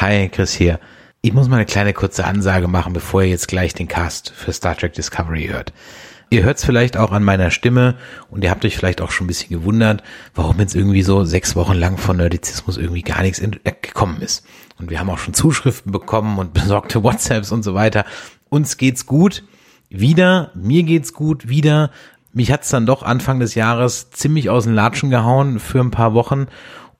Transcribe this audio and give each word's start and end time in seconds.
Hi, 0.00 0.30
Chris 0.30 0.54
hier. 0.54 0.80
Ich 1.20 1.34
muss 1.34 1.50
mal 1.50 1.56
eine 1.56 1.66
kleine 1.66 1.92
kurze 1.92 2.24
Ansage 2.24 2.68
machen, 2.68 2.94
bevor 2.94 3.20
ihr 3.20 3.28
jetzt 3.28 3.48
gleich 3.48 3.74
den 3.74 3.86
Cast 3.86 4.30
für 4.30 4.50
Star 4.50 4.74
Trek 4.74 4.94
Discovery 4.94 5.48
hört. 5.48 5.74
Ihr 6.30 6.42
hört 6.42 6.56
es 6.56 6.64
vielleicht 6.64 6.96
auch 6.96 7.12
an 7.12 7.22
meiner 7.22 7.50
Stimme 7.50 7.96
und 8.30 8.42
ihr 8.42 8.50
habt 8.50 8.64
euch 8.64 8.78
vielleicht 8.78 9.02
auch 9.02 9.10
schon 9.10 9.26
ein 9.26 9.28
bisschen 9.28 9.50
gewundert, 9.50 10.02
warum 10.34 10.58
jetzt 10.58 10.74
irgendwie 10.74 11.02
so 11.02 11.24
sechs 11.24 11.54
Wochen 11.54 11.74
lang 11.74 11.98
von 11.98 12.16
Nerdizismus 12.16 12.78
irgendwie 12.78 13.02
gar 13.02 13.20
nichts 13.20 13.42
gekommen 13.82 14.22
ist. 14.22 14.46
Und 14.78 14.88
wir 14.88 15.00
haben 15.00 15.10
auch 15.10 15.18
schon 15.18 15.34
Zuschriften 15.34 15.92
bekommen 15.92 16.38
und 16.38 16.54
besorgte 16.54 17.04
WhatsApps 17.04 17.52
und 17.52 17.62
so 17.62 17.74
weiter. 17.74 18.06
Uns 18.48 18.78
geht's 18.78 19.04
gut. 19.04 19.44
Wieder, 19.90 20.50
mir 20.54 20.82
geht's 20.84 21.12
gut, 21.12 21.50
wieder. 21.50 21.90
Mich 22.32 22.50
hat's 22.50 22.70
dann 22.70 22.86
doch 22.86 23.02
Anfang 23.02 23.38
des 23.38 23.54
Jahres 23.54 24.10
ziemlich 24.12 24.48
aus 24.48 24.64
den 24.64 24.72
Latschen 24.72 25.10
gehauen 25.10 25.58
für 25.58 25.80
ein 25.80 25.90
paar 25.90 26.14
Wochen 26.14 26.46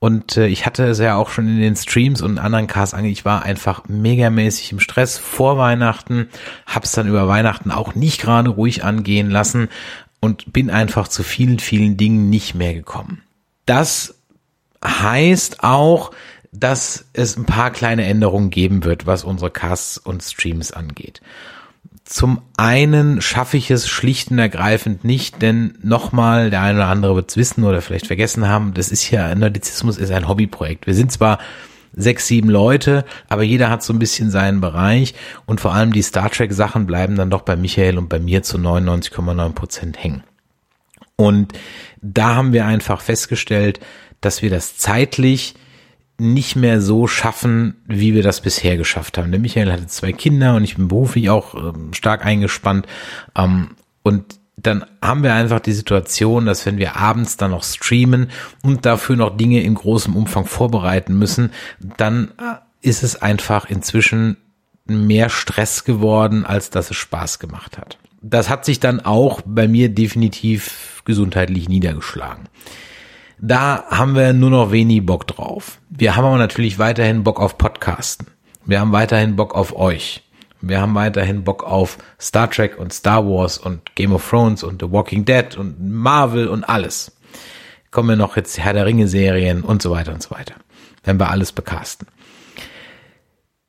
und 0.00 0.38
äh, 0.38 0.46
ich 0.46 0.64
hatte 0.64 0.86
es 0.86 0.98
ja 0.98 1.16
auch 1.16 1.28
schon 1.28 1.46
in 1.46 1.60
den 1.60 1.76
Streams 1.76 2.22
und 2.22 2.38
anderen 2.38 2.66
Casts 2.66 2.94
ange, 2.94 3.10
ich 3.10 3.26
war 3.26 3.42
einfach 3.42 3.86
megamäßig 3.86 4.72
im 4.72 4.80
Stress 4.80 5.18
vor 5.18 5.58
Weihnachten, 5.58 6.30
hab's 6.66 6.92
dann 6.92 7.06
über 7.06 7.28
Weihnachten 7.28 7.70
auch 7.70 7.94
nicht 7.94 8.22
gerade 8.22 8.48
ruhig 8.48 8.82
angehen 8.82 9.30
lassen 9.30 9.68
und 10.18 10.52
bin 10.52 10.70
einfach 10.70 11.06
zu 11.06 11.22
vielen, 11.22 11.58
vielen 11.58 11.98
Dingen 11.98 12.30
nicht 12.30 12.54
mehr 12.54 12.72
gekommen. 12.72 13.22
Das 13.66 14.14
heißt 14.82 15.62
auch, 15.62 16.12
dass 16.50 17.04
es 17.12 17.36
ein 17.36 17.44
paar 17.44 17.70
kleine 17.70 18.06
Änderungen 18.06 18.48
geben 18.48 18.84
wird, 18.84 19.06
was 19.06 19.22
unsere 19.22 19.50
Casts 19.50 19.98
und 19.98 20.22
Streams 20.22 20.72
angeht. 20.72 21.20
Zum 22.10 22.42
einen 22.56 23.22
schaffe 23.22 23.56
ich 23.56 23.70
es 23.70 23.88
schlicht 23.88 24.32
und 24.32 24.40
ergreifend 24.40 25.04
nicht, 25.04 25.40
denn 25.42 25.78
nochmal, 25.80 26.50
der 26.50 26.60
eine 26.60 26.78
oder 26.78 26.88
andere 26.88 27.14
wird 27.14 27.30
es 27.30 27.36
wissen 27.36 27.62
oder 27.62 27.80
vielleicht 27.82 28.08
vergessen 28.08 28.48
haben, 28.48 28.74
das 28.74 28.90
ist 28.90 29.12
ja, 29.12 29.32
Nerdizismus 29.32 29.96
ist 29.96 30.10
ein 30.10 30.26
Hobbyprojekt. 30.26 30.88
Wir 30.88 30.94
sind 30.94 31.12
zwar 31.12 31.38
sechs, 31.94 32.26
sieben 32.26 32.50
Leute, 32.50 33.04
aber 33.28 33.44
jeder 33.44 33.70
hat 33.70 33.84
so 33.84 33.92
ein 33.92 34.00
bisschen 34.00 34.32
seinen 34.32 34.60
Bereich 34.60 35.14
und 35.46 35.60
vor 35.60 35.72
allem 35.72 35.92
die 35.92 36.02
Star 36.02 36.28
Trek 36.32 36.52
Sachen 36.52 36.84
bleiben 36.84 37.14
dann 37.14 37.30
doch 37.30 37.42
bei 37.42 37.54
Michael 37.54 37.96
und 37.96 38.08
bei 38.08 38.18
mir 38.18 38.42
zu 38.42 38.58
99,9 38.58 39.52
Prozent 39.52 40.02
hängen. 40.02 40.24
Und 41.14 41.52
da 42.02 42.34
haben 42.34 42.52
wir 42.52 42.66
einfach 42.66 43.02
festgestellt, 43.02 43.78
dass 44.20 44.42
wir 44.42 44.50
das 44.50 44.76
zeitlich 44.76 45.54
nicht 46.20 46.54
mehr 46.56 46.80
so 46.80 47.06
schaffen, 47.06 47.76
wie 47.86 48.14
wir 48.14 48.22
das 48.22 48.40
bisher 48.40 48.76
geschafft 48.76 49.18
haben. 49.18 49.30
Der 49.30 49.40
Michael 49.40 49.72
hatte 49.72 49.86
zwei 49.86 50.12
Kinder 50.12 50.54
und 50.54 50.64
ich 50.64 50.76
bin 50.76 50.88
beruflich 50.88 51.30
auch 51.30 51.54
ähm, 51.54 51.92
stark 51.92 52.24
eingespannt. 52.24 52.86
Ähm, 53.36 53.70
und 54.02 54.38
dann 54.56 54.84
haben 55.02 55.22
wir 55.22 55.34
einfach 55.34 55.60
die 55.60 55.72
Situation, 55.72 56.46
dass 56.46 56.66
wenn 56.66 56.78
wir 56.78 56.96
abends 56.96 57.36
dann 57.36 57.52
noch 57.52 57.64
streamen 57.64 58.30
und 58.62 58.84
dafür 58.84 59.16
noch 59.16 59.36
Dinge 59.36 59.62
in 59.62 59.74
großem 59.74 60.14
Umfang 60.14 60.44
vorbereiten 60.44 61.18
müssen, 61.18 61.50
dann 61.96 62.32
äh, 62.38 62.56
ist 62.86 63.02
es 63.02 63.20
einfach 63.20 63.68
inzwischen 63.68 64.36
mehr 64.84 65.30
Stress 65.30 65.84
geworden, 65.84 66.44
als 66.44 66.70
dass 66.70 66.90
es 66.90 66.96
Spaß 66.96 67.38
gemacht 67.38 67.78
hat. 67.78 67.98
Das 68.22 68.50
hat 68.50 68.64
sich 68.64 68.80
dann 68.80 69.00
auch 69.00 69.40
bei 69.44 69.66
mir 69.66 69.88
definitiv 69.88 71.02
gesundheitlich 71.04 71.68
niedergeschlagen. 71.68 72.48
Da 73.42 73.84
haben 73.88 74.14
wir 74.14 74.34
nur 74.34 74.50
noch 74.50 74.70
wenig 74.70 75.06
Bock 75.06 75.26
drauf. 75.26 75.78
Wir 75.88 76.14
haben 76.14 76.26
aber 76.26 76.36
natürlich 76.36 76.78
weiterhin 76.78 77.24
Bock 77.24 77.40
auf 77.40 77.56
Podcasten. 77.56 78.26
Wir 78.66 78.80
haben 78.80 78.92
weiterhin 78.92 79.34
Bock 79.34 79.54
auf 79.54 79.74
euch. 79.74 80.22
Wir 80.60 80.82
haben 80.82 80.94
weiterhin 80.94 81.42
Bock 81.42 81.64
auf 81.64 81.96
Star 82.20 82.50
Trek 82.50 82.78
und 82.78 82.92
Star 82.92 83.24
Wars 83.26 83.56
und 83.56 83.94
Game 83.94 84.12
of 84.12 84.28
Thrones 84.28 84.62
und 84.62 84.82
The 84.82 84.92
Walking 84.92 85.24
Dead 85.24 85.56
und 85.56 85.80
Marvel 85.80 86.48
und 86.48 86.64
alles. 86.64 87.12
Kommen 87.90 88.10
wir 88.10 88.16
noch 88.16 88.36
jetzt 88.36 88.58
Herr 88.58 88.74
der 88.74 88.84
Ringe 88.84 89.08
Serien 89.08 89.62
und 89.62 89.80
so 89.80 89.90
weiter 89.90 90.12
und 90.12 90.22
so 90.22 90.32
weiter. 90.32 90.56
Wenn 91.04 91.18
wir 91.18 91.30
alles 91.30 91.52
bekasten. 91.52 92.08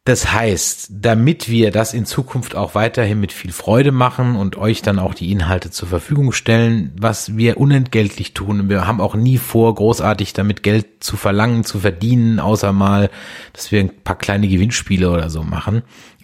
Das 0.04 0.34
heißt, 0.34 0.90
damit 0.92 1.48
wir 1.48 1.70
das 1.70 1.94
in 1.94 2.08
Zukunft 2.08 2.56
auch 2.56 2.74
weiterhin 2.74 3.20
mit 3.20 3.32
viel 3.32 3.52
Freude 3.52 3.92
machen 3.92 4.36
und 4.36 4.58
euch 4.58 4.82
dann 4.82 4.98
auch 4.98 5.14
die 5.14 5.32
Inhalte 5.32 5.70
zur 5.70 5.90
Verfügung 5.90 6.32
stellen, 6.32 6.92
was 7.00 7.38
wir 7.38 7.58
unentgeltlich 7.58 8.34
tun, 8.34 8.68
wir 8.68 8.88
haben 8.88 9.00
auch 9.00 9.14
nie 9.14 9.38
vor, 9.38 9.76
großartig 9.76 10.34
damit 10.34 10.64
Geld 10.64 11.04
zu 11.04 11.18
verlangen, 11.18 11.64
zu 11.64 11.80
verdienen, 11.80 12.40
außer 12.40 12.74
mal, 12.74 13.12
dass 13.54 13.72
wir 13.72 13.80
ein 13.80 14.04
paar 14.04 14.18
kleine 14.18 14.48
Gewinnspiele 14.48 15.12
oder 15.12 15.30
so 15.30 15.44
machen, 15.44 15.84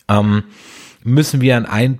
ähm, 0.09 0.45
müssen 1.03 1.41
wir 1.41 1.55
an 1.55 1.67
ein 1.67 1.99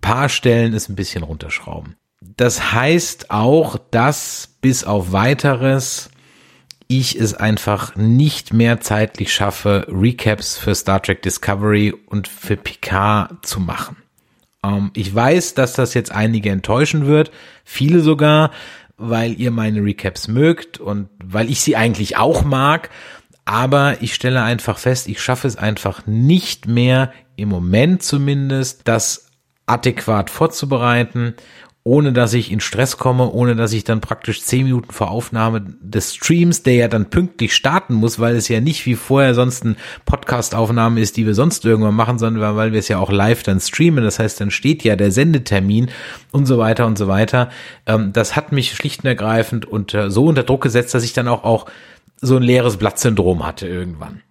paar 0.00 0.30
Stellen 0.30 0.72
es 0.72 0.88
ein 0.88 0.96
bisschen 0.96 1.24
runterschrauben. 1.24 1.96
Das 2.36 2.72
heißt 2.72 3.30
auch, 3.30 3.76
dass 3.90 4.56
bis 4.62 4.84
auf 4.84 5.12
weiteres 5.12 6.08
ich 6.88 7.16
es 7.18 7.34
einfach 7.34 7.96
nicht 7.96 8.52
mehr 8.52 8.80
zeitlich 8.80 9.32
schaffe, 9.32 9.86
Recaps 9.88 10.56
für 10.56 10.74
Star 10.74 11.02
Trek 11.02 11.22
Discovery 11.22 11.94
und 12.06 12.28
für 12.28 12.56
Picard 12.56 13.44
zu 13.44 13.60
machen. 13.60 13.96
Ähm, 14.64 14.90
ich 14.94 15.14
weiß, 15.14 15.54
dass 15.54 15.72
das 15.72 15.94
jetzt 15.94 16.12
einige 16.12 16.50
enttäuschen 16.50 17.06
wird, 17.06 17.30
viele 17.64 18.00
sogar, 18.00 18.50
weil 18.96 19.38
ihr 19.40 19.50
meine 19.50 19.82
Recaps 19.82 20.28
mögt 20.28 20.78
und 20.78 21.08
weil 21.24 21.50
ich 21.50 21.60
sie 21.60 21.76
eigentlich 21.76 22.16
auch 22.16 22.44
mag. 22.44 22.90
Aber 23.44 24.00
ich 24.02 24.14
stelle 24.14 24.42
einfach 24.42 24.78
fest, 24.78 25.08
ich 25.08 25.20
schaffe 25.20 25.48
es 25.48 25.56
einfach 25.56 26.06
nicht 26.06 26.68
mehr, 26.68 27.12
im 27.34 27.48
Moment 27.48 28.02
zumindest, 28.02 28.82
das 28.84 29.26
adäquat 29.66 30.30
vorzubereiten 30.30 31.34
ohne 31.84 32.12
dass 32.12 32.32
ich 32.32 32.52
in 32.52 32.60
Stress 32.60 32.96
komme, 32.96 33.28
ohne 33.30 33.56
dass 33.56 33.72
ich 33.72 33.82
dann 33.82 34.00
praktisch 34.00 34.42
zehn 34.42 34.64
Minuten 34.64 34.92
vor 34.92 35.10
Aufnahme 35.10 35.64
des 35.80 36.14
Streams, 36.14 36.62
der 36.62 36.74
ja 36.74 36.88
dann 36.88 37.10
pünktlich 37.10 37.54
starten 37.54 37.94
muss, 37.94 38.20
weil 38.20 38.36
es 38.36 38.46
ja 38.48 38.60
nicht 38.60 38.86
wie 38.86 38.94
vorher 38.94 39.34
sonst 39.34 39.64
ein 39.64 39.76
Podcast-Aufnahme 40.04 41.00
ist, 41.00 41.16
die 41.16 41.26
wir 41.26 41.34
sonst 41.34 41.64
irgendwann 41.64 41.96
machen, 41.96 42.20
sondern 42.20 42.56
weil 42.56 42.72
wir 42.72 42.78
es 42.78 42.86
ja 42.86 42.98
auch 42.98 43.10
live 43.10 43.42
dann 43.42 43.58
streamen. 43.58 44.04
Das 44.04 44.20
heißt, 44.20 44.40
dann 44.40 44.52
steht 44.52 44.84
ja 44.84 44.94
der 44.94 45.10
Sendetermin 45.10 45.90
und 46.30 46.46
so 46.46 46.58
weiter 46.58 46.86
und 46.86 46.96
so 46.98 47.08
weiter. 47.08 47.50
Ähm, 47.86 48.12
das 48.12 48.36
hat 48.36 48.52
mich 48.52 48.74
schlicht 48.74 49.00
und 49.00 49.06
ergreifend 49.06 49.66
unter, 49.66 50.12
so 50.12 50.26
unter 50.26 50.44
Druck 50.44 50.62
gesetzt, 50.62 50.94
dass 50.94 51.02
ich 51.02 51.14
dann 51.14 51.26
auch, 51.26 51.42
auch 51.42 51.66
so 52.20 52.36
ein 52.36 52.44
leeres 52.44 52.76
Blattsyndrom 52.76 53.44
hatte 53.44 53.66
irgendwann. 53.66 54.22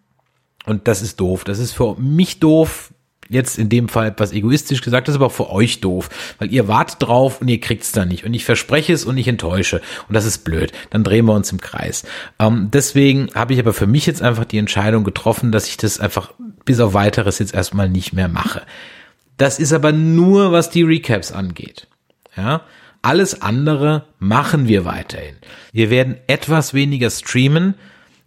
Und 0.65 0.87
das 0.87 1.01
ist 1.01 1.19
doof. 1.19 1.43
Das 1.43 1.59
ist 1.59 1.73
für 1.73 1.95
mich 1.99 2.39
doof, 2.39 2.93
jetzt 3.31 3.57
in 3.57 3.69
dem 3.69 3.87
Fall 3.87 4.07
etwas 4.07 4.33
egoistisch 4.33 4.81
gesagt, 4.81 5.07
das 5.07 5.13
ist 5.13 5.17
aber 5.17 5.27
auch 5.27 5.31
für 5.31 5.49
euch 5.49 5.81
doof, 5.81 6.09
weil 6.37 6.51
ihr 6.51 6.67
wartet 6.67 6.97
drauf 6.99 7.41
und 7.41 7.47
ihr 7.47 7.59
kriegt's 7.59 7.91
dann 7.91 8.09
nicht 8.09 8.25
und 8.25 8.33
ich 8.33 8.45
verspreche 8.45 8.93
es 8.93 9.05
und 9.05 9.17
ich 9.17 9.27
enttäusche 9.27 9.81
und 10.07 10.13
das 10.13 10.25
ist 10.25 10.39
blöd. 10.39 10.71
Dann 10.89 11.03
drehen 11.03 11.25
wir 11.25 11.33
uns 11.33 11.51
im 11.51 11.61
Kreis. 11.61 12.03
Ähm, 12.39 12.69
deswegen 12.71 13.29
habe 13.33 13.53
ich 13.53 13.59
aber 13.59 13.73
für 13.73 13.87
mich 13.87 14.05
jetzt 14.05 14.21
einfach 14.21 14.45
die 14.45 14.57
Entscheidung 14.57 15.03
getroffen, 15.03 15.51
dass 15.51 15.67
ich 15.67 15.77
das 15.77 15.99
einfach 15.99 16.33
bis 16.65 16.79
auf 16.79 16.93
weiteres 16.93 17.39
jetzt 17.39 17.53
erstmal 17.53 17.89
nicht 17.89 18.13
mehr 18.13 18.27
mache. 18.27 18.61
Das 19.37 19.59
ist 19.59 19.73
aber 19.73 19.91
nur, 19.91 20.51
was 20.51 20.69
die 20.69 20.83
Recaps 20.83 21.31
angeht. 21.31 21.87
Ja, 22.35 22.61
alles 23.01 23.41
andere 23.41 24.05
machen 24.19 24.67
wir 24.67 24.85
weiterhin. 24.85 25.35
Wir 25.71 25.89
werden 25.89 26.17
etwas 26.27 26.73
weniger 26.73 27.09
streamen, 27.09 27.75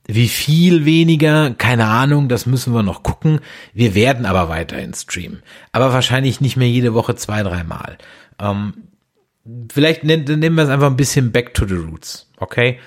wie 0.06 0.28
viel 0.28 0.84
weniger, 0.84 1.54
keine 1.54 1.86
Ahnung, 1.86 2.28
das 2.28 2.46
müssen 2.46 2.74
wir 2.74 2.82
noch 2.82 3.02
gucken. 3.02 3.40
Wir 3.72 3.94
werden 3.94 4.26
aber 4.26 4.48
weiterhin 4.48 4.92
streamen. 4.92 5.42
Aber 5.72 5.92
wahrscheinlich 5.92 6.40
nicht 6.40 6.56
mehr 6.56 6.68
jede 6.68 6.92
Woche 6.94 7.14
zwei, 7.16 7.42
dreimal. 7.42 7.96
Ähm, 8.38 8.74
vielleicht 9.72 10.04
nennen, 10.04 10.38
nehmen 10.38 10.56
wir 10.56 10.64
es 10.64 10.70
einfach 10.70 10.88
ein 10.88 10.96
bisschen 10.96 11.32
back 11.32 11.54
to 11.54 11.66
the 11.66 11.74
roots, 11.74 12.30
okay? 12.38 12.78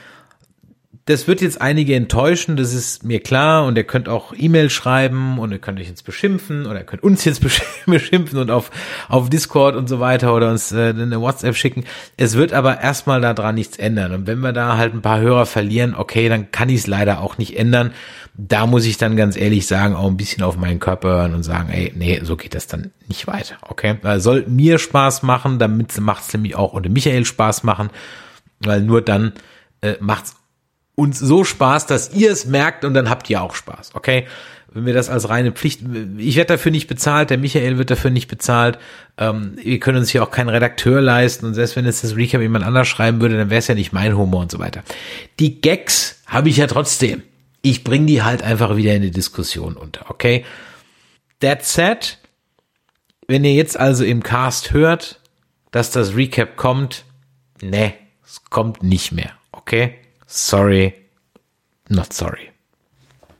Das 1.07 1.25
wird 1.25 1.39
jetzt 1.39 1.61
einige 1.61 1.95
enttäuschen, 1.95 2.57
das 2.57 2.73
ist 2.73 3.05
mir 3.05 3.21
klar. 3.21 3.65
Und 3.65 3.77
ihr 3.77 3.85
könnt 3.85 4.09
auch 4.09 4.33
E-Mail 4.37 4.69
schreiben 4.69 5.39
und 5.39 5.53
ihr 5.53 5.59
könnt 5.59 5.79
euch 5.79 5.87
jetzt 5.87 6.03
beschimpfen 6.03 6.65
oder 6.65 6.79
ihr 6.79 6.85
könnt 6.85 7.01
uns 7.01 7.23
jetzt 7.23 7.41
beschimpfen 7.85 8.37
und 8.37 8.51
auf, 8.51 8.71
auf 9.07 9.29
Discord 9.29 9.77
und 9.77 9.87
so 9.87 10.01
weiter 10.01 10.35
oder 10.35 10.51
uns 10.51 10.73
äh, 10.73 10.89
eine 10.89 11.21
WhatsApp 11.21 11.55
schicken. 11.55 11.85
Es 12.17 12.35
wird 12.35 12.51
aber 12.51 12.81
erstmal 12.81 13.21
daran 13.21 13.55
nichts 13.55 13.77
ändern. 13.77 14.11
Und 14.11 14.27
wenn 14.27 14.39
wir 14.39 14.51
da 14.51 14.77
halt 14.77 14.93
ein 14.93 15.01
paar 15.01 15.21
Hörer 15.21 15.45
verlieren, 15.45 15.95
okay, 15.95 16.27
dann 16.27 16.51
kann 16.51 16.67
ich 16.67 16.81
es 16.81 16.87
leider 16.87 17.21
auch 17.21 17.37
nicht 17.37 17.57
ändern. 17.57 17.91
Da 18.35 18.67
muss 18.67 18.85
ich 18.85 18.97
dann 18.97 19.15
ganz 19.15 19.37
ehrlich 19.37 19.65
sagen, 19.65 19.95
auch 19.95 20.07
ein 20.07 20.17
bisschen 20.17 20.43
auf 20.43 20.57
meinen 20.57 20.79
Körper 20.79 21.07
hören 21.07 21.33
und 21.33 21.43
sagen, 21.43 21.69
ey, 21.69 21.93
nee, 21.95 22.19
so 22.21 22.35
geht 22.35 22.53
das 22.53 22.67
dann 22.67 22.91
nicht 23.07 23.27
weiter, 23.27 23.55
okay? 23.61 23.95
Weil 24.01 24.19
soll 24.19 24.45
mir 24.47 24.77
Spaß 24.77 25.23
machen, 25.23 25.57
damit 25.57 25.97
macht 26.01 26.23
es 26.23 26.33
nämlich 26.33 26.55
auch 26.55 26.73
unter 26.73 26.89
Michael 26.89 27.23
Spaß 27.23 27.63
machen, 27.63 27.89
weil 28.59 28.81
nur 28.81 29.01
dann 29.01 29.31
äh, 29.81 29.95
macht's 29.99 30.36
uns 30.97 31.19
so 31.19 31.43
Spaß, 31.43 31.85
dass 31.85 32.11
ihr 32.13 32.31
es 32.31 32.45
merkt 32.47 32.83
und 32.83 32.95
dann 32.95 33.07
habt 33.07 33.29
ihr 33.29 33.41
auch 33.41 33.53
Spaß, 33.53 33.91
okay? 33.93 34.25
Wenn 34.73 34.87
wir 34.87 34.95
das 34.95 35.09
als 35.09 35.29
reine 35.29 35.51
Pflicht, 35.51 35.81
ich 36.17 36.35
werde 36.35 36.55
dafür 36.55 36.71
nicht 36.71 36.87
bezahlt, 36.87 37.29
der 37.29 37.37
Michael 37.37 37.77
wird 37.77 37.91
dafür 37.91 38.09
nicht 38.09 38.27
bezahlt, 38.27 38.79
ähm, 39.17 39.53
wir 39.63 39.79
können 39.79 39.99
uns 39.99 40.09
hier 40.09 40.23
auch 40.23 40.31
keinen 40.31 40.49
Redakteur 40.49 40.99
leisten 40.99 41.45
und 41.45 41.53
selbst 41.53 41.75
wenn 41.75 41.85
jetzt 41.85 42.03
das 42.03 42.15
Recap 42.15 42.41
jemand 42.41 42.65
anders 42.65 42.87
schreiben 42.87 43.21
würde, 43.21 43.37
dann 43.37 43.51
wäre 43.51 43.59
es 43.59 43.67
ja 43.67 43.75
nicht 43.75 43.93
mein 43.93 44.17
Humor 44.17 44.41
und 44.41 44.51
so 44.51 44.57
weiter. 44.57 44.83
Die 45.39 45.61
Gags 45.61 46.19
habe 46.25 46.49
ich 46.49 46.57
ja 46.57 46.65
trotzdem. 46.65 47.21
Ich 47.61 47.83
bringe 47.83 48.07
die 48.07 48.23
halt 48.23 48.41
einfach 48.41 48.75
wieder 48.75 48.95
in 48.95 49.03
die 49.03 49.11
Diskussion 49.11 49.77
unter, 49.77 50.09
okay? 50.09 50.45
That 51.41 51.63
said, 51.63 52.17
wenn 53.27 53.43
ihr 53.43 53.53
jetzt 53.53 53.79
also 53.79 54.03
im 54.03 54.23
Cast 54.23 54.73
hört, 54.73 55.21
dass 55.69 55.91
das 55.91 56.15
Recap 56.15 56.57
kommt, 56.57 57.05
ne, 57.61 57.93
es 58.25 58.41
kommt 58.49 58.81
nicht 58.81 59.11
mehr, 59.11 59.33
okay? 59.51 59.93
Sorry, 60.27 60.93
not 61.87 62.11
sorry. 62.11 62.51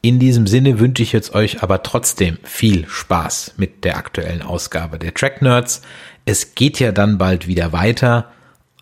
In 0.01 0.19
diesem 0.19 0.47
Sinne 0.47 0.79
wünsche 0.79 1.03
ich 1.03 1.11
jetzt 1.11 1.35
euch 1.35 1.61
aber 1.61 1.83
trotzdem 1.83 2.37
viel 2.43 2.87
Spaß 2.87 3.55
mit 3.57 3.83
der 3.83 3.97
aktuellen 3.97 4.41
Ausgabe 4.41 4.97
der 4.97 5.13
Track 5.13 5.41
Nerds. 5.41 5.81
Es 6.23 6.55
geht 6.55 6.79
ja 6.79 6.93
dann 6.93 7.17
bald 7.17 7.45
wieder 7.45 7.73
weiter. 7.73 8.31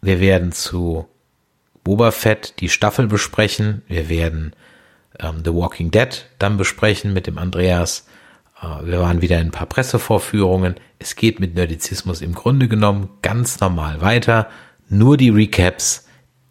Wir 0.04 0.20
werden 0.20 0.52
zu 0.52 1.08
Boba 1.84 2.12
Fett 2.12 2.54
die 2.60 2.70
Staffel 2.70 3.08
besprechen. 3.08 3.82
Wir 3.88 4.08
werden 4.08 4.54
ähm, 5.20 5.42
The 5.44 5.54
Walking 5.54 5.90
Dead 5.90 6.28
dann 6.38 6.58
besprechen 6.58 7.12
mit 7.12 7.26
dem 7.26 7.40
Andreas. 7.40 8.06
Äh, 8.62 8.86
wir 8.86 9.00
waren 9.00 9.24
wieder 9.24 9.40
in 9.40 9.48
ein 9.48 9.52
paar 9.52 9.68
Pressevorführungen. 9.68 10.76
Es 11.00 11.16
geht 11.16 11.40
mit 11.40 11.56
Nerdizismus 11.56 12.22
im 12.22 12.36
Grunde 12.36 12.68
genommen 12.68 13.10
ganz 13.24 13.60
normal 13.60 14.02
weiter. 14.02 14.48
Nur 14.90 15.18
die 15.18 15.30
Recaps, 15.30 16.05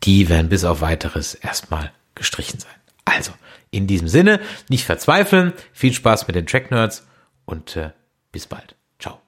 die 0.05 0.29
werden 0.29 0.49
bis 0.49 0.65
auf 0.65 0.81
weiteres 0.81 1.35
erstmal 1.35 1.93
gestrichen 2.15 2.61
sein. 2.61 2.75
Also, 3.05 3.33
in 3.71 3.87
diesem 3.87 4.09
Sinne, 4.09 4.41
nicht 4.69 4.85
verzweifeln, 4.85 5.53
viel 5.73 5.93
Spaß 5.93 6.27
mit 6.27 6.37
den 6.37 6.47
Track 6.47 6.71
Nerds 6.71 7.07
und 7.45 7.77
äh, 7.77 7.91
bis 8.33 8.47
bald. 8.47 8.77
Ciao. 8.99 9.21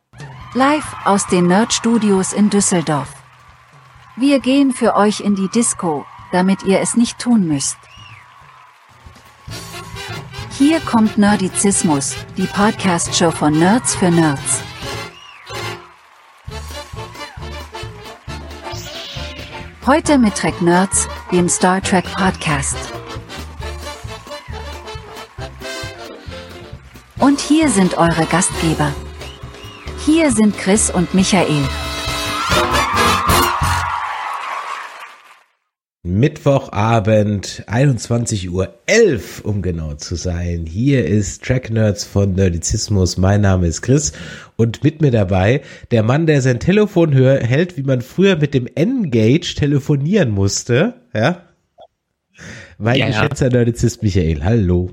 Live 0.55 0.95
aus 1.05 1.27
den 1.27 1.47
Nerd 1.47 1.73
Studios 1.73 2.33
in 2.33 2.51
Düsseldorf. 2.51 3.13
Wir 4.17 4.41
gehen 4.41 4.73
für 4.73 4.97
euch 4.97 5.21
in 5.21 5.35
die 5.35 5.49
Disco, 5.49 6.07
damit 6.33 6.63
ihr 6.63 6.81
es 6.81 6.97
nicht 6.97 7.19
tun 7.19 7.47
müsst. 7.47 7.77
Hier 10.57 10.81
kommt 10.81 11.19
Nerdizismus, 11.19 12.15
die 12.39 12.47
Podcast-Show 12.47 13.31
von 13.31 13.59
Nerds 13.59 13.95
für 13.95 14.11
Nerds. 14.11 14.63
Heute 19.87 20.19
mit 20.19 20.35
Trek 20.35 20.61
Nerds, 20.63 21.07
dem 21.31 21.49
Star 21.49 21.81
Trek 21.81 22.05
Podcast. 22.17 22.77
Und 27.21 27.39
hier 27.39 27.69
sind 27.69 27.97
eure 27.97 28.27
Gastgeber. 28.27 28.93
Hier 30.05 30.33
sind 30.33 30.59
Chris 30.59 30.91
und 30.91 31.15
Michael. 31.15 31.63
Mittwochabend, 36.19 37.65
21.11 37.67 38.49
Uhr, 38.49 38.75
um 39.45 39.61
genau 39.61 39.95
zu 39.95 40.15
sein. 40.15 40.65
Hier 40.65 41.05
ist 41.05 41.45
Track 41.45 41.69
Nerds 41.69 42.05
von 42.05 42.33
Nerdizismus. 42.33 43.19
Mein 43.19 43.43
Name 43.43 43.67
ist 43.67 43.83
Chris 43.83 44.15
und 44.57 44.83
mit 44.83 45.03
mir 45.03 45.11
dabei 45.11 45.61
der 45.91 46.03
Mann, 46.03 46.27
der 46.27 46.41
sein 46.41 46.59
Telefon 46.59 47.13
hält, 47.13 47.77
wie 47.77 47.83
man 47.83 48.01
früher 48.01 48.37
mit 48.37 48.55
dem 48.55 48.67
N-Gage 48.67 49.57
telefonieren 49.57 50.31
musste. 50.31 50.95
Ja? 51.13 51.43
Mein 52.79 52.99
ja, 52.99 53.09
geschätzter 53.09 53.49
ja. 53.49 53.53
Nerdizist 53.53 54.03
Michael. 54.03 54.43
Hallo. 54.43 54.91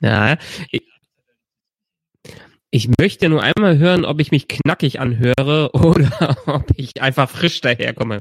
Ja, 0.00 0.36
ich, 0.70 0.82
ich 2.70 2.90
möchte 2.98 3.30
nur 3.30 3.42
einmal 3.42 3.78
hören, 3.78 4.04
ob 4.04 4.20
ich 4.20 4.30
mich 4.30 4.46
knackig 4.46 5.00
anhöre 5.00 5.70
oder 5.72 6.36
ob 6.44 6.66
ich 6.76 7.00
einfach 7.00 7.30
frisch 7.30 7.62
daherkomme. 7.62 8.20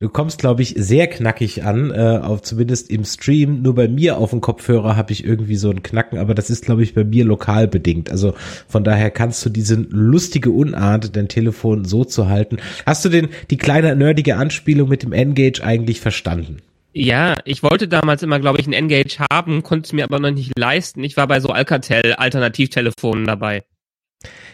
Du 0.00 0.08
kommst, 0.08 0.38
glaube 0.38 0.62
ich, 0.62 0.74
sehr 0.76 1.06
knackig 1.06 1.62
an, 1.62 1.92
äh, 1.92 2.18
auf 2.20 2.42
zumindest 2.42 2.90
im 2.90 3.04
Stream. 3.04 3.62
Nur 3.62 3.76
bei 3.76 3.86
mir 3.86 4.18
auf 4.18 4.30
dem 4.30 4.40
Kopfhörer 4.40 4.96
habe 4.96 5.12
ich 5.12 5.24
irgendwie 5.24 5.54
so 5.56 5.70
ein 5.70 5.84
Knacken, 5.84 6.18
aber 6.18 6.34
das 6.34 6.50
ist, 6.50 6.64
glaube 6.64 6.82
ich, 6.82 6.94
bei 6.94 7.04
mir 7.04 7.24
lokal 7.24 7.68
bedingt. 7.68 8.10
Also 8.10 8.34
von 8.68 8.82
daher 8.82 9.10
kannst 9.10 9.44
du 9.46 9.50
diese 9.50 9.76
lustige 9.76 10.50
Unart, 10.50 11.14
dein 11.14 11.28
Telefon 11.28 11.84
so 11.84 12.04
zu 12.04 12.28
halten. 12.28 12.58
Hast 12.84 13.04
du 13.04 13.08
denn 13.08 13.28
die 13.50 13.56
kleine 13.56 13.94
nerdige 13.94 14.36
Anspielung 14.36 14.88
mit 14.88 15.04
dem 15.04 15.12
Engage 15.12 15.62
eigentlich 15.62 16.00
verstanden? 16.00 16.58
Ja, 16.92 17.36
ich 17.44 17.62
wollte 17.62 17.86
damals 17.88 18.22
immer, 18.22 18.40
glaube 18.40 18.60
ich, 18.60 18.66
ein 18.66 18.72
Engage 18.72 19.24
haben, 19.30 19.62
konnte 19.62 19.86
es 19.86 19.92
mir 19.92 20.04
aber 20.04 20.18
noch 20.18 20.30
nicht 20.32 20.58
leisten. 20.58 21.04
Ich 21.04 21.16
war 21.16 21.28
bei 21.28 21.38
so 21.38 21.48
Alcatel 21.48 22.14
Alternativtelefonen 22.14 23.26
dabei. 23.26 23.64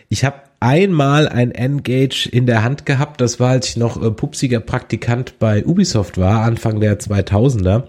Ich 0.09 0.25
habe 0.25 0.50
einmal 0.61 1.29
ein 1.29 1.51
N-Gage 1.51 2.29
in 2.31 2.47
der 2.47 2.63
Hand 2.63 2.87
gehabt. 2.87 3.21
Das 3.21 3.41
war, 3.41 3.51
als 3.51 3.71
ich 3.71 3.77
noch 3.77 4.01
äh, 4.01 4.11
pupsiger 4.11 4.61
Praktikant 4.61 5.39
bei 5.39 5.65
Ubisoft 5.65 6.19
war, 6.19 6.43
Anfang 6.43 6.81
der 6.81 7.01
2000er. 7.01 7.85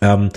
Ähm, 0.00 0.30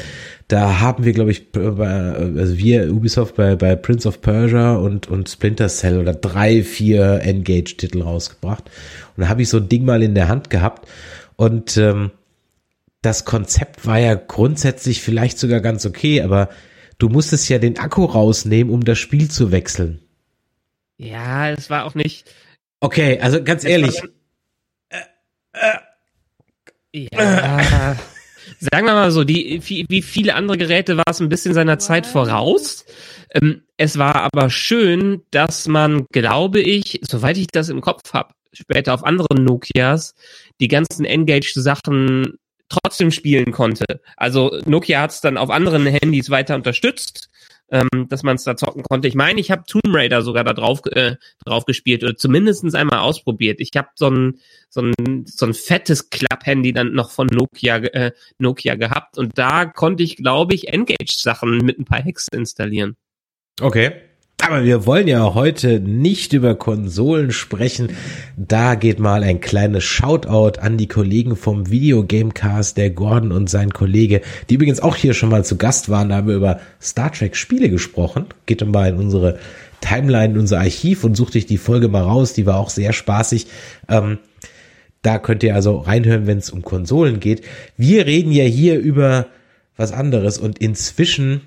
da 0.47 0.79
haben 0.79 1.03
wir, 1.03 1.13
glaube 1.13 1.31
ich, 1.31 1.51
bei, 1.51 1.87
also 1.87 2.57
wir 2.57 2.93
Ubisoft 2.93 3.35
bei, 3.35 3.55
bei 3.55 3.75
Prince 3.75 4.07
of 4.07 4.21
Persia 4.21 4.75
und, 4.75 5.07
und 5.07 5.29
Splinter 5.29 5.67
Cell 5.67 5.99
oder 5.99 6.13
drei, 6.13 6.63
vier 6.63 7.21
N-Gage-Titel 7.23 8.03
rausgebracht. 8.03 8.69
Und 9.15 9.23
da 9.23 9.29
habe 9.29 9.41
ich 9.41 9.49
so 9.49 9.57
ein 9.57 9.67
Ding 9.67 9.83
mal 9.83 10.03
in 10.03 10.15
der 10.15 10.27
Hand 10.27 10.49
gehabt. 10.49 10.87
Und 11.35 11.75
ähm, 11.77 12.11
das 13.01 13.25
Konzept 13.25 13.85
war 13.85 13.99
ja 13.99 14.15
grundsätzlich 14.15 15.01
vielleicht 15.01 15.39
sogar 15.39 15.59
ganz 15.59 15.85
okay, 15.85 16.21
aber 16.21 16.49
du 16.97 17.09
musstest 17.09 17.49
ja 17.49 17.57
den 17.57 17.77
Akku 17.77 18.05
rausnehmen, 18.05 18.73
um 18.73 18.85
das 18.85 18.99
Spiel 18.99 19.29
zu 19.29 19.51
wechseln. 19.51 19.99
Ja, 20.97 21.51
es 21.51 21.69
war 21.69 21.85
auch 21.85 21.95
nicht. 21.95 22.29
Okay, 22.79 23.19
also 23.19 23.43
ganz 23.43 23.63
ehrlich. 23.63 24.01
Äh, 24.89 24.99
äh, 25.53 27.07
ja. 27.11 27.95
Sagen 28.59 28.87
wir 28.87 28.93
mal 28.93 29.11
so, 29.11 29.23
die, 29.23 29.61
wie 29.89 30.01
viele 30.01 30.33
andere 30.33 30.57
Geräte 30.57 30.97
war 30.97 31.05
es 31.09 31.19
ein 31.19 31.29
bisschen 31.29 31.53
seiner 31.53 31.79
Zeit 31.79 32.07
voraus. 32.07 32.85
Ähm, 33.33 33.63
es 33.77 33.97
war 33.97 34.15
aber 34.15 34.49
schön, 34.49 35.21
dass 35.31 35.67
man, 35.67 36.05
glaube 36.11 36.61
ich, 36.61 36.99
soweit 37.07 37.37
ich 37.37 37.47
das 37.47 37.69
im 37.69 37.81
Kopf 37.81 38.13
habe, 38.13 38.33
später 38.53 38.93
auf 38.93 39.03
anderen 39.03 39.43
Nokias 39.43 40.15
die 40.59 40.67
ganzen 40.67 41.05
Engage-Sachen 41.05 42.37
trotzdem 42.69 43.11
spielen 43.11 43.51
konnte. 43.51 43.85
Also 44.15 44.59
Nokia 44.65 45.01
hat 45.01 45.11
es 45.11 45.21
dann 45.21 45.37
auf 45.37 45.49
anderen 45.49 45.85
Handys 45.85 46.29
weiter 46.29 46.55
unterstützt 46.55 47.29
ähm, 47.69 48.07
dass 48.09 48.23
man 48.23 48.35
es 48.35 48.43
da 48.43 48.55
zocken 48.55 48.83
konnte. 48.83 49.07
Ich 49.07 49.15
meine, 49.15 49.39
ich 49.39 49.51
habe 49.51 49.63
Tomb 49.67 49.83
Raider 49.87 50.21
sogar 50.21 50.43
da 50.43 50.53
drauf, 50.53 50.81
äh, 50.91 51.15
drauf 51.45 51.65
gespielt 51.65 52.03
oder 52.03 52.15
zumindestens 52.15 52.75
einmal 52.75 52.99
ausprobiert. 52.99 53.59
Ich 53.59 53.71
habe 53.75 53.89
so 53.95 54.09
ein, 54.09 54.39
so 54.69 54.81
ein, 54.81 55.25
so 55.25 55.45
ein 55.45 55.53
fettes 55.53 56.09
Klapp-Handy 56.09 56.73
dann 56.73 56.93
noch 56.93 57.11
von 57.11 57.27
Nokia, 57.27 57.77
äh, 57.77 58.11
Nokia 58.37 58.75
gehabt 58.75 59.17
und 59.17 59.37
da 59.37 59.65
konnte 59.65 60.03
ich, 60.03 60.17
glaube 60.17 60.55
ich, 60.55 60.69
Engage-Sachen 60.69 61.57
mit 61.59 61.79
ein 61.79 61.85
paar 61.85 62.03
Hacks 62.03 62.27
installieren. 62.31 62.95
Okay. 63.59 64.06
Aber 64.47 64.63
wir 64.63 64.85
wollen 64.85 65.09
ja 65.09 65.33
heute 65.33 65.81
nicht 65.81 66.31
über 66.31 66.55
Konsolen 66.55 67.31
sprechen. 67.31 67.89
Da 68.37 68.75
geht 68.75 68.97
mal 68.97 69.21
ein 69.21 69.41
kleines 69.41 69.83
Shoutout 69.83 70.61
an 70.61 70.77
die 70.77 70.87
Kollegen 70.87 71.35
vom 71.35 71.69
Videogamecast, 71.69 72.77
der 72.77 72.91
Gordon 72.91 73.33
und 73.33 73.49
sein 73.49 73.71
Kollege, 73.71 74.21
die 74.49 74.53
übrigens 74.53 74.79
auch 74.79 74.95
hier 74.95 75.13
schon 75.13 75.27
mal 75.27 75.43
zu 75.43 75.57
Gast 75.57 75.89
waren. 75.89 76.07
Da 76.07 76.15
haben 76.15 76.29
wir 76.29 76.37
über 76.37 76.61
Star 76.81 77.11
Trek 77.11 77.35
Spiele 77.35 77.69
gesprochen. 77.69 78.27
Geht 78.45 78.65
mal 78.65 78.87
in 78.87 78.95
unsere 78.95 79.37
Timeline, 79.81 80.35
in 80.35 80.39
unser 80.39 80.59
Archiv 80.59 81.03
und 81.03 81.17
sucht 81.17 81.35
euch 81.35 81.45
die 81.45 81.57
Folge 81.57 81.89
mal 81.89 82.03
raus. 82.03 82.31
Die 82.31 82.45
war 82.45 82.55
auch 82.55 82.69
sehr 82.69 82.93
spaßig. 82.93 83.47
Ähm, 83.89 84.17
da 85.01 85.19
könnt 85.19 85.43
ihr 85.43 85.55
also 85.55 85.79
reinhören, 85.79 86.25
wenn 86.25 86.37
es 86.37 86.51
um 86.51 86.61
Konsolen 86.61 87.19
geht. 87.19 87.41
Wir 87.75 88.05
reden 88.05 88.31
ja 88.31 88.45
hier 88.45 88.79
über 88.79 89.27
was 89.75 89.91
anderes 89.91 90.37
und 90.37 90.59
inzwischen 90.59 91.41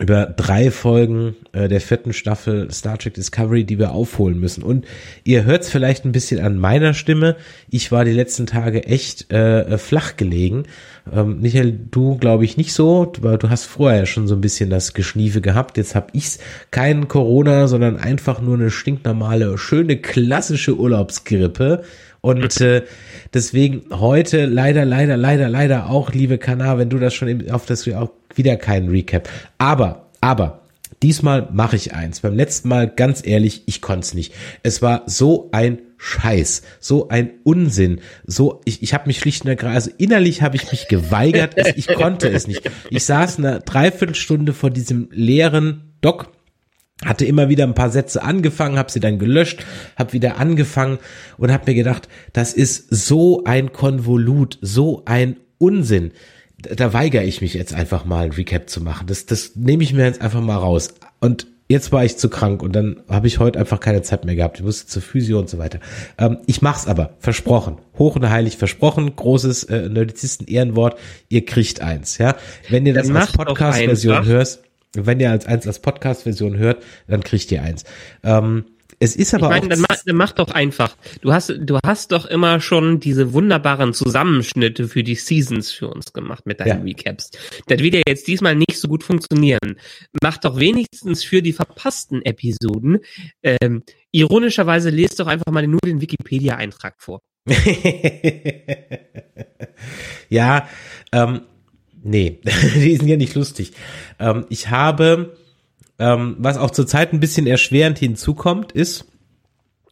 über 0.00 0.26
drei 0.26 0.72
Folgen 0.72 1.36
äh, 1.52 1.68
der 1.68 1.80
vierten 1.80 2.12
Staffel 2.12 2.68
Star 2.72 2.98
Trek 2.98 3.14
Discovery, 3.14 3.62
die 3.62 3.78
wir 3.78 3.92
aufholen 3.92 4.40
müssen. 4.40 4.64
Und 4.64 4.86
ihr 5.22 5.44
hört 5.44 5.62
es 5.62 5.70
vielleicht 5.70 6.04
ein 6.04 6.10
bisschen 6.10 6.44
an 6.44 6.58
meiner 6.58 6.94
Stimme. 6.94 7.36
Ich 7.70 7.92
war 7.92 8.04
die 8.04 8.12
letzten 8.12 8.46
Tage 8.46 8.86
echt 8.86 9.32
äh, 9.32 9.78
flach 9.78 10.16
gelegen. 10.16 10.64
Ähm, 11.12 11.40
Michael, 11.40 11.78
du 11.92 12.16
glaube 12.16 12.44
ich 12.44 12.56
nicht 12.56 12.72
so, 12.72 13.12
weil 13.20 13.38
du 13.38 13.50
hast 13.50 13.66
vorher 13.66 14.06
schon 14.06 14.26
so 14.26 14.34
ein 14.34 14.40
bisschen 14.40 14.68
das 14.68 14.94
Geschniefe 14.94 15.40
gehabt. 15.40 15.76
Jetzt 15.76 15.94
hab 15.94 16.12
ich's 16.12 16.40
kein 16.72 17.06
Corona, 17.06 17.68
sondern 17.68 17.96
einfach 17.96 18.40
nur 18.40 18.56
eine 18.56 18.72
stinknormale, 18.72 19.56
schöne, 19.58 19.98
klassische 19.98 20.76
Urlaubsgrippe. 20.76 21.84
Und 22.24 22.58
äh, 22.62 22.84
deswegen 23.34 23.82
heute 23.90 24.46
leider, 24.46 24.86
leider, 24.86 25.18
leider, 25.18 25.50
leider 25.50 25.90
auch, 25.90 26.10
liebe 26.10 26.38
Kana, 26.38 26.78
wenn 26.78 26.88
du 26.88 26.98
das 26.98 27.12
schon 27.12 27.50
auf 27.50 27.66
das 27.66 27.86
auch 27.88 28.12
wieder 28.34 28.56
keinen 28.56 28.88
Recap. 28.88 29.28
Aber, 29.58 30.06
aber, 30.22 30.62
diesmal 31.02 31.50
mache 31.52 31.76
ich 31.76 31.92
eins. 31.92 32.20
Beim 32.20 32.34
letzten 32.34 32.70
Mal, 32.70 32.88
ganz 32.88 33.26
ehrlich, 33.26 33.64
ich 33.66 33.82
konnte 33.82 34.06
es 34.06 34.14
nicht. 34.14 34.32
Es 34.62 34.80
war 34.80 35.02
so 35.04 35.50
ein 35.52 35.80
Scheiß, 35.98 36.62
so 36.80 37.10
ein 37.10 37.30
Unsinn, 37.42 38.00
so 38.26 38.62
ich, 38.64 38.82
ich 38.82 38.94
habe 38.94 39.06
mich 39.06 39.18
schlicht 39.18 39.42
und 39.44 39.50
ergreifend, 39.50 39.74
also 39.74 39.90
innerlich 39.98 40.40
habe 40.40 40.56
ich 40.56 40.70
mich 40.72 40.88
geweigert, 40.88 41.58
es, 41.58 41.76
ich 41.76 41.88
konnte 41.88 42.30
es 42.30 42.46
nicht. 42.46 42.62
Ich 42.88 43.04
saß 43.04 43.36
eine 43.36 43.60
Dreiviertelstunde 43.60 44.54
vor 44.54 44.70
diesem 44.70 45.08
leeren 45.12 45.92
Dock 46.00 46.32
hatte 47.04 47.24
immer 47.24 47.48
wieder 47.48 47.64
ein 47.64 47.74
paar 47.74 47.90
Sätze 47.90 48.22
angefangen, 48.22 48.78
habe 48.78 48.90
sie 48.90 49.00
dann 49.00 49.18
gelöscht, 49.18 49.64
habe 49.96 50.12
wieder 50.12 50.38
angefangen 50.38 50.98
und 51.38 51.52
habe 51.52 51.70
mir 51.70 51.74
gedacht, 51.74 52.08
das 52.32 52.52
ist 52.52 52.86
so 52.94 53.44
ein 53.44 53.72
Konvolut, 53.72 54.58
so 54.60 55.02
ein 55.06 55.36
Unsinn 55.58 56.12
da 56.76 56.92
weigere 56.92 57.24
ich 57.24 57.40
mich 57.40 57.54
jetzt 57.54 57.74
einfach 57.74 58.04
mal 58.04 58.24
ein 58.24 58.32
Recap 58.32 58.68
zu 58.68 58.80
machen. 58.80 59.06
Das, 59.06 59.26
das 59.26 59.56
nehme 59.56 59.82
ich 59.82 59.92
mir 59.92 60.04
jetzt 60.04 60.20
einfach 60.20 60.40
mal 60.40 60.56
raus. 60.56 60.94
Und 61.20 61.46
jetzt 61.68 61.92
war 61.92 62.04
ich 62.04 62.16
zu 62.16 62.28
krank 62.28 62.62
und 62.62 62.74
dann 62.74 63.02
habe 63.08 63.26
ich 63.26 63.38
heute 63.38 63.58
einfach 63.58 63.80
keine 63.80 64.02
Zeit 64.02 64.24
mehr 64.24 64.34
gehabt. 64.34 64.58
Ich 64.58 64.64
musste 64.64 64.86
zur 64.86 65.02
Physio 65.02 65.38
und 65.38 65.48
so 65.48 65.58
weiter. 65.58 65.80
Ähm, 66.18 66.38
ich 66.46 66.62
mach's 66.62 66.86
aber, 66.86 67.14
versprochen. 67.18 67.78
Hoch 67.98 68.16
und 68.16 68.28
heilig 68.28 68.56
versprochen. 68.56 69.14
Großes 69.14 69.64
äh, 69.64 69.88
Nerdizisten-Ehrenwort. 69.88 70.98
Ihr 71.28 71.44
kriegt 71.44 71.80
eins, 71.80 72.18
ja. 72.18 72.36
Wenn 72.68 72.86
ihr 72.86 72.94
das 72.94 73.08
Dann 73.08 73.16
als 73.16 73.32
Podcast-Version 73.32 74.16
einfach. 74.16 74.58
Wenn 74.94 75.20
ihr 75.20 75.30
als 75.30 75.46
eins 75.46 75.66
als 75.66 75.80
Podcast-Version 75.80 76.56
hört, 76.56 76.82
dann 77.06 77.22
kriegt 77.22 77.50
ihr 77.52 77.62
eins. 77.62 77.84
Ähm, 78.22 78.64
es 79.00 79.16
ist 79.16 79.34
aber 79.34 79.46
Ich 79.46 79.50
meine, 79.50 79.64
auch 79.64 79.68
dann 79.68 79.80
mach, 79.80 80.02
dann 80.04 80.16
mach 80.16 80.32
doch 80.32 80.50
einfach. 80.50 80.96
Du 81.20 81.32
hast, 81.32 81.52
du 81.58 81.78
hast 81.84 82.12
doch 82.12 82.26
immer 82.26 82.60
schon 82.60 83.00
diese 83.00 83.32
wunderbaren 83.32 83.92
Zusammenschnitte 83.92 84.88
für 84.88 85.02
die 85.02 85.14
Seasons 85.14 85.72
für 85.72 85.88
uns 85.88 86.12
gemacht 86.12 86.46
mit 86.46 86.60
deinen 86.60 86.78
Ja. 86.78 86.82
Recaps. 86.84 87.30
Das 87.66 87.80
wird 87.80 87.94
ja 87.94 88.02
jetzt 88.06 88.26
diesmal 88.28 88.54
nicht 88.54 88.78
so 88.78 88.88
gut 88.88 89.02
funktionieren. 89.02 89.76
Mach 90.22 90.38
doch 90.38 90.58
wenigstens 90.58 91.24
für 91.24 91.42
die 91.42 91.52
verpassten 91.52 92.22
Episoden. 92.22 93.00
Ähm, 93.42 93.82
ironischerweise 94.10 94.90
lest 94.90 95.18
doch 95.20 95.26
einfach 95.26 95.50
mal 95.52 95.66
nur 95.66 95.80
den 95.84 96.00
Wikipedia-Eintrag 96.00 96.94
vor. 96.98 97.20
ja, 100.28 100.68
ähm, 101.12 101.42
nee, 102.04 102.38
die 102.76 102.96
sind 102.96 103.08
ja 103.08 103.16
nicht 103.16 103.34
lustig. 103.34 103.72
Ähm, 104.20 104.46
ich 104.48 104.70
habe, 104.70 105.36
ähm, 105.98 106.36
was 106.38 106.56
auch 106.56 106.70
zurzeit 106.70 107.12
ein 107.12 107.20
bisschen 107.20 107.46
erschwerend 107.46 107.98
hinzukommt, 107.98 108.72
ist, 108.72 109.06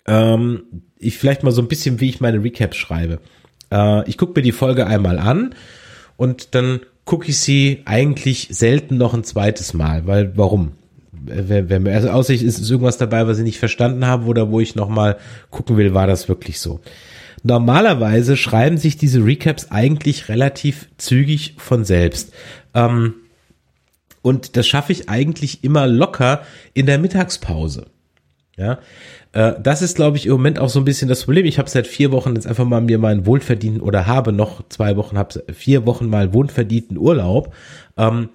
ähm, 0.06 0.62
ich 0.98 1.18
vielleicht 1.18 1.42
mal 1.42 1.50
so 1.50 1.62
ein 1.62 1.68
bisschen, 1.68 2.00
wie 2.00 2.08
ich 2.08 2.20
meine 2.20 2.42
Recaps 2.42 2.76
schreibe. 2.76 3.18
Äh, 3.72 4.08
ich 4.08 4.18
gucke 4.18 4.38
mir 4.38 4.42
die 4.42 4.52
Folge 4.52 4.86
einmal 4.86 5.18
an 5.18 5.54
und 6.16 6.54
dann 6.54 6.80
gucke 7.04 7.28
ich 7.28 7.38
sie 7.38 7.82
eigentlich 7.84 8.48
selten 8.50 8.96
noch 8.96 9.14
ein 9.14 9.24
zweites 9.24 9.74
Mal, 9.74 10.06
weil 10.06 10.36
warum? 10.36 10.72
Wenn, 11.24 11.86
also 11.86 12.10
außer 12.10 12.34
ist, 12.34 12.42
ist 12.42 12.68
irgendwas 12.68 12.98
dabei, 12.98 13.26
was 13.28 13.38
ich 13.38 13.44
nicht 13.44 13.58
verstanden 13.60 14.06
habe 14.06 14.26
oder 14.26 14.50
wo 14.50 14.58
ich 14.58 14.74
noch 14.74 14.88
mal 14.88 15.18
gucken 15.50 15.76
will, 15.76 15.94
war 15.94 16.08
das 16.08 16.28
wirklich 16.28 16.58
so. 16.58 16.80
Normalerweise 17.42 18.36
schreiben 18.36 18.78
sich 18.78 18.96
diese 18.96 19.24
Recaps 19.24 19.70
eigentlich 19.70 20.28
relativ 20.28 20.88
zügig 20.96 21.54
von 21.58 21.84
selbst. 21.84 22.32
Ähm, 22.74 23.14
und 24.22 24.56
das 24.56 24.66
schaffe 24.66 24.92
ich 24.92 25.08
eigentlich 25.08 25.64
immer 25.64 25.86
locker 25.86 26.42
in 26.74 26.86
der 26.86 26.98
Mittagspause. 26.98 27.86
Ja, 28.56 28.78
äh, 29.32 29.54
das 29.60 29.82
ist, 29.82 29.96
glaube 29.96 30.18
ich, 30.18 30.26
im 30.26 30.32
Moment 30.32 30.58
auch 30.58 30.68
so 30.68 30.78
ein 30.78 30.84
bisschen 30.84 31.08
das 31.08 31.24
Problem. 31.24 31.46
Ich 31.46 31.58
habe 31.58 31.68
seit 31.68 31.86
vier 31.86 32.12
Wochen 32.12 32.34
jetzt 32.34 32.46
einfach 32.46 32.66
mal 32.66 32.80
mir 32.80 32.98
meinen 32.98 33.26
wohlverdienten 33.26 33.80
oder 33.80 34.06
habe 34.06 34.32
noch 34.32 34.68
zwei 34.68 34.96
Wochen, 34.96 35.16
habe 35.18 35.42
vier 35.52 35.86
Wochen 35.86 36.08
mal 36.08 36.32
wohlverdienten 36.32 36.98
Urlaub. 36.98 37.52
Ähm, 37.96 38.28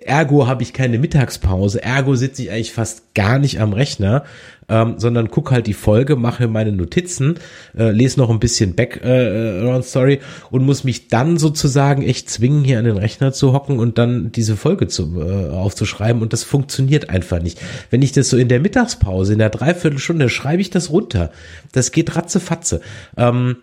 ergo 0.00 0.46
habe 0.46 0.62
ich 0.62 0.72
keine 0.72 0.98
Mittagspause. 0.98 1.82
Ergo 1.82 2.14
sitze 2.14 2.42
ich 2.42 2.50
eigentlich 2.50 2.72
fast 2.72 3.14
gar 3.14 3.38
nicht 3.38 3.60
am 3.60 3.72
Rechner, 3.72 4.24
ähm, 4.68 4.94
sondern 4.98 5.30
guck 5.30 5.50
halt 5.50 5.66
die 5.66 5.74
Folge, 5.74 6.16
mache 6.16 6.48
meine 6.48 6.72
Notizen, 6.72 7.38
äh, 7.76 7.90
lese 7.90 8.18
noch 8.18 8.30
ein 8.30 8.40
bisschen 8.40 8.74
Background 8.74 9.84
Story 9.84 10.20
und 10.50 10.64
muss 10.64 10.84
mich 10.84 11.08
dann 11.08 11.38
sozusagen 11.38 12.02
echt 12.02 12.30
zwingen, 12.30 12.64
hier 12.64 12.78
an 12.78 12.84
den 12.84 12.96
Rechner 12.96 13.32
zu 13.32 13.52
hocken 13.52 13.78
und 13.78 13.98
dann 13.98 14.32
diese 14.32 14.56
Folge 14.56 14.88
zu, 14.88 15.20
äh, 15.20 15.50
aufzuschreiben. 15.50 16.22
Und 16.22 16.32
das 16.32 16.42
funktioniert 16.42 17.10
einfach 17.10 17.40
nicht. 17.40 17.60
Wenn 17.90 18.02
ich 18.02 18.12
das 18.12 18.28
so 18.28 18.36
in 18.36 18.48
der 18.48 18.60
Mittagspause, 18.60 19.32
in 19.32 19.38
der 19.38 19.50
Dreiviertelstunde, 19.50 20.28
schreibe 20.28 20.62
ich 20.62 20.70
das 20.70 20.90
runter. 20.90 21.30
Das 21.72 21.92
geht 21.92 22.16
ratzefatze. 22.16 22.80
Ähm, 23.16 23.56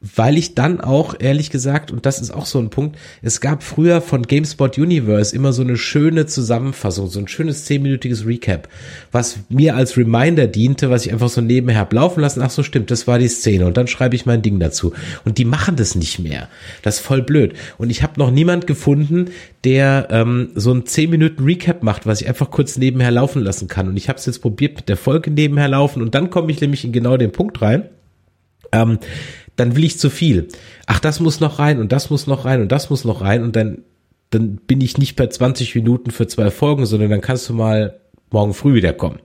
weil 0.00 0.36
ich 0.36 0.54
dann 0.54 0.82
auch, 0.82 1.14
ehrlich 1.18 1.48
gesagt, 1.48 1.90
und 1.90 2.04
das 2.04 2.20
ist 2.20 2.30
auch 2.30 2.44
so 2.44 2.58
ein 2.58 2.68
Punkt, 2.68 2.98
es 3.22 3.40
gab 3.40 3.62
früher 3.62 4.02
von 4.02 4.24
GameSpot 4.24 4.76
Universe 4.76 5.34
immer 5.34 5.54
so 5.54 5.62
eine 5.62 5.78
schöne 5.78 6.26
Zusammenfassung, 6.26 7.08
so 7.08 7.18
ein 7.18 7.28
schönes 7.28 7.64
zehnminütiges 7.64 8.26
Recap, 8.26 8.68
was 9.10 9.38
mir 9.48 9.74
als 9.74 9.96
Reminder 9.96 10.48
diente, 10.48 10.90
was 10.90 11.06
ich 11.06 11.12
einfach 11.12 11.30
so 11.30 11.40
nebenher 11.40 11.88
laufen 11.90 12.20
lassen. 12.20 12.42
Ach 12.42 12.50
so, 12.50 12.62
stimmt, 12.62 12.90
das 12.90 13.06
war 13.06 13.18
die 13.18 13.28
Szene. 13.28 13.66
Und 13.66 13.78
dann 13.78 13.86
schreibe 13.86 14.14
ich 14.16 14.26
mein 14.26 14.42
Ding 14.42 14.60
dazu. 14.60 14.92
Und 15.24 15.38
die 15.38 15.46
machen 15.46 15.76
das 15.76 15.94
nicht 15.94 16.18
mehr. 16.18 16.48
Das 16.82 16.96
ist 16.96 17.00
voll 17.06 17.22
blöd. 17.22 17.54
Und 17.78 17.88
ich 17.88 18.02
habe 18.02 18.20
noch 18.20 18.30
niemand 18.30 18.66
gefunden, 18.66 19.30
der 19.64 20.08
ähm, 20.10 20.50
so 20.54 20.74
ein 20.74 20.84
zehn 20.84 21.08
Minuten 21.08 21.42
Recap 21.42 21.82
macht, 21.82 22.04
was 22.04 22.20
ich 22.20 22.28
einfach 22.28 22.50
kurz 22.50 22.76
nebenher 22.76 23.10
laufen 23.10 23.40
lassen 23.40 23.66
kann. 23.66 23.88
Und 23.88 23.96
ich 23.96 24.10
habe 24.10 24.18
es 24.18 24.26
jetzt 24.26 24.42
probiert 24.42 24.76
mit 24.76 24.90
der 24.90 24.98
Folge 24.98 25.30
nebenher 25.30 25.68
laufen. 25.68 26.02
Und 26.02 26.14
dann 26.14 26.28
komme 26.28 26.52
ich 26.52 26.60
nämlich 26.60 26.84
in 26.84 26.92
genau 26.92 27.16
den 27.16 27.32
Punkt 27.32 27.62
rein. 27.62 27.88
Ähm, 28.72 28.98
dann 29.56 29.76
will 29.76 29.84
ich 29.84 29.98
zu 29.98 30.10
viel. 30.10 30.48
Ach, 30.86 31.00
das 31.00 31.20
muss 31.20 31.40
noch 31.40 31.58
rein 31.58 31.80
und 31.80 31.92
das 31.92 32.10
muss 32.10 32.26
noch 32.26 32.44
rein 32.44 32.60
und 32.60 32.72
das 32.72 32.90
muss 32.90 33.04
noch 33.04 33.22
rein 33.22 33.42
und 33.42 33.56
dann, 33.56 33.78
dann 34.30 34.56
bin 34.56 34.80
ich 34.80 34.98
nicht 34.98 35.16
bei 35.16 35.26
20 35.26 35.74
Minuten 35.74 36.10
für 36.10 36.26
zwei 36.26 36.50
Folgen, 36.50 36.86
sondern 36.86 37.10
dann 37.10 37.20
kannst 37.20 37.48
du 37.48 37.54
mal 37.54 37.98
morgen 38.30 38.54
früh 38.54 38.74
wiederkommen. 38.74 39.20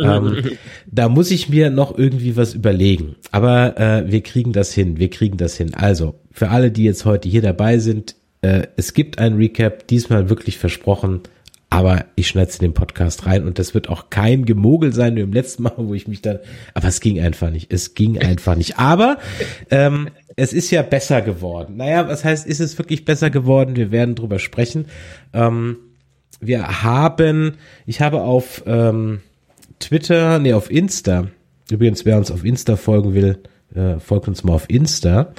ähm, 0.00 0.42
da 0.86 1.08
muss 1.08 1.30
ich 1.30 1.48
mir 1.48 1.70
noch 1.70 1.96
irgendwie 1.96 2.36
was 2.36 2.54
überlegen. 2.54 3.16
Aber 3.30 3.78
äh, 3.78 4.10
wir 4.10 4.22
kriegen 4.22 4.52
das 4.52 4.72
hin, 4.72 4.98
wir 4.98 5.10
kriegen 5.10 5.36
das 5.36 5.56
hin. 5.56 5.74
Also, 5.74 6.14
für 6.30 6.50
alle, 6.50 6.70
die 6.70 6.84
jetzt 6.84 7.04
heute 7.04 7.28
hier 7.28 7.42
dabei 7.42 7.78
sind, 7.78 8.16
äh, 8.42 8.66
es 8.76 8.94
gibt 8.94 9.18
ein 9.18 9.36
Recap, 9.36 9.86
diesmal 9.86 10.28
wirklich 10.28 10.58
versprochen, 10.58 11.20
aber 11.72 12.04
ich 12.16 12.28
schneide 12.28 12.52
den 12.58 12.74
Podcast 12.74 13.24
rein 13.24 13.46
und 13.46 13.58
das 13.58 13.72
wird 13.72 13.88
auch 13.88 14.10
kein 14.10 14.44
Gemogel 14.44 14.92
sein 14.92 15.16
wie 15.16 15.22
im 15.22 15.32
letzten 15.32 15.62
Mal, 15.62 15.72
wo 15.78 15.94
ich 15.94 16.06
mich 16.06 16.20
dann, 16.20 16.38
aber 16.74 16.88
es 16.88 17.00
ging 17.00 17.18
einfach 17.18 17.48
nicht, 17.48 17.72
es 17.72 17.94
ging 17.94 18.18
einfach 18.18 18.56
nicht. 18.56 18.78
Aber 18.78 19.16
ähm, 19.70 20.10
es 20.36 20.52
ist 20.52 20.70
ja 20.70 20.82
besser 20.82 21.22
geworden. 21.22 21.78
Naja, 21.78 22.06
was 22.08 22.26
heißt, 22.26 22.46
ist 22.46 22.60
es 22.60 22.76
wirklich 22.76 23.06
besser 23.06 23.30
geworden? 23.30 23.74
Wir 23.74 23.90
werden 23.90 24.14
drüber 24.14 24.38
sprechen. 24.38 24.84
Ähm, 25.32 25.78
wir 26.40 26.82
haben, 26.82 27.54
ich 27.86 28.02
habe 28.02 28.20
auf 28.20 28.62
ähm, 28.66 29.20
Twitter, 29.78 30.40
nee, 30.40 30.52
auf 30.52 30.70
Insta, 30.70 31.28
übrigens, 31.70 32.04
wer 32.04 32.18
uns 32.18 32.30
auf 32.30 32.44
Insta 32.44 32.76
folgen 32.76 33.14
will, 33.14 33.38
äh, 33.74 33.98
folgt 33.98 34.28
uns 34.28 34.44
mal 34.44 34.52
auf 34.52 34.68
Insta. 34.68 35.32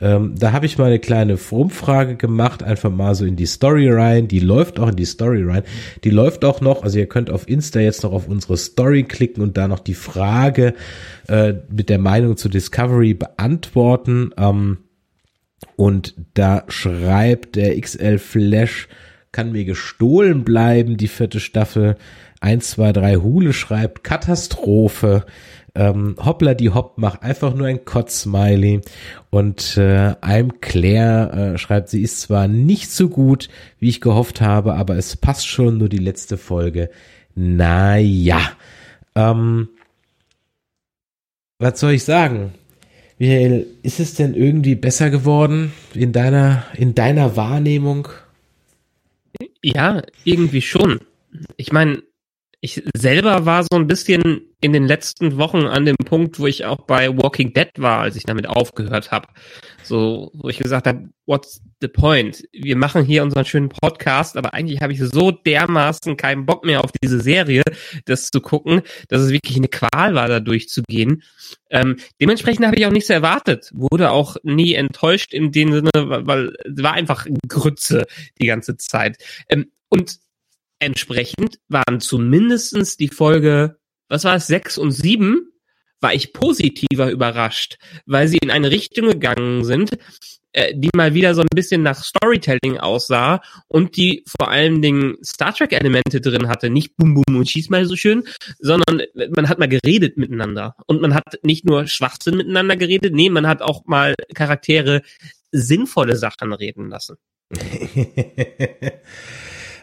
Ähm, 0.00 0.34
da 0.38 0.52
habe 0.52 0.66
ich 0.66 0.78
mal 0.78 0.86
eine 0.86 0.98
kleine 0.98 1.36
Umfrage 1.50 2.16
gemacht, 2.16 2.62
einfach 2.62 2.90
mal 2.90 3.14
so 3.14 3.24
in 3.24 3.36
die 3.36 3.46
Story 3.46 3.90
rein. 3.90 4.28
Die 4.28 4.40
läuft 4.40 4.78
auch 4.78 4.88
in 4.88 4.96
die 4.96 5.04
Story 5.04 5.42
rein. 5.44 5.62
Die 6.04 6.10
läuft 6.10 6.44
auch 6.44 6.60
noch, 6.60 6.82
also 6.82 6.98
ihr 6.98 7.08
könnt 7.08 7.30
auf 7.30 7.48
Insta 7.48 7.80
jetzt 7.80 8.04
noch 8.04 8.12
auf 8.12 8.28
unsere 8.28 8.56
Story 8.56 9.04
klicken 9.04 9.42
und 9.42 9.56
da 9.56 9.66
noch 9.66 9.80
die 9.80 9.94
Frage 9.94 10.74
äh, 11.26 11.54
mit 11.68 11.88
der 11.88 11.98
Meinung 11.98 12.36
zu 12.36 12.48
Discovery 12.48 13.14
beantworten. 13.14 14.30
Ähm, 14.36 14.78
und 15.76 16.14
da 16.34 16.64
schreibt 16.68 17.56
der 17.56 17.80
XL 17.80 18.18
Flash, 18.18 18.88
kann 19.32 19.52
mir 19.52 19.64
gestohlen 19.64 20.44
bleiben, 20.44 20.96
die 20.96 21.08
vierte 21.08 21.40
Staffel. 21.40 21.96
1, 22.40 22.70
2, 22.70 22.92
3 22.92 23.16
Hule 23.16 23.52
schreibt, 23.52 24.04
Katastrophe. 24.04 25.24
Ähm, 25.78 26.16
Hoppla 26.18 26.54
die 26.54 26.70
Hopp 26.70 26.98
macht 26.98 27.22
einfach 27.22 27.54
nur 27.54 27.68
ein 27.68 27.84
Kotz-Smiley. 27.84 28.80
Und 29.30 29.76
äh, 29.76 30.14
I'm 30.20 30.50
Claire 30.60 31.54
äh, 31.54 31.58
schreibt, 31.58 31.88
sie 31.88 32.02
ist 32.02 32.20
zwar 32.20 32.48
nicht 32.48 32.90
so 32.90 33.08
gut, 33.08 33.48
wie 33.78 33.88
ich 33.88 34.00
gehofft 34.00 34.40
habe, 34.40 34.74
aber 34.74 34.96
es 34.96 35.16
passt 35.16 35.46
schon, 35.46 35.78
nur 35.78 35.88
die 35.88 35.98
letzte 35.98 36.36
Folge. 36.36 36.90
Naja. 37.36 38.40
Ähm, 39.14 39.68
was 41.60 41.78
soll 41.78 41.92
ich 41.92 42.02
sagen? 42.02 42.54
Michael, 43.18 43.66
ist 43.84 44.00
es 44.00 44.14
denn 44.14 44.34
irgendwie 44.34 44.74
besser 44.74 45.10
geworden 45.10 45.72
in 45.94 46.10
deiner, 46.10 46.64
in 46.74 46.96
deiner 46.96 47.36
Wahrnehmung? 47.36 48.08
Ja, 49.62 50.02
irgendwie 50.24 50.62
schon. 50.62 51.00
Ich 51.56 51.70
meine, 51.70 52.02
ich 52.60 52.82
selber 52.96 53.46
war 53.46 53.62
so 53.62 53.78
ein 53.78 53.86
bisschen 53.86 54.40
in 54.60 54.72
den 54.72 54.84
letzten 54.84 55.36
Wochen 55.36 55.66
an 55.66 55.84
dem 55.84 55.96
Punkt, 55.96 56.40
wo 56.40 56.46
ich 56.48 56.64
auch 56.64 56.86
bei 56.86 57.08
Walking 57.16 57.52
Dead 57.52 57.70
war, 57.76 58.00
als 58.00 58.16
ich 58.16 58.24
damit 58.24 58.48
aufgehört 58.48 59.12
habe. 59.12 59.28
So, 59.84 60.32
wo 60.34 60.48
ich 60.48 60.58
gesagt 60.58 60.88
habe, 60.88 61.08
what's 61.26 61.60
the 61.80 61.86
point? 61.86 62.42
Wir 62.52 62.76
machen 62.76 63.04
hier 63.04 63.22
unseren 63.22 63.44
schönen 63.44 63.68
Podcast, 63.68 64.36
aber 64.36 64.54
eigentlich 64.54 64.80
habe 64.80 64.92
ich 64.92 64.98
so 64.98 65.30
dermaßen 65.30 66.16
keinen 66.16 66.46
Bock 66.46 66.64
mehr 66.64 66.82
auf 66.82 66.90
diese 67.00 67.20
Serie, 67.20 67.62
das 68.06 68.30
zu 68.30 68.40
gucken, 68.40 68.82
dass 69.08 69.22
es 69.22 69.30
wirklich 69.30 69.56
eine 69.56 69.68
Qual 69.68 70.16
war, 70.16 70.26
da 70.26 70.40
durchzugehen. 70.40 71.22
Ähm, 71.70 71.98
dementsprechend 72.20 72.66
habe 72.66 72.76
ich 72.76 72.86
auch 72.86 72.90
nichts 72.90 73.10
erwartet, 73.10 73.70
wurde 73.72 74.10
auch 74.10 74.36
nie 74.42 74.74
enttäuscht 74.74 75.32
in 75.32 75.52
dem 75.52 75.72
Sinne, 75.72 75.90
weil, 75.94 76.56
es 76.64 76.82
war 76.82 76.94
einfach 76.94 77.24
Grütze 77.46 78.06
die 78.40 78.46
ganze 78.46 78.76
Zeit. 78.76 79.18
Ähm, 79.48 79.70
und 79.90 80.18
entsprechend 80.78 81.58
waren 81.68 82.00
zumindestens 82.00 82.96
die 82.96 83.08
Folge, 83.08 83.78
was 84.08 84.24
war 84.24 84.36
es, 84.36 84.46
sechs 84.46 84.78
und 84.78 84.92
sieben, 84.92 85.52
war 86.00 86.14
ich 86.14 86.32
positiver 86.32 87.10
überrascht, 87.10 87.78
weil 88.06 88.28
sie 88.28 88.38
in 88.38 88.50
eine 88.50 88.70
Richtung 88.70 89.08
gegangen 89.08 89.64
sind, 89.64 89.90
äh, 90.52 90.72
die 90.74 90.90
mal 90.94 91.14
wieder 91.14 91.34
so 91.34 91.42
ein 91.42 91.48
bisschen 91.54 91.82
nach 91.82 92.02
Storytelling 92.02 92.78
aussah 92.78 93.42
und 93.66 93.96
die 93.96 94.24
vor 94.26 94.48
allen 94.50 94.80
Dingen 94.80 95.16
Star 95.24 95.54
Trek 95.54 95.72
Elemente 95.72 96.20
drin 96.20 96.48
hatte, 96.48 96.70
nicht 96.70 96.96
bum 96.96 97.14
bum 97.14 97.36
und 97.36 97.50
schieß 97.50 97.68
mal 97.68 97.84
so 97.84 97.96
schön, 97.96 98.24
sondern 98.58 99.02
man 99.30 99.48
hat 99.48 99.58
mal 99.58 99.68
geredet 99.68 100.16
miteinander 100.16 100.76
und 100.86 101.00
man 101.02 101.14
hat 101.14 101.38
nicht 101.42 101.64
nur 101.64 101.86
Schwachsinn 101.86 102.36
miteinander 102.36 102.76
geredet, 102.76 103.14
nee, 103.14 103.28
man 103.28 103.46
hat 103.46 103.60
auch 103.60 103.84
mal 103.86 104.14
Charaktere 104.34 105.02
sinnvolle 105.50 106.16
Sachen 106.16 106.52
reden 106.52 106.88
lassen. 106.88 107.16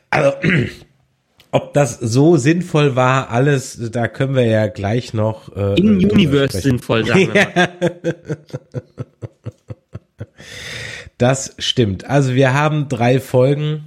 also, 0.09 0.33
ob 1.51 1.73
das 1.73 1.99
so 1.99 2.37
sinnvoll 2.37 2.95
war, 2.95 3.29
alles, 3.29 3.91
da 3.91 4.07
können 4.07 4.35
wir 4.35 4.45
ja 4.45 4.67
gleich 4.67 5.13
noch. 5.13 5.55
Äh, 5.55 5.75
In 5.79 5.97
Universe 5.97 6.61
sinnvoll, 6.61 7.05
sagen 7.05 7.33
wir 7.33 7.47
mal. 7.55 7.69
Das 11.17 11.55
stimmt. 11.59 12.05
Also 12.09 12.35
wir 12.35 12.53
haben 12.53 12.89
drei 12.89 13.19
Folgen. 13.19 13.85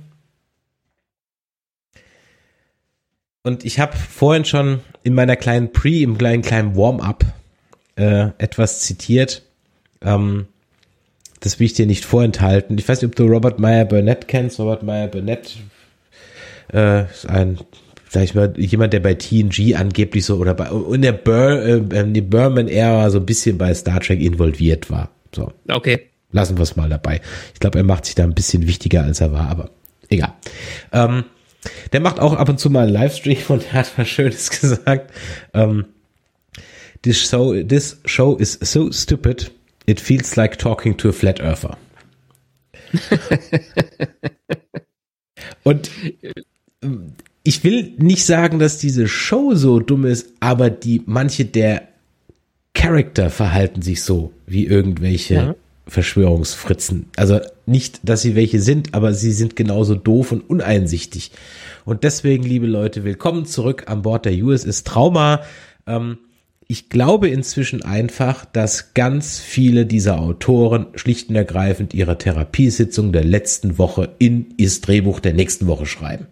Und 3.43 3.65
ich 3.65 3.79
habe 3.79 3.97
vorhin 3.97 4.45
schon 4.45 4.81
in 5.03 5.15
meiner 5.15 5.37
kleinen 5.37 5.73
Pre, 5.73 6.03
im 6.03 6.19
kleinen 6.19 6.43
kleinen 6.43 6.77
Warm-up 6.77 7.25
äh, 7.97 8.29
etwas 8.39 8.81
zitiert. 8.81 9.43
Ähm, 10.03 10.47
das 11.41 11.61
will 11.61 11.67
ich 11.67 11.75
dir 11.75 11.87
nicht 11.87 12.05
vorenthalten. 12.05 12.77
Ich 12.79 12.89
weiß 12.89 13.03
nicht, 13.03 13.11
ob 13.11 13.17
du 13.17 13.27
Robert 13.27 13.59
Meyer 13.59 13.85
Burnett 13.85 14.27
kennst. 14.29 14.59
Robert 14.59 14.83
Meyer 14.83 15.09
Burnett 15.09 15.57
äh, 16.73 17.05
ist 17.05 17.29
ein, 17.29 17.59
sag 18.09 18.25
ich 18.25 18.35
mal, 18.35 18.55
jemand, 18.59 18.93
der 18.93 19.01
bei 19.01 19.15
TNG 19.15 19.75
angeblich 19.77 20.25
so 20.25 20.37
oder 20.37 20.55
bei 20.55 20.69
in 20.95 21.03
der 21.03 21.13
Bur 21.13 21.63
äh, 21.63 22.13
die 22.13 22.21
Berman-Ära 22.21 23.11
so 23.11 23.19
ein 23.19 23.27
bisschen 23.27 23.59
bei 23.59 23.73
Star 23.75 24.01
Trek 24.01 24.21
involviert 24.21 24.91
war. 24.91 25.11
So. 25.35 25.53
Okay. 25.69 26.09
Lassen 26.31 26.59
wir 26.59 26.63
es 26.63 26.77
mal 26.77 26.89
dabei. 26.89 27.21
Ich 27.55 27.61
glaube, 27.61 27.79
er 27.79 27.85
macht 27.85 28.05
sich 28.05 28.15
da 28.15 28.25
ein 28.25 28.35
bisschen 28.35 28.67
wichtiger, 28.67 29.03
als 29.03 29.21
er 29.21 29.33
war, 29.33 29.49
aber 29.49 29.71
egal. 30.11 30.35
Ähm, 30.93 31.25
der 31.93 32.01
macht 32.01 32.21
auch 32.21 32.35
ab 32.35 32.49
und 32.49 32.61
zu 32.61 32.71
mal 32.71 32.85
einen 32.85 32.93
Livestream 32.93 33.39
und 33.49 33.67
er 33.67 33.81
hat 33.81 33.93
was 33.97 34.09
Schönes 34.09 34.51
gesagt. 34.61 35.13
Ähm, 35.55 35.87
this 37.03 37.21
show, 37.21 37.63
this 37.63 38.01
show 38.05 38.37
is 38.37 38.59
so 38.61 38.91
stupid, 38.93 39.51
it 39.87 40.01
feels 40.01 40.37
like 40.37 40.59
talking 40.59 40.97
to 40.97 41.09
a 41.09 41.13
flat 41.13 41.41
earther. 41.41 41.77
und 45.65 45.91
ich 47.43 47.65
will 47.65 47.95
nicht 47.99 48.25
sagen, 48.25 48.59
dass 48.59 48.79
diese 48.79 49.09
Show 49.09 49.55
so 49.55 49.81
dumm 49.81 50.05
ist, 50.05 50.29
aber 50.41 50.71
die 50.71 51.03
manche 51.07 51.45
der 51.45 51.89
Charakter 52.75 53.31
verhalten 53.31 53.83
sich 53.83 54.03
so 54.03 54.33
wie 54.47 54.67
irgendwelche 54.67 55.35
ja. 55.35 55.55
Verschwörungsfritzen. 55.87 57.07
Also 57.17 57.41
nicht, 57.67 58.01
dass 58.03 58.23
sie 58.23 58.35
welche 58.35 58.61
sind, 58.61 58.95
aber 58.95 59.15
sie 59.15 59.33
sind 59.33 59.57
genauso 59.57 59.95
doof 59.95 60.33
und 60.33 60.49
uneinsichtig. 60.49 61.33
Und 61.85 62.05
deswegen, 62.05 62.45
liebe 62.45 62.67
Leute, 62.67 63.03
willkommen 63.03 63.47
zurück 63.47 63.85
an 63.87 64.03
Bord 64.03 64.27
der 64.27 64.35
USS 64.35 64.85
Trauma. 64.85 65.43
Ähm, 65.87 66.19
ich 66.67 66.91
glaube 66.91 67.29
inzwischen 67.29 67.83
einfach, 67.83 68.45
dass 68.45 68.93
ganz 68.93 69.41
viele 69.41 69.87
dieser 69.87 70.21
Autoren 70.21 70.89
schlicht 70.95 71.31
und 71.31 71.37
ergreifend 71.37 71.95
ihre 71.95 72.19
Therapiesitzung 72.19 73.11
der 73.11 73.25
letzten 73.25 73.79
Woche 73.79 74.11
in 74.19 74.55
das 74.61 74.83
Drehbuch 74.83 75.21
der 75.21 75.33
nächsten 75.33 75.67
Woche 75.67 75.87
schreiben. 75.87 76.27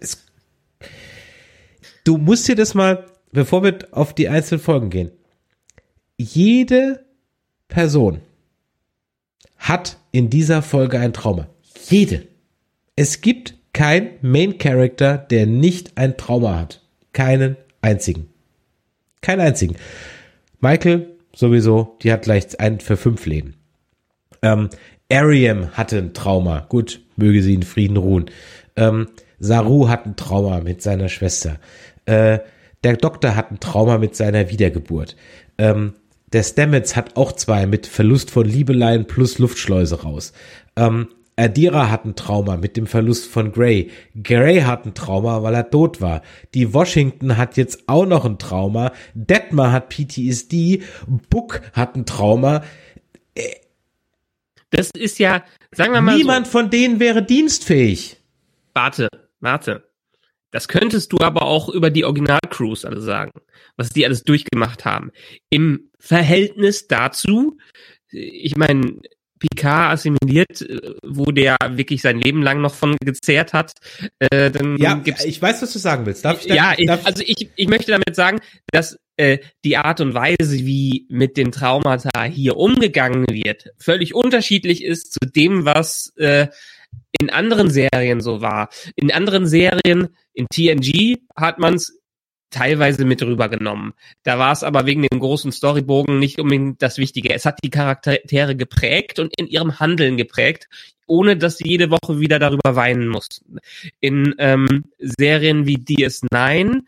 Es, 0.00 0.24
du 2.04 2.16
musst 2.16 2.48
dir 2.48 2.56
das 2.56 2.74
mal, 2.74 3.06
bevor 3.32 3.62
wir 3.62 3.78
auf 3.92 4.14
die 4.14 4.28
einzelnen 4.28 4.60
Folgen 4.60 4.90
gehen. 4.90 5.10
Jede 6.16 7.04
Person 7.68 8.20
hat 9.56 9.98
in 10.12 10.30
dieser 10.30 10.62
Folge 10.62 10.98
ein 10.98 11.12
Trauma. 11.12 11.48
Jede. 11.88 12.26
Es 12.96 13.20
gibt 13.20 13.54
kein 13.72 14.10
Main 14.22 14.58
Character, 14.58 15.18
der 15.18 15.46
nicht 15.46 15.96
ein 15.96 16.16
Trauma 16.16 16.58
hat. 16.58 16.82
Keinen 17.12 17.56
einzigen. 17.82 18.28
Keinen 19.20 19.40
einzigen. 19.40 19.76
Michael 20.60 21.16
sowieso, 21.34 21.96
die 22.02 22.12
hat 22.12 22.22
gleich 22.22 22.58
ein 22.58 22.80
für 22.80 22.96
fünf 22.96 23.26
Leben. 23.26 23.54
Ähm, 24.42 24.70
Ariam 25.10 25.70
hatte 25.72 25.98
ein 25.98 26.14
Trauma. 26.14 26.66
Gut, 26.68 27.00
möge 27.16 27.42
sie 27.42 27.54
in 27.54 27.62
Frieden 27.62 27.96
ruhen. 27.96 28.30
Ähm, 28.76 29.08
Saru 29.38 29.88
hat 29.88 30.06
ein 30.06 30.16
Trauma 30.16 30.60
mit 30.60 30.82
seiner 30.82 31.08
Schwester. 31.08 31.58
Äh, 32.06 32.40
der 32.84 32.96
Doktor 32.96 33.36
hat 33.36 33.50
ein 33.50 33.60
Trauma 33.60 33.98
mit 33.98 34.16
seiner 34.16 34.50
Wiedergeburt. 34.50 35.16
Ähm, 35.58 35.94
der 36.32 36.42
Stamets 36.42 36.96
hat 36.96 37.16
auch 37.16 37.32
zwei 37.32 37.66
mit 37.66 37.86
Verlust 37.86 38.30
von 38.30 38.46
Liebeleien 38.46 39.06
plus 39.06 39.38
Luftschleuse 39.38 40.02
raus. 40.02 40.32
Ähm, 40.76 41.08
Adira 41.36 41.88
hat 41.88 42.04
ein 42.04 42.16
Trauma 42.16 42.56
mit 42.56 42.76
dem 42.76 42.86
Verlust 42.86 43.30
von 43.30 43.52
Gray. 43.52 43.90
Gray 44.22 44.62
hat 44.62 44.84
ein 44.86 44.94
Trauma, 44.94 45.42
weil 45.44 45.54
er 45.54 45.70
tot 45.70 46.00
war. 46.00 46.22
Die 46.52 46.74
Washington 46.74 47.36
hat 47.36 47.56
jetzt 47.56 47.88
auch 47.88 48.06
noch 48.06 48.24
ein 48.24 48.38
Trauma. 48.38 48.92
Detmar 49.14 49.70
hat 49.70 49.88
PTSD. 49.88 50.82
Book 51.30 51.62
hat 51.72 51.94
ein 51.94 52.06
Trauma. 52.06 52.64
Das 54.70 54.90
ist 54.90 55.20
ja, 55.20 55.44
sagen 55.70 55.92
wir 55.92 56.00
mal. 56.00 56.16
Niemand 56.16 56.46
so. 56.46 56.52
von 56.52 56.70
denen 56.70 56.98
wäre 56.98 57.22
dienstfähig. 57.22 58.16
Warte, 58.74 59.07
warte. 59.40 59.88
Das 60.50 60.66
könntest 60.66 61.12
du 61.12 61.18
aber 61.18 61.42
auch 61.42 61.68
über 61.68 61.90
die 61.90 62.04
Original-Crews 62.04 62.86
alle 62.86 63.02
sagen, 63.02 63.32
was 63.76 63.90
die 63.90 64.06
alles 64.06 64.24
durchgemacht 64.24 64.86
haben. 64.86 65.12
Im 65.50 65.90
Verhältnis 65.98 66.86
dazu, 66.88 67.58
ich 68.10 68.56
meine, 68.56 68.98
Picard 69.38 69.92
assimiliert, 69.92 70.62
äh, 70.62 70.94
wo 71.02 71.26
der 71.26 71.56
wirklich 71.70 72.02
sein 72.02 72.18
Leben 72.18 72.42
lang 72.42 72.60
noch 72.60 72.74
von 72.74 72.96
gezehrt 73.00 73.52
hat, 73.52 73.72
äh, 74.18 74.50
dann 74.50 74.76
ja, 74.78 74.94
gibt's, 74.94 75.24
ich 75.24 75.40
weiß, 75.40 75.62
was 75.62 75.72
du 75.72 75.78
sagen 75.78 76.06
willst. 76.06 76.24
Darf 76.24 76.44
ich, 76.44 76.52
ja, 76.52 76.74
darf, 76.76 77.06
also 77.06 77.22
ich, 77.24 77.50
ich 77.54 77.68
möchte 77.68 77.92
damit 77.92 78.16
sagen, 78.16 78.40
dass 78.72 78.98
äh, 79.16 79.38
die 79.64 79.76
Art 79.76 80.00
und 80.00 80.14
Weise, 80.14 80.58
wie 80.58 81.06
mit 81.08 81.36
den 81.36 81.52
Traumata 81.52 82.24
hier 82.24 82.56
umgegangen 82.56 83.26
wird, 83.30 83.70
völlig 83.78 84.14
unterschiedlich 84.14 84.84
ist 84.84 85.12
zu 85.12 85.20
dem, 85.20 85.64
was 85.64 86.12
äh, 86.16 86.48
in 87.20 87.30
anderen 87.30 87.70
Serien 87.70 88.20
so 88.20 88.40
war. 88.40 88.68
In 88.96 89.12
anderen 89.12 89.46
Serien, 89.46 90.08
in 90.32 90.46
TNG 90.48 91.18
hat 91.36 91.58
man 91.58 91.74
es 91.74 91.98
teilweise 92.50 93.04
mit 93.04 93.22
rübergenommen. 93.22 93.92
Da 94.22 94.38
war 94.38 94.52
es 94.52 94.64
aber 94.64 94.86
wegen 94.86 95.02
dem 95.02 95.20
großen 95.20 95.52
Storybogen 95.52 96.18
nicht 96.18 96.40
unbedingt 96.40 96.80
das 96.80 96.98
Wichtige. 96.98 97.34
Es 97.34 97.44
hat 97.44 97.58
die 97.62 97.70
Charaktere 97.70 98.56
geprägt 98.56 99.18
und 99.18 99.34
in 99.38 99.46
ihrem 99.46 99.78
Handeln 99.78 100.16
geprägt, 100.16 100.68
ohne 101.06 101.36
dass 101.36 101.58
sie 101.58 101.68
jede 101.68 101.90
Woche 101.90 102.20
wieder 102.20 102.38
darüber 102.38 102.74
weinen 102.74 103.08
mussten. 103.08 103.58
In 104.00 104.34
ähm, 104.38 104.84
Serien 104.98 105.66
wie 105.66 105.76
DS9 105.76 106.82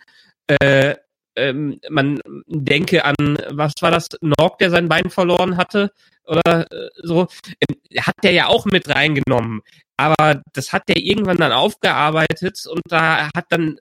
äh, 0.47 0.97
ähm, 1.37 1.81
man 1.89 2.21
denke 2.47 3.05
an, 3.05 3.15
was 3.51 3.75
war 3.81 3.91
das, 3.91 4.09
Norg, 4.21 4.59
der 4.59 4.71
sein 4.71 4.89
Bein 4.89 5.11
verloren 5.11 5.57
hatte 5.57 5.93
oder 6.27 6.71
äh, 6.71 6.89
so, 7.03 7.29
ähm, 7.61 7.77
hat 8.01 8.17
der 8.23 8.33
ja 8.33 8.47
auch 8.49 8.67
mit 8.67 8.89
reingenommen. 8.89 9.63
Aber 10.01 10.41
das 10.55 10.73
hat 10.73 10.89
der 10.89 10.97
irgendwann 10.97 11.37
dann 11.37 11.53
aufgearbeitet 11.53 12.65
und 12.67 12.81
da 12.89 13.29
hat 13.37 13.45
dann 13.51 13.79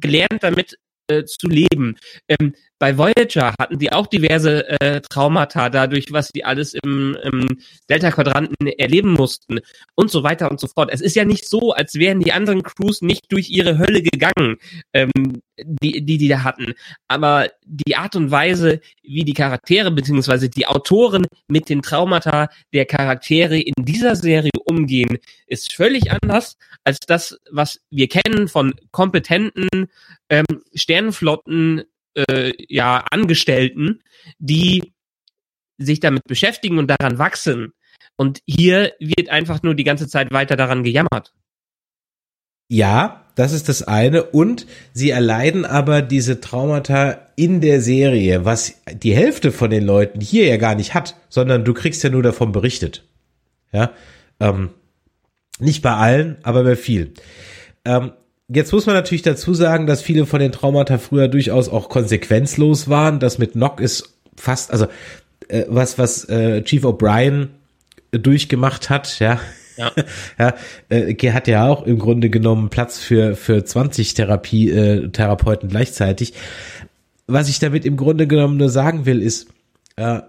gelernt, 0.00 0.42
damit 0.42 0.78
äh, 1.08 1.24
zu 1.24 1.48
leben. 1.48 1.96
Ähm, 2.28 2.54
bei 2.78 2.98
Voyager 2.98 3.54
hatten 3.58 3.78
die 3.78 3.92
auch 3.92 4.06
diverse 4.06 4.68
äh, 4.80 5.00
Traumata 5.00 5.70
dadurch, 5.70 6.06
was 6.10 6.28
die 6.28 6.44
alles 6.44 6.74
im, 6.74 7.16
im 7.22 7.46
Delta-Quadranten 7.88 8.66
erleben 8.66 9.12
mussten 9.14 9.60
und 9.94 10.10
so 10.10 10.22
weiter 10.22 10.50
und 10.50 10.60
so 10.60 10.66
fort. 10.66 10.90
Es 10.92 11.00
ist 11.00 11.16
ja 11.16 11.24
nicht 11.24 11.48
so, 11.48 11.72
als 11.72 11.94
wären 11.94 12.20
die 12.20 12.32
anderen 12.32 12.62
Crews 12.62 13.00
nicht 13.00 13.32
durch 13.32 13.48
ihre 13.48 13.78
Hölle 13.78 14.02
gegangen, 14.02 14.56
ähm, 14.92 15.10
die, 15.58 16.04
die 16.04 16.18
die 16.18 16.28
da 16.28 16.44
hatten. 16.44 16.74
Aber 17.08 17.48
die 17.64 17.96
Art 17.96 18.14
und 18.14 18.30
Weise, 18.30 18.80
wie 19.02 19.24
die 19.24 19.32
Charaktere 19.32 19.90
beziehungsweise 19.90 20.50
die 20.50 20.66
Autoren 20.66 21.26
mit 21.48 21.68
den 21.70 21.82
Traumata 21.82 22.48
der 22.74 22.84
Charaktere 22.84 23.58
in 23.58 23.74
dieser 23.78 24.16
Serie 24.16 24.50
umgehen, 24.64 25.18
ist 25.46 25.72
völlig 25.72 26.10
anders 26.10 26.56
als 26.84 26.98
das, 27.00 27.38
was 27.50 27.80
wir 27.90 28.08
kennen 28.08 28.48
von 28.48 28.74
kompetenten 28.90 29.88
ähm, 30.28 30.44
Sternenflotten 30.74 31.84
äh, 32.16 32.52
ja, 32.68 33.04
Angestellten, 33.10 34.02
die 34.38 34.92
sich 35.78 36.00
damit 36.00 36.24
beschäftigen 36.24 36.78
und 36.78 36.88
daran 36.88 37.18
wachsen. 37.18 37.72
Und 38.16 38.40
hier 38.46 38.92
wird 38.98 39.28
einfach 39.28 39.62
nur 39.62 39.74
die 39.74 39.84
ganze 39.84 40.08
Zeit 40.08 40.32
weiter 40.32 40.56
daran 40.56 40.82
gejammert. 40.82 41.32
Ja, 42.68 43.24
das 43.36 43.52
ist 43.52 43.68
das 43.68 43.82
eine. 43.82 44.24
Und 44.24 44.66
sie 44.92 45.10
erleiden 45.10 45.64
aber 45.64 46.02
diese 46.02 46.40
Traumata 46.40 47.20
in 47.36 47.60
der 47.60 47.80
Serie, 47.80 48.44
was 48.44 48.80
die 48.92 49.14
Hälfte 49.14 49.52
von 49.52 49.70
den 49.70 49.84
Leuten 49.84 50.20
hier 50.20 50.46
ja 50.46 50.56
gar 50.56 50.74
nicht 50.74 50.94
hat, 50.94 51.16
sondern 51.28 51.64
du 51.64 51.74
kriegst 51.74 52.02
ja 52.02 52.10
nur 52.10 52.22
davon 52.22 52.52
berichtet. 52.52 53.04
Ja, 53.72 53.92
ähm, 54.40 54.70
nicht 55.58 55.82
bei 55.82 55.92
allen, 55.92 56.38
aber 56.42 56.64
bei 56.64 56.76
vielen. 56.76 57.14
Ähm, 57.84 58.12
Jetzt 58.48 58.72
muss 58.72 58.86
man 58.86 58.94
natürlich 58.94 59.22
dazu 59.22 59.54
sagen, 59.54 59.86
dass 59.86 60.02
viele 60.02 60.24
von 60.24 60.38
den 60.38 60.52
Traumata 60.52 60.98
früher 60.98 61.26
durchaus 61.26 61.68
auch 61.68 61.88
konsequenzlos 61.88 62.88
waren. 62.88 63.18
Das 63.18 63.38
mit 63.38 63.56
Nock 63.56 63.80
ist 63.80 64.14
fast, 64.36 64.70
also 64.70 64.86
äh, 65.48 65.64
was, 65.68 65.98
was 65.98 66.28
äh, 66.28 66.62
Chief 66.62 66.84
O'Brien 66.84 67.48
durchgemacht 68.12 68.88
hat, 68.88 69.18
ja. 69.18 69.40
Ja, 69.76 69.92
ja 70.38 70.54
äh, 70.88 71.14
hat 71.32 71.48
ja 71.48 71.68
auch 71.68 71.84
im 71.86 71.98
Grunde 71.98 72.30
genommen 72.30 72.70
Platz 72.70 72.98
für, 72.98 73.34
für 73.34 73.64
20 73.64 74.14
Therapie, 74.14 74.70
äh, 74.70 75.08
Therapeuten 75.08 75.68
gleichzeitig. 75.68 76.34
Was 77.26 77.48
ich 77.48 77.58
damit 77.58 77.84
im 77.84 77.96
Grunde 77.96 78.28
genommen 78.28 78.58
nur 78.58 78.70
sagen 78.70 79.06
will, 79.06 79.20
ist, 79.22 79.48
äh, 79.96 80.20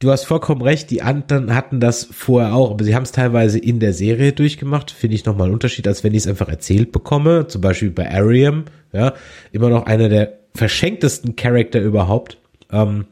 du 0.00 0.10
hast 0.10 0.24
vollkommen 0.24 0.62
recht, 0.62 0.90
die 0.90 1.02
anderen 1.02 1.54
hatten 1.54 1.78
das 1.78 2.08
vorher 2.10 2.54
auch, 2.54 2.72
aber 2.72 2.84
sie 2.84 2.94
haben 2.94 3.04
es 3.04 3.12
teilweise 3.12 3.58
in 3.58 3.78
der 3.78 3.92
Serie 3.92 4.32
durchgemacht, 4.32 4.90
finde 4.90 5.14
ich 5.14 5.24
nochmal 5.24 5.44
einen 5.44 5.54
Unterschied, 5.54 5.86
als 5.86 6.02
wenn 6.02 6.12
ich 6.12 6.22
es 6.22 6.26
einfach 6.26 6.48
erzählt 6.48 6.90
bekomme, 6.90 7.46
zum 7.46 7.60
Beispiel 7.60 7.90
bei 7.90 8.10
Ariam, 8.10 8.64
ja, 8.92 9.14
immer 9.52 9.68
noch 9.68 9.86
einer 9.86 10.08
der 10.08 10.38
verschenktesten 10.54 11.36
Charakter 11.36 11.80
überhaupt. 11.80 12.38
Ähm, 12.72 13.04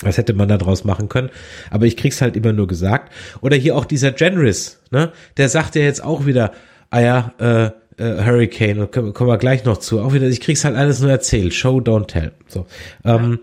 was 0.00 0.18
hätte 0.18 0.32
man 0.32 0.48
da 0.48 0.58
draus 0.58 0.84
machen 0.84 1.08
können? 1.08 1.30
Aber 1.70 1.86
ich 1.86 1.96
krieg's 1.96 2.20
halt 2.20 2.36
immer 2.36 2.52
nur 2.52 2.66
gesagt. 2.66 3.12
Oder 3.40 3.56
hier 3.56 3.76
auch 3.76 3.84
dieser 3.84 4.10
Genris, 4.10 4.80
ne? 4.90 5.12
Der 5.36 5.48
sagt 5.48 5.76
ja 5.76 5.82
jetzt 5.82 6.02
auch 6.02 6.26
wieder, 6.26 6.52
ah 6.90 7.00
ja, 7.00 7.32
äh, 7.38 7.70
äh, 8.02 8.24
Hurricane, 8.24 8.90
kommen 8.90 9.14
wir 9.14 9.38
gleich 9.38 9.64
noch 9.64 9.78
zu. 9.78 10.00
Auch 10.00 10.12
wieder, 10.12 10.26
ich 10.26 10.40
krieg's 10.40 10.64
halt 10.64 10.76
alles 10.76 11.00
nur 11.00 11.10
erzählt. 11.10 11.54
Show, 11.54 11.78
don't 11.78 12.06
tell. 12.06 12.32
So. 12.48 12.66
Ähm, 13.04 13.38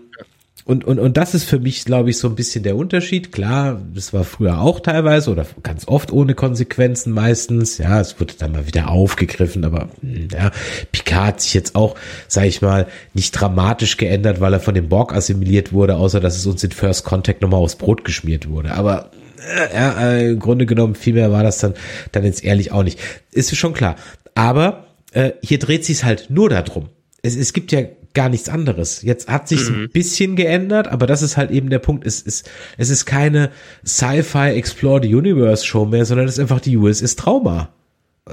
und, 0.70 0.84
und, 0.84 1.00
und 1.00 1.16
das 1.16 1.34
ist 1.34 1.42
für 1.42 1.58
mich, 1.58 1.84
glaube 1.84 2.10
ich, 2.10 2.18
so 2.18 2.28
ein 2.28 2.36
bisschen 2.36 2.62
der 2.62 2.76
Unterschied. 2.76 3.32
Klar, 3.32 3.82
das 3.92 4.12
war 4.12 4.22
früher 4.22 4.60
auch 4.60 4.78
teilweise 4.78 5.32
oder 5.32 5.44
ganz 5.64 5.88
oft 5.88 6.12
ohne 6.12 6.34
Konsequenzen 6.34 7.12
meistens. 7.12 7.78
Ja, 7.78 8.00
es 8.00 8.20
wurde 8.20 8.34
dann 8.38 8.52
mal 8.52 8.68
wieder 8.68 8.88
aufgegriffen, 8.88 9.64
aber 9.64 9.88
hm, 10.00 10.28
ja, 10.32 10.52
Picard 10.92 11.26
hat 11.26 11.40
sich 11.40 11.54
jetzt 11.54 11.74
auch, 11.74 11.96
sage 12.28 12.46
ich 12.46 12.62
mal, 12.62 12.86
nicht 13.14 13.32
dramatisch 13.32 13.96
geändert, 13.96 14.40
weil 14.40 14.52
er 14.52 14.60
von 14.60 14.76
dem 14.76 14.88
Borg 14.88 15.12
assimiliert 15.12 15.72
wurde, 15.72 15.96
außer 15.96 16.20
dass 16.20 16.36
es 16.36 16.46
uns 16.46 16.62
in 16.62 16.70
First 16.70 17.04
Contact 17.04 17.42
nochmal 17.42 17.58
aufs 17.58 17.74
Brot 17.74 18.04
geschmiert 18.04 18.48
wurde. 18.48 18.70
Aber 18.70 19.10
äh, 19.38 19.74
ja, 19.74 20.08
äh, 20.08 20.30
im 20.30 20.38
Grunde 20.38 20.66
genommen 20.66 20.94
viel 20.94 21.14
mehr 21.14 21.32
war 21.32 21.42
das 21.42 21.58
dann, 21.58 21.74
dann 22.12 22.22
jetzt 22.22 22.44
ehrlich 22.44 22.70
auch 22.70 22.84
nicht. 22.84 23.00
Ist 23.32 23.56
schon 23.56 23.74
klar. 23.74 23.96
Aber 24.36 24.86
äh, 25.10 25.32
hier 25.42 25.58
dreht 25.58 25.84
sich 25.84 26.04
halt 26.04 26.30
nur 26.30 26.48
darum. 26.48 26.90
Es, 27.22 27.34
es 27.34 27.52
gibt 27.52 27.72
ja 27.72 27.82
gar 28.20 28.28
nichts 28.28 28.50
anderes. 28.50 29.00
Jetzt 29.00 29.30
hat 29.30 29.48
sich 29.48 29.70
mhm. 29.70 29.84
ein 29.84 29.88
bisschen 29.88 30.36
geändert, 30.36 30.88
aber 30.88 31.06
das 31.06 31.22
ist 31.22 31.38
halt 31.38 31.50
eben 31.50 31.70
der 31.70 31.78
Punkt. 31.78 32.06
Es 32.06 32.20
ist, 32.20 32.50
es 32.76 32.90
ist 32.90 33.06
keine 33.06 33.48
Sci-Fi 33.82 34.50
Explore 34.50 35.00
the 35.02 35.14
Universe 35.14 35.64
Show 35.64 35.86
mehr, 35.86 36.04
sondern 36.04 36.26
es 36.26 36.34
ist 36.34 36.40
einfach 36.40 36.60
die 36.60 36.76
USS 36.76 37.16
Trauma. 37.16 37.70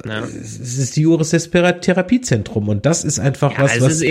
Ja. 0.05 0.25
Es 0.25 0.77
ist 0.77 0.97
die 0.97 1.05
USS 1.05 1.49
Therapiezentrum 1.51 2.67
und 2.67 2.85
das 2.85 3.05
ist 3.05 3.17
einfach 3.17 3.53
ja, 3.53 3.63
was, 3.63 3.79
was, 3.79 4.03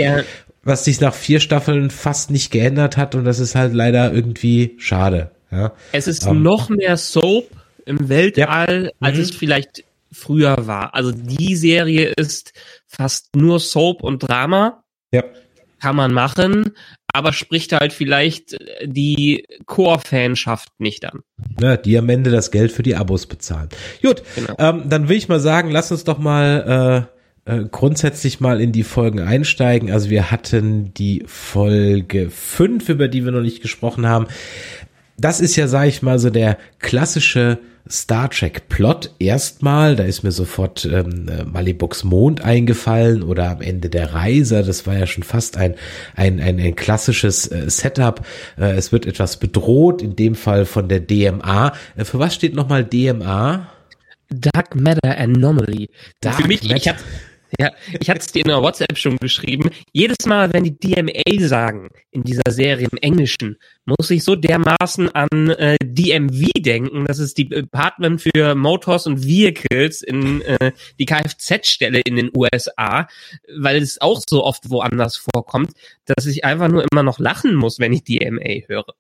was 0.63 0.85
sich 0.87 0.99
nach 1.03 1.13
vier 1.13 1.41
Staffeln 1.41 1.91
fast 1.91 2.31
nicht 2.31 2.51
geändert 2.51 2.97
hat 2.97 3.15
und 3.15 3.27
das 3.27 3.39
ist 3.39 3.55
halt 3.55 3.75
leider 3.75 4.15
irgendwie 4.15 4.77
schade. 4.79 5.33
Ja. 5.51 5.75
Es 5.93 6.09
ist 6.09 6.27
um, 6.27 6.39
ähm, 6.39 6.43
noch 6.43 6.71
mehr 6.71 6.97
Soap 6.97 7.51
im 7.85 8.09
Weltall, 8.09 8.93
als 8.99 9.17
mhm. 9.17 9.23
es 9.25 9.31
vielleicht 9.33 9.85
früher 10.11 10.67
war. 10.67 10.95
Also 10.95 11.13
die 11.13 11.55
Serie 11.55 12.15
ist 12.17 12.55
fast 12.87 13.37
nur 13.37 13.61
Soap 13.61 14.03
und 14.03 14.21
Drama. 14.21 14.83
Ja 15.13 15.23
kann 15.81 15.97
man 15.97 16.13
machen, 16.13 16.73
aber 17.13 17.33
spricht 17.33 17.73
halt 17.73 17.93
vielleicht 17.93 18.57
die 18.85 19.47
Core-Fanschaft 19.67 20.69
nicht 20.79 21.05
an. 21.05 21.21
Ja, 21.61 21.77
die 21.77 21.97
am 21.99 22.09
Ende 22.09 22.31
das 22.31 22.51
Geld 22.51 22.73
für 22.73 22.83
die 22.83 22.97
Abos 22.97 23.27
bezahlen. 23.27 23.69
Gut, 24.03 24.23
genau. 24.35 24.55
ähm, 24.59 24.89
dann 24.89 25.09
will 25.09 25.17
ich 25.17 25.29
mal 25.29 25.41
sagen, 25.41 25.71
lass 25.71 25.91
uns 25.91 26.05
doch 26.05 26.19
mal 26.19 27.09
äh, 27.47 27.57
äh, 27.61 27.65
grundsätzlich 27.71 28.41
mal 28.41 28.61
in 28.61 28.73
die 28.73 28.83
Folgen 28.83 29.21
einsteigen. 29.21 29.91
Also 29.91 30.11
wir 30.11 30.31
hatten 30.31 30.93
die 30.95 31.23
Folge 31.27 32.29
5, 32.29 32.89
über 32.89 33.09
die 33.09 33.25
wir 33.25 33.33
noch 33.33 33.41
nicht 33.41 33.63
gesprochen 33.63 34.07
haben. 34.07 34.27
Das 35.17 35.41
ist 35.41 35.57
ja, 35.57 35.69
sag 35.69 35.87
ich 35.87 36.03
mal, 36.03 36.19
so 36.19 36.29
der 36.29 36.59
klassische 36.79 37.59
Star 37.89 38.31
Trek 38.31 38.69
Plot 38.69 39.11
erstmal, 39.19 39.97
da 39.97 40.05
ist 40.05 40.23
mir 40.23 40.33
sofort 40.33 40.85
ähm, 40.85 41.31
Malibucks 41.47 42.05
Mond 42.05 42.43
eingefallen 42.43 43.23
oder 43.23 43.51
am 43.51 43.61
Ende 43.61 43.89
der 43.89 44.13
Reise, 44.13 44.63
das 44.63 44.87
war 44.87 44.97
ja 44.97 45.07
schon 45.07 45.23
fast 45.23 45.57
ein, 45.57 45.75
ein, 46.15 46.41
ein, 46.41 46.59
ein 46.59 46.75
klassisches 46.75 47.51
äh, 47.51 47.71
Setup. 47.71 48.27
Äh, 48.59 48.73
es 48.73 48.93
wird 48.93 49.07
etwas 49.07 49.39
bedroht, 49.39 50.03
in 50.03 50.17
dem 50.17 50.35
Fall 50.35 50.65
von 50.65 50.89
der 50.89 51.01
DMA. 51.01 51.73
Äh, 51.97 52.05
für 52.05 52.19
was 52.19 52.35
steht 52.35 52.55
nochmal 52.55 52.85
DMA? 52.85 53.69
Dark 54.29 54.75
Matter 54.75 55.17
Anomaly. 55.17 55.89
Dark 56.21 56.43
Für 56.43 56.49
mich, 56.49 56.63
Matter. 56.63 56.77
ich 56.77 56.89
habe 56.89 56.99
ja, 57.59 57.71
ich 57.99 58.11
hatte 58.11 58.21
es 58.21 58.27
dir 58.27 58.41
in 58.41 58.49
der 58.49 58.63
WhatsApp 58.63 58.97
schon 58.99 59.17
geschrieben. 59.17 59.71
Jedes 59.93 60.27
Mal, 60.27 60.53
wenn 60.53 60.65
die 60.65 60.77
DMA 60.79 61.47
sagen 61.47 61.89
in 62.11 62.23
dieser 62.23 62.51
Serie 62.51 62.89
im 62.91 62.99
Englischen, 62.99 63.57
muss 63.85 64.11
ich 64.11 64.25
so 64.25 64.37
dermaßen 64.37 65.15
an 65.15 65.51
äh, 65.51 65.77
DMV 65.83 66.51
denken. 66.59 67.05
Das 67.07 67.19
ist 67.19 67.39
die 67.39 67.49
Department 67.49 68.21
für 68.21 68.55
Motors 68.55 69.07
und 69.07 69.25
Vehicles 69.25 70.03
in 70.03 70.43
äh, 70.43 70.73
die 70.99 71.07
Kfz-Stelle 71.07 72.01
in 72.05 72.17
den 72.17 72.31
USA, 72.37 73.09
weil 73.57 73.83
es 73.83 74.01
auch 74.01 74.21
so 74.29 74.45
oft 74.45 74.71
woanders 74.71 75.17
vorkommt, 75.17 75.73
dass 76.05 76.27
ich 76.27 76.45
einfach 76.45 76.69
nur 76.69 76.85
immer 76.91 77.03
noch 77.03 77.19
lachen 77.19 77.55
muss, 77.55 77.79
wenn 77.79 77.93
ich 77.93 78.05
DMA 78.05 78.67
höre. 78.67 78.95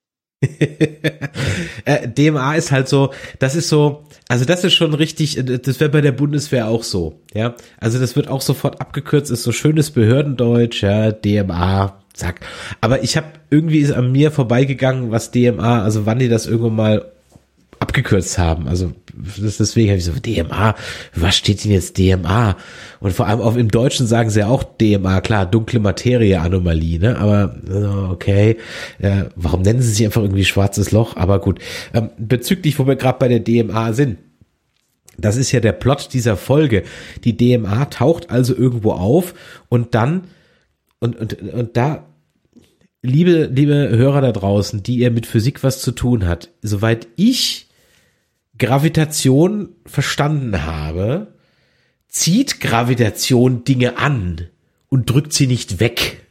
Äh, 1.84 2.08
DMA 2.08 2.56
ist 2.56 2.72
halt 2.72 2.88
so, 2.88 3.12
das 3.38 3.54
ist 3.54 3.68
so, 3.68 4.04
also 4.28 4.44
das 4.44 4.64
ist 4.64 4.74
schon 4.74 4.92
richtig, 4.92 5.38
äh, 5.38 5.58
das 5.58 5.78
wäre 5.78 5.90
bei 5.90 6.00
der 6.00 6.12
Bundeswehr 6.12 6.66
auch 6.68 6.82
so, 6.82 7.20
ja. 7.32 7.54
Also 7.78 8.00
das 8.00 8.16
wird 8.16 8.28
auch 8.28 8.40
sofort 8.40 8.80
abgekürzt, 8.80 9.30
ist 9.30 9.44
so 9.44 9.52
schönes 9.52 9.92
Behördendeutsch, 9.92 10.82
ja, 10.82 11.12
DMA, 11.12 12.02
zack. 12.12 12.40
Aber 12.80 13.04
ich 13.04 13.16
habe 13.16 13.26
irgendwie 13.50 13.78
ist 13.78 13.92
an 13.92 14.10
mir 14.10 14.32
vorbeigegangen, 14.32 15.12
was 15.12 15.30
DMA, 15.30 15.82
also 15.82 16.06
wann 16.06 16.18
die 16.18 16.28
das 16.28 16.46
irgendwo 16.46 16.70
mal 16.70 17.12
abgekürzt 17.86 18.36
haben. 18.36 18.66
Also 18.66 18.92
deswegen 19.14 19.90
habe 19.90 19.98
ich 19.98 20.04
so, 20.04 20.12
DMA, 20.12 20.74
was 21.14 21.36
steht 21.36 21.62
denn 21.62 21.70
jetzt 21.70 21.98
DMA? 21.98 22.56
Und 22.98 23.12
vor 23.12 23.28
allem 23.28 23.40
auch 23.40 23.54
im 23.54 23.70
Deutschen 23.70 24.08
sagen 24.08 24.28
sie 24.28 24.40
ja 24.40 24.48
auch 24.48 24.64
DMA, 24.64 25.20
klar, 25.20 25.46
dunkle 25.46 25.78
Materie 25.78 26.40
Anomalie, 26.40 26.98
ne? 26.98 27.16
Aber 27.16 27.54
okay, 28.10 28.56
äh, 28.98 29.26
warum 29.36 29.62
nennen 29.62 29.80
sie 29.82 29.92
sich 29.92 30.04
einfach 30.04 30.22
irgendwie 30.22 30.44
schwarzes 30.44 30.90
Loch? 30.90 31.16
Aber 31.16 31.40
gut, 31.40 31.60
ähm, 31.94 32.10
bezüglich, 32.18 32.76
wo 32.80 32.88
wir 32.88 32.96
gerade 32.96 33.20
bei 33.20 33.28
der 33.28 33.40
DMA 33.40 33.92
sind. 33.92 34.18
Das 35.16 35.36
ist 35.36 35.52
ja 35.52 35.60
der 35.60 35.72
Plot 35.72 36.08
dieser 36.12 36.36
Folge. 36.36 36.82
Die 37.22 37.36
DMA 37.36 37.84
taucht 37.86 38.30
also 38.30 38.54
irgendwo 38.54 38.92
auf 38.92 39.32
und 39.68 39.94
dann 39.94 40.24
und 40.98 41.16
und 41.16 41.40
und 41.40 41.76
da 41.76 42.04
liebe 43.00 43.44
liebe 43.44 43.88
Hörer 43.90 44.20
da 44.20 44.32
draußen, 44.32 44.82
die 44.82 44.96
ihr 44.96 45.10
mit 45.10 45.24
Physik 45.26 45.62
was 45.62 45.80
zu 45.80 45.92
tun 45.92 46.26
hat, 46.26 46.50
soweit 46.60 47.06
ich 47.16 47.65
Gravitation 48.58 49.74
verstanden 49.84 50.64
habe, 50.64 51.34
zieht 52.08 52.60
Gravitation 52.60 53.64
Dinge 53.64 53.98
an 53.98 54.48
und 54.88 55.10
drückt 55.10 55.32
sie 55.32 55.46
nicht 55.46 55.80
weg. 55.80 56.24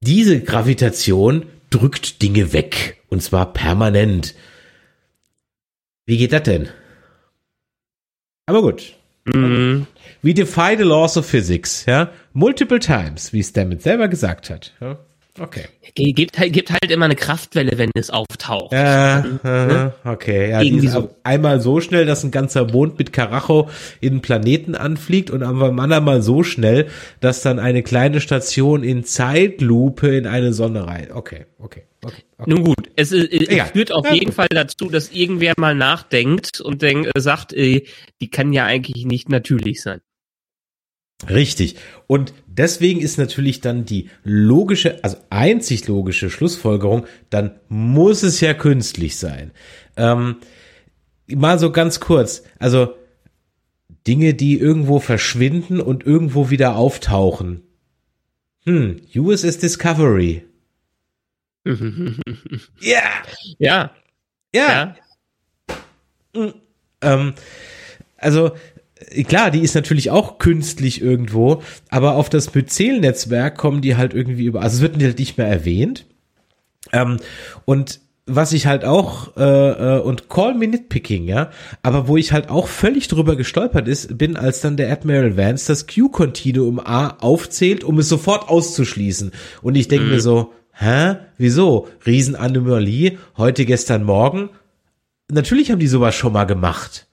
Diese 0.00 0.40
Gravitation 0.40 1.46
drückt 1.70 2.22
Dinge 2.22 2.52
weg 2.52 3.02
und 3.08 3.22
zwar 3.22 3.52
permanent. 3.52 4.34
Wie 6.06 6.18
geht 6.18 6.32
das 6.32 6.44
denn? 6.44 6.68
Aber 8.46 8.62
gut. 8.62 8.94
Mhm. 9.24 9.86
We 10.22 10.34
defy 10.34 10.74
the 10.76 10.84
laws 10.84 11.16
of 11.16 11.26
physics, 11.26 11.84
ja, 11.86 12.10
multiple 12.32 12.78
times, 12.78 13.32
wie 13.32 13.42
Stamets 13.42 13.84
selber 13.84 14.08
gesagt 14.08 14.50
hat. 14.50 14.74
Ja. 14.80 14.98
Okay. 15.38 15.64
Gibt 15.94 16.38
halt, 16.38 16.52
gibt 16.52 16.70
halt 16.70 16.90
immer 16.90 17.06
eine 17.06 17.16
Kraftwelle, 17.16 17.78
wenn 17.78 17.90
es 17.94 18.10
auftaucht. 18.10 18.72
Ja, 18.72 19.24
ne? 19.42 19.92
okay. 20.04 20.50
Ja, 20.50 20.60
Irgendwie 20.60 20.88
so. 20.88 21.14
Einmal 21.22 21.60
so 21.60 21.80
schnell, 21.80 22.06
dass 22.06 22.24
ein 22.24 22.30
ganzer 22.30 22.70
Mond 22.70 22.98
mit 22.98 23.12
Karacho 23.12 23.68
in 24.00 24.14
den 24.14 24.22
Planeten 24.22 24.74
anfliegt 24.74 25.30
und 25.30 25.42
am 25.42 25.80
anderen 25.80 26.04
mal 26.04 26.22
so 26.22 26.42
schnell, 26.42 26.88
dass 27.20 27.42
dann 27.42 27.58
eine 27.58 27.82
kleine 27.82 28.20
Station 28.20 28.82
in 28.82 29.04
Zeitlupe 29.04 30.08
in 30.08 30.26
eine 30.26 30.52
Sonne 30.52 30.86
rein. 30.86 31.08
Okay, 31.12 31.46
okay. 31.58 31.82
Okay, 32.04 32.22
okay. 32.38 32.50
Nun 32.50 32.62
gut, 32.62 32.90
es, 32.94 33.10
es 33.10 33.70
führt 33.72 33.90
auf 33.90 34.06
ja, 34.06 34.14
jeden 34.14 34.26
gut. 34.26 34.34
Fall 34.34 34.46
dazu, 34.50 34.88
dass 34.88 35.10
irgendwer 35.10 35.54
mal 35.56 35.74
nachdenkt 35.74 36.60
und 36.60 36.80
denk, 36.82 37.08
äh, 37.08 37.20
sagt, 37.20 37.52
äh, 37.52 37.86
die 38.20 38.30
kann 38.30 38.52
ja 38.52 38.66
eigentlich 38.66 39.04
nicht 39.04 39.28
natürlich 39.28 39.82
sein. 39.82 40.00
Richtig. 41.28 41.76
Und 42.06 42.32
deswegen 42.46 43.00
ist 43.00 43.18
natürlich 43.18 43.60
dann 43.60 43.84
die 43.84 44.08
logische, 44.22 45.02
also 45.02 45.16
einzig 45.30 45.88
logische 45.88 46.30
Schlussfolgerung, 46.30 47.06
dann 47.30 47.58
muss 47.68 48.22
es 48.22 48.40
ja 48.40 48.54
künstlich 48.54 49.16
sein. 49.16 49.50
Ähm, 49.96 50.36
mal 51.26 51.58
so 51.58 51.72
ganz 51.72 51.98
kurz, 51.98 52.44
also 52.58 52.94
Dinge, 54.06 54.34
die 54.34 54.58
irgendwo 54.58 55.00
verschwinden 55.00 55.80
und 55.80 56.06
irgendwo 56.06 56.50
wieder 56.50 56.76
auftauchen. 56.76 57.62
Hm, 58.64 59.00
USS 59.14 59.58
Discovery. 59.58 60.44
ja. 62.80 63.02
Ja. 63.58 63.90
Ja. 64.54 64.96
ja. 66.34 66.54
Ähm, 67.02 67.34
also 68.16 68.52
klar, 69.24 69.50
die 69.50 69.60
ist 69.60 69.74
natürlich 69.74 70.10
auch 70.10 70.38
künstlich 70.38 71.00
irgendwo, 71.00 71.62
aber 71.88 72.14
auf 72.16 72.28
das 72.28 72.54
Myzel-Netzwerk 72.54 73.56
kommen 73.56 73.80
die 73.80 73.96
halt 73.96 74.14
irgendwie 74.14 74.46
über, 74.46 74.62
also 74.62 74.76
es 74.76 74.82
wird 74.82 75.02
halt 75.02 75.18
nicht 75.18 75.38
mehr 75.38 75.48
erwähnt. 75.48 76.06
Ähm, 76.92 77.18
und 77.64 78.00
was 78.28 78.52
ich 78.52 78.66
halt 78.66 78.84
auch 78.84 79.36
äh, 79.36 79.96
äh, 79.96 80.00
und 80.00 80.28
call 80.28 80.54
me 80.54 80.68
nitpicking, 80.68 81.24
ja, 81.24 81.50
aber 81.82 82.08
wo 82.08 82.16
ich 82.16 82.32
halt 82.32 82.50
auch 82.50 82.68
völlig 82.68 83.08
drüber 83.08 83.36
gestolpert 83.36 83.88
ist, 83.88 84.18
bin, 84.18 84.36
als 84.36 84.60
dann 84.60 84.76
der 84.76 84.92
Admiral 84.92 85.36
Vance 85.36 85.66
das 85.66 85.86
Q-Continuum 85.86 86.78
A 86.78 87.16
aufzählt, 87.20 87.84
um 87.84 87.98
es 87.98 88.08
sofort 88.08 88.48
auszuschließen. 88.48 89.32
Und 89.62 89.74
ich 89.76 89.88
denke 89.88 90.06
mhm. 90.06 90.12
mir 90.12 90.20
so, 90.20 90.52
hä, 90.72 91.16
wieso? 91.38 91.88
Riesenanomalie, 92.06 93.18
heute, 93.36 93.64
gestern, 93.64 94.04
morgen. 94.04 94.50
Natürlich 95.30 95.70
haben 95.70 95.80
die 95.80 95.88
sowas 95.88 96.14
schon 96.14 96.32
mal 96.32 96.44
gemacht. 96.44 97.07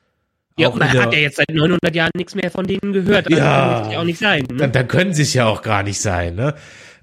Ja, 0.57 0.69
Auch 0.69 0.73
und 0.73 0.79
man 0.79 0.87
in 0.89 0.93
der- 0.95 1.03
hat 1.03 1.13
ja 1.13 1.19
jetzt 1.19 1.35
seit 1.37 1.49
900 1.53 1.93
Jahren 1.95 2.11
nichts 2.15 2.33
mehr 2.35 2.49
von 2.49 2.65
denen 2.65 2.93
gehört. 2.93 3.27
Also 3.27 3.37
Ja. 3.37 3.45
kann 3.73 3.83
das 3.83 3.93
ja 3.93 3.99
auch 3.99 4.03
nicht 4.05 4.19
sein. 4.19 4.43
Ne? 4.49 4.57
dann, 4.57 4.71
dann 4.71 4.87
können 4.87 5.13
sie 5.13 5.23
es 5.23 5.33
ja 5.33 5.45
auch 5.47 5.61
gar 5.61 5.83
nicht 5.83 5.99
sein, 5.99 6.35
ne? 6.35 6.55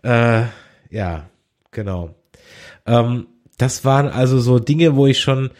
Äh, 0.02 0.44
ja, 0.90 1.28
genau. 1.70 2.14
Ähm, 2.86 3.26
das 3.58 3.84
waren 3.84 4.08
also 4.08 4.40
so 4.40 4.58
Dinge, 4.58 4.96
wo 4.96 5.06
ich 5.06 5.20
schon 5.20 5.50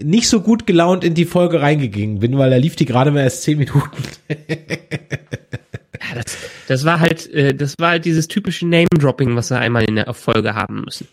nicht 0.00 0.28
so 0.28 0.40
gut 0.40 0.66
gelaunt 0.66 1.04
in 1.04 1.14
die 1.14 1.24
Folge 1.26 1.60
reingegangen 1.60 2.20
bin, 2.20 2.38
weil 2.38 2.50
da 2.50 2.56
lief 2.56 2.76
die 2.76 2.86
gerade 2.86 3.10
mal 3.10 3.20
erst 3.22 3.42
zehn 3.42 3.58
Minuten. 3.58 3.90
Ja, 4.28 6.14
das, 6.14 6.38
das 6.68 6.84
war 6.84 7.00
halt, 7.00 7.30
äh, 7.32 7.54
das 7.54 7.74
war 7.78 7.90
halt 7.90 8.04
dieses 8.04 8.26
typische 8.28 8.66
Name-Dropping, 8.66 9.36
was 9.36 9.50
wir 9.50 9.58
einmal 9.58 9.84
in 9.84 9.96
der 9.96 10.12
Folge 10.14 10.54
haben 10.54 10.82
müssen. 10.84 11.08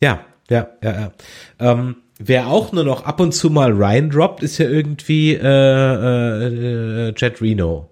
Ja, 0.00 0.24
ja, 0.48 0.68
ja, 0.82 0.92
ja. 0.92 1.12
Ähm, 1.58 1.96
wer 2.18 2.48
auch 2.48 2.72
nur 2.72 2.84
noch 2.84 3.04
ab 3.04 3.20
und 3.20 3.32
zu 3.32 3.50
mal 3.50 3.72
Ryan 3.72 4.10
droppt, 4.10 4.42
ist 4.42 4.58
ja 4.58 4.68
irgendwie 4.68 5.34
äh, 5.34 5.40
äh, 5.42 7.08
äh, 7.08 7.14
Jet 7.16 7.40
Reno. 7.40 7.90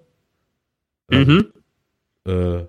Mhm. 1.10 1.52
Äh, 2.26 2.64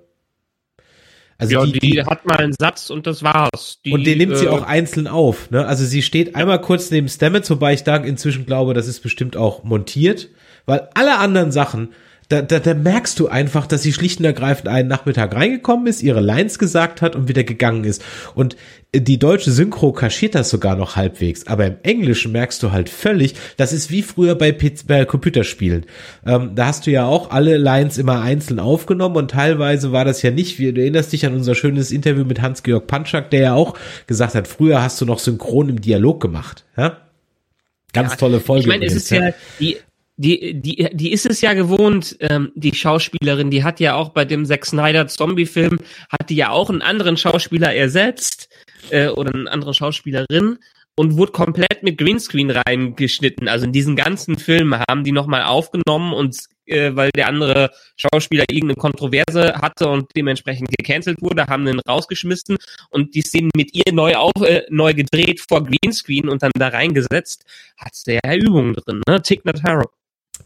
also 1.37 1.53
Ja, 1.53 1.65
die, 1.65 1.71
die, 1.73 1.91
die, 1.91 2.03
hat 2.03 2.25
mal 2.25 2.37
einen 2.37 2.53
Satz 2.53 2.89
und 2.89 3.07
das 3.07 3.23
war's. 3.23 3.79
Die, 3.83 3.91
und 3.91 4.05
den 4.05 4.17
nimmt 4.17 4.37
sie 4.37 4.45
äh, 4.45 4.49
auch 4.49 4.63
einzeln 4.63 5.07
auf. 5.07 5.51
Ne? 5.51 5.65
Also 5.65 5.85
sie 5.85 6.01
steht 6.01 6.35
einmal 6.35 6.61
kurz 6.61 6.91
neben 6.91 7.07
Stamets, 7.09 7.49
wobei 7.49 7.73
ich 7.73 7.83
da 7.83 7.97
inzwischen 7.97 8.45
glaube, 8.45 8.73
das 8.73 8.87
ist 8.87 9.01
bestimmt 9.01 9.35
auch 9.35 9.63
montiert, 9.63 10.29
weil 10.65 10.89
alle 10.93 11.17
anderen 11.17 11.51
Sachen, 11.51 11.89
da, 12.29 12.41
da, 12.41 12.59
da 12.59 12.73
merkst 12.73 13.19
du 13.19 13.27
einfach, 13.27 13.67
dass 13.67 13.83
sie 13.83 13.93
schlicht 13.93 14.19
und 14.19 14.25
ergreifend 14.25 14.67
einen 14.67 14.87
Nachmittag 14.87 15.35
reingekommen 15.35 15.87
ist, 15.87 16.01
ihre 16.01 16.21
Lines 16.21 16.59
gesagt 16.59 17.01
hat 17.01 17.15
und 17.15 17.27
wieder 17.27 17.43
gegangen 17.43 17.83
ist. 17.83 18.03
Und 18.35 18.55
die 18.95 19.17
deutsche 19.17 19.51
Synchro 19.51 19.91
kaschiert 19.91 20.35
das 20.35 20.49
sogar 20.49 20.75
noch 20.75 20.95
halbwegs, 20.95 21.47
aber 21.47 21.65
im 21.65 21.77
Englischen 21.81 22.31
merkst 22.31 22.61
du 22.61 22.71
halt 22.71 22.89
völlig, 22.89 23.33
das 23.57 23.73
ist 23.73 23.89
wie 23.89 24.03
früher 24.03 24.35
bei, 24.35 24.51
PC, 24.51 24.85
bei 24.85 25.03
Computerspielen. 25.05 25.85
Ähm, 26.25 26.51
da 26.53 26.67
hast 26.67 26.85
du 26.85 26.91
ja 26.91 27.05
auch 27.05 27.31
alle 27.31 27.57
Lines 27.57 27.97
immer 27.97 28.21
einzeln 28.21 28.59
aufgenommen 28.59 29.15
und 29.15 29.31
teilweise 29.31 29.91
war 29.91 30.05
das 30.05 30.21
ja 30.21 30.29
nicht, 30.29 30.59
wie, 30.59 30.71
du 30.71 30.81
erinnerst 30.81 31.11
dich 31.11 31.25
an 31.25 31.33
unser 31.33 31.55
schönes 31.55 31.91
Interview 31.91 32.23
mit 32.23 32.41
Hans-Georg 32.41 32.85
Panschak, 32.85 33.31
der 33.31 33.41
ja 33.41 33.53
auch 33.53 33.75
gesagt 34.05 34.35
hat, 34.35 34.47
früher 34.47 34.83
hast 34.83 35.01
du 35.01 35.05
noch 35.05 35.19
synchron 35.19 35.69
im 35.69 35.81
Dialog 35.81 36.21
gemacht. 36.21 36.63
Ja? 36.77 36.97
Ganz 37.93 38.17
tolle 38.17 38.39
Folge. 38.39 38.61
Ich 38.61 38.67
meine, 38.67 38.85
es 38.85 38.95
ist 38.95 39.09
ja, 39.09 39.31
die, 39.59 39.77
die, 40.15 40.61
die, 40.61 40.89
die 40.93 41.11
ist 41.11 41.25
es 41.25 41.41
ja 41.41 41.53
gewohnt, 41.53 42.15
ähm, 42.19 42.51
die 42.55 42.73
Schauspielerin, 42.73 43.49
die 43.49 43.63
hat 43.63 43.79
ja 43.79 43.95
auch 43.95 44.09
bei 44.09 44.25
dem 44.25 44.45
Zack 44.45 44.65
Snyder 44.65 45.07
Zombie-Film, 45.07 45.79
hat 46.09 46.29
die 46.29 46.35
ja 46.35 46.49
auch 46.49 46.69
einen 46.69 46.81
anderen 46.81 47.17
Schauspieler 47.17 47.73
ersetzt, 47.73 48.49
äh, 48.89 49.07
oder 49.07 49.33
eine 49.33 49.51
andere 49.51 49.73
Schauspielerin 49.73 50.59
und 50.95 51.17
wurde 51.17 51.31
komplett 51.31 51.83
mit 51.83 51.97
Greenscreen 51.97 52.51
reingeschnitten. 52.51 53.47
Also 53.47 53.65
in 53.65 53.71
diesen 53.71 53.95
ganzen 53.95 54.37
Film 54.37 54.75
haben 54.75 55.03
die 55.03 55.11
nochmal 55.11 55.43
aufgenommen 55.43 56.13
und 56.13 56.37
äh, 56.65 56.95
weil 56.95 57.09
der 57.15 57.27
andere 57.27 57.71
Schauspieler 57.95 58.45
irgendeine 58.49 58.75
Kontroverse 58.75 59.55
hatte 59.55 59.87
und 59.89 60.11
dementsprechend 60.15 60.69
gecancelt 60.77 61.21
wurde, 61.21 61.47
haben 61.47 61.65
den 61.65 61.79
rausgeschmissen 61.79 62.57
und 62.89 63.15
die 63.15 63.21
Szenen 63.21 63.49
mit 63.55 63.73
ihr 63.73 63.91
neu 63.91 64.15
auf, 64.15 64.31
äh, 64.41 64.63
neu 64.69 64.93
gedreht 64.93 65.41
vor 65.41 65.63
Greenscreen 65.63 66.29
und 66.29 66.43
dann 66.43 66.51
da 66.55 66.69
reingesetzt. 66.69 67.45
Hat 67.77 67.95
sehr 67.95 68.21
Übungen 68.39 68.75
drin, 68.75 69.01
ne? 69.07 69.21
Tick 69.21 69.43
Notaro. 69.45 69.89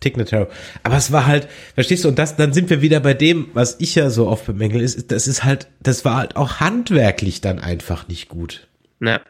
Tignataro. 0.07 0.47
Aber 0.83 0.97
es 0.97 1.11
war 1.11 1.25
halt, 1.25 1.47
verstehst 1.73 2.03
du, 2.03 2.09
und 2.09 2.19
das, 2.19 2.35
dann 2.35 2.53
sind 2.53 2.69
wir 2.69 2.81
wieder 2.81 2.99
bei 2.99 3.13
dem, 3.13 3.49
was 3.53 3.75
ich 3.79 3.95
ja 3.95 4.09
so 4.09 4.27
oft 4.27 4.45
bemängel, 4.45 4.81
ist, 4.81 5.11
das 5.11 5.27
ist 5.27 5.43
halt, 5.43 5.67
das 5.81 6.05
war 6.05 6.17
halt 6.17 6.35
auch 6.35 6.59
handwerklich 6.59 7.41
dann 7.41 7.59
einfach 7.59 8.07
nicht 8.07 8.29
gut. 8.29 8.67
Ne? 8.99 9.21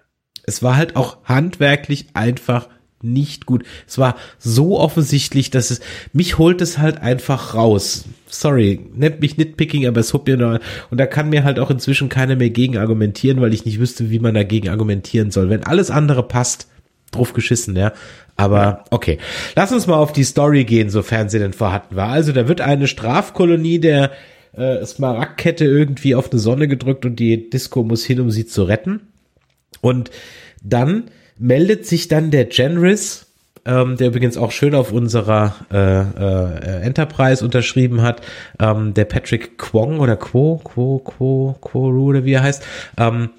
Es 0.44 0.64
war 0.64 0.78
halt 0.78 0.96
auch 0.96 1.18
handwerklich 1.26 2.08
einfach 2.14 2.70
nicht 3.02 3.46
gut. 3.46 3.64
Es 3.88 3.98
war 3.98 4.16
so 4.40 4.80
offensichtlich, 4.80 5.52
dass 5.52 5.70
es, 5.70 5.82
mich 6.14 6.38
holt 6.38 6.62
es 6.62 6.78
halt 6.78 7.02
einfach 7.02 7.54
raus. 7.54 8.06
Sorry, 8.28 8.80
nennt 8.96 9.22
mich 9.22 9.38
nitpicking, 9.38 9.86
aber 9.88 10.00
es 10.00 10.14
holt 10.14 10.26
mir 10.26 10.38
noch, 10.38 10.60
und 10.90 10.98
da 10.98 11.06
kann 11.06 11.30
mir 11.30 11.44
halt 11.44 11.60
auch 11.60 11.70
inzwischen 11.70 12.10
keiner 12.10 12.36
mehr 12.36 12.50
gegen 12.50 12.78
argumentieren, 12.78 13.40
weil 13.40 13.54
ich 13.54 13.66
nicht 13.66 13.80
wüsste, 13.80 14.10
wie 14.10 14.20
man 14.20 14.34
dagegen 14.34 14.70
argumentieren 14.70 15.32
soll. 15.32 15.50
Wenn 15.50 15.64
alles 15.64 15.92
andere 15.92 16.24
passt, 16.24 16.68
drauf 17.12 17.34
geschissen, 17.34 17.76
ja. 17.76 17.94
Aber 18.36 18.84
okay, 18.92 19.18
lass 19.56 19.72
uns 19.72 19.88
mal 19.88 19.96
auf 19.96 20.14
die 20.14 20.24
Story 20.24 20.64
gehen, 20.64 20.90
sofern 20.90 21.28
sie 21.30 21.40
denn 21.40 21.54
vorhanden 21.54 21.96
war. 21.96 22.10
Also 22.10 22.32
da 22.32 22.48
wird 22.48 22.62
eine 22.62 22.88
Strafkolonie 22.88 23.80
der 23.80 24.12
äh, 24.56 24.86
Smaragdkette 24.86 25.66
irgendwie 25.66 26.16
auf 26.16 26.32
eine 26.32 26.40
Sonne 26.40 26.68
gedrückt 26.68 27.06
und 27.06 27.18
die 27.18 27.50
Disco 27.50 27.84
muss 27.84 28.06
hin, 28.06 28.20
um 28.20 28.30
sie 28.30 28.46
zu 28.46 28.64
retten. 28.64 29.02
Und 29.82 30.12
dann 30.64 31.06
meldet 31.38 31.86
sich 31.86 32.08
dann 32.08 32.32
der 32.32 32.46
Genris, 32.46 33.28
ähm, 33.66 33.98
der 33.98 34.08
übrigens 34.08 34.38
auch 34.38 34.52
schön 34.52 34.76
auf 34.76 34.92
unserer 34.92 35.56
äh, 35.72 36.80
äh, 36.80 36.82
Enterprise 36.84 37.44
unterschrieben 37.44 38.02
hat, 38.02 38.22
ähm, 38.60 38.94
der 38.94 39.06
Patrick 39.06 39.58
Kwong 39.58 40.00
oder 40.00 40.16
Quo, 40.16 40.58
Quo, 40.64 41.00
Quo, 41.00 41.56
Quo, 41.60 41.90
oder 41.90 42.24
wie 42.24 42.34
er 42.34 42.44
heißt, 42.44 42.64
ähm, 42.98 43.30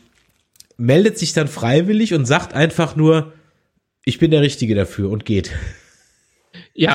meldet 0.76 1.18
sich 1.18 1.32
dann 1.32 1.48
freiwillig 1.48 2.14
und 2.14 2.26
sagt 2.26 2.54
einfach 2.54 2.94
nur, 2.94 3.32
ich 4.08 4.18
bin 4.18 4.30
der 4.30 4.40
Richtige 4.40 4.74
dafür 4.74 5.10
und 5.10 5.24
geht. 5.24 5.50
Ja, 6.74 6.94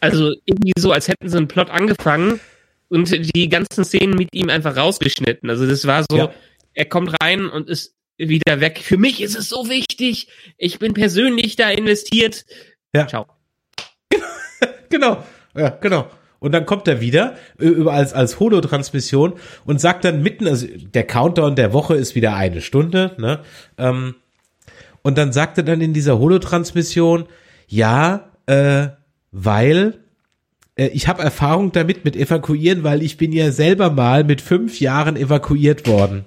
also 0.00 0.32
irgendwie 0.44 0.72
so, 0.78 0.92
als 0.92 1.08
hätten 1.08 1.28
sie 1.28 1.36
einen 1.36 1.48
Plot 1.48 1.70
angefangen 1.70 2.40
und 2.88 3.34
die 3.34 3.48
ganzen 3.48 3.84
Szenen 3.84 4.14
mit 4.14 4.28
ihm 4.32 4.48
einfach 4.48 4.76
rausgeschnitten. 4.76 5.50
Also 5.50 5.66
das 5.66 5.86
war 5.86 6.04
so, 6.08 6.16
Ja. 6.16 6.32
er 6.74 6.84
kommt 6.84 7.12
rein 7.20 7.48
und 7.48 7.68
ist 7.68 7.94
wieder 8.16 8.60
weg. 8.60 8.78
Für 8.82 8.96
mich 8.96 9.20
ist 9.20 9.36
es 9.36 9.48
so 9.48 9.68
wichtig. 9.68 10.28
Ich 10.56 10.78
bin 10.78 10.94
persönlich 10.94 11.56
da 11.56 11.68
investiert. 11.70 12.44
Ja. 12.94 13.06
Ciao. 13.06 13.26
Genau, 14.88 15.24
ja, 15.56 15.70
genau. 15.70 16.08
Und 16.38 16.52
dann 16.52 16.64
kommt 16.64 16.86
er 16.86 17.00
wieder 17.00 17.36
über 17.58 17.92
als 17.92 18.12
als 18.12 18.38
Holotransmission 18.38 19.34
und 19.64 19.80
sagt 19.80 20.04
dann 20.04 20.22
mitten, 20.22 20.46
also 20.46 20.66
der 20.70 21.04
Countdown 21.04 21.56
der 21.56 21.72
Woche 21.72 21.96
ist 21.96 22.14
wieder 22.14 22.36
eine 22.36 22.60
Stunde, 22.60 23.14
ne? 23.18 23.42
Ähm, 23.78 24.14
und 25.06 25.16
dann 25.16 25.32
sagt 25.32 25.56
er 25.56 25.62
dann 25.62 25.80
in 25.80 25.92
dieser 25.92 26.18
Holotransmission, 26.18 27.26
ja, 27.68 28.32
äh, 28.46 28.88
weil 29.30 30.00
äh, 30.74 30.88
ich 30.88 31.06
habe 31.06 31.22
Erfahrung 31.22 31.70
damit 31.70 32.04
mit 32.04 32.16
evakuieren, 32.16 32.82
weil 32.82 33.04
ich 33.04 33.16
bin 33.16 33.30
ja 33.30 33.52
selber 33.52 33.90
mal 33.90 34.24
mit 34.24 34.40
fünf 34.40 34.80
Jahren 34.80 35.14
evakuiert 35.14 35.86
worden. 35.86 36.24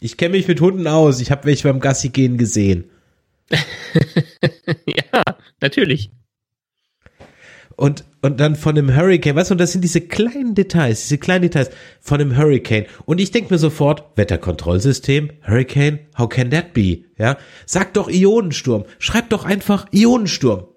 Ich 0.00 0.16
kenne 0.16 0.38
mich 0.38 0.48
mit 0.48 0.62
Hunden 0.62 0.86
aus. 0.86 1.20
Ich 1.20 1.30
habe 1.30 1.44
welche 1.44 1.68
beim 1.68 1.80
Gassi 1.80 2.08
gehen 2.08 2.38
gesehen. 2.38 2.84
ja, 4.86 5.22
natürlich. 5.60 6.12
Und, 7.76 8.04
und 8.22 8.38
dann 8.40 8.56
von 8.56 8.76
einem 8.76 8.94
Hurricane, 8.94 9.34
weißt 9.34 9.50
du, 9.50 9.54
und 9.54 9.58
das 9.58 9.72
sind 9.72 9.82
diese 9.82 10.00
kleinen 10.00 10.54
Details, 10.54 11.02
diese 11.02 11.18
kleinen 11.18 11.42
Details 11.42 11.70
von 12.00 12.20
einem 12.20 12.36
Hurricane. 12.36 12.86
Und 13.04 13.20
ich 13.20 13.30
denke 13.30 13.52
mir 13.52 13.58
sofort, 13.58 14.16
Wetterkontrollsystem, 14.16 15.30
Hurricane, 15.46 16.00
how 16.16 16.28
can 16.28 16.50
that 16.50 16.72
be? 16.72 17.04
Ja, 17.18 17.36
sag 17.66 17.94
doch 17.94 18.08
Ionensturm, 18.08 18.84
schreib 18.98 19.30
doch 19.30 19.44
einfach 19.44 19.86
Ionensturm. 19.92 20.68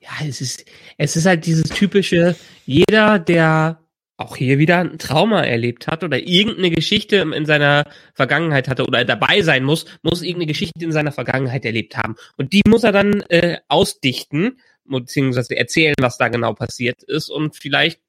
Ja, 0.00 0.26
es 0.28 0.42
ist, 0.42 0.66
es 0.98 1.16
ist 1.16 1.24
halt 1.24 1.46
dieses 1.46 1.70
typische, 1.70 2.36
jeder, 2.66 3.18
der 3.18 3.80
auch 4.16 4.36
hier 4.36 4.58
wieder 4.58 4.78
ein 4.78 4.98
Trauma 4.98 5.42
erlebt 5.42 5.88
hat 5.88 6.04
oder 6.04 6.18
irgendeine 6.18 6.70
Geschichte 6.70 7.16
in 7.16 7.46
seiner 7.46 7.84
Vergangenheit 8.14 8.68
hatte 8.68 8.84
oder 8.86 9.04
dabei 9.04 9.42
sein 9.42 9.64
muss, 9.64 9.86
muss 10.02 10.22
irgendeine 10.22 10.46
Geschichte 10.46 10.84
in 10.84 10.92
seiner 10.92 11.10
Vergangenheit 11.10 11.64
erlebt 11.64 11.96
haben. 11.96 12.14
Und 12.36 12.52
die 12.52 12.62
muss 12.66 12.84
er 12.84 12.92
dann 12.92 13.22
äh, 13.22 13.58
ausdichten, 13.68 14.58
beziehungsweise 14.84 15.56
erzählen, 15.56 15.94
was 16.00 16.18
da 16.18 16.28
genau 16.28 16.52
passiert 16.54 17.02
ist. 17.04 17.30
Und 17.30 17.56
vielleicht 17.56 18.00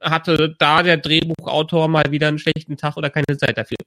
hatte 0.00 0.54
da 0.58 0.82
der 0.82 0.98
Drehbuchautor 0.98 1.88
mal 1.88 2.04
wieder 2.10 2.28
einen 2.28 2.38
schlechten 2.38 2.76
Tag 2.76 2.96
oder 2.96 3.10
keine 3.10 3.36
Zeit 3.38 3.56
dafür. 3.56 3.78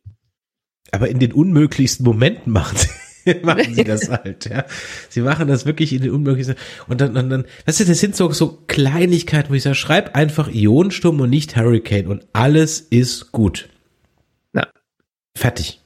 Aber 0.91 1.09
in 1.09 1.19
den 1.19 1.33
unmöglichsten 1.33 2.05
Momenten 2.05 2.51
machen 2.51 2.77
sie, 2.77 3.35
machen 3.43 3.73
sie 3.73 3.83
das 3.83 4.09
halt, 4.09 4.49
ja. 4.49 4.65
Sie 5.09 5.21
machen 5.21 5.47
das 5.47 5.65
wirklich 5.65 5.93
in 5.93 6.01
den 6.01 6.11
unmöglichsten, 6.11 6.55
und 6.87 7.01
dann, 7.01 7.15
und 7.17 7.29
dann, 7.29 7.45
weißt 7.65 7.81
du, 7.81 7.85
das 7.85 7.99
sind 7.99 8.15
so, 8.15 8.31
so 8.31 8.63
Kleinigkeiten, 8.67 9.49
wo 9.49 9.53
ich 9.53 9.63
sage, 9.63 9.75
schreib 9.75 10.15
einfach 10.15 10.47
Ionensturm 10.47 11.19
und 11.19 11.29
nicht 11.29 11.55
Hurricane 11.55 12.07
und 12.07 12.25
alles 12.33 12.79
ist 12.79 13.31
gut. 13.31 13.69
Ja. 14.53 14.67
Fertig. 15.35 15.81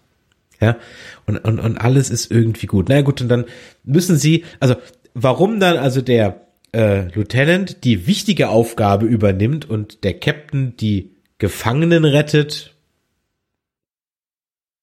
Ja. 0.60 0.78
Und, 1.26 1.38
und, 1.40 1.60
und 1.60 1.78
alles 1.80 2.12
ist 2.12 2.30
irgendwie 2.30 2.68
gut. 2.68 2.88
Na 2.88 2.96
naja, 2.96 3.06
gut, 3.06 3.22
und 3.22 3.30
dann 3.30 3.46
müssen 3.84 4.18
sie, 4.18 4.46
also, 4.60 4.76
warum 5.14 5.60
dann 5.60 5.78
also 5.78 6.02
der, 6.02 6.48
äh, 6.74 7.08
Lieutenant 7.14 7.84
die 7.84 8.08
wichtige 8.08 8.50
Aufgabe 8.50 9.06
übernimmt 9.06 9.70
und 9.70 10.04
der 10.04 10.20
Captain 10.20 10.76
die 10.78 11.12
Gefangenen 11.38 12.06
rettet, 12.06 12.76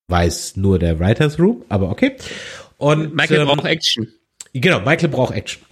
weiß 0.09 0.57
nur 0.57 0.79
der 0.79 0.99
Writers 0.99 1.39
Room, 1.39 1.65
aber 1.69 1.91
okay. 1.91 2.17
Und 2.79 3.15
Michael 3.15 3.41
ähm, 3.41 3.47
braucht 3.47 3.65
Action. 3.65 4.09
genau, 4.53 4.81
Michael 4.81 5.09
braucht 5.09 5.35
Action. 5.35 5.63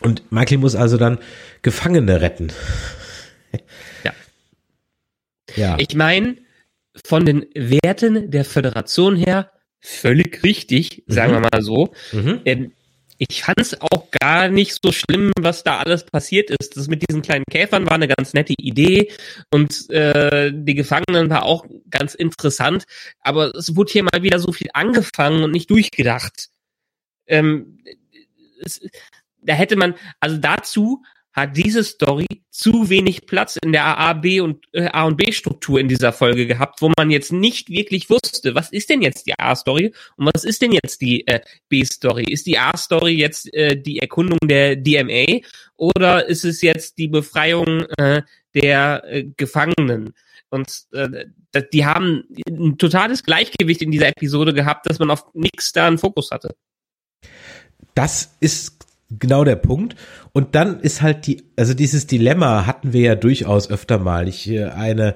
Und 0.00 0.30
Michael 0.30 0.58
muss 0.58 0.74
also 0.74 0.96
dann 0.96 1.18
Gefangene 1.62 2.20
retten. 2.20 2.52
Ja. 4.04 4.12
Ja. 5.56 5.76
Ich 5.78 5.94
meine, 5.94 6.36
von 7.04 7.24
den 7.24 7.46
Werten 7.54 8.30
der 8.30 8.44
Föderation 8.44 9.16
her 9.16 9.50
völlig 9.80 10.42
richtig, 10.44 11.02
sagen 11.06 11.32
wir 11.32 11.40
mal 11.40 11.62
so. 11.62 11.94
Mhm. 12.12 12.40
Ähm, 12.44 12.72
ich 13.18 13.42
fand 13.42 13.60
es 13.60 13.80
auch 13.80 14.10
gar 14.10 14.48
nicht 14.48 14.78
so 14.80 14.92
schlimm, 14.92 15.32
was 15.38 15.64
da 15.64 15.78
alles 15.78 16.04
passiert 16.04 16.50
ist. 16.50 16.76
Das 16.76 16.86
mit 16.86 17.04
diesen 17.08 17.22
kleinen 17.22 17.44
Käfern 17.50 17.86
war 17.86 17.92
eine 17.92 18.08
ganz 18.08 18.32
nette 18.32 18.54
Idee 18.56 19.12
und 19.50 19.90
äh, 19.90 20.52
die 20.54 20.74
Gefangenen 20.74 21.28
war 21.28 21.42
auch 21.42 21.66
ganz 21.90 22.14
interessant, 22.14 22.84
aber 23.20 23.54
es 23.54 23.74
wurde 23.74 23.92
hier 23.92 24.04
mal 24.04 24.22
wieder 24.22 24.38
so 24.38 24.52
viel 24.52 24.68
angefangen 24.72 25.42
und 25.42 25.50
nicht 25.50 25.70
durchgedacht. 25.70 26.48
Ähm, 27.26 27.80
es, 28.60 28.80
da 29.42 29.54
hätte 29.54 29.76
man, 29.76 29.94
also 30.20 30.36
dazu 30.36 31.02
hat 31.38 31.56
diese 31.56 31.84
Story 31.84 32.26
zu 32.50 32.90
wenig 32.90 33.26
Platz 33.26 33.56
in 33.62 33.72
der 33.72 33.86
A, 33.98 34.12
B 34.14 34.40
und 34.40 34.64
äh, 34.72 34.86
A 34.86 35.04
und 35.04 35.16
B 35.16 35.32
Struktur 35.32 35.78
in 35.80 35.88
dieser 35.88 36.12
Folge 36.12 36.46
gehabt, 36.46 36.82
wo 36.82 36.90
man 36.96 37.10
jetzt 37.10 37.32
nicht 37.32 37.70
wirklich 37.70 38.10
wusste, 38.10 38.54
was 38.54 38.70
ist 38.70 38.90
denn 38.90 39.02
jetzt 39.02 39.26
die 39.26 39.38
A 39.38 39.54
Story 39.54 39.92
und 40.16 40.30
was 40.34 40.44
ist 40.44 40.62
denn 40.62 40.72
jetzt 40.72 41.00
die 41.00 41.26
äh, 41.26 41.40
B 41.68 41.84
Story? 41.84 42.24
Ist 42.24 42.46
die 42.46 42.58
A 42.58 42.76
Story 42.76 43.12
jetzt 43.12 43.52
äh, 43.54 43.80
die 43.80 43.98
Erkundung 43.98 44.38
der 44.44 44.76
DMA 44.76 45.40
oder 45.76 46.26
ist 46.26 46.44
es 46.44 46.62
jetzt 46.62 46.98
die 46.98 47.08
Befreiung 47.08 47.86
äh, 47.98 48.22
der 48.54 49.04
äh, 49.06 49.24
Gefangenen? 49.36 50.14
Und 50.50 50.86
äh, 50.92 51.26
die 51.72 51.84
haben 51.84 52.24
ein 52.48 52.78
totales 52.78 53.22
Gleichgewicht 53.22 53.82
in 53.82 53.90
dieser 53.90 54.08
Episode 54.08 54.54
gehabt, 54.54 54.86
dass 54.88 54.98
man 54.98 55.10
auf 55.10 55.26
nichts 55.34 55.72
da 55.72 55.86
einen 55.86 55.98
Fokus 55.98 56.30
hatte. 56.30 56.54
Das 57.94 58.36
ist 58.40 58.87
genau 59.10 59.44
der 59.44 59.56
Punkt. 59.56 59.96
Und 60.32 60.54
dann 60.54 60.80
ist 60.80 61.02
halt 61.02 61.26
die, 61.26 61.44
also 61.56 61.74
dieses 61.74 62.06
Dilemma 62.06 62.66
hatten 62.66 62.92
wir 62.92 63.00
ja 63.00 63.14
durchaus 63.14 63.70
öfter 63.70 63.98
mal. 63.98 64.28
Ich 64.28 64.48
äh, 64.48 64.64
eine 64.64 65.14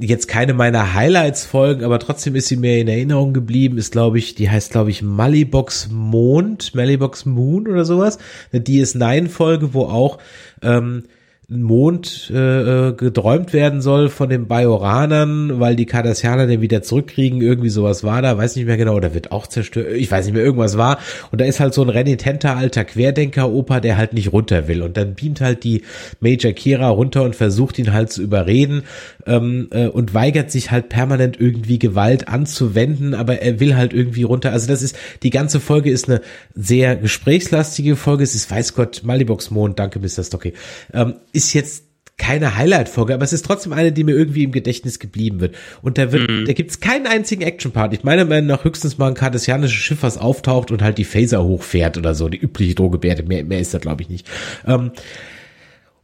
jetzt 0.00 0.26
keine 0.26 0.52
meiner 0.52 0.94
Highlights 0.94 1.44
folgen, 1.44 1.84
aber 1.84 1.98
trotzdem 1.98 2.34
ist 2.34 2.48
sie 2.48 2.56
mir 2.56 2.78
in 2.78 2.88
Erinnerung 2.88 3.32
geblieben, 3.32 3.78
ist 3.78 3.92
glaube 3.92 4.18
ich, 4.18 4.34
die 4.34 4.50
heißt 4.50 4.72
glaube 4.72 4.90
ich 4.90 5.02
Malibox 5.02 5.90
Mond, 5.92 6.74
Malibox 6.74 7.24
Moon 7.24 7.68
oder 7.68 7.84
sowas. 7.84 8.18
Eine 8.52 8.62
DS9 8.62 9.28
Folge, 9.28 9.72
wo 9.74 9.84
auch 9.84 10.18
ähm, 10.62 11.04
Mond 11.52 12.30
äh, 12.32 12.88
äh, 12.88 12.92
geträumt 12.92 13.52
werden 13.52 13.80
soll 13.80 14.08
von 14.08 14.28
den 14.28 14.46
Bajoranern, 14.46 15.58
weil 15.58 15.74
die 15.74 15.84
Cardassianer 15.84 16.46
den 16.46 16.60
wieder 16.60 16.82
zurückkriegen. 16.82 17.40
Irgendwie 17.40 17.70
sowas 17.70 18.04
war 18.04 18.22
da, 18.22 18.38
weiß 18.38 18.54
nicht 18.54 18.66
mehr 18.66 18.76
genau, 18.76 18.94
oder 18.94 19.14
wird 19.14 19.32
auch 19.32 19.48
zerstört. 19.48 19.88
Ich 19.96 20.08
weiß 20.08 20.26
nicht 20.26 20.34
mehr, 20.34 20.44
irgendwas 20.44 20.78
war. 20.78 20.98
Und 21.32 21.40
da 21.40 21.44
ist 21.44 21.58
halt 21.58 21.74
so 21.74 21.82
ein 21.82 21.88
renitenter 21.88 22.56
alter 22.56 22.84
Querdenker-Opa, 22.84 23.80
der 23.80 23.96
halt 23.96 24.12
nicht 24.12 24.32
runter 24.32 24.68
will. 24.68 24.80
Und 24.82 24.96
dann 24.96 25.16
beamt 25.16 25.40
halt 25.40 25.64
die 25.64 25.82
Major 26.20 26.52
Kira 26.52 26.88
runter 26.88 27.24
und 27.24 27.34
versucht 27.34 27.80
ihn 27.80 27.92
halt 27.92 28.12
zu 28.12 28.22
überreden 28.22 28.84
ähm, 29.26 29.68
äh, 29.72 29.88
und 29.88 30.14
weigert 30.14 30.52
sich 30.52 30.70
halt 30.70 30.88
permanent 30.88 31.40
irgendwie 31.40 31.80
Gewalt 31.80 32.28
anzuwenden, 32.28 33.14
aber 33.14 33.40
er 33.40 33.58
will 33.58 33.76
halt 33.76 33.92
irgendwie 33.92 34.22
runter. 34.22 34.52
Also 34.52 34.68
das 34.68 34.82
ist, 34.82 34.96
die 35.24 35.30
ganze 35.30 35.58
Folge 35.58 35.90
ist 35.90 36.08
eine 36.08 36.20
sehr 36.54 36.94
gesprächslastige 36.94 37.96
Folge. 37.96 38.22
Es 38.22 38.36
ist, 38.36 38.50
weiß 38.50 38.74
Gott, 38.74 39.02
Malibox 39.02 39.50
Mond, 39.50 39.80
danke 39.80 39.98
Mr. 39.98 40.22
Stocky. 40.22 40.52
Ähm, 40.92 41.14
ist 41.44 41.54
jetzt 41.54 41.84
keine 42.18 42.54
Highlight-Folge, 42.56 43.14
aber 43.14 43.24
es 43.24 43.32
ist 43.32 43.46
trotzdem 43.46 43.72
eine, 43.72 43.92
die 43.92 44.04
mir 44.04 44.12
irgendwie 44.12 44.44
im 44.44 44.52
Gedächtnis 44.52 44.98
geblieben 44.98 45.40
wird. 45.40 45.54
Und 45.80 45.96
da 45.96 46.12
wird, 46.12 46.28
Mhm. 46.30 46.44
da 46.44 46.52
gibt's 46.52 46.78
keinen 46.80 47.06
einzigen 47.06 47.40
Action-Part. 47.40 47.94
Ich 47.94 48.04
meine, 48.04 48.26
man 48.26 48.44
nach 48.46 48.62
höchstens 48.64 48.98
mal 48.98 49.08
ein 49.08 49.14
kardassianisches 49.14 49.82
Schiff, 49.82 50.02
was 50.02 50.18
auftaucht 50.18 50.70
und 50.70 50.82
halt 50.82 50.98
die 50.98 51.04
Phaser 51.04 51.42
hochfährt 51.42 51.96
oder 51.96 52.14
so, 52.14 52.28
die 52.28 52.36
übliche 52.36 52.74
Drohgebärde. 52.74 53.22
Mehr, 53.22 53.42
mehr 53.44 53.60
ist 53.60 53.72
da, 53.72 53.78
glaube 53.78 54.02
ich, 54.02 54.10
nicht. 54.10 54.28
Ähm, 54.66 54.90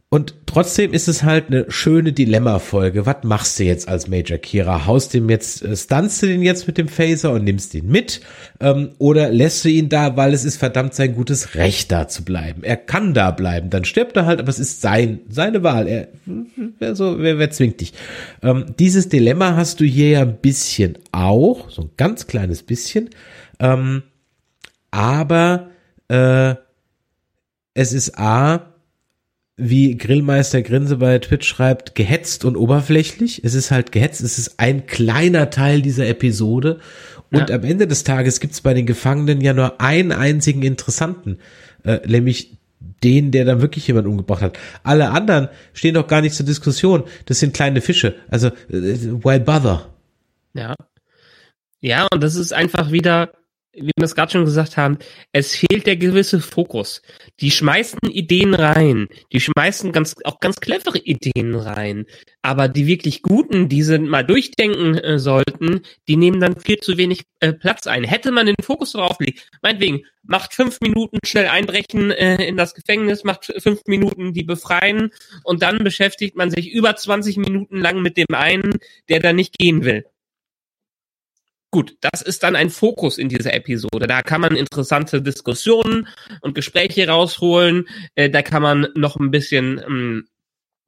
und 0.09 0.35
trotzdem 0.45 0.93
ist 0.93 1.09
es 1.09 1.23
halt 1.23 1.47
eine 1.47 1.65
schöne 1.67 2.13
Dilemma-Folge. 2.13 3.05
Was 3.05 3.23
machst 3.23 3.59
du 3.59 3.65
jetzt 3.65 3.89
als 3.89 4.07
Major 4.07 4.37
Kira? 4.37 4.85
Haust 4.85 5.13
dem 5.13 5.29
jetzt, 5.29 5.61
äh, 5.63 5.75
stunst 5.75 6.23
du 6.23 6.27
den 6.27 6.41
jetzt 6.41 6.65
mit 6.65 6.77
dem 6.77 6.87
Phaser 6.87 7.33
und 7.33 7.43
nimmst 7.43 7.75
ihn 7.75 7.87
mit? 7.87 8.21
Ähm, 8.61 8.91
oder 8.99 9.29
lässt 9.29 9.65
du 9.65 9.69
ihn 9.69 9.89
da, 9.89 10.15
weil 10.15 10.33
es 10.33 10.45
ist 10.45 10.55
verdammt 10.55 10.93
sein 10.93 11.13
gutes 11.13 11.55
Recht, 11.55 11.91
da 11.91 12.07
zu 12.07 12.23
bleiben? 12.23 12.63
Er 12.63 12.77
kann 12.77 13.13
da 13.13 13.31
bleiben, 13.31 13.69
dann 13.69 13.83
stirbt 13.83 14.15
er 14.15 14.25
halt, 14.25 14.39
aber 14.39 14.47
es 14.47 14.59
ist 14.59 14.79
sein, 14.79 15.19
seine 15.27 15.61
Wahl. 15.63 15.89
Er, 15.89 16.07
wer, 16.79 16.95
so, 16.95 17.19
wer, 17.19 17.37
wer 17.37 17.51
zwingt 17.51 17.81
dich? 17.81 17.91
Ähm, 18.41 18.75
dieses 18.79 19.09
Dilemma 19.09 19.57
hast 19.57 19.81
du 19.81 19.83
hier 19.83 20.09
ja 20.09 20.21
ein 20.21 20.37
bisschen 20.37 20.97
auch, 21.11 21.69
so 21.69 21.81
ein 21.81 21.89
ganz 21.97 22.27
kleines 22.27 22.63
bisschen. 22.63 23.09
Ähm, 23.59 24.03
aber 24.89 25.67
äh, 26.07 26.55
es 27.73 27.91
ist 27.91 28.17
A, 28.17 28.73
wie 29.57 29.97
Grillmeister 29.97 30.61
Grinse 30.61 30.97
bei 30.97 31.17
Twitch 31.19 31.47
schreibt, 31.47 31.95
gehetzt 31.95 32.45
und 32.45 32.55
oberflächlich. 32.55 33.43
Es 33.43 33.55
ist 33.55 33.71
halt 33.71 33.91
gehetzt, 33.91 34.21
es 34.21 34.37
ist 34.37 34.59
ein 34.59 34.85
kleiner 34.85 35.49
Teil 35.49 35.81
dieser 35.81 36.07
Episode. 36.07 36.79
Und 37.31 37.49
Ja. 37.49 37.55
am 37.55 37.63
Ende 37.63 37.87
des 37.87 38.03
Tages 38.03 38.39
gibt's 38.39 38.61
bei 38.61 38.73
den 38.75 38.85
Gefangenen 38.85 39.41
ja 39.41 39.53
nur 39.53 39.81
einen 39.81 40.11
einzigen 40.11 40.61
interessanten, 40.61 41.39
äh, 41.83 41.99
nämlich 42.07 42.57
den, 43.03 43.31
der 43.31 43.45
dann 43.45 43.61
wirklich 43.61 43.87
jemand 43.87 44.07
umgebracht 44.07 44.41
hat. 44.41 44.57
Alle 44.83 45.09
anderen 45.09 45.49
stehen 45.73 45.95
doch 45.95 46.07
gar 46.07 46.21
nicht 46.21 46.35
zur 46.35 46.45
Diskussion. 46.45 47.03
Das 47.25 47.39
sind 47.39 47.53
kleine 47.53 47.81
Fische. 47.81 48.15
Also, 48.29 48.47
äh, 48.47 48.53
why 49.23 49.39
bother? 49.39 49.89
Ja. 50.53 50.75
Ja, 51.81 52.07
und 52.13 52.21
das 52.23 52.35
ist 52.35 52.53
einfach 52.53 52.91
wieder, 52.91 53.31
wie 53.77 53.91
wir 53.95 54.05
es 54.05 54.15
gerade 54.15 54.31
schon 54.31 54.45
gesagt 54.45 54.75
haben, 54.75 54.97
es 55.31 55.55
fehlt 55.55 55.85
der 55.85 55.97
gewisse 55.97 56.39
Fokus. 56.39 57.01
Die 57.39 57.51
schmeißen 57.51 57.99
Ideen 58.09 58.53
rein, 58.53 59.07
die 59.31 59.39
schmeißen 59.39 59.91
ganz, 59.91 60.15
auch 60.23 60.39
ganz 60.39 60.59
clevere 60.59 60.97
Ideen 60.97 61.55
rein, 61.55 62.05
aber 62.41 62.67
die 62.67 62.87
wirklich 62.87 63.21
guten, 63.21 63.69
die 63.69 63.83
sie 63.83 63.99
mal 63.99 64.25
durchdenken 64.25 64.97
äh, 64.97 65.19
sollten, 65.19 65.81
die 66.07 66.17
nehmen 66.17 66.39
dann 66.39 66.59
viel 66.59 66.77
zu 66.77 66.97
wenig 66.97 67.23
äh, 67.39 67.53
Platz 67.53 67.87
ein. 67.87 68.03
Hätte 68.03 68.31
man 68.31 68.47
den 68.47 68.55
Fokus 68.61 68.93
darauf 68.93 69.17
gelegt, 69.17 69.47
meinetwegen, 69.61 70.03
macht 70.23 70.53
fünf 70.53 70.81
Minuten 70.81 71.19
schnell 71.25 71.47
einbrechen 71.47 72.11
äh, 72.11 72.43
in 72.45 72.57
das 72.57 72.73
Gefängnis, 72.73 73.23
macht 73.23 73.53
fünf 73.57 73.81
Minuten 73.87 74.33
die 74.33 74.43
befreien 74.43 75.11
und 75.43 75.61
dann 75.61 75.83
beschäftigt 75.83 76.35
man 76.35 76.51
sich 76.51 76.71
über 76.71 76.95
20 76.95 77.37
Minuten 77.37 77.79
lang 77.79 78.01
mit 78.01 78.17
dem 78.17 78.33
einen, 78.33 78.77
der 79.09 79.19
da 79.19 79.33
nicht 79.33 79.57
gehen 79.57 79.85
will. 79.85 80.05
Gut, 81.77 81.95
das 82.01 82.23
ist 82.23 82.41
dann 82.41 82.55
ein 82.55 82.71
Fokus 82.71 83.19
in 83.19 83.29
dieser 83.29 83.53
Episode. 83.53 84.07
Da 84.07 84.23
kann 84.23 84.41
man 84.41 84.55
interessante 84.55 85.21
Diskussionen 85.21 86.07
und 86.41 86.55
Gespräche 86.55 87.07
rausholen. 87.07 87.87
Äh, 88.15 88.31
da 88.31 88.41
kann 88.41 88.63
man 88.63 88.87
noch 88.95 89.17
ein 89.17 89.29
bisschen 89.29 89.79
ähm, 89.85 90.27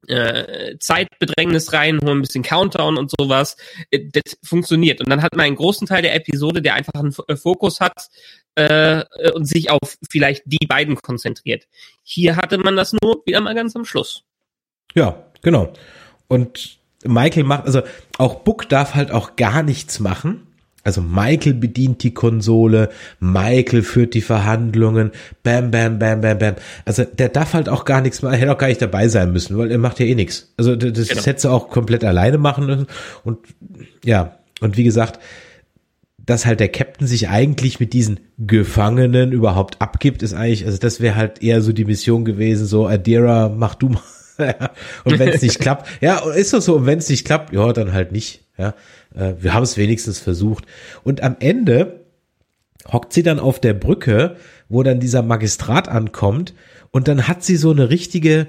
äh, 0.08 0.76
Zeitbedrängnis 0.80 1.72
reinholen, 1.72 2.18
ein 2.18 2.22
bisschen 2.22 2.42
Countdown 2.42 2.98
und 2.98 3.12
sowas. 3.16 3.56
Äh, 3.92 4.00
das 4.10 4.36
funktioniert. 4.42 4.98
Und 4.98 5.08
dann 5.10 5.22
hat 5.22 5.36
man 5.36 5.46
einen 5.46 5.54
großen 5.54 5.86
Teil 5.86 6.02
der 6.02 6.16
Episode, 6.16 6.60
der 6.60 6.74
einfach 6.74 6.94
einen 6.94 7.10
F- 7.10 7.22
äh, 7.28 7.36
Fokus 7.36 7.78
hat 7.78 8.08
äh, 8.56 9.02
äh, 9.02 9.30
und 9.30 9.44
sich 9.44 9.70
auf 9.70 9.96
vielleicht 10.10 10.42
die 10.46 10.66
beiden 10.66 10.96
konzentriert. 10.96 11.68
Hier 12.02 12.34
hatte 12.34 12.58
man 12.58 12.74
das 12.74 12.92
nur 13.00 13.22
wieder 13.26 13.40
mal 13.40 13.54
ganz 13.54 13.76
am 13.76 13.84
Schluss. 13.84 14.24
Ja, 14.96 15.24
genau. 15.40 15.72
Und 16.26 16.80
Michael 17.04 17.44
macht, 17.44 17.66
also 17.66 17.82
auch 18.18 18.40
Book 18.40 18.68
darf 18.68 18.96
halt 18.96 19.12
auch 19.12 19.36
gar 19.36 19.62
nichts 19.62 20.00
machen. 20.00 20.48
Also 20.82 21.02
Michael 21.02 21.54
bedient 21.54 22.02
die 22.02 22.14
Konsole, 22.14 22.88
Michael 23.20 23.82
führt 23.82 24.14
die 24.14 24.22
Verhandlungen, 24.22 25.10
bam, 25.42 25.70
bam, 25.70 25.98
bam, 25.98 26.20
bam, 26.20 26.38
bam. 26.38 26.54
Also 26.86 27.04
der 27.04 27.28
darf 27.28 27.52
halt 27.52 27.68
auch 27.68 27.84
gar 27.84 28.00
nichts 28.00 28.22
machen, 28.22 28.34
er 28.34 28.40
hätte 28.40 28.52
auch 28.52 28.58
gar 28.58 28.68
nicht 28.68 28.80
dabei 28.80 29.08
sein 29.08 29.32
müssen, 29.32 29.58
weil 29.58 29.70
er 29.70 29.78
macht 29.78 30.00
ja 30.00 30.06
eh 30.06 30.14
nichts. 30.14 30.52
Also 30.56 30.76
das, 30.76 30.92
das 30.92 31.08
Genau. 31.08 31.22
hätte 31.22 31.48
er 31.48 31.52
auch 31.52 31.68
komplett 31.68 32.04
alleine 32.04 32.38
machen 32.38 32.66
müssen. 32.66 32.86
Und 33.24 33.38
ja, 34.04 34.36
und 34.60 34.76
wie 34.76 34.84
gesagt, 34.84 35.20
dass 36.18 36.46
halt 36.46 36.60
der 36.60 36.68
Captain 36.68 37.06
sich 37.06 37.28
eigentlich 37.28 37.80
mit 37.80 37.92
diesen 37.92 38.20
Gefangenen 38.38 39.32
überhaupt 39.32 39.80
abgibt, 39.80 40.22
ist 40.22 40.32
eigentlich, 40.34 40.64
also 40.64 40.78
das 40.78 41.00
wäre 41.00 41.16
halt 41.16 41.42
eher 41.42 41.60
so 41.60 41.72
die 41.72 41.84
Mission 41.84 42.24
gewesen, 42.24 42.66
so 42.66 42.86
Adira, 42.86 43.48
mach 43.48 43.74
du 43.74 43.88
mal. 43.90 44.00
Und 45.04 45.18
wenn 45.18 45.28
es 45.28 45.42
nicht 45.42 45.58
klappt, 45.58 45.86
ja, 46.00 46.18
ist 46.30 46.54
doch 46.54 46.62
so, 46.62 46.76
und 46.76 46.86
wenn 46.86 46.98
es 46.98 47.10
nicht 47.10 47.26
klappt, 47.26 47.52
ja, 47.52 47.74
dann 47.74 47.92
halt 47.92 48.10
nicht. 48.12 48.40
Ja, 48.60 48.74
Äh, 49.14 49.34
wir 49.40 49.54
haben 49.54 49.62
es 49.62 49.76
wenigstens 49.76 50.18
versucht. 50.18 50.64
Und 51.02 51.22
am 51.22 51.36
Ende 51.40 52.04
hockt 52.90 53.12
sie 53.12 53.22
dann 53.22 53.40
auf 53.40 53.60
der 53.60 53.74
Brücke, 53.74 54.36
wo 54.68 54.82
dann 54.82 55.00
dieser 55.00 55.22
Magistrat 55.22 55.88
ankommt, 55.88 56.54
und 56.92 57.06
dann 57.08 57.28
hat 57.28 57.44
sie 57.44 57.56
so 57.56 57.70
eine 57.70 57.88
richtige 57.90 58.48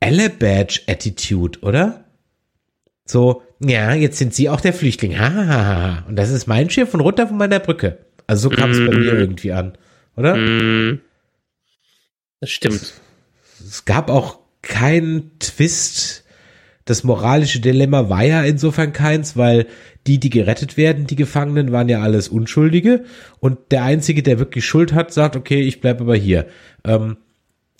Elle-Badge-Attitude, 0.00 1.60
oder? 1.60 2.04
So, 3.04 3.42
ja, 3.60 3.94
jetzt 3.94 4.18
sind 4.18 4.34
Sie 4.34 4.48
auch 4.48 4.60
der 4.60 4.72
Flüchtling. 4.72 5.18
Ha, 5.18 5.32
ha, 5.34 5.46
ha. 5.46 6.04
Und 6.08 6.16
das 6.16 6.30
ist 6.30 6.46
mein 6.46 6.70
Schiff 6.70 6.94
und 6.94 7.00
runter 7.00 7.26
von 7.26 7.36
meiner 7.36 7.58
Brücke. 7.58 7.98
Also 8.26 8.48
so 8.48 8.54
kam 8.54 8.70
es 8.70 8.78
bei 8.78 8.96
mir 8.96 9.14
irgendwie 9.14 9.52
an, 9.52 9.76
oder? 10.14 10.36
Mm, 10.36 11.00
das 12.40 12.50
stimmt. 12.50 12.94
Es 13.66 13.84
gab 13.86 14.10
auch 14.10 14.38
keinen 14.62 15.38
Twist. 15.40 16.24
Das 16.88 17.04
moralische 17.04 17.60
Dilemma 17.60 18.08
war 18.08 18.24
ja 18.24 18.42
insofern 18.44 18.94
keins, 18.94 19.36
weil 19.36 19.66
die, 20.06 20.18
die 20.18 20.30
gerettet 20.30 20.78
werden, 20.78 21.06
die 21.06 21.16
Gefangenen, 21.16 21.70
waren 21.70 21.90
ja 21.90 22.00
alles 22.00 22.28
Unschuldige. 22.28 23.04
Und 23.40 23.58
der 23.72 23.82
Einzige, 23.84 24.22
der 24.22 24.38
wirklich 24.38 24.64
Schuld 24.64 24.94
hat, 24.94 25.12
sagt, 25.12 25.36
okay, 25.36 25.60
ich 25.60 25.82
bleib 25.82 26.00
aber 26.00 26.16
hier. 26.16 26.46
Ähm, 26.84 27.18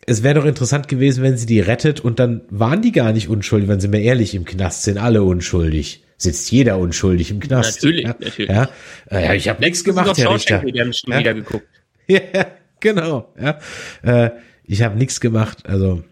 es 0.04 0.22
wäre 0.22 0.34
doch 0.34 0.44
interessant 0.44 0.88
gewesen, 0.88 1.22
wenn 1.22 1.38
sie 1.38 1.46
die 1.46 1.60
rettet 1.60 2.00
und 2.00 2.18
dann 2.18 2.42
waren 2.50 2.82
die 2.82 2.92
gar 2.92 3.14
nicht 3.14 3.30
unschuldig, 3.30 3.66
wenn 3.70 3.80
sie 3.80 3.88
mir 3.88 4.02
ehrlich 4.02 4.34
im 4.34 4.44
Knast 4.44 4.82
sind, 4.82 4.98
alle 4.98 5.22
unschuldig. 5.22 6.04
sitzt 6.18 6.50
jeder 6.50 6.76
unschuldig 6.76 7.30
im 7.30 7.40
Knast. 7.40 7.82
Natürlich, 7.82 8.04
ja, 8.04 8.14
natürlich. 8.20 8.50
Ja, 8.50 8.68
äh, 9.10 9.24
ja 9.24 9.32
ich 9.32 9.48
habe 9.48 9.62
nichts 9.62 9.84
gemacht, 9.84 10.18
Herr 10.18 10.34
Richter. 10.34 10.62
Wir 10.64 10.82
haben 10.82 10.92
schon 10.92 11.14
Ja. 11.14 11.20
wieder 11.20 11.32
geguckt. 11.32 11.66
Ja, 12.10 12.46
genau. 12.80 13.32
Ja, 13.40 13.58
äh, 14.02 14.30
ich 14.64 14.82
habe 14.82 14.98
nichts 14.98 15.18
gemacht. 15.20 15.66
Also 15.66 16.02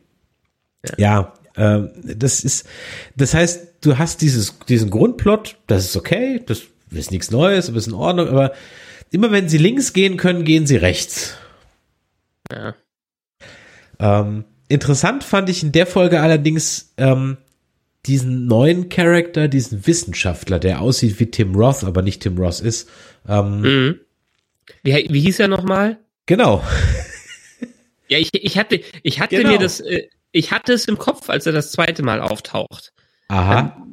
ja, 0.97 1.35
ähm, 1.57 1.91
das 2.03 2.41
ist, 2.45 2.67
das 3.17 3.35
heißt, 3.35 3.69
du 3.83 3.99
hast 3.99 4.21
dieses 4.23 4.59
diesen 4.69 4.91
Grundplot, 4.91 5.57
das 5.67 5.85
ist 5.87 5.97
okay, 5.97 6.43
das 6.47 6.63
ist 6.91 7.11
nichts 7.11 7.31
Neues, 7.31 7.69
aber 7.69 7.79
ist 7.79 7.87
in 7.89 7.95
Ordnung. 7.95 8.29
Aber 8.29 8.53
immer 9.11 9.31
wenn 9.33 9.49
sie 9.49 9.59
links 9.59 9.93
gehen 9.93 10.17
können, 10.17 10.45
gehen 10.45 10.67
sie 10.67 10.77
rechts. 10.77 11.35
Ja. 12.51 12.75
Ähm, 13.99 14.45
interessant 14.69 15.25
fand 15.25 15.49
ich 15.49 15.63
in 15.63 15.73
der 15.73 15.87
Folge 15.87 16.21
allerdings 16.21 16.93
ähm, 16.97 17.39
diesen 18.07 18.47
neuen 18.47 18.89
Charakter, 18.89 19.49
diesen 19.49 19.87
Wissenschaftler, 19.87 20.59
der 20.59 20.81
aussieht 20.81 21.19
wie 21.19 21.27
Tim 21.31 21.55
Roth, 21.55 21.83
aber 21.85 22.03
nicht 22.03 22.23
Tim 22.23 22.39
Roth 22.39 22.61
ist. 22.61 22.89
Ähm, 23.29 23.61
Mhm. 23.63 24.01
Wie, 24.83 25.07
wie 25.11 25.21
hieß 25.21 25.41
er 25.41 25.49
nochmal? 25.49 25.99
Genau. 26.27 26.63
Ja, 28.09 28.19
ich, 28.19 28.31
ich 28.35 28.59
hatte, 28.59 28.81
ich 29.03 29.21
hatte 29.21 29.37
Genau. 29.37 29.51
mir 29.53 29.59
das, 29.59 29.81
äh, 29.81 30.09
ich 30.33 30.53
hatte 30.53 30.73
es 30.73 30.87
im 30.87 30.99
Kopf, 30.99 31.31
als 31.31 31.47
er 31.47 31.53
das 31.53 31.73
zweite 31.73 32.03
Mal 32.03 32.21
auftaucht. 32.21 32.93
Aha. 33.29 33.87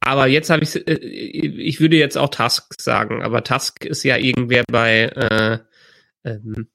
Aber 0.00 0.26
jetzt 0.26 0.50
habe 0.50 0.64
ich, 0.64 0.74
äh, 0.86 0.94
ich 0.94 1.80
würde 1.80 1.96
jetzt 1.96 2.18
auch 2.18 2.28
Tusk 2.28 2.80
sagen, 2.80 3.22
aber 3.22 3.44
Tusk 3.44 3.84
ist 3.84 4.02
ja 4.02 4.16
irgendwer 4.16 4.64
bei, 4.70 5.04
äh, 5.04 5.58
ähm, 6.28 6.68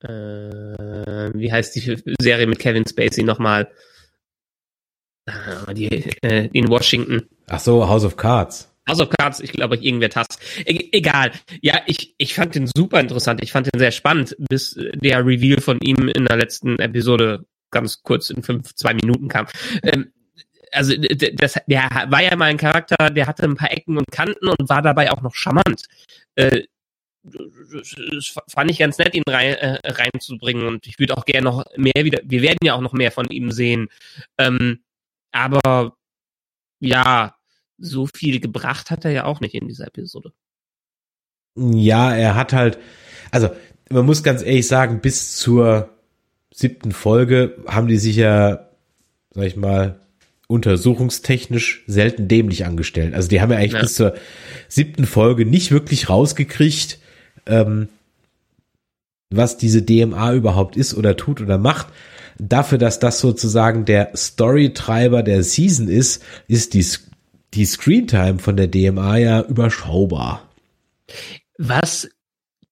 äh, 0.00 1.30
wie 1.34 1.50
heißt 1.50 1.74
die 1.74 1.96
Serie 2.20 2.46
mit 2.46 2.58
Kevin 2.58 2.86
Spacey 2.86 3.24
nochmal? 3.24 3.70
Ah, 5.26 5.72
Die, 5.72 5.88
äh, 6.22 6.48
in 6.52 6.68
Washington. 6.68 7.28
Ach 7.48 7.60
so, 7.60 7.88
House 7.88 8.04
of 8.04 8.16
Cards. 8.16 8.70
House 8.88 9.00
of 9.00 9.10
Cards, 9.10 9.40
ich 9.40 9.52
glaube, 9.52 9.76
irgendwer 9.76 10.08
Tusk. 10.10 10.40
E 10.64 10.88
egal. 10.92 11.32
Ja, 11.60 11.80
ich, 11.86 12.14
ich 12.16 12.34
fand 12.34 12.54
den 12.54 12.66
super 12.66 13.00
interessant. 13.00 13.42
Ich 13.42 13.52
fand 13.52 13.66
den 13.66 13.78
sehr 13.78 13.90
spannend, 13.90 14.36
bis 14.38 14.78
der 14.78 15.24
Reveal 15.26 15.60
von 15.60 15.78
ihm 15.80 16.08
in 16.08 16.24
der 16.24 16.36
letzten 16.36 16.78
Episode 16.78 17.44
ganz 17.70 18.02
kurz 18.02 18.30
in 18.30 18.42
fünf, 18.42 18.74
zwei 18.74 18.94
Minuten 18.94 19.28
kam. 19.28 19.46
Ähm, 19.82 20.12
also 20.72 20.94
das, 20.96 21.58
der 21.66 21.88
war 22.08 22.22
ja 22.22 22.36
mal 22.36 22.46
ein 22.46 22.58
Charakter, 22.58 23.10
der 23.10 23.26
hatte 23.26 23.44
ein 23.44 23.56
paar 23.56 23.72
Ecken 23.72 23.96
und 23.96 24.10
Kanten 24.10 24.48
und 24.48 24.68
war 24.68 24.82
dabei 24.82 25.10
auch 25.10 25.22
noch 25.22 25.34
charmant. 25.34 25.84
Äh, 26.34 26.64
das 27.22 28.34
fand 28.48 28.70
ich 28.70 28.78
ganz 28.78 28.98
nett, 28.98 29.14
ihn 29.14 29.24
rein, 29.28 29.54
äh, 29.54 29.78
reinzubringen 29.84 30.66
und 30.66 30.86
ich 30.86 30.98
würde 30.98 31.16
auch 31.16 31.24
gerne 31.24 31.44
noch 31.44 31.64
mehr 31.76 32.04
wieder, 32.04 32.20
wir 32.24 32.42
werden 32.42 32.58
ja 32.62 32.74
auch 32.74 32.80
noch 32.80 32.92
mehr 32.92 33.12
von 33.12 33.26
ihm 33.28 33.50
sehen. 33.50 33.88
Ähm, 34.38 34.80
aber 35.32 35.96
ja, 36.80 37.34
so 37.76 38.06
viel 38.06 38.40
gebracht 38.40 38.90
hat 38.90 39.04
er 39.04 39.10
ja 39.10 39.24
auch 39.24 39.40
nicht 39.40 39.54
in 39.54 39.68
dieser 39.68 39.86
Episode. 39.86 40.32
Ja, 41.54 42.14
er 42.14 42.34
hat 42.34 42.52
halt, 42.52 42.78
also 43.30 43.50
man 43.90 44.06
muss 44.06 44.22
ganz 44.22 44.42
ehrlich 44.42 44.66
sagen, 44.66 45.00
bis 45.00 45.36
zur 45.36 45.97
siebten 46.58 46.90
Folge 46.90 47.54
haben 47.68 47.86
die 47.86 47.98
sich 47.98 48.16
ja, 48.16 48.68
sag 49.30 49.44
ich 49.44 49.54
mal, 49.54 50.00
untersuchungstechnisch 50.48 51.84
selten 51.86 52.26
dämlich 52.26 52.66
angestellt. 52.66 53.14
Also 53.14 53.28
die 53.28 53.40
haben 53.40 53.52
ja 53.52 53.58
eigentlich 53.58 53.74
Ja. 53.74 53.80
bis 53.82 53.94
zur 53.94 54.14
siebten 54.66 55.06
Folge 55.06 55.46
nicht 55.46 55.70
wirklich 55.70 56.08
rausgekriegt, 56.08 56.98
ähm, 57.46 57.88
was 59.30 59.56
diese 59.56 59.82
DMA 59.82 60.34
überhaupt 60.34 60.76
ist 60.76 60.94
oder 60.94 61.16
tut 61.16 61.40
oder 61.40 61.58
macht. 61.58 61.88
Dafür, 62.40 62.78
dass 62.78 62.98
das 62.98 63.20
sozusagen 63.20 63.84
der 63.84 64.10
Storytreiber 64.16 65.22
der 65.22 65.44
Season 65.44 65.86
ist, 65.86 66.24
ist 66.48 66.74
die, 66.74 66.84
die 67.54 67.66
Screentime 67.66 68.40
von 68.40 68.56
der 68.56 68.66
DMA 68.66 69.16
ja 69.18 69.42
überschaubar. 69.42 70.48
Was 71.56 72.08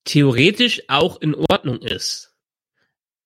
theoretisch 0.04 0.82
auch 0.88 1.20
in 1.20 1.36
Ordnung 1.36 1.78
ist. 1.82 2.25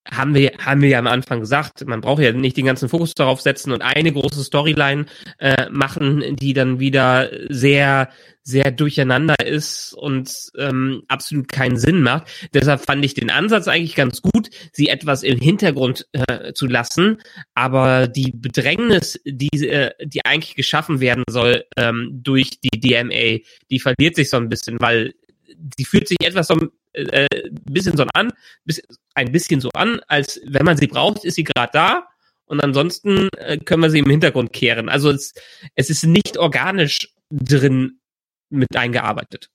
Haben 0.08 0.34
wir, 0.34 0.52
haben 0.58 0.80
wir 0.80 0.88
ja 0.88 0.98
am 0.98 1.06
Anfang 1.06 1.40
gesagt, 1.40 1.86
man 1.86 2.00
braucht 2.00 2.22
ja 2.22 2.32
nicht 2.32 2.56
den 2.56 2.64
ganzen 2.64 2.88
Fokus 2.88 3.14
darauf 3.14 3.42
setzen 3.42 3.70
und 3.70 3.82
eine 3.82 4.12
große 4.12 4.42
Storyline 4.42 5.04
äh, 5.38 5.68
machen, 5.70 6.36
die 6.36 6.54
dann 6.54 6.80
wieder 6.80 7.30
sehr, 7.50 8.08
sehr 8.42 8.70
durcheinander 8.70 9.34
ist 9.44 9.92
und 9.92 10.32
ähm, 10.58 11.02
absolut 11.08 11.48
keinen 11.48 11.76
Sinn 11.76 12.02
macht. 12.02 12.28
Deshalb 12.54 12.80
fand 12.80 13.04
ich 13.04 13.12
den 13.12 13.30
Ansatz 13.30 13.68
eigentlich 13.68 13.94
ganz 13.94 14.22
gut, 14.22 14.48
sie 14.72 14.88
etwas 14.88 15.22
im 15.22 15.38
Hintergrund 15.38 16.06
äh, 16.12 16.54
zu 16.54 16.66
lassen, 16.66 17.18
aber 17.54 18.08
die 18.08 18.32
Bedrängnis, 18.34 19.20
die, 19.26 19.68
äh, 19.68 19.90
die 20.02 20.24
eigentlich 20.24 20.56
geschaffen 20.56 21.00
werden 21.00 21.24
soll 21.28 21.64
ähm, 21.76 22.20
durch 22.22 22.58
die 22.60 22.80
DMA, 22.80 23.44
die 23.70 23.80
verliert 23.80 24.16
sich 24.16 24.30
so 24.30 24.38
ein 24.38 24.48
bisschen, 24.48 24.78
weil 24.80 25.12
die 25.56 25.84
fühlt 25.84 26.08
sich 26.08 26.18
etwas 26.20 26.48
so 26.48 26.58
äh, 26.92 27.26
bisschen 27.64 27.96
so 27.96 28.04
an, 28.14 28.32
bis, 28.64 28.82
ein 29.14 29.32
bisschen 29.32 29.60
so 29.60 29.70
an, 29.70 30.00
als 30.08 30.40
wenn 30.46 30.64
man 30.64 30.76
sie 30.76 30.86
braucht, 30.86 31.24
ist 31.24 31.34
sie 31.34 31.44
gerade 31.44 31.70
da 31.72 32.06
und 32.46 32.62
ansonsten 32.62 33.28
äh, 33.36 33.58
können 33.58 33.82
wir 33.82 33.90
sie 33.90 34.00
im 34.00 34.10
Hintergrund 34.10 34.52
kehren. 34.52 34.88
Also 34.88 35.10
es, 35.10 35.34
es 35.74 35.90
ist 35.90 36.04
nicht 36.04 36.36
organisch 36.36 37.14
drin 37.30 38.00
mit 38.48 38.74
eingearbeitet. 38.76 39.50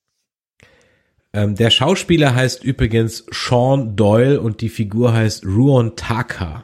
Ähm, 1.34 1.56
der 1.56 1.70
Schauspieler 1.70 2.34
heißt 2.34 2.64
übrigens 2.64 3.26
Sean 3.32 3.98
Doyle 3.98 4.40
und 4.40 4.62
die 4.62 4.70
Figur 4.70 5.14
heißt 5.14 5.46
Ruon 5.46 5.98
Taka. 5.98 6.64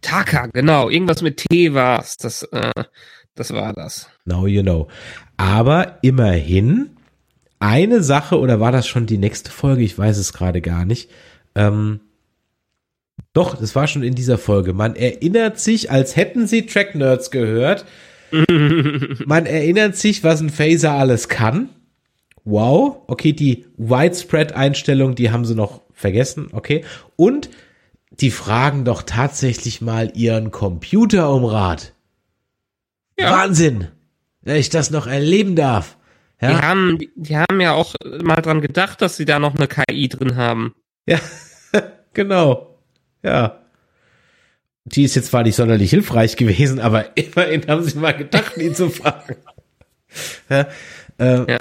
Taka, 0.00 0.46
genau, 0.46 0.90
irgendwas 0.90 1.22
mit 1.22 1.36
T 1.36 1.74
war's. 1.74 2.16
Das, 2.16 2.42
äh, 2.50 2.72
das 3.36 3.52
war 3.52 3.72
das. 3.72 4.10
Now 4.24 4.48
you 4.48 4.62
know. 4.62 4.88
Aber 5.36 5.98
immerhin 6.02 6.96
eine 7.60 8.02
Sache, 8.02 8.38
oder 8.38 8.58
war 8.58 8.72
das 8.72 8.88
schon 8.88 9.06
die 9.06 9.18
nächste 9.18 9.50
Folge? 9.50 9.82
Ich 9.82 9.96
weiß 9.96 10.18
es 10.18 10.32
gerade 10.32 10.60
gar 10.60 10.84
nicht. 10.84 11.10
Ähm, 11.54 12.00
doch, 13.32 13.56
das 13.56 13.76
war 13.76 13.86
schon 13.86 14.02
in 14.02 14.14
dieser 14.14 14.38
Folge. 14.38 14.72
Man 14.72 14.96
erinnert 14.96 15.60
sich, 15.60 15.90
als 15.90 16.16
hätten 16.16 16.46
sie 16.46 16.66
Track 16.66 16.94
Nerds 16.94 17.30
gehört. 17.30 17.84
Man 18.32 19.46
erinnert 19.46 19.96
sich, 19.96 20.24
was 20.24 20.40
ein 20.40 20.50
Phaser 20.50 20.92
alles 20.92 21.28
kann. 21.28 21.68
Wow. 22.44 23.02
Okay, 23.06 23.32
die 23.32 23.66
Widespread-Einstellung, 23.76 25.14
die 25.14 25.30
haben 25.30 25.44
sie 25.44 25.54
noch 25.54 25.82
vergessen. 25.92 26.48
Okay. 26.52 26.84
Und 27.16 27.50
die 28.10 28.30
fragen 28.30 28.84
doch 28.84 29.02
tatsächlich 29.02 29.80
mal 29.80 30.12
ihren 30.14 30.50
Computer 30.50 31.32
um 31.32 31.44
Rat. 31.44 31.92
Ja. 33.18 33.32
Wahnsinn, 33.32 33.88
dass 34.42 34.56
ich 34.56 34.70
das 34.70 34.90
noch 34.90 35.06
erleben 35.06 35.54
darf. 35.56 35.96
Die 36.40 36.46
Ja, 36.46 36.62
haben, 36.62 36.98
die 37.16 37.36
haben 37.36 37.60
ja 37.60 37.72
auch 37.72 37.94
mal 38.22 38.40
dran 38.40 38.60
gedacht, 38.60 39.02
dass 39.02 39.16
sie 39.16 39.24
da 39.26 39.38
noch 39.38 39.54
eine 39.56 39.68
KI 39.68 40.08
drin 40.08 40.36
haben. 40.36 40.74
ja, 41.06 41.18
genau. 42.14 42.78
Ja. 43.22 43.56
Die 44.86 45.04
ist 45.04 45.14
jetzt 45.14 45.28
zwar 45.28 45.42
nicht 45.42 45.56
sonderlich 45.56 45.90
hilfreich 45.90 46.36
gewesen, 46.36 46.80
aber 46.80 47.16
immerhin 47.16 47.66
haben 47.68 47.82
sie 47.82 47.98
mal 47.98 48.12
gedacht, 48.12 48.56
ihn 48.56 48.74
zu 48.74 48.88
fragen. 48.90 49.36
Ja, 50.48 50.66
äh, 51.18 51.52
Ja. 51.52 51.58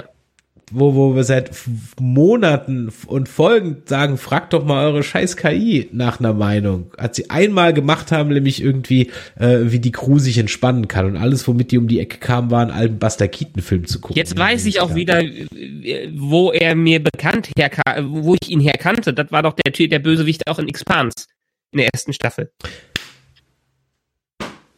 Wo, 0.72 0.96
wo 0.96 1.16
wir 1.16 1.24
seit 1.24 1.52
Monaten 2.00 2.92
und 3.08 3.30
Folgen 3.30 3.84
sagen, 3.86 4.18
fragt 4.18 4.54
doch 4.54 4.66
mal 4.66 4.86
eure 4.86 5.04
scheiß 5.04 5.38
KI 5.38 5.90
nach 5.92 6.20
einer 6.20 6.34
Meinung. 6.34 6.92
Als 6.98 7.18
sie 7.18 7.30
einmal 7.30 7.74
gemacht 7.74 8.12
haben, 8.12 8.30
nämlich 8.30 8.62
irgendwie, 8.62 9.12
äh, 9.38 9.60
wie 9.64 9.80
die 9.80 9.92
Crew 9.92 10.20
sich 10.20 10.38
entspannen 10.38 10.88
kann 10.88 11.06
und 11.06 11.18
alles, 11.18 11.48
womit 11.48 11.72
die 11.72 11.78
um 11.78 11.88
die 11.88 12.00
Ecke 12.00 12.18
kamen, 12.18 12.52
war 12.52 12.62
einen 12.62 12.72
alten 12.72 13.00
Buster 13.00 13.28
Keaton-Film 13.28 13.88
zu 13.88 14.00
gucken. 14.00 14.18
Jetzt 14.18 14.38
weiß 14.38 14.66
ich 14.66 14.82
auch 14.82 14.96
wieder, 14.96 15.22
äh, 15.22 16.10
wo 16.14 16.52
er 16.52 16.76
mir 16.76 17.04
bekannt 17.04 17.50
herkam, 17.58 18.24
wo 18.24 18.36
ich 18.42 18.50
ihn 18.50 18.62
herkannte. 18.62 19.14
Das 19.14 19.32
war 19.32 19.44
doch 19.44 19.54
der 19.54 19.72
der 19.88 20.00
Bösewicht 20.00 20.48
auch 20.48 20.60
in 20.60 20.68
Expans 20.68 21.28
in 21.72 21.80
der 21.80 21.90
ersten 21.94 22.14
Staffel. 22.14 22.52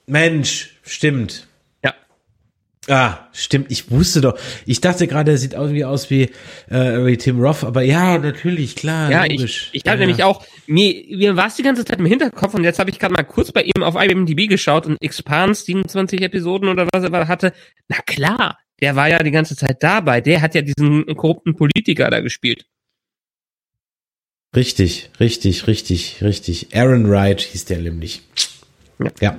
Mensch, 0.06 0.78
stimmt. 0.84 1.48
Ah, 2.88 3.28
stimmt. 3.32 3.72
Ich 3.72 3.92
wusste 3.92 4.22
doch. 4.22 4.40
Ich 4.66 4.82
dachte 4.82 5.08
gerade, 5.08 5.32
er 5.32 5.38
sieht 5.38 5.54
irgendwie 5.54 5.86
aus 5.86 6.10
wie, 6.10 6.32
äh, 6.68 7.06
wie 7.06 7.16
Tim 7.16 7.40
Roth, 7.40 7.64
aber 7.64 7.84
ja, 7.84 8.18
natürlich, 8.18 8.76
klar. 8.76 9.12
Ja, 9.12 9.24
logisch. 9.26 9.70
ich, 9.72 9.84
ich 9.84 9.88
habe 9.88 10.00
ja. 10.00 10.08
nämlich 10.08 10.24
auch, 10.24 10.44
mir, 10.66 11.04
mir 11.16 11.36
war 11.36 11.46
es 11.46 11.56
die 11.56 11.64
ganze 11.64 11.86
Zeit 11.86 12.00
im 12.00 12.08
Hinterkopf 12.08 12.56
und 12.56 12.64
jetzt 12.64 12.80
habe 12.80 12.90
ich 12.90 12.98
gerade 12.98 13.14
mal 13.14 13.24
kurz 13.24 13.52
bei 13.52 13.62
ihm 13.62 13.84
auf 13.84 13.96
IMDb 13.96 14.50
geschaut 14.50 14.88
und 14.88 14.98
Expans 15.00 15.64
27 15.66 16.22
Episoden 16.22 16.70
oder 16.70 16.88
was 16.92 17.04
er 17.04 17.28
hatte. 17.28 17.54
Na 17.88 17.98
klar, 17.98 18.58
der 18.82 18.96
war 18.96 19.08
ja 19.08 19.20
die 19.20 19.32
ganze 19.32 19.56
Zeit 19.56 19.84
dabei. 19.84 20.20
Der 20.20 20.42
hat 20.42 20.56
ja 20.56 20.64
diesen 20.64 21.06
korrupten 21.16 21.56
Politiker 21.56 22.10
da 22.10 22.20
gespielt. 22.20 22.66
Richtig, 24.56 25.12
richtig, 25.20 25.68
richtig, 25.68 26.24
richtig. 26.24 26.76
Aaron 26.76 27.10
Wright 27.10 27.42
hieß 27.42 27.66
der 27.66 27.78
nämlich. 27.78 28.24
Ja. 29.04 29.12
Ja. 29.22 29.38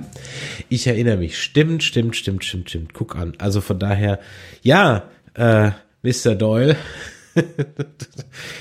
Ich 0.69 0.87
erinnere 0.87 1.17
mich. 1.17 1.41
Stimmt, 1.41 1.83
stimmt, 1.83 2.15
stimmt, 2.15 2.43
stimmt, 2.43 2.69
stimmt. 2.69 2.93
Guck 2.93 3.15
an. 3.15 3.33
Also 3.37 3.61
von 3.61 3.79
daher, 3.79 4.19
ja, 4.61 5.09
äh, 5.35 5.71
Mr. 6.01 6.35
Doyle, 6.35 6.75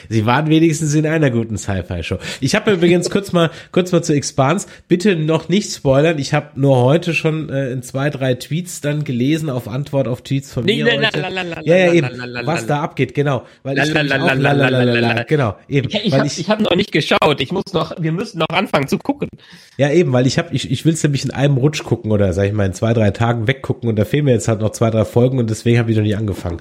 Sie 0.08 0.26
waren 0.26 0.48
wenigstens 0.48 0.94
in 0.94 1.06
einer 1.06 1.30
guten 1.30 1.58
Sci-Fi-Show. 1.58 2.18
Ich 2.40 2.54
habe 2.54 2.72
übrigens 2.72 3.10
kurz 3.10 3.32
mal 3.32 3.50
kurz 3.70 3.92
mal 3.92 4.02
zu 4.02 4.14
Expans. 4.14 4.66
Bitte 4.88 5.16
noch 5.16 5.48
nicht 5.48 5.72
spoilern. 5.72 6.18
Ich 6.18 6.34
habe 6.34 6.60
nur 6.60 6.82
heute 6.82 7.14
schon 7.14 7.48
äh, 7.50 7.70
in 7.70 7.82
zwei 7.82 8.10
drei 8.10 8.34
Tweets 8.34 8.80
dann 8.80 9.04
gelesen 9.04 9.50
auf 9.50 9.68
Antwort 9.68 10.08
auf 10.08 10.22
Tweets 10.22 10.52
von 10.52 10.64
mir 10.64 10.84
heute. 10.86 11.20
Ja, 11.64 11.76
ja, 11.76 11.92
eben. 11.92 12.08
Was 12.44 12.66
da 12.66 12.82
abgeht, 12.82 13.14
genau. 13.14 13.44
Weil 13.62 13.78
ich 13.78 13.96
auch 13.96 15.26
genau 15.26 15.56
eben. 15.68 15.88
Ich, 15.88 16.04
ich 16.04 16.14
habe 16.14 16.26
ich, 16.26 16.50
hab 16.50 16.60
noch 16.60 16.76
nicht 16.76 16.92
geschaut. 16.92 17.40
Ich 17.40 17.52
muss 17.52 17.72
noch, 17.72 17.94
wir 18.00 18.12
müssen 18.12 18.38
noch 18.38 18.48
anfangen 18.52 18.88
zu 18.88 18.98
gucken. 18.98 19.28
Ja, 19.76 19.90
eben, 19.90 20.12
weil 20.12 20.26
ich 20.26 20.38
habe, 20.38 20.54
ich, 20.54 20.70
ich 20.70 20.84
will 20.84 20.94
es 20.94 21.02
nämlich 21.02 21.24
in 21.24 21.30
einem 21.30 21.56
Rutsch 21.56 21.82
gucken 21.82 22.10
oder 22.10 22.32
sag 22.32 22.46
ich 22.46 22.52
mal 22.52 22.66
in 22.66 22.74
zwei, 22.74 22.92
drei 22.92 23.10
Tagen 23.10 23.46
weggucken 23.46 23.88
und 23.88 23.96
da 23.96 24.04
fehlen 24.04 24.24
mir 24.24 24.32
jetzt 24.32 24.48
halt 24.48 24.60
noch 24.60 24.70
zwei, 24.70 24.90
drei 24.90 25.04
Folgen 25.04 25.38
und 25.38 25.50
deswegen 25.50 25.78
habe 25.78 25.90
ich 25.90 25.96
noch 25.96 26.04
nicht 26.04 26.16
angefangen. 26.16 26.58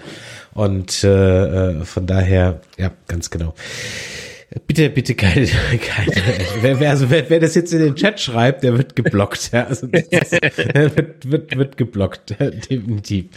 Und 0.54 1.04
äh, 1.04 1.80
äh, 1.80 1.86
von 1.86 2.08
daher, 2.08 2.62
ja, 2.78 2.92
ganz 3.08 3.30
genau. 3.30 3.54
Bitte, 4.68 4.90
bitte 4.90 5.16
keine, 5.16 5.46
keine 5.82 6.12
wer, 6.62 6.80
wer, 6.82 6.90
also 6.90 7.10
wer, 7.10 7.30
wer 7.30 7.40
das 7.40 7.56
jetzt 7.56 7.72
in 7.72 7.80
den 7.80 7.96
Chat 7.96 8.20
schreibt, 8.20 8.64
der 8.64 8.78
wird 8.78 8.98
geblockt, 8.98 9.52
ja, 9.54 9.66
also 9.66 9.88
das 9.88 10.12
wird, 10.12 11.32
wird, 11.32 11.58
wird 11.58 11.78
geblockt, 11.78 12.36
definitiv. 12.70 13.28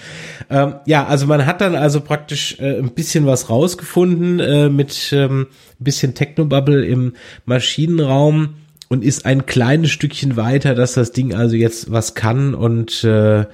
Ähm, 0.50 0.74
ja, 0.86 1.06
also 1.06 1.28
man 1.28 1.46
hat 1.46 1.60
dann 1.60 1.76
also 1.76 2.00
praktisch 2.00 2.58
äh, 2.58 2.78
ein 2.78 2.90
bisschen 2.94 3.26
was 3.26 3.48
rausgefunden 3.48 4.40
äh, 4.40 4.68
mit 4.68 5.12
ähm, 5.12 5.46
ein 5.78 5.84
bisschen 5.84 6.14
Technobubble 6.14 6.84
im 6.84 7.12
Maschinenraum 7.44 8.56
und 8.88 9.04
ist 9.04 9.24
ein 9.24 9.46
kleines 9.46 9.92
Stückchen 9.92 10.36
weiter, 10.36 10.74
dass 10.74 10.94
das 10.94 11.12
Ding 11.12 11.32
also 11.32 11.54
jetzt 11.54 11.92
was 11.92 12.16
kann 12.16 12.56
und 12.56 13.04
äh, 13.04 13.44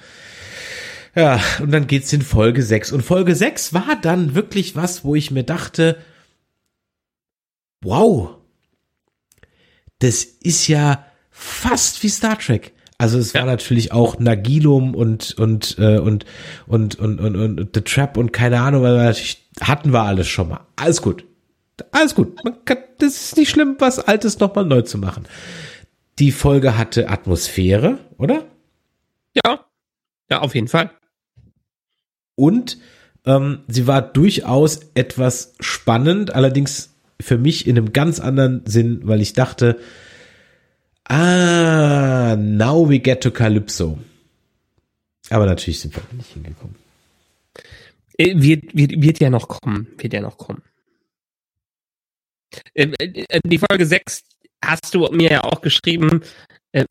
ja, 1.15 1.41
und 1.61 1.73
dann 1.73 1.87
geht's 1.87 2.13
in 2.13 2.23
Folge 2.23 2.63
6. 2.63 2.93
Und 2.93 3.03
Folge 3.03 3.35
6 3.35 3.75
war 3.75 3.97
dann 4.01 4.35
wirklich 4.35 4.77
was, 4.77 5.05
wo 5.05 5.15
ich 5.15 5.31
mir 5.31 5.43
dachte, 5.43 5.99
wow, 7.83 8.37
das 9.99 10.25
ist 10.25 10.69
ja 10.69 11.05
fast 11.31 12.03
wie 12.03 12.09
Star 12.09 12.39
Trek. 12.39 12.73
Also 12.99 13.19
es 13.19 13.35
war 13.35 13.47
natürlich 13.47 13.93
auch 13.93 14.19
Nagilum 14.19 14.95
und 14.95 15.33
und 15.39 15.79
äh, 15.79 15.99
und, 15.99 16.27
und 16.67 16.99
und 16.99 17.19
und 17.19 17.37
und 17.37 17.71
The 17.75 17.81
Trap 17.81 18.19
und 18.19 18.31
keine 18.33 18.61
Ahnung, 18.61 18.83
weil 18.83 18.97
natürlich 18.97 19.49
hatten 19.61 19.93
wir 19.93 20.03
alles 20.03 20.29
schon 20.29 20.51
mal. 20.51 20.67
Alles 20.77 21.01
gut. 21.01 21.25
Alles 21.93 22.15
gut. 22.15 22.39
Kann, 22.67 22.77
das 22.99 23.15
ist 23.15 23.37
nicht 23.39 23.49
schlimm, 23.49 23.77
was 23.79 24.01
Altes 24.01 24.39
nochmal 24.39 24.67
neu 24.67 24.83
zu 24.83 24.99
machen. 24.99 25.27
Die 26.19 26.31
Folge 26.31 26.77
hatte 26.77 27.09
Atmosphäre, 27.09 27.99
oder? 28.19 28.45
Ja. 29.35 29.65
Ja, 30.31 30.41
auf 30.41 30.55
jeden 30.55 30.69
Fall. 30.69 30.91
Und 32.41 32.79
ähm, 33.27 33.61
sie 33.69 33.87
war 33.87 34.01
durchaus 34.01 34.81
etwas 34.95 35.53
spannend, 35.61 36.35
allerdings 36.35 36.95
für 37.21 37.37
mich 37.37 37.67
in 37.67 37.77
einem 37.77 37.93
ganz 37.93 38.19
anderen 38.19 38.65
Sinn, 38.65 39.03
weil 39.05 39.21
ich 39.21 39.35
dachte, 39.35 39.79
ah, 41.05 42.35
now 42.37 42.89
we 42.89 42.99
get 42.99 43.23
to 43.23 43.31
Calypso. 43.31 43.99
Aber 45.29 45.45
natürlich 45.45 45.81
sind 45.81 45.95
wir 45.95 46.03
nicht 46.17 46.33
hingekommen. 46.33 46.77
Äh, 48.17 48.41
Wird, 48.41 48.75
wird, 48.75 49.03
wird 49.03 49.21
ja 49.21 49.29
noch 49.29 49.47
kommen. 49.49 49.89
Wird 49.99 50.15
ja 50.15 50.23
noch 50.23 50.39
kommen. 50.39 50.63
Äh, 52.73 52.89
äh, 52.99 53.41
Die 53.45 53.59
Folge 53.59 53.85
6 53.85 54.23
hast 54.65 54.95
du 54.95 55.07
mir 55.13 55.31
ja 55.31 55.45
auch 55.45 55.61
geschrieben, 55.61 56.23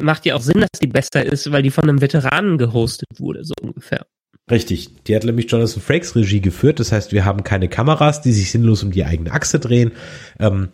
macht 0.01 0.25
ja 0.25 0.35
auch 0.35 0.41
Sinn, 0.41 0.59
dass 0.59 0.79
die 0.81 0.87
besser 0.87 1.23
ist, 1.25 1.51
weil 1.51 1.63
die 1.63 1.71
von 1.71 1.85
einem 1.85 2.01
Veteranen 2.01 2.57
gehostet 2.57 3.07
wurde, 3.17 3.45
so 3.45 3.53
ungefähr. 3.61 4.05
Richtig. 4.49 5.03
Die 5.03 5.15
hat 5.15 5.23
nämlich 5.23 5.51
Jonathan 5.51 5.81
Frakes 5.81 6.15
Regie 6.15 6.41
geführt. 6.41 6.79
Das 6.79 6.91
heißt, 6.91 7.11
wir 7.11 7.25
haben 7.25 7.43
keine 7.43 7.67
Kameras, 7.67 8.21
die 8.21 8.31
sich 8.31 8.51
sinnlos 8.51 8.83
um 8.83 8.91
die 8.91 9.05
eigene 9.05 9.31
Achse 9.31 9.59
drehen. 9.59 9.91
Ähm, 10.39 10.69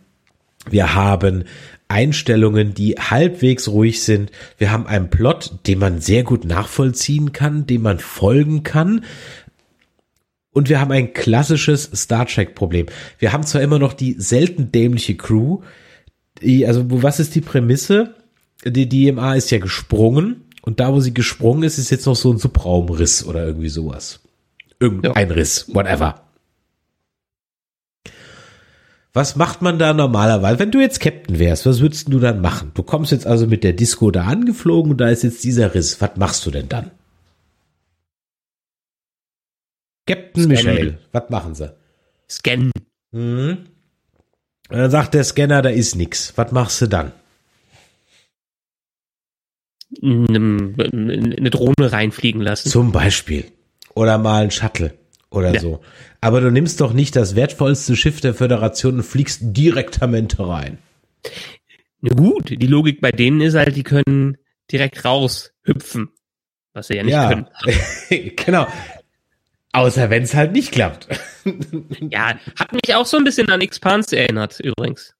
wir 0.69 0.95
haben 0.95 1.43
Einstellungen, 1.87 2.73
die 2.73 2.93
halbwegs 2.93 3.67
ruhig 3.67 4.01
sind. 4.01 4.31
Wir 4.57 4.71
haben 4.71 4.87
einen 4.87 5.09
Plot, 5.09 5.59
den 5.67 5.79
man 5.79 6.01
sehr 6.01 6.23
gut 6.23 6.45
nachvollziehen 6.45 7.31
kann, 7.31 7.67
dem 7.67 7.83
man 7.83 7.99
folgen 7.99 8.63
kann. 8.63 9.03
Und 10.51 10.69
wir 10.69 10.79
haben 10.79 10.91
ein 10.91 11.13
klassisches 11.13 11.91
Star 11.93 12.25
Trek 12.25 12.55
Problem. 12.55 12.87
Wir 13.19 13.33
haben 13.33 13.43
zwar 13.43 13.61
immer 13.61 13.77
noch 13.77 13.93
die 13.93 14.15
selten 14.17 14.71
dämliche 14.71 15.15
Crew. 15.15 15.59
Die, 16.41 16.65
also, 16.65 16.85
was 16.87 17.19
ist 17.19 17.35
die 17.35 17.41
Prämisse? 17.41 18.15
Die 18.65 18.87
DMA 18.87 19.35
ist 19.35 19.51
ja 19.51 19.59
gesprungen. 19.59 20.44
Und 20.65 20.79
da, 20.79 20.91
wo 20.91 20.99
sie 20.99 21.13
gesprungen 21.13 21.63
ist, 21.63 21.77
ist 21.77 21.91
jetzt 21.91 22.07
noch 22.07 22.15
so 22.15 22.33
ein 22.33 22.39
Subraumriss 22.39 23.23
oder 23.23 23.45
irgendwie 23.45 23.69
sowas. 23.69 24.19
Irgendein 24.79 25.31
Riss, 25.31 25.73
whatever. 25.73 26.21
Was 29.13 29.35
macht 29.37 29.61
man 29.61 29.79
da 29.79 29.93
normalerweise? 29.93 30.59
Wenn 30.59 30.71
du 30.71 30.81
jetzt 30.81 30.99
Captain 30.99 31.39
wärst, 31.39 31.65
was 31.65 31.79
würdest 31.79 32.11
du 32.11 32.19
dann 32.19 32.41
machen? 32.41 32.71
Du 32.73 32.83
kommst 32.83 33.11
jetzt 33.11 33.27
also 33.27 33.47
mit 33.47 33.63
der 33.63 33.71
Disco 33.71 34.11
da 34.11 34.25
angeflogen 34.25 34.91
und 34.91 34.97
da 34.97 35.07
ist 35.07 35.23
jetzt 35.23 35.43
dieser 35.43 35.73
Riss. 35.73 36.01
Was 36.01 36.17
machst 36.17 36.45
du 36.45 36.51
denn 36.51 36.67
dann? 36.67 36.91
Captain. 40.07 40.47
Michael, 40.47 40.97
was 41.11 41.29
machen 41.29 41.55
sie? 41.55 41.73
Scannen. 42.29 42.71
Mhm. 43.11 43.67
Und 44.69 44.77
dann 44.77 44.91
sagt 44.91 45.13
der 45.13 45.23
Scanner, 45.23 45.61
da 45.61 45.69
ist 45.69 45.95
nix. 45.95 46.33
Was 46.35 46.51
machst 46.51 46.81
du 46.81 46.87
dann? 46.87 47.11
Eine, 50.05 50.75
eine 51.37 51.49
Drohne 51.49 51.91
reinfliegen 51.91 52.41
lassen. 52.41 52.69
Zum 52.69 52.91
Beispiel. 52.91 53.45
Oder 53.95 54.17
mal 54.17 54.43
ein 54.43 54.51
Shuttle 54.51 54.93
oder 55.31 55.53
Ja. 55.53 55.59
so. 55.59 55.81
Aber 56.21 56.41
du 56.41 56.51
nimmst 56.51 56.81
doch 56.81 56.93
nicht 56.93 57.15
das 57.15 57.35
wertvollste 57.35 57.95
Schiff 57.95 58.21
der 58.21 58.33
Föderation 58.33 58.95
und 58.97 59.03
fliegst 59.03 59.39
direktamente 59.41 60.47
rein. 60.47 60.77
Na 62.01 62.13
gut, 62.13 62.49
die 62.49 62.67
Logik 62.67 63.01
bei 63.01 63.11
denen 63.11 63.41
ist 63.41 63.55
halt, 63.55 63.75
die 63.75 63.83
können 63.83 64.37
direkt 64.71 65.05
raus 65.05 65.53
hüpfen. 65.63 66.09
Was 66.73 66.87
sie 66.87 66.95
ja 66.95 67.03
nicht 67.03 67.13
ja, 67.13 67.29
können. 67.29 67.47
genau. 68.35 68.67
Außer 69.71 70.09
wenn 70.09 70.23
es 70.23 70.33
halt 70.33 70.51
nicht 70.51 70.71
klappt. 70.71 71.07
Ja, 72.09 72.39
hat 72.57 72.73
mich 72.73 72.95
auch 72.95 73.05
so 73.05 73.17
ein 73.17 73.23
bisschen 73.23 73.49
an 73.49 73.61
Expanse 73.61 74.17
erinnert, 74.17 74.59
übrigens. 74.59 75.13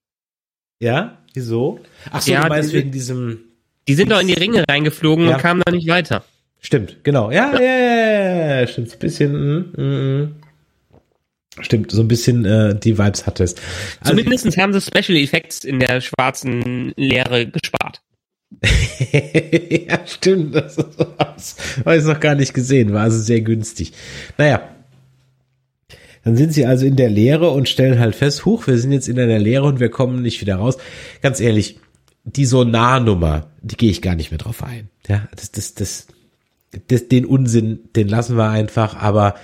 Ja, 0.80 1.18
wieso? 1.34 1.78
Ach 2.10 2.20
so, 2.20 2.32
Ja, 2.32 2.42
du 2.42 2.48
meinst 2.48 2.72
wegen 2.72 2.90
diesem. 2.90 3.44
Die 3.88 3.94
sind 3.94 4.10
doch 4.10 4.20
in 4.20 4.26
die 4.28 4.34
Ringe 4.34 4.64
reingeflogen 4.68 5.26
Ja. 5.26 5.34
und 5.36 5.40
kamen 5.40 5.62
da 5.64 5.72
nicht 5.72 5.88
weiter. 5.88 6.24
Stimmt, 6.60 6.98
genau. 7.04 7.30
Ja, 7.30 7.52
ja, 7.54 7.60
ja, 7.60 8.60
ja, 8.60 8.66
stimmt. 8.66 8.88
So 8.90 8.96
ein 8.96 8.98
bisschen. 8.98 9.32
mm, 9.32 9.72
mm, 9.76 10.22
mm. 10.22 10.34
Stimmt, 11.60 11.90
so 11.90 12.02
ein 12.02 12.08
bisschen 12.08 12.44
äh, 12.44 12.78
die 12.78 12.98
Vibes 12.98 13.26
hat 13.26 13.40
es. 13.40 13.54
Also, 14.00 14.14
Zumindest 14.16 14.58
haben 14.58 14.72
sie 14.74 14.80
Special 14.80 15.16
Effects 15.16 15.64
in 15.64 15.80
der 15.80 16.00
schwarzen 16.02 16.92
Leere 16.96 17.46
gespart. 17.46 18.02
ja, 19.10 19.98
stimmt. 20.06 20.54
Das 20.54 20.76
habe 21.84 21.96
ich 21.96 22.04
noch 22.04 22.20
gar 22.20 22.34
nicht 22.34 22.52
gesehen. 22.52 22.92
War 22.92 23.02
also 23.04 23.18
sehr 23.18 23.40
günstig. 23.40 23.92
Naja. 24.36 24.68
Dann 26.24 26.36
sind 26.36 26.52
sie 26.52 26.66
also 26.66 26.84
in 26.84 26.96
der 26.96 27.08
Leere 27.08 27.50
und 27.50 27.68
stellen 27.68 28.00
halt 28.00 28.16
fest, 28.16 28.44
huch, 28.44 28.66
wir 28.66 28.78
sind 28.78 28.90
jetzt 28.90 29.08
in 29.08 29.18
einer 29.18 29.38
Leere 29.38 29.62
und 29.64 29.78
wir 29.78 29.90
kommen 29.90 30.22
nicht 30.22 30.40
wieder 30.40 30.56
raus. 30.56 30.76
Ganz 31.22 31.38
ehrlich, 31.40 31.78
die 32.26 32.44
Sonarnummer, 32.44 33.50
die 33.62 33.76
gehe 33.76 33.90
ich 33.90 34.02
gar 34.02 34.14
nicht 34.14 34.30
mehr 34.30 34.38
drauf 34.38 34.62
ein. 34.62 34.90
Ja, 35.08 35.28
das, 35.34 35.50
das, 35.52 35.74
das, 35.74 36.06
das, 36.88 37.08
den 37.08 37.24
Unsinn, 37.24 37.80
den 37.96 38.08
lassen 38.08 38.36
wir 38.36 38.50
einfach. 38.50 38.96
Aber 38.96 39.36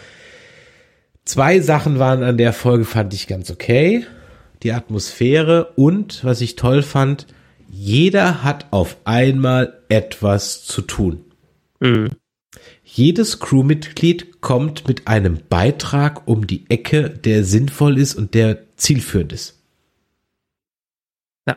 zwei 1.25 1.61
Sachen 1.61 1.99
waren 1.99 2.23
an 2.23 2.37
der 2.37 2.53
Folge, 2.53 2.85
fand 2.85 3.15
ich 3.15 3.27
ganz 3.27 3.51
okay. 3.51 4.05
Die 4.63 4.73
Atmosphäre 4.73 5.73
und, 5.77 6.25
was 6.25 6.41
ich 6.41 6.57
toll 6.57 6.83
fand, 6.83 7.27
jeder 7.69 8.45
hat 8.45 8.67
auf 8.71 8.99
einmal 9.05 9.81
etwas 9.89 10.65
zu 10.65 10.83
tun. 10.83 11.25
Mhm. 11.81 12.11
Jedes 12.85 13.41
Crewmitglied 13.41 14.43
kommt 14.43 14.87
mit 14.87 15.09
einem 15.09 15.41
Beitrag 15.49 16.29
um 16.29 16.47
die 16.47 16.69
Ecke, 16.69 17.09
der 17.09 17.45
sinnvoll 17.45 17.97
ist 17.97 18.15
und 18.15 18.35
der 18.35 18.77
zielführend 18.77 19.33
ist. 19.33 19.59
Ja. 21.47 21.57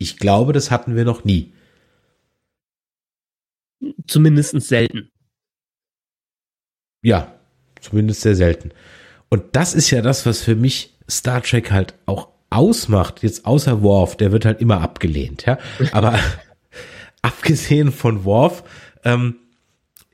Ich 0.00 0.16
glaube, 0.16 0.54
das 0.54 0.70
hatten 0.70 0.96
wir 0.96 1.04
noch 1.04 1.24
nie. 1.24 1.52
Zumindest 4.06 4.58
selten. 4.62 5.10
Ja, 7.02 7.38
zumindest 7.80 8.22
sehr 8.22 8.34
selten. 8.34 8.72
Und 9.28 9.54
das 9.54 9.74
ist 9.74 9.90
ja 9.90 10.00
das, 10.00 10.24
was 10.24 10.42
für 10.42 10.56
mich 10.56 10.96
Star 11.08 11.42
Trek 11.42 11.70
halt 11.70 11.94
auch 12.06 12.28
ausmacht. 12.48 13.22
Jetzt 13.22 13.44
außer 13.44 13.82
Worf, 13.82 14.16
der 14.16 14.32
wird 14.32 14.46
halt 14.46 14.62
immer 14.62 14.80
abgelehnt, 14.80 15.44
ja. 15.44 15.58
Aber 15.92 16.18
abgesehen 17.22 17.92
von 17.92 18.24
Worf, 18.24 18.64
ähm, 19.04 19.36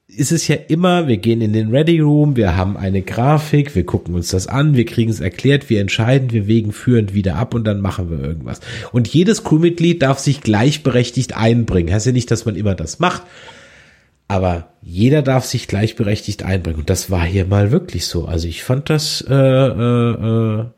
ist 0.08 0.30
es 0.30 0.46
ja 0.46 0.54
immer, 0.68 1.08
wir 1.08 1.16
gehen 1.16 1.40
in 1.40 1.52
den 1.52 1.70
Ready 1.70 1.98
Room, 1.98 2.36
wir 2.36 2.56
haben 2.56 2.76
eine 2.76 3.02
Grafik, 3.02 3.74
wir 3.74 3.84
gucken 3.84 4.14
uns 4.14 4.28
das 4.28 4.46
an, 4.46 4.76
wir 4.76 4.84
kriegen 4.84 5.10
es 5.10 5.20
erklärt, 5.20 5.68
wir 5.68 5.80
entscheiden, 5.80 6.30
wir 6.30 6.46
wägen 6.46 6.72
führend 6.72 7.12
wieder 7.12 7.36
ab 7.36 7.54
und 7.54 7.64
dann 7.64 7.80
machen 7.80 8.10
wir 8.10 8.20
irgendwas. 8.20 8.60
Und 8.92 9.08
jedes 9.08 9.42
Crewmitglied 9.42 10.02
darf 10.02 10.20
sich 10.20 10.42
gleichberechtigt 10.42 11.36
einbringen. 11.36 11.92
Heißt 11.92 12.06
ja 12.06 12.12
nicht, 12.12 12.30
dass 12.30 12.44
man 12.44 12.54
immer 12.54 12.76
das 12.76 13.00
macht, 13.00 13.22
aber 14.28 14.70
jeder 14.80 15.22
darf 15.22 15.44
sich 15.44 15.66
gleichberechtigt 15.66 16.44
einbringen. 16.44 16.80
Und 16.80 16.90
das 16.90 17.10
war 17.10 17.24
hier 17.24 17.44
mal 17.44 17.72
wirklich 17.72 18.06
so. 18.06 18.26
Also 18.26 18.46
ich 18.46 18.62
fand 18.62 18.88
das, 18.90 19.24
äh, 19.28 19.34
äh, 19.34 20.60
äh, 20.60 20.60
ich 20.60 20.62
fand 20.62 20.62
das. 20.62 20.75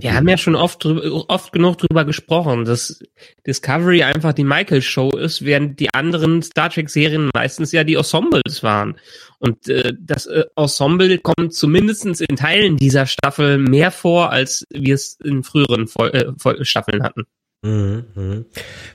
Wir 0.00 0.14
haben 0.14 0.28
ja 0.28 0.38
schon 0.38 0.54
oft, 0.54 0.86
oft 0.86 1.52
genug 1.52 1.78
drüber 1.78 2.04
gesprochen, 2.04 2.64
dass 2.64 3.00
Discovery 3.46 4.02
einfach 4.02 4.32
die 4.32 4.44
Michael-Show 4.44 5.10
ist, 5.16 5.44
während 5.44 5.80
die 5.80 5.92
anderen 5.92 6.42
Star 6.42 6.70
Trek-Serien 6.70 7.30
meistens 7.34 7.72
ja 7.72 7.84
die 7.84 7.94
Ensembles 7.94 8.62
waren. 8.62 8.96
Und 9.38 9.68
äh, 9.68 9.92
das 9.98 10.26
äh, 10.26 10.44
Ensemble 10.56 11.18
kommt 11.18 11.52
zumindestens 11.52 12.20
in 12.20 12.36
Teilen 12.36 12.76
dieser 12.76 13.06
Staffel 13.06 13.58
mehr 13.58 13.90
vor, 13.90 14.30
als 14.30 14.64
wir 14.72 14.94
es 14.94 15.18
in 15.22 15.42
früheren 15.42 15.88
Fol 15.88 16.10
äh, 16.10 16.64
Staffeln 16.64 17.02
hatten. 17.02 17.24
Mhm, 17.62 18.04
mhm. 18.14 18.44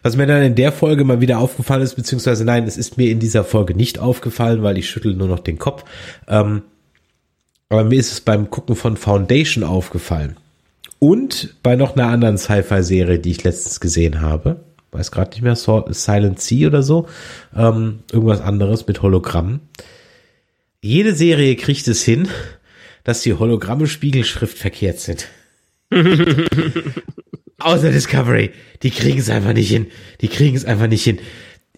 Was 0.03 0.15
mir 0.15 0.28
dann 0.28 0.43
in 0.43 0.55
der 0.55 0.72
Folge 0.72 1.03
mal 1.03 1.22
wieder 1.22 1.39
aufgefallen 1.39 1.82
ist, 1.82 1.95
beziehungsweise 1.95 2.45
nein, 2.45 2.65
es 2.65 2.78
ist 2.78 2.97
mir 2.97 3.09
in 3.09 3.19
dieser 3.19 3.43
Folge 3.43 3.76
nicht 3.76 3.99
aufgefallen, 3.99 4.63
weil 4.63 4.78
ich 4.78 4.89
schüttel 4.89 5.15
nur 5.15 5.28
noch 5.28 5.39
den 5.39 5.59
Kopf. 5.59 5.84
Ähm, 6.28 6.63
aber 7.69 7.84
mir 7.86 7.99
ist 7.99 8.11
es 8.11 8.22
beim 8.22 8.49
Gucken 8.49 8.76
von 8.76 8.97
Foundation 8.97 9.63
aufgefallen. 9.63 10.38
Und 11.04 11.56
bei 11.64 11.76
noch 11.76 11.95
einer 11.95 12.10
anderen 12.10 12.38
Sci-Fi-Serie, 12.38 13.18
die 13.18 13.32
ich 13.32 13.43
letztens 13.43 13.80
gesehen 13.80 14.22
habe. 14.22 14.64
Weiß 14.91 15.10
gerade 15.10 15.32
nicht 15.32 15.41
mehr, 15.41 15.56
Silent 15.56 16.39
Sea 16.39 16.68
oder 16.68 16.84
so. 16.84 17.08
Ähm, 17.56 18.04
irgendwas 18.12 18.39
anderes 18.39 18.86
mit 18.86 19.02
Hologrammen. 19.02 19.62
Jede 20.80 21.16
Serie 21.16 21.56
kriegt 21.56 21.88
es 21.88 22.04
hin, 22.04 22.28
dass 23.04 23.22
die 23.22 23.34
Hologramme 23.34 23.88
Spiegelschrift 23.88 24.60
verkehrt 24.60 24.99
sind. 24.99 25.28
Außer 27.58 27.91
Discovery. 27.91 28.52
Die 28.84 28.91
kriegen 28.91 29.18
es 29.18 29.32
einfach 29.32 29.54
nicht 29.54 29.72
hin. 29.72 29.88
Die 30.22 30.28
kriegen 30.28 30.56
es 30.56 30.66
einfach 30.66 30.88
nicht 30.88 31.04
hin. 31.04 31.18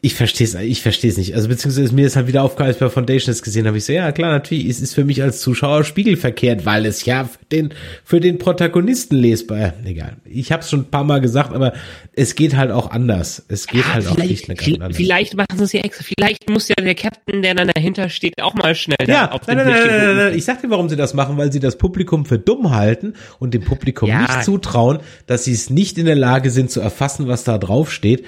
Ich 0.06 0.16
verstehe 0.16 0.46
es, 0.46 0.54
ich 0.54 0.82
verstehe 0.82 1.10
es 1.10 1.16
nicht. 1.18 1.34
Also 1.34 1.48
beziehungsweise 1.48 1.96
mir 1.96 2.06
ist 2.06 2.18
halt 2.18 2.28
wieder 2.28 2.44
aufgefallen, 2.44 2.72
als 2.72 2.78
bei 2.80 2.90
Foundation 2.90 3.32
das 3.32 3.42
gesehen 3.42 3.66
habe. 3.68 3.78
Ich 3.78 3.86
so, 3.86 3.94
ja 3.94 4.12
klar, 4.12 4.34
natürlich, 4.34 4.66
es 4.68 4.82
ist 4.82 4.94
für 4.94 5.06
mich 5.06 5.24
als 5.24 5.40
Zuschauer 5.40 5.86
spiegelverkehrt, 5.86 6.66
weil 6.66 6.86
es 6.86 7.06
ja 7.06 7.24
für 7.24 7.40
den, 7.54 7.74
für 8.04 8.20
den 8.20 8.38
Protagonisten 8.38 9.16
lesbar. 9.16 9.74
Egal. 9.86 10.18
Ich 10.26 10.52
habe 10.52 10.62
es 10.62 10.70
schon 10.70 10.82
ein 10.82 10.90
paar 10.92 11.06
Mal 11.06 11.22
gesagt, 11.22 11.54
aber 11.54 11.72
es 12.12 12.36
geht 12.36 12.58
halt 12.58 12.70
auch 12.72 12.92
anders. 12.92 13.46
Es 13.48 13.66
geht 13.66 13.86
Ja, 13.86 13.94
halt 13.94 14.08
auch 14.08 14.16
vielleicht, 14.16 14.50
nicht 14.50 14.62
vi- 14.62 14.74
anders. 14.74 14.98
vielleicht 14.98 15.38
machen 15.38 15.58
sie 15.58 15.64
es 15.64 15.72
ja 15.72 15.80
extra. 15.80 16.04
Vielleicht 16.04 16.50
muss 16.50 16.68
ja 16.68 16.76
der 16.76 16.96
Captain, 16.96 17.42
der 17.42 17.56
dann 17.56 17.70
dahinter 17.74 18.10
steht, 18.10 18.42
auch 18.42 18.56
mal 18.56 18.76
schnell 18.76 18.98
Ja, 19.08 19.32
auf 19.32 19.48
nein, 19.48 19.58
den 19.60 19.68
nein, 19.68 19.88
nein, 19.88 20.06
nein, 20.06 20.18
nein. 20.18 20.38
Ich 20.38 20.44
sag 20.44 20.62
dir, 20.62 20.70
warum 20.70 20.90
sie 20.90 20.98
das 20.98 21.14
machen, 21.14 21.38
weil 21.38 21.54
sie 21.54 21.62
das 21.62 21.78
Publikum 21.78 22.26
für 22.26 22.38
dumm 22.38 22.72
halten 22.72 23.14
und 23.40 23.54
dem 23.54 23.64
Publikum 23.64 24.10
Ja. 24.10 24.20
nicht 24.24 24.44
zutrauen, 24.44 25.00
dass 25.28 25.46
sie 25.46 25.54
es 25.54 25.70
nicht 25.70 25.98
in 25.98 26.08
der 26.08 26.16
Lage 26.18 26.50
sind 26.50 26.72
zu 26.72 26.82
erfassen, 26.82 27.30
was 27.30 27.46
da 27.46 27.58
drauf 27.58 27.90
steht, 27.90 28.26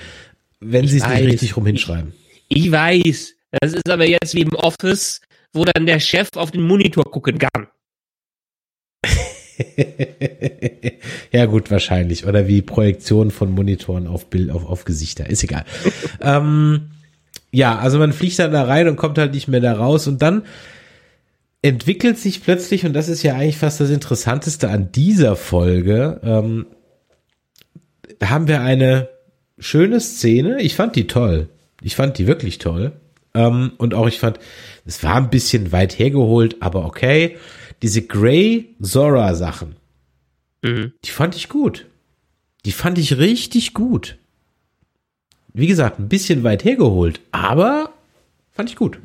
wenn 0.71 0.87
sie 0.87 0.97
es 0.97 1.07
nicht 1.07 1.23
richtig 1.23 1.57
rum 1.57 1.65
hinschreiben. 1.65 2.13
Ich 2.49 2.71
weiß. 2.71 3.33
Das 3.61 3.73
ist 3.73 3.89
aber 3.89 4.07
jetzt 4.07 4.35
wie 4.35 4.41
im 4.41 4.53
Office, 4.53 5.21
wo 5.53 5.65
dann 5.65 5.85
der 5.85 5.99
Chef 5.99 6.29
auf 6.35 6.51
den 6.51 6.63
Monitor 6.63 7.05
gucken 7.05 7.39
kann. 7.39 7.67
ja, 11.31 11.45
gut, 11.45 11.71
wahrscheinlich. 11.71 12.25
Oder 12.25 12.47
wie 12.47 12.61
Projektion 12.61 13.31
von 13.31 13.51
Monitoren 13.51 14.07
auf 14.07 14.29
Bild, 14.29 14.51
auf, 14.51 14.65
auf 14.65 14.83
Gesichter. 14.85 15.29
Ist 15.29 15.43
egal. 15.43 15.63
ähm, 16.21 16.91
ja, 17.51 17.77
also 17.77 17.99
man 17.99 18.11
fliegt 18.11 18.39
dann 18.39 18.51
da 18.51 18.63
rein 18.63 18.87
und 18.87 18.97
kommt 18.97 19.17
halt 19.17 19.33
nicht 19.33 19.47
mehr 19.47 19.61
da 19.61 19.73
raus 19.73 20.07
und 20.07 20.21
dann 20.21 20.43
entwickelt 21.61 22.19
sich 22.19 22.43
plötzlich, 22.43 22.85
und 22.85 22.93
das 22.93 23.07
ist 23.07 23.23
ja 23.23 23.35
eigentlich 23.35 23.57
fast 23.57 23.79
das 23.79 23.89
Interessanteste 23.89 24.69
an 24.69 24.91
dieser 24.91 25.35
Folge, 25.35 26.19
ähm, 26.23 26.67
haben 28.21 28.47
wir 28.47 28.61
eine 28.61 29.14
schöne 29.57 29.99
Szene. 29.99 30.61
Ich 30.61 30.75
fand 30.75 30.95
die 30.95 31.07
toll. 31.07 31.49
Ich 31.81 31.95
fand 31.95 32.17
die 32.17 32.27
wirklich 32.27 32.57
toll. 32.57 32.93
Ähm, 33.33 33.73
und 33.77 33.93
auch 33.93 34.07
ich 34.07 34.19
fand, 34.19 34.39
es 34.85 35.03
war 35.03 35.15
ein 35.15 35.29
bisschen 35.29 35.71
weit 35.71 35.97
hergeholt, 35.99 36.57
aber 36.61 36.85
okay. 36.85 37.37
Diese 37.81 38.01
Grey 38.01 38.75
Zora 38.81 39.35
Sachen, 39.35 39.75
Mhm. 40.63 40.93
die 41.03 41.11
fand 41.11 41.35
ich 41.35 41.49
gut. 41.49 41.85
Die 42.65 42.71
fand 42.71 42.97
ich 42.97 43.17
richtig 43.17 43.73
gut. 43.73 44.17
Wie 45.53 45.67
gesagt, 45.67 45.99
ein 45.99 46.09
bisschen 46.09 46.43
weit 46.43 46.63
hergeholt, 46.63 47.19
aber 47.31 47.93
fand 48.51 48.69
ich 48.69 48.75
gut. 48.75 48.97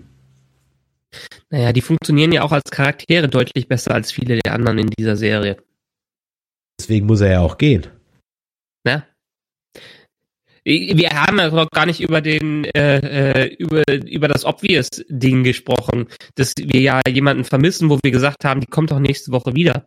Naja, 1.51 1.72
die 1.72 1.80
funktionieren 1.80 2.32
ja 2.32 2.42
auch 2.42 2.53
als 2.53 2.70
Charaktere 2.70 3.28
deutlich 3.28 3.66
besser 3.68 3.92
als 3.92 4.12
viele 4.12 4.38
der 4.38 4.55
anderen 4.55 4.78
in 4.78 4.90
dieser 4.90 5.16
Serie. 5.16 5.57
Deswegen 6.80 7.07
muss 7.07 7.20
er 7.20 7.32
ja 7.32 7.40
auch 7.40 7.59
gehen. 7.59 7.86
Wir 10.64 11.11
haben 11.11 11.38
ja 11.38 11.50
noch 11.50 11.70
gar 11.70 11.86
nicht 11.86 12.00
über 12.00 12.20
den 12.20 12.64
äh, 12.64 13.44
äh, 13.44 13.54
über 13.54 13.82
über 13.88 14.28
das 14.28 14.44
obvious 14.44 14.88
Ding 15.08 15.42
gesprochen, 15.42 16.06
dass 16.34 16.54
wir 16.56 16.80
ja 16.80 17.00
jemanden 17.08 17.44
vermissen, 17.44 17.88
wo 17.88 17.98
wir 18.02 18.11
gesagt 18.11 18.44
haben, 18.44 18.61
die 18.61 18.66
kommt 18.66 18.90
doch 18.90 18.98
nächste 18.98 19.32
Woche 19.32 19.54
wieder. 19.54 19.86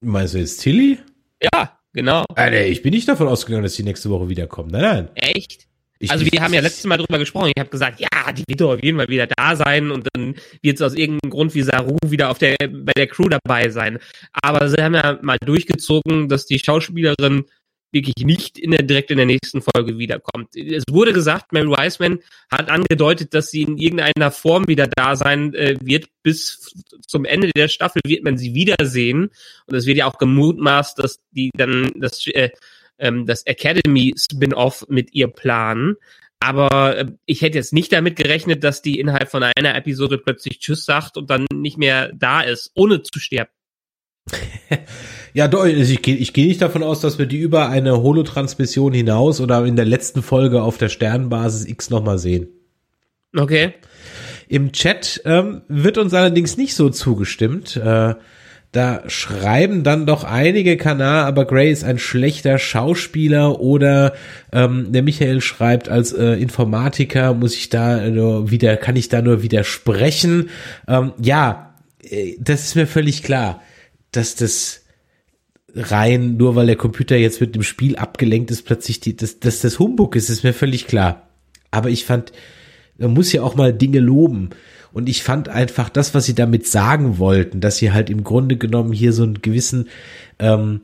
Meinst 0.00 0.34
du 0.34 0.38
jetzt 0.38 0.58
Tilly? 0.58 0.98
Ja, 1.42 1.78
genau. 1.92 2.24
Alter, 2.34 2.66
ich 2.66 2.82
bin 2.82 2.92
nicht 2.92 3.08
davon 3.08 3.28
ausgegangen, 3.28 3.64
dass 3.64 3.74
die 3.74 3.82
nächste 3.82 4.10
Woche 4.10 4.28
wiederkommt. 4.28 4.72
Nein, 4.72 4.82
nein. 4.82 5.08
Echt? 5.14 5.66
Ich, 5.98 6.10
also 6.10 6.26
wir 6.30 6.42
haben 6.42 6.52
ja 6.52 6.60
letztes 6.60 6.84
Mal 6.84 6.98
drüber 6.98 7.18
gesprochen. 7.18 7.52
Ich 7.54 7.60
habe 7.60 7.70
gesagt, 7.70 8.00
ja, 8.00 8.32
die 8.32 8.44
wird 8.46 8.60
doch 8.60 8.74
auf 8.74 8.82
jeden 8.82 8.98
Fall 8.98 9.08
wieder 9.08 9.26
da 9.26 9.56
sein 9.56 9.90
und 9.90 10.06
dann 10.12 10.34
wird 10.60 10.76
es 10.76 10.82
aus 10.82 10.94
irgendeinem 10.94 11.30
Grund 11.30 11.54
wie 11.54 11.62
Saru 11.62 11.96
wieder 12.06 12.30
auf 12.30 12.38
der 12.38 12.56
bei 12.58 12.92
der 12.92 13.06
Crew 13.06 13.28
dabei 13.28 13.70
sein. 13.70 13.98
Aber 14.32 14.68
sie 14.68 14.82
haben 14.82 14.94
ja 14.94 15.18
mal 15.22 15.38
durchgezogen, 15.44 16.28
dass 16.28 16.44
die 16.44 16.58
Schauspielerin 16.58 17.44
wirklich 17.96 18.24
nicht 18.24 18.58
in 18.58 18.70
der, 18.70 18.82
direkt 18.82 19.10
in 19.10 19.16
der 19.16 19.26
nächsten 19.26 19.62
Folge 19.62 19.98
wiederkommt. 19.98 20.54
Es 20.54 20.84
wurde 20.90 21.12
gesagt, 21.12 21.52
Mary 21.52 21.68
Wiseman 21.68 22.20
hat 22.50 22.70
angedeutet, 22.70 23.34
dass 23.34 23.50
sie 23.50 23.62
in 23.62 23.78
irgendeiner 23.78 24.30
Form 24.30 24.68
wieder 24.68 24.86
da 24.86 25.16
sein 25.16 25.54
äh, 25.54 25.76
wird. 25.80 26.08
Bis 26.22 26.74
zum 27.06 27.24
Ende 27.24 27.50
der 27.56 27.68
Staffel 27.68 28.02
wird 28.04 28.22
man 28.22 28.36
sie 28.36 28.54
wiedersehen. 28.54 29.30
Und 29.66 29.74
es 29.74 29.86
wird 29.86 29.98
ja 29.98 30.06
auch 30.06 30.18
gemutmaßt, 30.18 30.98
dass 30.98 31.18
die 31.30 31.50
dann 31.56 31.90
das, 31.96 32.26
äh, 32.26 32.50
ähm, 32.98 33.26
das 33.26 33.44
Academy 33.46 34.14
Spin-off 34.16 34.86
mit 34.88 35.14
ihr 35.14 35.28
planen. 35.28 35.96
Aber 36.40 36.96
äh, 36.96 37.06
ich 37.24 37.42
hätte 37.42 37.58
jetzt 37.58 37.72
nicht 37.72 37.92
damit 37.92 38.16
gerechnet, 38.16 38.62
dass 38.62 38.82
die 38.82 39.00
innerhalb 39.00 39.30
von 39.30 39.42
einer 39.42 39.74
Episode 39.74 40.18
plötzlich 40.18 40.60
Tschüss 40.60 40.84
sagt 40.84 41.16
und 41.16 41.30
dann 41.30 41.46
nicht 41.52 41.78
mehr 41.78 42.12
da 42.14 42.42
ist, 42.42 42.70
ohne 42.74 43.02
zu 43.02 43.18
sterben. 43.18 43.50
Ja, 45.36 45.48
doch, 45.48 45.64
also 45.64 45.92
ich 45.92 46.00
gehe 46.00 46.16
ich 46.16 46.32
geh 46.32 46.46
nicht 46.46 46.62
davon 46.62 46.82
aus, 46.82 47.00
dass 47.02 47.18
wir 47.18 47.26
die 47.26 47.36
über 47.36 47.68
eine 47.68 48.02
Holotransmission 48.02 48.94
hinaus 48.94 49.38
oder 49.42 49.66
in 49.66 49.76
der 49.76 49.84
letzten 49.84 50.22
Folge 50.22 50.62
auf 50.62 50.78
der 50.78 50.88
Sternbasis 50.88 51.66
X 51.66 51.90
nochmal 51.90 52.16
sehen. 52.16 52.48
Okay. 53.36 53.74
Im 54.48 54.72
Chat 54.72 55.20
ähm, 55.26 55.60
wird 55.68 55.98
uns 55.98 56.14
allerdings 56.14 56.56
nicht 56.56 56.74
so 56.74 56.88
zugestimmt. 56.88 57.76
Äh, 57.76 58.14
da 58.72 59.02
schreiben 59.08 59.84
dann 59.84 60.06
doch 60.06 60.24
einige 60.24 60.78
Kanal, 60.78 61.24
aber 61.24 61.44
Gray 61.44 61.70
ist 61.70 61.84
ein 61.84 61.98
schlechter 61.98 62.58
Schauspieler 62.58 63.60
oder 63.60 64.14
ähm, 64.52 64.90
der 64.92 65.02
Michael 65.02 65.42
schreibt, 65.42 65.90
als 65.90 66.14
äh, 66.14 66.32
Informatiker 66.40 67.34
muss 67.34 67.54
ich 67.54 67.68
da 67.68 68.08
nur 68.08 68.50
wieder, 68.50 68.78
kann 68.78 68.96
ich 68.96 69.10
da 69.10 69.20
nur 69.20 69.42
widersprechen. 69.42 70.48
Ähm, 70.88 71.12
ja, 71.20 71.74
äh, 72.02 72.36
das 72.40 72.64
ist 72.64 72.74
mir 72.74 72.86
völlig 72.86 73.22
klar, 73.22 73.60
dass 74.16 74.34
das 74.34 74.84
rein, 75.74 76.36
nur 76.36 76.56
weil 76.56 76.66
der 76.66 76.76
Computer 76.76 77.16
jetzt 77.16 77.40
mit 77.40 77.54
dem 77.54 77.62
Spiel 77.62 77.96
abgelenkt 77.96 78.50
ist, 78.50 78.62
plötzlich 78.62 79.00
die, 79.00 79.16
dass, 79.16 79.40
dass 79.40 79.60
das 79.60 79.78
Humbug 79.78 80.16
ist, 80.16 80.30
ist 80.30 80.42
mir 80.42 80.54
völlig 80.54 80.86
klar. 80.86 81.28
Aber 81.70 81.90
ich 81.90 82.04
fand, 82.04 82.32
man 82.96 83.12
muss 83.12 83.32
ja 83.32 83.42
auch 83.42 83.54
mal 83.54 83.72
Dinge 83.72 84.00
loben. 84.00 84.50
Und 84.92 85.10
ich 85.10 85.22
fand 85.22 85.50
einfach 85.50 85.90
das, 85.90 86.14
was 86.14 86.24
sie 86.24 86.34
damit 86.34 86.66
sagen 86.66 87.18
wollten, 87.18 87.60
dass 87.60 87.76
sie 87.76 87.92
halt 87.92 88.08
im 88.08 88.24
Grunde 88.24 88.56
genommen 88.56 88.92
hier 88.92 89.12
so 89.12 89.24
einen 89.24 89.42
gewissen, 89.42 89.88
ähm, 90.38 90.80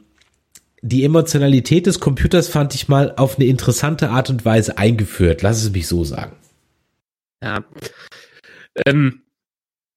die 0.82 1.04
Emotionalität 1.04 1.86
des 1.86 2.00
Computers 2.00 2.48
fand 2.48 2.74
ich 2.74 2.88
mal 2.88 3.14
auf 3.16 3.38
eine 3.38 3.46
interessante 3.46 4.10
Art 4.10 4.28
und 4.28 4.44
Weise 4.44 4.76
eingeführt. 4.76 5.40
Lass 5.40 5.62
es 5.62 5.72
mich 5.72 5.86
so 5.86 6.04
sagen. 6.04 6.36
Ja. 7.42 7.64
Ähm, 8.84 9.22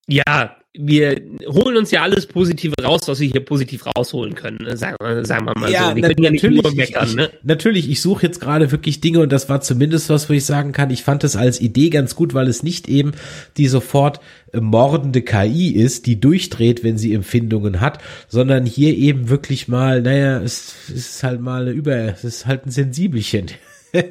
ja, 0.07 0.55
wir 0.77 1.21
holen 1.47 1.77
uns 1.77 1.91
ja 1.91 2.01
alles 2.03 2.25
Positive 2.25 2.73
raus, 2.83 3.01
was 3.07 3.19
wir 3.19 3.27
hier 3.29 3.39
positiv 3.43 3.85
rausholen 3.85 4.35
können. 4.35 4.57
ne? 4.61 4.75
Sagen, 4.77 4.97
wir- 4.99 5.25
sagen 5.25 5.45
wir 5.45 5.53
mal 5.59 5.69
so. 5.89 5.95
Wir 5.95 6.01
können 6.09 6.23
ja 6.23 6.29
nicht 6.31 6.43
nur 6.43 6.75
meckern, 6.75 7.07
ich, 7.07 7.15
ne? 7.15 7.29
ich, 7.33 7.43
natürlich, 7.43 7.89
ich 7.89 8.01
suche 8.01 8.25
jetzt 8.25 8.39
gerade 8.41 8.71
wirklich 8.71 9.01
Dinge 9.01 9.19
und 9.19 9.31
das 9.31 9.47
war 9.49 9.61
zumindest 9.61 10.09
was, 10.09 10.29
wo 10.29 10.33
ich 10.33 10.45
sagen 10.45 10.71
kann, 10.71 10.89
ich 10.89 11.03
fand 11.03 11.23
es 11.23 11.35
als 11.35 11.61
Idee 11.61 11.89
ganz 11.89 12.15
gut, 12.15 12.33
weil 12.33 12.47
es 12.47 12.63
nicht 12.63 12.87
eben 12.87 13.11
die 13.57 13.67
sofort 13.67 14.19
äh, 14.53 14.59
mordende 14.59 15.21
KI 15.21 15.69
ist, 15.71 16.05
die 16.05 16.19
durchdreht, 16.19 16.83
wenn 16.83 16.97
sie 16.97 17.13
Empfindungen 17.13 17.79
hat, 17.81 17.99
sondern 18.27 18.65
hier 18.65 18.95
eben 18.95 19.29
wirklich 19.29 19.67
mal, 19.67 20.01
naja, 20.01 20.41
es, 20.41 20.73
es 20.89 20.95
ist 20.95 21.23
halt 21.23 21.41
mal 21.41 21.61
eine 21.63 21.71
über, 21.71 21.95
es 21.95 22.23
ist 22.23 22.45
halt 22.45 22.65
ein 22.65 22.71
Sensibelchen. 22.71 23.47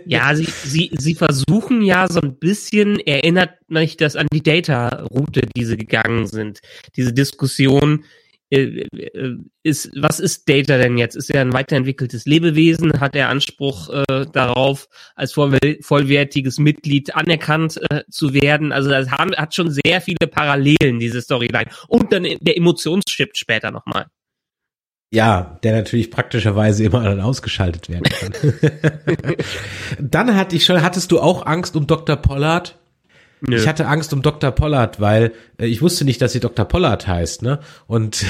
Ja, 0.07 0.35
sie, 0.35 0.47
sie, 0.65 0.91
sie 0.99 1.15
versuchen 1.15 1.83
ja 1.83 2.09
so 2.09 2.21
ein 2.21 2.37
bisschen, 2.39 2.99
erinnert 3.01 3.51
mich 3.69 3.97
das 3.97 4.17
an 4.17 4.27
die 4.33 4.43
Data-Route, 4.43 5.43
die 5.57 5.65
sie 5.65 5.77
gegangen 5.77 6.27
sind. 6.27 6.61
Diese 6.97 7.13
Diskussion, 7.13 8.05
äh, 8.51 8.87
äh, 8.97 9.37
ist, 9.63 9.91
was 9.97 10.21
ist 10.21 10.49
Data 10.49 10.77
denn 10.79 10.99
jetzt? 10.99 11.17
Ist 11.17 11.31
er 11.31 11.41
ein 11.41 11.53
weiterentwickeltes 11.53 12.27
Lebewesen? 12.27 13.01
Hat 13.01 13.17
er 13.17 13.29
Anspruch 13.29 13.89
äh, 13.89 14.27
darauf, 14.33 14.89
als 15.17 15.33
voll, 15.33 15.59
vollwertiges 15.81 16.59
Mitglied 16.59 17.15
anerkannt 17.15 17.81
äh, 17.91 18.03
zu 18.11 18.35
werden? 18.35 18.71
Also 18.71 18.91
das 18.91 19.11
haben, 19.11 19.35
hat 19.35 19.55
schon 19.55 19.71
sehr 19.71 20.01
viele 20.01 20.29
Parallelen, 20.31 20.99
diese 21.01 21.23
Storyline. 21.23 21.71
Und 21.89 22.13
dann 22.13 22.23
der 22.23 22.57
Emotionschip 22.57 23.37
später 23.37 23.71
nochmal. 23.71 24.07
Ja, 25.15 25.59
der 25.63 25.75
natürlich 25.75 26.11
praktischerweise 26.11 26.83
immer 26.83 27.05
dann 27.05 27.21
ausgeschaltet 27.21 27.89
werden 27.89 28.03
kann. 28.03 28.33
dann 30.01 30.35
hatte 30.35 30.57
ich 30.57 30.65
schon, 30.65 30.83
hattest 30.83 31.13
du 31.13 31.21
auch 31.21 31.47
Angst 31.47 31.77
um 31.77 31.87
Dr. 31.87 32.17
Pollard? 32.17 32.77
Nö. 33.41 33.55
Ich 33.55 33.69
hatte 33.69 33.87
Angst 33.87 34.13
um 34.13 34.23
Dr. 34.23 34.51
Pollard, 34.51 35.01
weil 35.01 35.31
äh, 35.61 35.67
ich 35.67 35.83
wusste 35.83 36.05
nicht, 36.05 36.21
dass 36.21 36.33
sie 36.33 36.41
Dr. 36.41 36.65
Pollard 36.65 37.07
heißt, 37.07 37.43
ne? 37.43 37.61
Und 37.87 38.25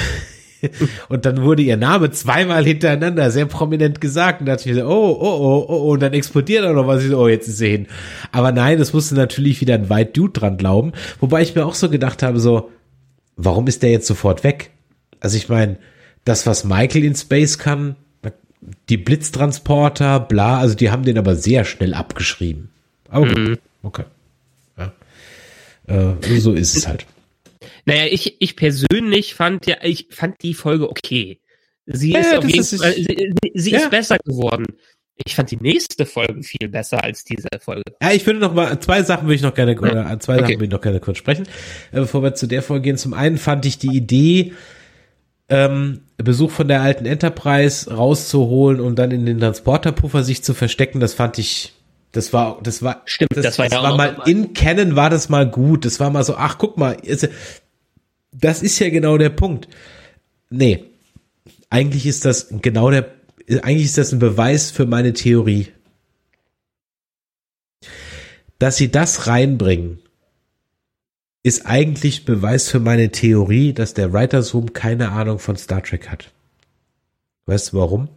und 1.09 1.25
dann 1.25 1.43
wurde 1.43 1.63
ihr 1.63 1.79
Name 1.79 2.11
zweimal 2.11 2.67
hintereinander 2.67 3.31
sehr 3.31 3.47
prominent 3.47 4.03
gesagt 4.03 4.41
und 4.41 4.47
da 4.47 4.57
dachte 4.57 4.69
ich 4.69 4.77
so, 4.77 4.85
oh, 4.85 5.19
oh, 5.19 5.25
oh, 5.41 5.67
oh, 5.69 5.93
und 5.93 6.03
dann 6.03 6.13
explodiert 6.13 6.67
auch 6.67 6.75
noch 6.75 6.87
was. 6.87 7.03
Ich 7.03 7.09
so, 7.09 7.19
oh, 7.19 7.29
jetzt 7.29 7.49
ist 7.49 7.57
sie 7.57 7.71
hin. 7.71 7.87
Aber 8.31 8.53
nein, 8.53 8.79
es 8.79 8.93
musste 8.93 9.15
natürlich 9.15 9.63
wieder 9.63 9.73
ein 9.73 9.89
White 9.89 10.13
Dude 10.13 10.39
dran 10.39 10.59
glauben. 10.59 10.93
Wobei 11.19 11.41
ich 11.41 11.55
mir 11.55 11.65
auch 11.65 11.75
so 11.75 11.89
gedacht 11.89 12.23
habe, 12.23 12.41
so, 12.41 12.71
warum 13.37 13.69
ist 13.69 13.83
der 13.83 13.91
jetzt 13.91 14.07
sofort 14.07 14.45
weg? 14.45 14.71
Also 15.21 15.39
ich 15.39 15.49
meine, 15.49 15.79
das, 16.25 16.47
was 16.47 16.65
Michael 16.65 17.05
in 17.05 17.15
Space 17.15 17.59
kann, 17.59 17.97
die 18.89 18.97
Blitztransporter, 18.97 20.21
bla, 20.21 20.59
also 20.59 20.75
die 20.75 20.91
haben 20.91 21.05
den 21.05 21.19
aber 21.19 21.37
sehr 21.37 21.65
schnell 21.65 21.95
abgeschrieben. 21.95 22.71
Aber 23.09 23.27
mhm. 23.27 23.59
okay. 23.83 24.05
Äh, 25.87 26.15
so 26.39 26.53
ist 26.53 26.77
es 26.77 26.89
halt. 26.89 27.07
Naja, 27.85 28.07
ich, 28.11 28.37
ich 28.41 28.57
persönlich 28.57 29.35
fand 29.35 29.67
ja, 29.67 29.77
ich 29.83 30.07
fand 30.11 30.43
die 30.43 30.55
Folge 30.55 30.89
okay. 30.89 31.39
Sie 31.87 32.13
ja, 32.13 32.21
ist 32.21 32.35
auf 32.35 32.49
jeden 32.49 32.65
Fall, 32.65 32.95
sie, 32.95 33.35
sie 33.53 33.71
ja. 33.73 33.81
ist 33.81 33.91
besser 33.91 34.17
geworden. 34.25 34.65
Ich 35.25 35.35
fand 35.35 35.51
die 35.51 35.59
nächste 35.59 36.07
Folge 36.07 36.43
viel 36.43 36.69
besser 36.69 37.05
als 37.05 37.23
diese 37.23 37.49
Folge. 37.61 37.83
Ja, 38.03 38.13
ich 38.13 38.27
würde 38.27 38.41
noch 38.41 38.55
mal, 38.55 38.81
zwei 38.81 39.03
Sachen 39.03 39.27
würde 39.27 39.35
ich 39.37 39.43
noch 39.43 39.55
gerne, 39.55 39.79
oder 39.79 40.19
zwei 40.19 40.35
okay. 40.35 40.43
Sachen 40.43 40.55
würde 40.55 40.65
ich 40.65 40.71
noch 40.71 40.81
gerne 40.81 41.01
kurz 41.01 41.19
sprechen, 41.19 41.47
äh, 41.93 42.01
bevor 42.01 42.23
wir 42.23 42.35
zu 42.35 42.47
der 42.47 42.63
Folge 42.63 42.85
gehen. 42.85 42.97
Zum 42.97 43.13
einen 43.13 43.37
fand 43.37 43.67
ich 43.67 43.79
die 43.79 43.95
Idee, 43.95 44.55
ähm, 45.49 46.01
Besuch 46.17 46.51
von 46.51 46.69
der 46.69 46.83
alten 46.83 47.07
Enterprise 47.07 47.93
rauszuholen 47.93 48.81
und 48.81 48.99
dann 48.99 49.11
in 49.11 49.27
den 49.27 49.41
Transporterpuffer 49.41 50.23
sich 50.23 50.43
zu 50.43 50.55
verstecken, 50.55 51.01
das 51.01 51.15
fand 51.15 51.39
ich 51.39 51.75
das 52.15 52.33
war, 52.33 52.61
das 52.63 52.81
war, 52.81 53.03
stimmt, 53.07 53.37
das, 53.37 53.45
das 53.45 53.59
war, 53.59 53.69
das 53.69 53.83
war 53.83 53.97
mal 53.97 54.23
in 54.27 54.55
Canon 54.55 54.95
war 54.95 55.11
das 55.11 55.29
mal 55.29 55.51
gut. 55.51 55.85
Das 55.85 55.99
war 55.99 56.11
mal 56.11 56.23
so, 56.23 56.37
ach 56.37 56.59
guck 56.59 56.79
mal, 56.79 56.97
das 58.31 58.63
ist 58.63 58.79
ja 58.79 58.89
genau 58.89 59.19
der 59.19 59.31
Punkt. 59.31 59.69
Nee, 60.49 60.85
eigentlich 61.71 62.07
ist 62.07 62.25
das 62.25 62.47
genau 62.63 62.93
der, 62.93 63.11
eigentlich 63.63 63.87
ist 63.87 63.99
das 63.99 64.13
ein 64.13 64.21
Beweis 64.21 64.71
für 64.71 64.87
meine 64.87 65.13
Theorie. 65.13 65.73
Dass 68.61 68.77
sie 68.77 68.93
das 68.93 69.27
reinbringen, 69.27 69.99
ist 71.45 71.67
eigentlich 71.67 72.25
Beweis 72.25 72.71
für 72.71 72.81
meine 72.81 73.11
Theorie, 73.11 73.75
dass 73.75 73.95
der 73.95 74.13
Writers 74.13 74.55
Room 74.55 74.73
keine 74.73 75.13
Ahnung 75.13 75.39
von 75.39 75.57
Star 75.57 75.83
Trek 75.83 76.09
hat. 76.09 76.33
Weißt 77.47 77.73
du 77.73 77.77
warum? 77.77 78.09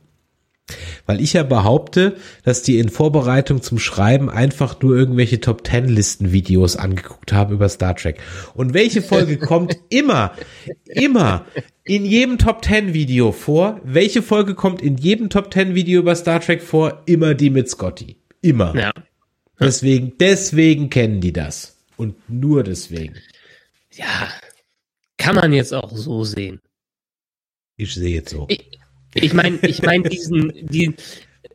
Weil 1.05 1.21
ich 1.21 1.33
ja 1.33 1.43
behaupte, 1.43 2.15
dass 2.43 2.61
die 2.61 2.79
in 2.79 2.89
Vorbereitung 2.89 3.61
zum 3.61 3.79
Schreiben 3.79 4.29
einfach 4.29 4.81
nur 4.81 4.95
irgendwelche 4.95 5.39
Top 5.39 5.63
Ten 5.63 5.87
Listen 5.87 6.31
Videos 6.31 6.77
angeguckt 6.77 7.31
haben 7.33 7.53
über 7.53 7.69
Star 7.69 7.95
Trek. 7.95 8.19
Und 8.53 8.73
welche 8.73 9.01
Folge 9.01 9.37
kommt 9.39 9.77
immer, 9.89 10.33
immer 10.85 11.45
in 11.83 12.05
jedem 12.05 12.37
Top 12.37 12.61
Ten 12.61 12.93
Video 12.93 13.33
vor? 13.33 13.81
Welche 13.83 14.21
Folge 14.21 14.55
kommt 14.55 14.81
in 14.81 14.97
jedem 14.97 15.29
Top 15.29 15.51
Ten 15.51 15.75
Video 15.75 16.01
über 16.01 16.15
Star 16.15 16.39
Trek 16.39 16.61
vor? 16.61 17.03
Immer 17.05 17.33
die 17.33 17.49
mit 17.49 17.69
Scotty. 17.69 18.17
Immer. 18.41 18.73
Ja. 18.75 18.93
Deswegen, 19.59 20.13
deswegen 20.17 20.89
kennen 20.89 21.19
die 21.19 21.33
das. 21.33 21.76
Und 21.97 22.29
nur 22.29 22.63
deswegen. 22.63 23.15
Ja. 23.91 24.29
Kann 25.17 25.35
man 25.35 25.51
jetzt 25.51 25.73
auch 25.73 25.91
so 25.91 26.23
sehen. 26.23 26.61
Ich 27.75 27.93
sehe 27.93 28.15
jetzt 28.15 28.29
so. 28.29 28.45
Ich, 28.49 28.69
ich 29.13 29.33
meine, 29.33 29.57
ich 29.63 29.81
meine, 29.81 30.07
diesen, 30.09 30.51
die, 30.55 30.95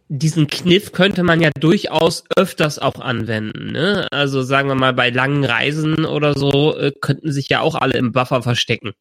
diesen 0.08 0.48
Kniff 0.48 0.92
könnte 0.92 1.22
man 1.22 1.40
ja 1.40 1.50
durchaus 1.58 2.24
öfters 2.36 2.78
auch 2.78 3.00
anwenden. 3.00 3.72
Ne? 3.72 4.08
Also 4.10 4.42
sagen 4.42 4.68
wir 4.68 4.74
mal, 4.74 4.92
bei 4.92 5.10
langen 5.10 5.44
Reisen 5.44 6.04
oder 6.04 6.36
so 6.36 6.76
äh, 6.76 6.92
könnten 7.00 7.32
sich 7.32 7.48
ja 7.48 7.60
auch 7.60 7.76
alle 7.76 7.96
im 7.96 8.12
Buffer 8.12 8.42
verstecken. 8.42 8.92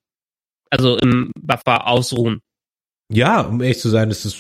Also 0.69 0.97
im 0.97 1.31
Buffer 1.39 1.87
ausruhen. 1.87 2.41
Ja, 3.11 3.41
um 3.41 3.61
ehrlich 3.61 3.79
zu 3.79 3.89
sein, 3.89 4.09
ist 4.09 4.23
es 4.23 4.35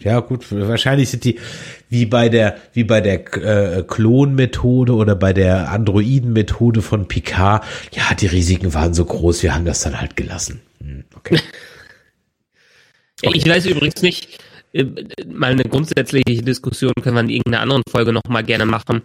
ja 0.00 0.20
gut. 0.20 0.46
Wahrscheinlich 0.50 1.10
sind 1.10 1.24
die 1.24 1.38
wie 1.88 2.06
bei 2.06 2.28
der 2.28 2.56
wie 2.72 2.84
bei 2.84 3.00
der 3.00 3.34
äh, 3.36 3.82
Klon-Methode 3.82 4.94
oder 4.94 5.14
bei 5.14 5.32
der 5.32 5.70
Androiden-Methode 5.70 6.82
von 6.82 7.08
Picard. 7.08 7.64
Ja, 7.92 8.14
die 8.14 8.26
Risiken 8.26 8.74
waren 8.74 8.94
so 8.94 9.04
groß, 9.04 9.42
wir 9.42 9.54
haben 9.54 9.64
das 9.64 9.80
dann 9.80 10.00
halt 10.00 10.16
gelassen. 10.16 10.60
Hm, 10.80 11.04
okay. 11.16 11.38
Okay. 13.22 13.38
Ich 13.38 13.48
weiß 13.48 13.66
übrigens 13.66 14.02
nicht, 14.02 14.38
äh, 14.74 14.84
mal 15.26 15.52
eine 15.52 15.64
grundsätzliche 15.64 16.42
Diskussion 16.42 16.92
können 17.00 17.14
wir 17.14 17.20
in 17.20 17.30
irgendeiner 17.30 17.60
anderen 17.60 17.82
Folge 17.88 18.12
nochmal 18.12 18.42
gerne 18.42 18.66
machen. 18.66 19.02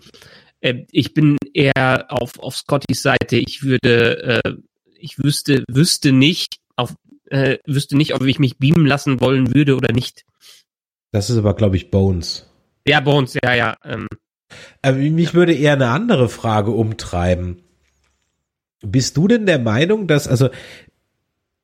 Äh, 0.61 0.85
ich 0.91 1.13
bin 1.13 1.37
eher 1.53 2.07
auf, 2.09 2.39
auf 2.39 2.57
Scottys 2.57 3.03
Seite. 3.03 3.37
Ich 3.37 3.63
würde, 3.63 4.41
äh, 4.43 4.53
ich 4.99 5.19
wüsste, 5.19 5.63
wüsste 5.69 6.11
nicht, 6.11 6.57
auf, 6.75 6.95
wüsste 7.67 7.95
nicht, 7.95 8.15
ob 8.15 8.23
ich 8.23 8.39
mich 8.39 8.57
beamen 8.57 8.87
lassen 8.87 9.21
wollen 9.21 9.53
würde 9.53 9.75
oder 9.75 9.93
nicht. 9.93 10.23
Das 11.11 11.29
ist 11.29 11.37
aber, 11.37 11.55
glaube 11.55 11.75
ich, 11.75 11.91
Bones. 11.91 12.47
Ja, 12.87 12.99
Bones, 12.99 13.37
ja, 13.43 13.53
ja. 13.53 13.77
Ähm, 13.83 14.07
aber 14.81 14.97
mich 14.97 15.29
ja. 15.29 15.33
würde 15.33 15.53
eher 15.53 15.73
eine 15.73 15.89
andere 15.89 16.29
Frage 16.29 16.71
umtreiben. 16.71 17.61
Bist 18.81 19.17
du 19.17 19.27
denn 19.27 19.45
der 19.45 19.59
Meinung, 19.59 20.07
dass, 20.07 20.27
also 20.27 20.49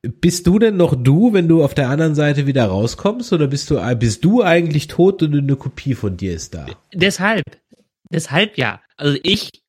bist 0.02 0.46
du 0.48 0.60
denn 0.60 0.78
noch 0.78 0.96
du, 0.96 1.34
wenn 1.34 1.48
du 1.48 1.64
auf 1.64 1.74
der 1.74 1.90
anderen 1.90 2.16
Seite 2.16 2.46
wieder 2.46 2.66
rauskommst, 2.66 3.34
oder 3.34 3.48
bist 3.48 3.70
du, 3.70 3.80
bist 3.98 4.24
du 4.24 4.44
eigentlich 4.44 4.88
tot 4.88 5.24
und 5.24 5.36
eine 5.36 5.56
Kopie 5.56 5.96
von 5.96 6.18
dir 6.18 6.34
ist 6.34 6.54
da? 6.54 6.66
Deshalb, 6.94 7.44
deshalb 8.12 8.58
ja. 8.58 8.82
Also 8.98 9.18
ich 9.24 9.64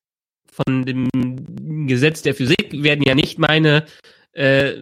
von 0.45 0.85
dem 0.85 1.87
Gesetz 1.87 2.21
der 2.21 2.33
Physik 2.33 2.71
werden 2.71 3.03
ja 3.05 3.15
nicht 3.15 3.39
meine, 3.39 3.85
äh, 4.31 4.73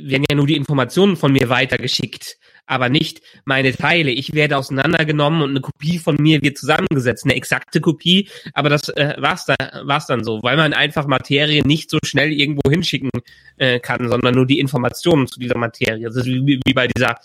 werden 0.00 0.24
ja 0.30 0.36
nur 0.36 0.46
die 0.46 0.56
Informationen 0.56 1.16
von 1.16 1.32
mir 1.32 1.48
weitergeschickt 1.48 2.38
aber 2.72 2.88
nicht 2.88 3.20
meine 3.44 3.76
Teile. 3.76 4.10
Ich 4.10 4.32
werde 4.32 4.56
auseinandergenommen 4.56 5.42
und 5.42 5.50
eine 5.50 5.60
Kopie 5.60 5.98
von 5.98 6.16
mir 6.16 6.40
wird 6.42 6.56
zusammengesetzt, 6.56 7.24
eine 7.24 7.34
exakte 7.34 7.82
Kopie, 7.82 8.30
aber 8.54 8.70
das 8.70 8.88
äh, 8.88 9.14
war's 9.18 9.44
dann, 9.44 9.86
war's 9.86 10.06
dann 10.06 10.24
so, 10.24 10.42
weil 10.42 10.56
man 10.56 10.72
einfach 10.72 11.06
Materie 11.06 11.62
nicht 11.62 11.90
so 11.90 11.98
schnell 12.02 12.32
irgendwo 12.32 12.70
hinschicken 12.70 13.10
äh, 13.58 13.78
kann, 13.78 14.08
sondern 14.08 14.34
nur 14.34 14.46
die 14.46 14.58
Informationen 14.58 15.26
zu 15.26 15.38
dieser 15.38 15.58
Materie. 15.58 16.06
Das 16.06 16.16
ist 16.16 16.26
wie, 16.26 16.60
wie 16.64 16.72
bei 16.72 16.86
dieser 16.88 17.16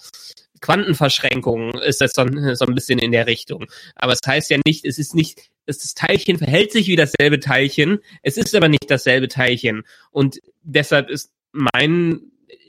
Quantenverschränkung 0.60 1.76
ist 1.80 2.02
das 2.02 2.12
so, 2.14 2.26
so 2.54 2.66
ein 2.66 2.76
bisschen 2.76 3.00
in 3.00 3.14
der 3.14 3.28
Richtung. 3.28 3.68
Aber 3.96 4.12
es 4.12 4.20
heißt 4.26 4.50
ja 4.50 4.58
nicht, 4.66 4.84
es 4.84 4.98
ist 4.98 5.16
nicht, 5.16 5.50
das 5.66 5.94
Teilchen 5.94 6.40
verhält 6.40 6.74
sich 6.74 6.88
wie 6.88 6.98
dasselbe 6.98 7.40
Teilchen, 7.40 8.00
es 8.22 8.36
ist 8.36 8.54
aber 8.54 8.68
nicht 8.68 8.90
dasselbe 8.90 9.30
Teilchen. 9.30 9.84
Und 10.12 10.42
deshalb 10.64 11.10
ist 11.10 11.32
mein, 11.54 12.20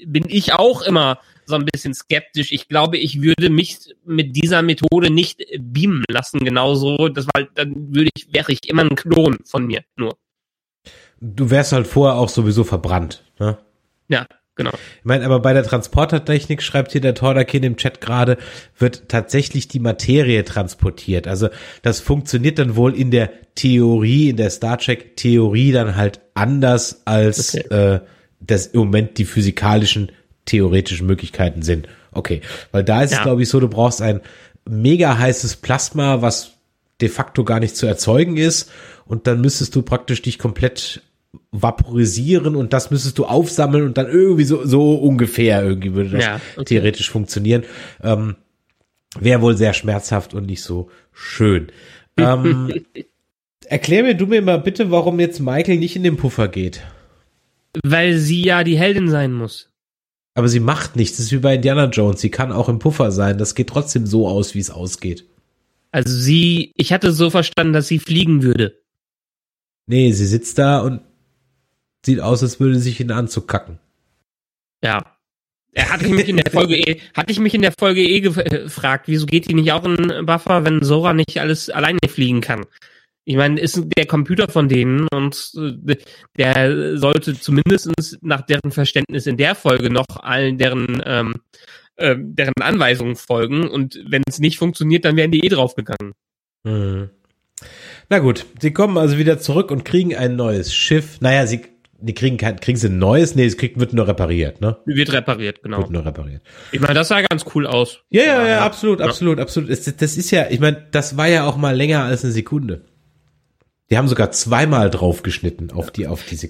bin 0.07 0.26
ich 0.29 0.53
auch 0.53 0.83
immer 0.83 1.18
so 1.49 1.57
ein 1.57 1.64
bisschen 1.64 1.94
skeptisch. 1.94 2.53
Ich 2.53 2.68
glaube, 2.68 2.99
ich 2.99 3.22
würde 3.22 3.51
mich 3.51 3.78
mit 4.05 4.36
dieser 4.36 4.62
Methode 4.62 5.11
nicht 5.11 5.42
beamen 5.59 6.05
lassen, 6.11 6.40
genauso. 6.40 7.09
Das 7.09 7.26
war, 7.26 7.44
dann 7.55 7.94
würde 7.94 8.11
ich, 8.14 8.32
wäre 8.32 8.53
ich 8.53 8.68
immer 8.68 8.82
ein 8.82 8.96
Klon 8.96 9.38
von 9.44 9.66
mir, 9.66 9.82
nur. 9.96 10.16
Du 11.20 11.51
wärst 11.51 11.72
halt 11.72 11.86
vorher 11.86 12.16
auch 12.16 12.28
sowieso 12.28 12.62
verbrannt, 12.62 13.24
ne? 13.40 13.59
Ja, 14.09 14.26
genau. 14.55 14.70
Ich 14.70 15.05
meine, 15.05 15.24
aber 15.24 15.40
bei 15.40 15.53
der 15.53 15.64
Transportertechnik 15.64 16.62
schreibt 16.62 16.92
hier 16.92 17.01
der 17.01 17.14
Tordakin 17.14 17.62
im 17.64 17.76
Chat 17.76 18.01
gerade, 18.01 18.38
wird 18.78 19.09
tatsächlich 19.09 19.68
die 19.68 19.80
Materie 19.80 20.44
transportiert. 20.44 21.26
Also 21.26 21.49
das 21.82 22.01
funktioniert 22.01 22.59
dann 22.59 22.76
wohl 22.76 22.94
in 22.94 23.11
der 23.11 23.30
Theorie, 23.55 24.30
in 24.30 24.36
der 24.36 24.51
Star 24.51 24.78
Trek 24.78 25.16
Theorie 25.16 25.72
dann 25.72 25.96
halt 25.96 26.20
anders 26.34 27.03
als 27.05 27.55
okay. 27.57 27.94
äh, 27.94 28.01
das 28.40 28.68
im 28.68 28.80
Moment 28.80 29.18
die 29.18 29.24
physikalischen 29.24 30.12
theoretischen 30.49 31.07
Möglichkeiten 31.07 31.62
sind. 31.62 31.88
Okay, 32.12 32.40
weil 32.72 32.84
da 32.84 33.03
ist 33.03 33.12
ja. 33.12 33.18
es, 33.18 33.22
glaube 33.22 33.42
ich, 33.42 33.49
so, 33.49 33.61
du 33.61 33.68
brauchst 33.68 34.03
ein 34.03 34.20
mega 34.68 35.18
heißes 35.18 35.57
Plasma, 35.57 36.22
was 36.22 36.53
de 37.01 37.09
facto 37.09 37.44
gar 37.44 37.61
nicht 37.61 37.76
zu 37.76 37.86
erzeugen 37.86 38.36
ist. 38.36 38.70
Und 39.07 39.26
dann 39.26 39.40
müsstest 39.40 39.74
du 39.74 39.82
praktisch 39.82 40.22
dich 40.22 40.38
komplett 40.38 41.03
vaporisieren 41.51 42.57
und 42.57 42.72
das 42.72 42.90
müsstest 42.90 43.18
du 43.18 43.26
aufsammeln 43.26 43.84
und 43.84 43.99
dann 43.99 44.07
irgendwie 44.07 44.44
so, 44.44 44.64
so 44.64 44.94
ungefähr 44.94 45.62
irgendwie 45.62 45.94
würde 45.94 46.11
das 46.11 46.24
ja, 46.24 46.40
okay. 46.57 46.64
theoretisch 46.64 47.11
funktionieren. 47.11 47.64
Ähm, 48.03 48.36
Wäre 49.18 49.40
wohl 49.40 49.57
sehr 49.57 49.72
schmerzhaft 49.72 50.34
und 50.34 50.46
nicht 50.46 50.62
so 50.62 50.90
schön. 51.12 51.68
ähm, 52.16 52.72
erklär 53.66 54.03
mir 54.03 54.14
du 54.14 54.26
mir 54.26 54.42
mal 54.42 54.61
bitte, 54.61 54.90
warum 54.90 55.20
jetzt 55.20 55.40
Michael 55.40 55.78
nicht 55.78 55.96
in 55.96 56.03
den 56.03 56.16
Puffer 56.16 56.49
geht. 56.49 56.82
Weil 57.82 58.16
sie 58.16 58.42
ja 58.42 58.64
die 58.64 58.76
Heldin 58.76 59.09
sein 59.09 59.32
muss. 59.32 59.70
Aber 60.39 60.49
sie 60.49 60.61
macht 60.61 60.95
nichts. 60.95 61.16
Das 61.16 61.26
ist 61.26 61.32
wie 61.32 61.39
bei 61.39 61.57
Indiana 61.57 61.86
Jones. 61.86 62.20
Sie 62.20 62.30
kann 62.30 62.53
auch 62.53 62.68
im 62.68 62.78
Puffer 62.78 63.11
sein. 63.11 63.39
Das 63.39 63.57
geht 63.57 63.70
trotzdem 63.70 64.07
so 64.07 64.28
aus, 64.28 64.55
wie 64.55 64.61
es 64.61 64.70
ausgeht. 64.70 65.24
Also 65.91 66.14
sie, 66.14 66.72
ich 66.76 66.93
hatte 66.93 67.11
so 67.11 67.28
verstanden, 67.28 67.72
dass 67.72 67.89
sie 67.89 67.99
fliegen 67.99 68.45
würde. 68.45 68.80
Nee, 69.89 70.12
sie 70.12 70.26
sitzt 70.26 70.57
da 70.59 70.78
und 70.78 71.01
sieht 72.07 72.20
aus, 72.20 72.45
als 72.45 72.61
würde 72.61 72.76
sie 72.76 72.82
sich 72.82 73.01
in 73.01 73.09
den 73.09 73.16
Anzug 73.16 73.49
kacken. 73.49 73.80
Ja. 74.80 75.16
Er 75.72 75.91
hatte 75.91 76.05
ich 76.07 76.12
mich 76.12 76.28
in 76.28 76.36
der 76.36 76.53
Folge 76.53 76.76
eh, 76.76 77.01
hatte 77.14 77.32
ich 77.32 77.41
mich 77.41 77.55
in 77.55 77.62
der 77.62 77.74
Folge 77.76 78.03
eh 78.03 78.20
gefragt, 78.20 79.09
wieso 79.09 79.26
geht 79.26 79.49
die 79.49 79.55
nicht 79.55 79.72
auch 79.72 79.84
in 79.84 80.24
Buffer, 80.24 80.64
wenn 80.64 80.84
Sora 80.84 81.14
nicht 81.14 81.41
alles 81.41 81.68
alleine 81.68 81.99
fliegen 82.07 82.43
kann? 82.43 82.64
Ich 83.29 83.37
meine, 83.37 83.61
ist 83.61 83.79
der 83.95 84.07
Computer 84.07 84.49
von 84.49 84.70
denen 84.70 85.07
und 85.12 85.53
äh, 85.87 85.97
der 86.39 86.97
sollte 86.97 87.39
zumindest 87.39 87.93
nach 88.22 88.41
deren 88.41 88.70
Verständnis 88.70 89.26
in 89.26 89.37
der 89.37 89.55
Folge 89.55 89.91
noch 89.91 90.07
allen 90.22 90.57
deren 90.57 91.03
ähm, 91.05 91.35
äh, 91.97 92.16
deren 92.18 92.55
Anweisungen 92.59 93.16
folgen 93.16 93.68
und 93.68 94.01
wenn 94.07 94.22
es 94.26 94.39
nicht 94.39 94.59
funktioniert, 94.59 95.05
dann 95.05 95.16
wären 95.16 95.31
die 95.31 95.45
eh 95.45 95.51
draufgegangen. 95.51 96.14
Hm. 96.64 97.11
Na 98.09 98.18
gut, 98.20 98.47
sie 98.62 98.72
kommen 98.72 98.97
also 98.97 99.18
wieder 99.18 99.39
zurück 99.39 99.70
und 99.70 99.85
kriegen 99.85 100.16
ein 100.16 100.35
neues 100.35 100.74
Schiff. 100.74 101.20
Naja, 101.20 101.47
sie 101.47 101.61
die 102.01 102.14
kriegen 102.14 102.39
kein, 102.39 102.61
kriegen 102.61 102.79
sie 102.79 102.89
ein 102.89 102.99
neues? 102.99 103.35
Nee, 103.35 103.45
es 103.45 103.59
kriegt, 103.59 103.79
wird 103.79 103.93
nur 103.93 104.07
repariert, 104.07 104.61
ne? 104.61 104.79
Wird 104.87 105.12
repariert, 105.12 105.62
genau. 105.62 105.79
Wird 105.79 105.91
nur 105.91 106.07
repariert. 106.07 106.43
Ich 106.70 106.81
meine, 106.81 106.95
das 106.95 107.09
sah 107.09 107.20
ganz 107.22 107.45
cool 107.55 107.66
aus. 107.66 108.05
Ja, 108.09 108.22
ja, 108.22 108.49
ja, 108.49 108.64
absolut, 108.64 109.03
absolut, 109.03 109.41
absolut. 109.41 109.68
Das, 109.68 109.85
das 109.85 110.16
ist 110.16 110.31
ja, 110.31 110.47
ich 110.49 110.61
meine, 110.61 110.87
das 110.93 111.16
war 111.16 111.26
ja 111.26 111.45
auch 111.45 111.57
mal 111.57 111.76
länger 111.76 112.05
als 112.05 112.24
eine 112.24 112.33
Sekunde. 112.33 112.85
Die 113.91 113.97
haben 113.97 114.09
sogar 114.09 114.32
zweimal 114.32 114.91
draufgeschnitten 114.91 115.70
auf 115.70 115.91
die, 115.91 116.07
auf 116.07 116.24
diese. 116.24 116.49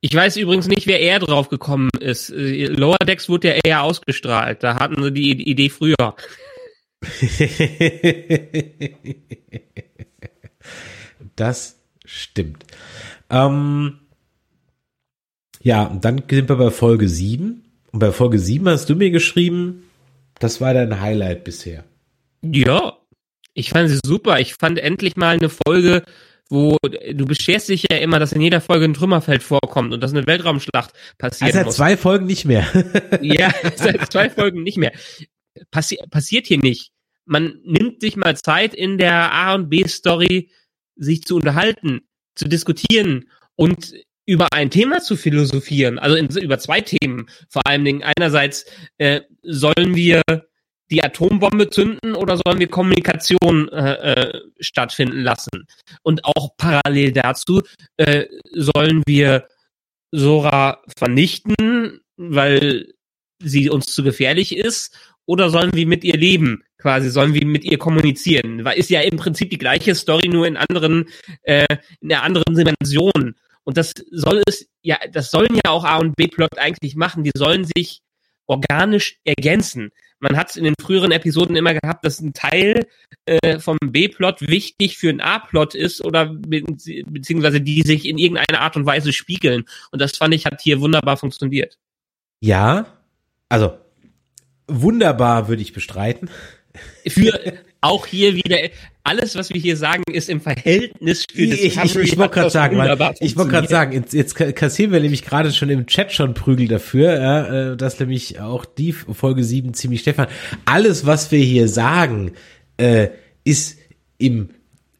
Ich 0.00 0.14
weiß 0.14 0.36
übrigens 0.36 0.68
nicht, 0.68 0.86
wer 0.86 1.00
eher 1.00 1.18
drauf 1.18 1.48
gekommen 1.48 1.90
ist. 2.00 2.30
Äh, 2.30 2.66
Lower 2.66 2.98
Decks 2.98 3.28
wurde 3.28 3.48
ja 3.48 3.54
eher 3.64 3.82
ausgestrahlt. 3.82 4.62
Da 4.62 4.76
hatten 4.76 5.02
sie 5.02 5.12
die 5.12 5.50
Idee 5.50 5.68
früher. 5.68 6.14
das 11.36 11.78
stimmt. 12.04 12.64
Ähm, 13.30 13.98
ja, 15.62 15.84
und 15.84 16.04
dann 16.04 16.22
sind 16.28 16.48
wir 16.48 16.56
bei 16.56 16.70
Folge 16.70 17.08
7. 17.08 17.64
Und 17.92 17.98
bei 17.98 18.12
Folge 18.12 18.38
7 18.38 18.68
hast 18.68 18.88
du 18.88 18.94
mir 18.94 19.10
geschrieben, 19.10 19.84
das 20.38 20.60
war 20.60 20.74
dein 20.74 21.00
Highlight 21.00 21.44
bisher. 21.44 21.84
Ja, 22.42 22.96
ich 23.54 23.70
fand 23.70 23.90
sie 23.90 23.98
super. 24.04 24.40
Ich 24.40 24.54
fand 24.54 24.78
endlich 24.78 25.16
mal 25.16 25.36
eine 25.36 25.48
Folge, 25.48 26.04
wo 26.48 26.76
du 26.82 27.26
beschwerst 27.26 27.68
dich 27.68 27.86
ja 27.90 27.98
immer, 27.98 28.18
dass 28.18 28.32
in 28.32 28.40
jeder 28.40 28.60
Folge 28.60 28.86
ein 28.86 28.94
Trümmerfeld 28.94 29.42
vorkommt 29.42 29.92
und 29.92 30.02
dass 30.02 30.12
eine 30.12 30.26
Weltraumschlacht 30.26 30.92
passiert. 31.18 31.54
Also 31.54 31.70
seit 31.70 31.72
zwei 31.72 31.96
Folgen 31.96 32.26
nicht 32.26 32.44
mehr. 32.44 32.66
ja, 33.20 33.52
seit 33.76 34.10
zwei 34.10 34.30
Folgen 34.30 34.62
nicht 34.62 34.78
mehr. 34.78 34.92
Passi 35.70 35.98
passiert 36.10 36.46
hier 36.46 36.58
nicht. 36.58 36.92
Man 37.26 37.60
nimmt 37.64 38.00
sich 38.00 38.16
mal 38.16 38.36
Zeit 38.36 38.74
in 38.74 38.96
der 38.96 39.32
A 39.32 39.54
und 39.54 39.68
B 39.68 39.86
Story, 39.86 40.50
sich 40.96 41.22
zu 41.24 41.36
unterhalten, 41.36 42.00
zu 42.34 42.48
diskutieren 42.48 43.28
und 43.54 43.92
über 44.24 44.48
ein 44.52 44.70
Thema 44.70 45.00
zu 45.00 45.16
philosophieren, 45.16 45.98
also 45.98 46.16
in, 46.16 46.28
über 46.28 46.58
zwei 46.58 46.80
Themen. 46.80 47.28
Vor 47.48 47.62
allen 47.66 47.84
Dingen 47.84 48.02
einerseits 48.02 48.66
äh, 48.98 49.22
sollen 49.42 49.94
wir 49.94 50.22
die 50.90 51.02
Atombombe 51.02 51.70
zünden 51.70 52.14
oder 52.14 52.38
sollen 52.44 52.58
wir 52.58 52.68
Kommunikation 52.68 53.68
äh, 53.68 53.92
äh, 53.92 54.40
stattfinden 54.60 55.20
lassen? 55.22 55.66
Und 56.02 56.24
auch 56.24 56.56
parallel 56.56 57.12
dazu 57.12 57.62
äh, 57.96 58.26
sollen 58.52 59.02
wir 59.06 59.48
Sora 60.10 60.82
vernichten, 60.96 62.00
weil 62.16 62.94
sie 63.42 63.70
uns 63.70 63.86
zu 63.94 64.02
gefährlich 64.02 64.56
ist, 64.56 64.96
oder 65.28 65.50
sollen 65.50 65.74
wir 65.74 65.86
mit 65.86 66.04
ihr 66.04 66.16
leben? 66.16 66.64
Quasi 66.78 67.10
sollen 67.10 67.34
wir 67.34 67.44
mit 67.44 67.62
ihr 67.64 67.76
kommunizieren? 67.76 68.64
Weil 68.64 68.78
ist 68.78 68.88
ja 68.88 69.02
im 69.02 69.18
Prinzip 69.18 69.50
die 69.50 69.58
gleiche 69.58 69.94
Story 69.94 70.26
nur 70.28 70.46
in 70.46 70.56
anderen 70.56 71.06
äh, 71.42 71.66
in 72.00 72.10
einer 72.10 72.22
anderen 72.22 72.54
Dimension. 72.54 73.34
Und 73.62 73.76
das 73.76 73.92
soll 74.10 74.42
es 74.46 74.66
ja, 74.80 74.96
das 75.12 75.30
sollen 75.30 75.54
ja 75.54 75.70
auch 75.70 75.84
A 75.84 75.98
und 75.98 76.16
B 76.16 76.28
Plot 76.28 76.56
eigentlich 76.56 76.96
machen. 76.96 77.24
Die 77.24 77.32
sollen 77.36 77.66
sich 77.76 78.00
organisch 78.48 79.20
ergänzen 79.24 79.92
man 80.20 80.36
hat 80.36 80.50
es 80.50 80.56
in 80.56 80.64
den 80.64 80.74
früheren 80.80 81.12
Episoden 81.12 81.56
immer 81.56 81.74
gehabt, 81.74 82.04
dass 82.04 82.20
ein 82.20 82.32
Teil 82.32 82.86
äh, 83.26 83.58
vom 83.58 83.78
B-Plot 83.84 84.42
wichtig 84.42 84.98
für 84.98 85.10
einen 85.10 85.20
A-Plot 85.20 85.74
ist 85.74 86.04
oder 86.04 86.26
be 86.26 86.62
beziehungsweise 87.06 87.60
die 87.60 87.82
sich 87.82 88.06
in 88.06 88.18
irgendeiner 88.18 88.60
Art 88.60 88.76
und 88.76 88.86
Weise 88.86 89.12
spiegeln. 89.12 89.64
Und 89.92 90.00
das 90.00 90.16
fand 90.16 90.34
ich 90.34 90.46
hat 90.46 90.60
hier 90.60 90.80
wunderbar 90.80 91.16
funktioniert. 91.16 91.78
Ja, 92.40 92.86
also 93.48 93.78
wunderbar 94.66 95.48
würde 95.48 95.62
ich 95.62 95.72
bestreiten. 95.72 96.30
Für 97.06 97.32
auch 97.80 98.06
hier 98.06 98.34
wieder 98.34 98.58
alles, 99.04 99.36
was 99.36 99.50
wir 99.50 99.60
hier 99.60 99.76
sagen, 99.76 100.02
ist 100.12 100.28
im 100.28 100.40
Verhältnis 100.40 101.24
für 101.32 101.46
das 101.46 101.58
Ich, 101.60 101.76
ich, 101.76 101.96
ich 101.96 102.18
wollte 102.18 102.34
gerade 102.34 102.50
sagen, 102.50 102.76
weil, 102.76 103.14
ich 103.20 103.36
wollte 103.36 103.52
gerade 103.52 103.68
sagen, 103.68 103.92
jetzt, 103.92 104.12
jetzt 104.12 104.34
kassieren 104.34 104.92
wir 104.92 105.00
nämlich 105.00 105.24
gerade 105.24 105.50
schon 105.52 105.70
im 105.70 105.86
Chat 105.86 106.12
schon 106.12 106.34
Prügel 106.34 106.68
dafür, 106.68 107.18
ja, 107.18 107.72
äh, 107.72 107.76
dass 107.76 107.98
nämlich 108.00 108.40
auch 108.40 108.64
die 108.66 108.92
Folge 108.92 109.44
7 109.44 109.72
ziemlich 109.72 110.00
Stefan. 110.00 110.26
Alles, 110.66 111.06
was 111.06 111.30
wir 111.30 111.38
hier 111.38 111.68
sagen, 111.68 112.32
äh, 112.76 113.08
ist 113.44 113.78
im 114.18 114.50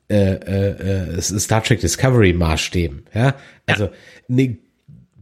äh, 0.08 0.32
äh, 0.32 1.16
äh 1.16 1.20
Star 1.20 1.62
Trek 1.62 1.80
Discovery 1.80 2.32
Maßstäben, 2.32 3.04
ja. 3.14 3.34
Also 3.66 3.84
ja. 3.84 3.90
ne 4.28 4.58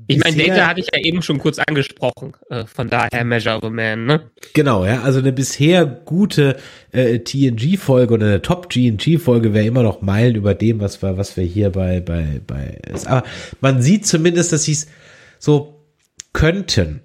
ich 0.06 0.22
meine, 0.22 0.36
Data 0.36 0.68
hatte 0.68 0.80
ich 0.80 0.88
ja 0.92 1.00
eben 1.00 1.22
schon 1.22 1.38
kurz 1.38 1.58
angesprochen, 1.58 2.32
äh, 2.50 2.64
von 2.66 2.88
daher 2.88 3.24
Measure 3.24 3.56
of 3.56 3.64
a 3.64 3.70
Man, 3.70 4.06
ne? 4.06 4.30
Genau, 4.52 4.84
ja, 4.84 5.02
also 5.02 5.18
eine 5.18 5.32
bisher 5.32 5.84
gute 5.84 6.56
äh, 6.92 7.18
TNG-Folge 7.18 8.14
oder 8.14 8.26
eine 8.26 8.42
Top-TNG-Folge 8.42 9.52
wäre 9.52 9.66
immer 9.66 9.82
noch 9.82 10.02
Meilen 10.02 10.36
über 10.36 10.54
dem, 10.54 10.80
was 10.80 11.02
wir, 11.02 11.18
was 11.18 11.36
wir 11.36 11.44
hier 11.44 11.70
bei, 11.70 12.00
bei, 12.00 12.40
bei 12.46 12.78
ist. 12.92 13.06
Aber 13.06 13.24
man 13.60 13.82
sieht 13.82 14.06
zumindest, 14.06 14.52
dass 14.52 14.64
sie 14.64 14.72
es 14.72 14.86
so 15.38 15.84
könnten, 16.32 17.00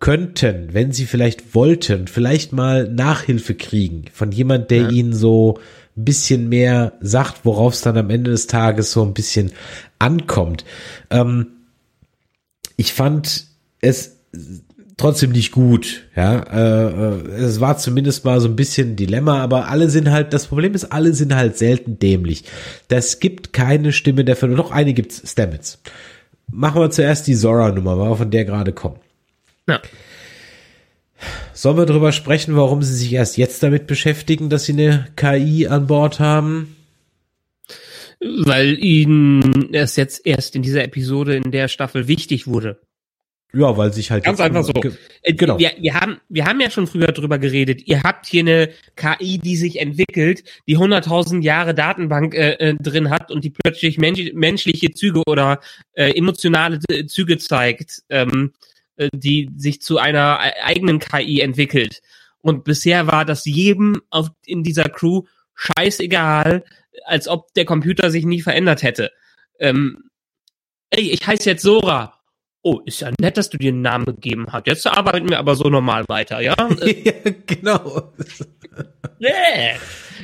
könnten, 0.00 0.68
wenn 0.72 0.92
sie 0.92 1.06
vielleicht 1.06 1.54
wollten, 1.54 2.06
vielleicht 2.06 2.52
mal 2.52 2.88
Nachhilfe 2.88 3.54
kriegen 3.54 4.04
von 4.12 4.32
jemand, 4.32 4.70
der 4.70 4.82
ja. 4.82 4.88
ihnen 4.90 5.12
so 5.12 5.58
ein 5.96 6.04
bisschen 6.04 6.48
mehr 6.48 6.92
sagt, 7.00 7.44
worauf 7.44 7.74
es 7.74 7.80
dann 7.80 7.96
am 7.96 8.08
Ende 8.08 8.30
des 8.30 8.46
Tages 8.46 8.92
so 8.92 9.02
ein 9.02 9.14
bisschen 9.14 9.50
ankommt. 9.98 10.64
Ähm, 11.10 11.57
ich 12.78 12.94
fand 12.94 13.44
es 13.80 14.16
trotzdem 14.96 15.32
nicht 15.32 15.52
gut. 15.52 16.04
Ja, 16.14 16.38
äh, 16.38 16.86
äh, 16.86 17.42
es 17.42 17.60
war 17.60 17.76
zumindest 17.76 18.24
mal 18.24 18.40
so 18.40 18.48
ein 18.48 18.56
bisschen 18.56 18.96
Dilemma, 18.96 19.42
aber 19.42 19.68
alle 19.68 19.90
sind 19.90 20.10
halt, 20.10 20.32
das 20.32 20.46
Problem 20.46 20.74
ist, 20.74 20.86
alle 20.86 21.12
sind 21.12 21.34
halt 21.34 21.58
selten 21.58 21.98
dämlich. 21.98 22.44
Das 22.86 23.20
gibt 23.20 23.52
keine 23.52 23.92
Stimme 23.92 24.24
dafür, 24.24 24.48
doch 24.48 24.70
eine 24.70 24.94
gibt's, 24.94 25.22
Stamets. 25.30 25.82
Machen 26.50 26.80
wir 26.80 26.90
zuerst 26.90 27.26
die 27.26 27.34
Zora-Nummer, 27.34 27.98
weil 27.98 28.10
wir 28.10 28.16
von 28.16 28.30
der 28.30 28.44
gerade 28.44 28.72
kommen. 28.72 29.00
Ja. 29.66 29.80
Sollen 31.52 31.76
wir 31.76 31.86
darüber 31.86 32.12
sprechen, 32.12 32.56
warum 32.56 32.82
sie 32.82 32.94
sich 32.94 33.12
erst 33.12 33.36
jetzt 33.36 33.62
damit 33.64 33.88
beschäftigen, 33.88 34.48
dass 34.48 34.64
sie 34.64 34.72
eine 34.72 35.08
KI 35.16 35.66
an 35.66 35.88
Bord 35.88 36.20
haben? 36.20 36.76
Weil 38.20 38.82
ihnen 38.82 39.72
es 39.74 39.96
jetzt 39.96 40.26
erst 40.26 40.56
in 40.56 40.62
dieser 40.62 40.84
Episode 40.84 41.36
in 41.36 41.50
der 41.50 41.68
Staffel 41.68 42.08
wichtig 42.08 42.46
wurde. 42.46 42.80
Ja, 43.54 43.78
weil 43.78 43.94
sich 43.94 44.10
halt 44.10 44.24
ganz 44.24 44.40
einfach 44.40 44.62
so. 44.62 44.72
Äh, 45.22 45.32
genau. 45.32 45.58
Wir, 45.58 45.72
wir 45.78 45.94
haben 45.94 46.20
wir 46.28 46.44
haben 46.44 46.60
ja 46.60 46.70
schon 46.70 46.86
früher 46.86 47.12
drüber 47.12 47.38
geredet. 47.38 47.82
Ihr 47.86 48.02
habt 48.02 48.26
hier 48.26 48.40
eine 48.40 48.70
KI, 48.94 49.38
die 49.38 49.56
sich 49.56 49.80
entwickelt, 49.80 50.44
die 50.66 50.76
100.000 50.76 51.40
Jahre 51.42 51.74
Datenbank 51.74 52.34
äh, 52.34 52.52
äh, 52.54 52.74
drin 52.74 53.08
hat 53.08 53.30
und 53.30 53.44
die 53.44 53.50
plötzlich 53.50 53.96
mensch, 53.96 54.20
menschliche 54.34 54.90
Züge 54.90 55.22
oder 55.26 55.60
äh, 55.94 56.10
emotionale 56.10 56.78
Züge 57.06 57.38
zeigt, 57.38 58.02
ähm, 58.10 58.52
äh, 58.96 59.08
die 59.14 59.48
sich 59.56 59.80
zu 59.80 59.96
einer 59.96 60.40
eigenen 60.62 60.98
KI 60.98 61.40
entwickelt. 61.40 62.02
Und 62.42 62.64
bisher 62.64 63.06
war 63.06 63.24
das 63.24 63.46
jedem 63.46 64.02
auf, 64.10 64.28
in 64.44 64.62
dieser 64.62 64.90
Crew 64.90 65.22
scheißegal, 65.54 66.64
als 67.04 67.28
ob 67.28 67.52
der 67.54 67.64
Computer 67.64 68.10
sich 68.10 68.24
nie 68.24 68.40
verändert 68.40 68.82
hätte. 68.82 69.10
Ähm, 69.58 70.10
ey, 70.90 71.10
ich 71.10 71.26
heiße 71.26 71.50
jetzt 71.50 71.62
Sora. 71.62 72.14
Oh, 72.62 72.80
ist 72.84 73.00
ja 73.00 73.10
nett, 73.20 73.36
dass 73.36 73.50
du 73.50 73.56
dir 73.56 73.70
einen 73.70 73.82
Namen 73.82 74.04
gegeben 74.04 74.46
hast. 74.50 74.66
Jetzt 74.66 74.86
arbeiten 74.86 75.28
wir 75.28 75.38
aber 75.38 75.54
so 75.54 75.68
normal 75.68 76.04
weiter, 76.08 76.40
ja? 76.40 76.56
ja, 76.80 77.12
genau. 77.46 78.12
yeah. 79.20 79.76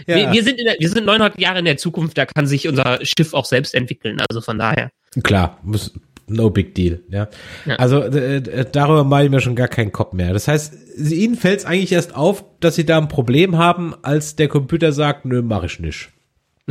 ja. 0.06 0.16
Wir, 0.16 0.32
wir, 0.32 0.42
sind 0.42 0.58
in 0.58 0.66
der, 0.66 0.76
wir 0.78 0.88
sind 0.88 1.06
900 1.06 1.40
Jahre 1.40 1.60
in 1.60 1.64
der 1.64 1.76
Zukunft, 1.76 2.18
da 2.18 2.26
kann 2.26 2.46
sich 2.46 2.66
unser 2.66 2.98
Schiff 3.02 3.34
auch 3.34 3.44
selbst 3.44 3.74
entwickeln, 3.74 4.20
also 4.28 4.40
von 4.40 4.58
daher. 4.58 4.90
Klar, 5.22 5.58
muss, 5.62 5.92
no 6.26 6.50
big 6.50 6.74
deal, 6.74 7.00
ja. 7.08 7.28
ja. 7.66 7.76
Also 7.76 8.00
äh, 8.00 8.66
darüber 8.70 9.04
mache 9.04 9.24
ich 9.24 9.30
mir 9.30 9.40
schon 9.40 9.56
gar 9.56 9.68
keinen 9.68 9.92
Kopf 9.92 10.12
mehr. 10.12 10.32
Das 10.32 10.48
heißt, 10.48 10.74
ihnen 10.98 11.36
fällt 11.36 11.60
es 11.60 11.64
eigentlich 11.64 11.92
erst 11.92 12.14
auf, 12.14 12.44
dass 12.60 12.74
sie 12.74 12.84
da 12.84 12.98
ein 12.98 13.08
Problem 13.08 13.58
haben, 13.58 13.94
als 14.02 14.36
der 14.36 14.48
Computer 14.48 14.92
sagt, 14.92 15.24
nö, 15.24 15.42
mach 15.42 15.62
ich 15.62 15.78
nicht. 15.80 16.10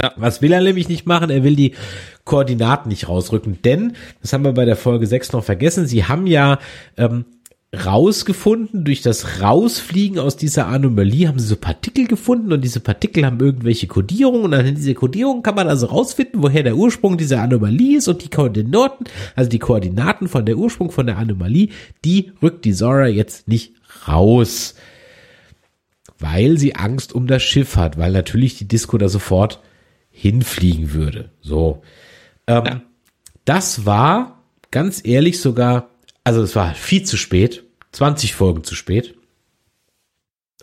Ja. 0.01 0.11
Was 0.15 0.41
will 0.41 0.51
er 0.51 0.61
nämlich 0.61 0.89
nicht 0.89 1.05
machen? 1.05 1.29
Er 1.29 1.43
will 1.43 1.55
die 1.55 1.73
Koordinaten 2.25 2.89
nicht 2.89 3.07
rausrücken, 3.07 3.59
denn, 3.63 3.93
das 4.21 4.33
haben 4.33 4.43
wir 4.43 4.53
bei 4.53 4.65
der 4.65 4.75
Folge 4.75 5.05
6 5.05 5.33
noch 5.33 5.43
vergessen, 5.43 5.85
sie 5.85 6.05
haben 6.05 6.25
ja 6.25 6.57
ähm, 6.97 7.25
rausgefunden, 7.73 8.85
durch 8.85 9.01
das 9.01 9.41
Rausfliegen 9.41 10.19
aus 10.19 10.37
dieser 10.37 10.67
Anomalie 10.67 11.27
haben 11.27 11.39
sie 11.39 11.47
so 11.47 11.55
Partikel 11.55 12.05
gefunden 12.05 12.53
und 12.53 12.63
diese 12.63 12.79
Partikel 12.79 13.25
haben 13.25 13.39
irgendwelche 13.39 13.87
Kodierungen 13.87 14.45
und 14.45 14.53
an 14.53 14.75
dieser 14.75 14.93
Kodierung 14.93 15.41
kann 15.41 15.55
man 15.55 15.67
also 15.67 15.87
rausfinden, 15.87 16.43
woher 16.43 16.61
der 16.63 16.75
Ursprung 16.75 17.17
dieser 17.17 17.41
Anomalie 17.41 17.97
ist 17.97 18.07
und 18.07 18.23
die 18.23 18.29
Koordinaten, 18.29 19.05
also 19.35 19.49
die 19.49 19.59
Koordinaten 19.59 20.27
von 20.27 20.45
der 20.45 20.57
Ursprung 20.57 20.91
von 20.91 21.07
der 21.07 21.17
Anomalie, 21.17 21.69
die 22.05 22.31
rückt 22.43 22.65
die 22.65 22.73
Zora 22.73 23.07
jetzt 23.07 23.47
nicht 23.47 23.73
raus. 24.07 24.75
Weil 26.19 26.57
sie 26.57 26.75
Angst 26.75 27.13
um 27.13 27.27
das 27.27 27.41
Schiff 27.41 27.75
hat, 27.75 27.97
weil 27.97 28.11
natürlich 28.11 28.57
die 28.57 28.67
Disco 28.67 28.97
da 28.97 29.09
sofort 29.09 29.59
hinfliegen 30.13 30.93
würde. 30.93 31.31
So. 31.41 31.81
Ähm, 32.47 32.65
ja. 32.65 32.81
Das 33.43 33.85
war 33.85 34.43
ganz 34.71 35.01
ehrlich 35.03 35.41
sogar 35.41 35.89
also 36.23 36.41
es 36.41 36.55
war 36.55 36.73
viel 36.73 37.03
zu 37.03 37.17
spät, 37.17 37.63
20 37.91 38.33
Folgen 38.33 38.63
zu 38.63 38.75
spät. 38.75 39.15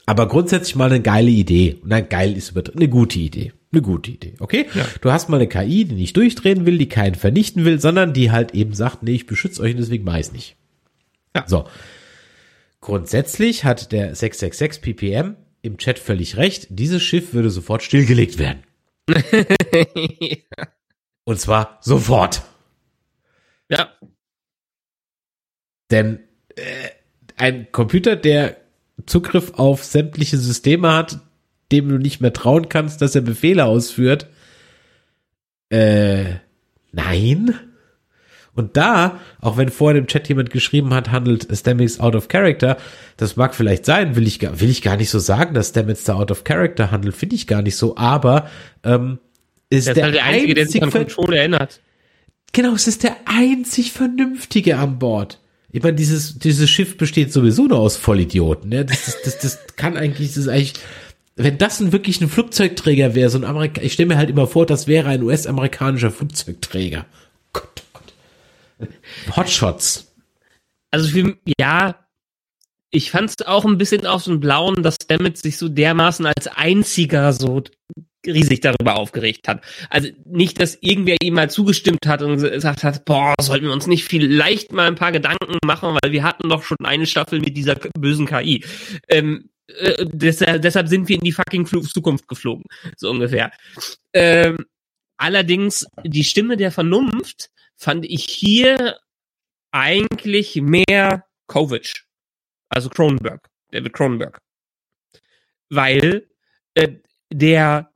Aber 0.07 0.27
grundsätzlich 0.27 0.75
mal 0.75 0.87
eine 0.87 1.03
geile 1.03 1.31
Idee. 1.31 1.77
Und 1.83 1.93
ein 1.93 2.09
geil 2.09 2.37
ist 2.37 2.57
eine 2.57 2.89
gute 2.89 3.19
Idee. 3.19 3.53
Eine 3.73 3.83
gute 3.83 4.11
Idee, 4.11 4.35
okay? 4.41 4.67
Ja. 4.75 4.85
Du 5.01 5.13
hast 5.13 5.29
mal 5.29 5.37
eine 5.37 5.47
KI, 5.47 5.85
die 5.85 5.95
nicht 5.95 6.17
durchdrehen 6.17 6.67
will, 6.67 6.79
die 6.79 6.89
keinen 6.89 7.15
vernichten 7.15 7.65
will, 7.65 7.81
sondern 7.81 8.13
die 8.13 8.33
halt 8.33 8.53
eben 8.53 8.75
sagt, 8.75 9.05
nee, 9.05 9.13
ich 9.13 9.27
beschütze 9.27 9.63
euch 9.63 9.73
und 9.73 9.77
deswegen 9.77 10.03
mache 10.03 10.19
ich 10.19 10.33
nicht. 10.33 10.57
Ja. 11.37 11.45
So. 11.47 11.65
Grundsätzlich 12.81 13.65
hat 13.65 13.93
der 13.93 14.17
666 14.17 14.83
ppm 14.83 15.37
im 15.63 15.77
Chat 15.77 16.01
völlig 16.01 16.37
recht. 16.37 16.67
Dieses 16.71 17.03
Schiff 17.03 17.33
würde 17.33 17.51
sofort 17.51 17.85
stillgelegt 17.85 18.39
werden. 18.39 18.65
Ja. 19.11 20.37
Und 21.25 21.39
zwar 21.39 21.79
sofort. 21.81 22.43
Ja. 23.69 23.93
Denn 25.91 26.21
äh, 26.57 26.89
ein 27.37 27.71
Computer, 27.73 28.17
der 28.17 28.57
Zugriff 29.07 29.55
auf 29.55 29.85
sämtliche 29.85 30.39
Systeme 30.39 30.93
hat, 30.93 31.21
dem 31.73 31.89
du 31.89 31.99
nicht 31.99 32.21
mehr 32.21 32.33
trauen 32.33 32.69
kannst, 32.69 33.01
dass 33.01 33.15
er 33.15 33.21
Befehle 33.23 33.65
ausführt, 33.65 34.29
äh, 35.71 36.35
nein. 36.93 37.70
Und 38.61 38.77
da, 38.77 39.19
auch 39.41 39.57
wenn 39.57 39.71
vorher 39.71 39.99
im 39.99 40.07
Chat 40.07 40.29
jemand 40.29 40.51
geschrieben 40.51 40.93
hat, 40.93 41.11
handelt 41.11 41.49
Stamets 41.51 41.99
out 41.99 42.15
of 42.15 42.29
character, 42.29 42.77
das 43.17 43.37
mag 43.37 43.55
vielleicht 43.55 43.87
sein, 43.87 44.17
will 44.17 44.27
ich, 44.27 44.43
will 44.43 44.69
ich 44.69 44.83
gar 44.83 44.99
nicht 44.99 45.09
so 45.09 45.19
sagen, 45.19 45.55
dass 45.55 45.71
Stamets 45.71 46.05
da 46.05 46.15
out 46.15 46.31
of 46.31 46.45
character 46.45 46.91
handelt, 46.91 47.17
finde 47.17 47.37
ich 47.37 47.47
gar 47.47 47.63
nicht 47.63 47.77
so, 47.77 47.97
aber 47.97 48.51
ähm, 48.85 49.19
ist 49.71 49.87
der, 49.87 49.97
ist 49.97 50.03
halt 50.03 50.15
der 50.15 50.25
Einzige, 50.25 50.55
der 50.55 50.67
sich 50.67 50.83
an 50.83 50.91
Control 50.91 51.33
erinnert. 51.33 51.81
Genau, 52.53 52.75
es 52.75 52.87
ist 52.87 53.03
der 53.03 53.17
einzig 53.25 53.93
Vernünftige 53.93 54.77
an 54.77 54.99
Bord. 54.99 55.41
Ich 55.73 55.83
meine, 55.83 55.97
dieses, 55.97 56.39
dieses 56.39 56.69
Schiff 56.69 56.99
besteht 56.99 57.33
sowieso 57.33 57.67
nur 57.67 57.79
aus 57.79 57.97
Vollidioten. 57.97 58.69
Ne? 58.69 58.85
Das, 58.85 59.05
das, 59.07 59.23
das, 59.23 59.39
das 59.39 59.77
kann 59.77 59.97
eigentlich, 59.97 60.29
das 60.29 60.37
ist 60.37 60.49
eigentlich, 60.49 60.75
wenn 61.37 61.57
das 61.57 61.81
ein 61.81 61.93
wirklich 61.93 62.21
ein 62.21 62.29
Flugzeugträger 62.29 63.15
wäre, 63.15 63.31
so 63.31 63.39
ein 63.39 63.45
Amerika, 63.45 63.81
ich 63.81 63.95
stelle 63.95 64.09
mir 64.09 64.17
halt 64.19 64.29
immer 64.29 64.47
vor, 64.47 64.67
das 64.67 64.87
wäre 64.87 65.09
ein 65.09 65.23
US-amerikanischer 65.23 66.11
Flugzeugträger. 66.11 67.07
Hotshots. 69.37 70.15
Also 70.91 71.09
für, 71.09 71.37
ja, 71.59 72.07
ich 72.91 73.11
fand 73.11 73.31
es 73.31 73.47
auch 73.47 73.65
ein 73.65 73.79
bisschen 73.79 74.07
auf 74.07 74.27
einen 74.27 74.41
blauen, 74.41 74.83
dass 74.83 74.97
Stamets 75.03 75.43
sich 75.43 75.57
so 75.57 75.69
dermaßen 75.69 76.27
als 76.27 76.49
einziger 76.49 77.33
so 77.33 77.63
riesig 78.27 78.61
darüber 78.61 78.97
aufgeregt 78.97 79.49
hat. 79.49 79.63
Also 79.89 80.09
nicht, 80.27 80.61
dass 80.61 80.77
irgendwer 80.81 81.17
ihm 81.23 81.35
mal 81.35 81.51
zugestimmt 81.51 82.07
hat 82.07 82.23
und 82.23 82.39
gesagt 82.39 82.85
hat, 82.85 83.05
boah, 83.05 83.35
sollten 83.41 83.67
wir 83.67 83.73
uns 83.73 83.87
nicht 83.87 84.05
vielleicht 84.05 84.73
mal 84.73 84.87
ein 84.87 84.97
paar 84.97 85.13
Gedanken 85.13 85.59
machen, 85.65 85.97
weil 86.03 86.13
wir 86.13 86.23
hatten 86.23 86.49
doch 86.49 86.63
schon 86.63 86.77
eine 86.85 87.07
Staffel 87.07 87.41
mit 87.41 87.57
dieser 87.57 87.77
bösen 87.77 88.27
KI. 88.27 88.65
Ähm, 89.09 89.49
äh, 89.69 90.05
deshalb, 90.07 90.89
sind 90.89 91.09
wir 91.09 91.17
in 91.17 91.25
die 91.25 91.33
fucking 91.33 91.67
Zukunft 91.67 92.29
geflogen, 92.29 92.65
so 92.97 93.09
ungefähr. 93.11 93.53
Ähm, 94.13 94.67
allerdings 95.17 95.87
die 96.05 96.25
Stimme 96.25 96.57
der 96.57 96.73
Vernunft 96.73 97.51
fand 97.81 98.05
ich 98.05 98.27
hier 98.27 98.99
eigentlich 99.73 100.57
mehr 100.57 101.25
Kovic, 101.47 102.05
also 102.69 102.91
Cronenberg, 102.91 103.49
David 103.71 103.93
Cronenberg, 103.93 104.39
weil 105.71 106.29
äh, 106.75 106.97
der 107.33 107.93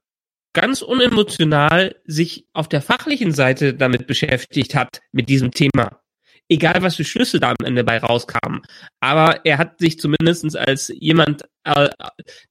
ganz 0.54 0.82
unemotional 0.82 2.00
sich 2.04 2.48
auf 2.52 2.68
der 2.68 2.80
fachlichen 2.80 3.32
Seite 3.32 3.74
damit 3.74 4.06
beschäftigt 4.06 4.74
hat, 4.74 5.00
mit 5.12 5.28
diesem 5.28 5.50
Thema. 5.50 6.00
Egal, 6.48 6.82
was 6.82 6.96
für 6.96 7.04
Schlüsse 7.04 7.40
da 7.40 7.50
am 7.50 7.64
Ende 7.64 7.84
bei 7.84 7.98
rauskamen. 7.98 8.60
Aber 9.00 9.44
er 9.46 9.56
hat 9.56 9.78
sich 9.78 9.98
zumindestens 9.98 10.54
als 10.54 10.92
jemand, 10.94 11.42
äh, 11.64 11.88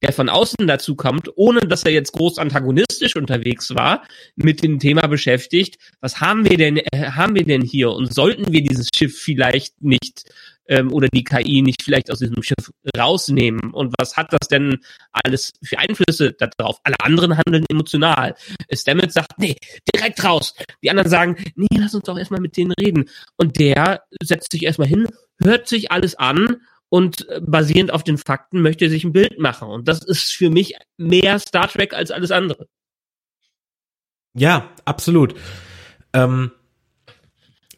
der 0.02 0.14
von 0.14 0.30
außen 0.30 0.66
dazu 0.66 0.96
kommt, 0.96 1.30
ohne 1.36 1.60
dass 1.60 1.84
er 1.84 1.92
jetzt 1.92 2.14
groß 2.14 2.40
antagonistisch 2.40 3.16
unterwegs 3.16 3.76
war, 3.76 4.04
mit 4.36 4.64
dem 4.64 4.80
Thema 4.80 5.08
beschäftigt. 5.08 5.78
Was 6.02 6.22
haben 6.22 6.50
wir 6.50 6.58
denn, 6.58 6.78
äh, 6.78 7.12
haben 7.12 7.36
wir 7.36 7.46
denn 7.46 7.62
hier? 7.62 7.92
Und 7.92 8.14
sollten 8.14 8.52
wir 8.52 8.64
dieses 8.64 8.90
Schiff 8.96 9.20
vielleicht 9.20 9.82
nicht 9.84 10.24
ähm, 10.68 10.92
oder 10.92 11.08
die 11.08 11.24
KI 11.24 11.62
nicht 11.62 11.84
vielleicht 11.84 12.12
aus 12.12 12.20
diesem 12.20 12.42
Schiff 12.44 12.72
rausnehmen? 12.98 13.72
Und 13.74 13.94
was 14.00 14.18
hat 14.18 14.34
das 14.34 14.48
denn 14.48 14.80
alles 15.12 15.52
für 15.64 15.80
Einflüsse 15.80 16.34
darauf? 16.34 16.80
Alle 16.84 16.96
anderen 17.00 17.38
handeln 17.38 17.66
emotional. 17.70 18.36
Stamets 18.72 19.14
sagt, 19.14 19.38
nee, 19.38 19.56
direkt 19.94 20.24
raus. 20.24 20.54
Die 20.82 20.90
anderen 20.90 21.10
sagen, 21.10 21.36
nee, 21.56 21.68
lass 21.78 21.96
uns 21.96 22.06
doch 22.06 22.18
erstmal 22.18 22.42
mit 22.42 22.58
denen 22.58 22.74
reden. 22.74 23.10
Und 23.38 23.60
der 23.60 24.04
setzt 24.22 24.52
sich 24.52 24.64
erstmal 24.64 24.88
hin, 24.88 25.08
hört 25.42 25.68
sich 25.68 25.92
alles 25.92 26.16
an 26.16 26.62
und 26.90 27.28
äh, 27.30 27.42
basierend 27.42 27.92
auf 27.92 28.04
den 28.04 28.18
Fakten 28.18 28.62
möchte 28.62 28.90
sich 28.90 29.04
ein 29.04 29.14
Bild 29.14 29.40
machen. 29.40 29.68
Und 29.68 29.88
das 29.88 30.04
ist 30.04 30.32
für 30.32 30.50
mich 30.50 30.76
mehr 30.98 31.40
Star 31.40 31.68
Trek 31.68 31.94
als 31.94 32.12
alles 32.12 32.32
andere. 32.32 32.68
Ja, 34.36 34.72
absolut. 34.86 35.36
Ähm, 36.14 36.52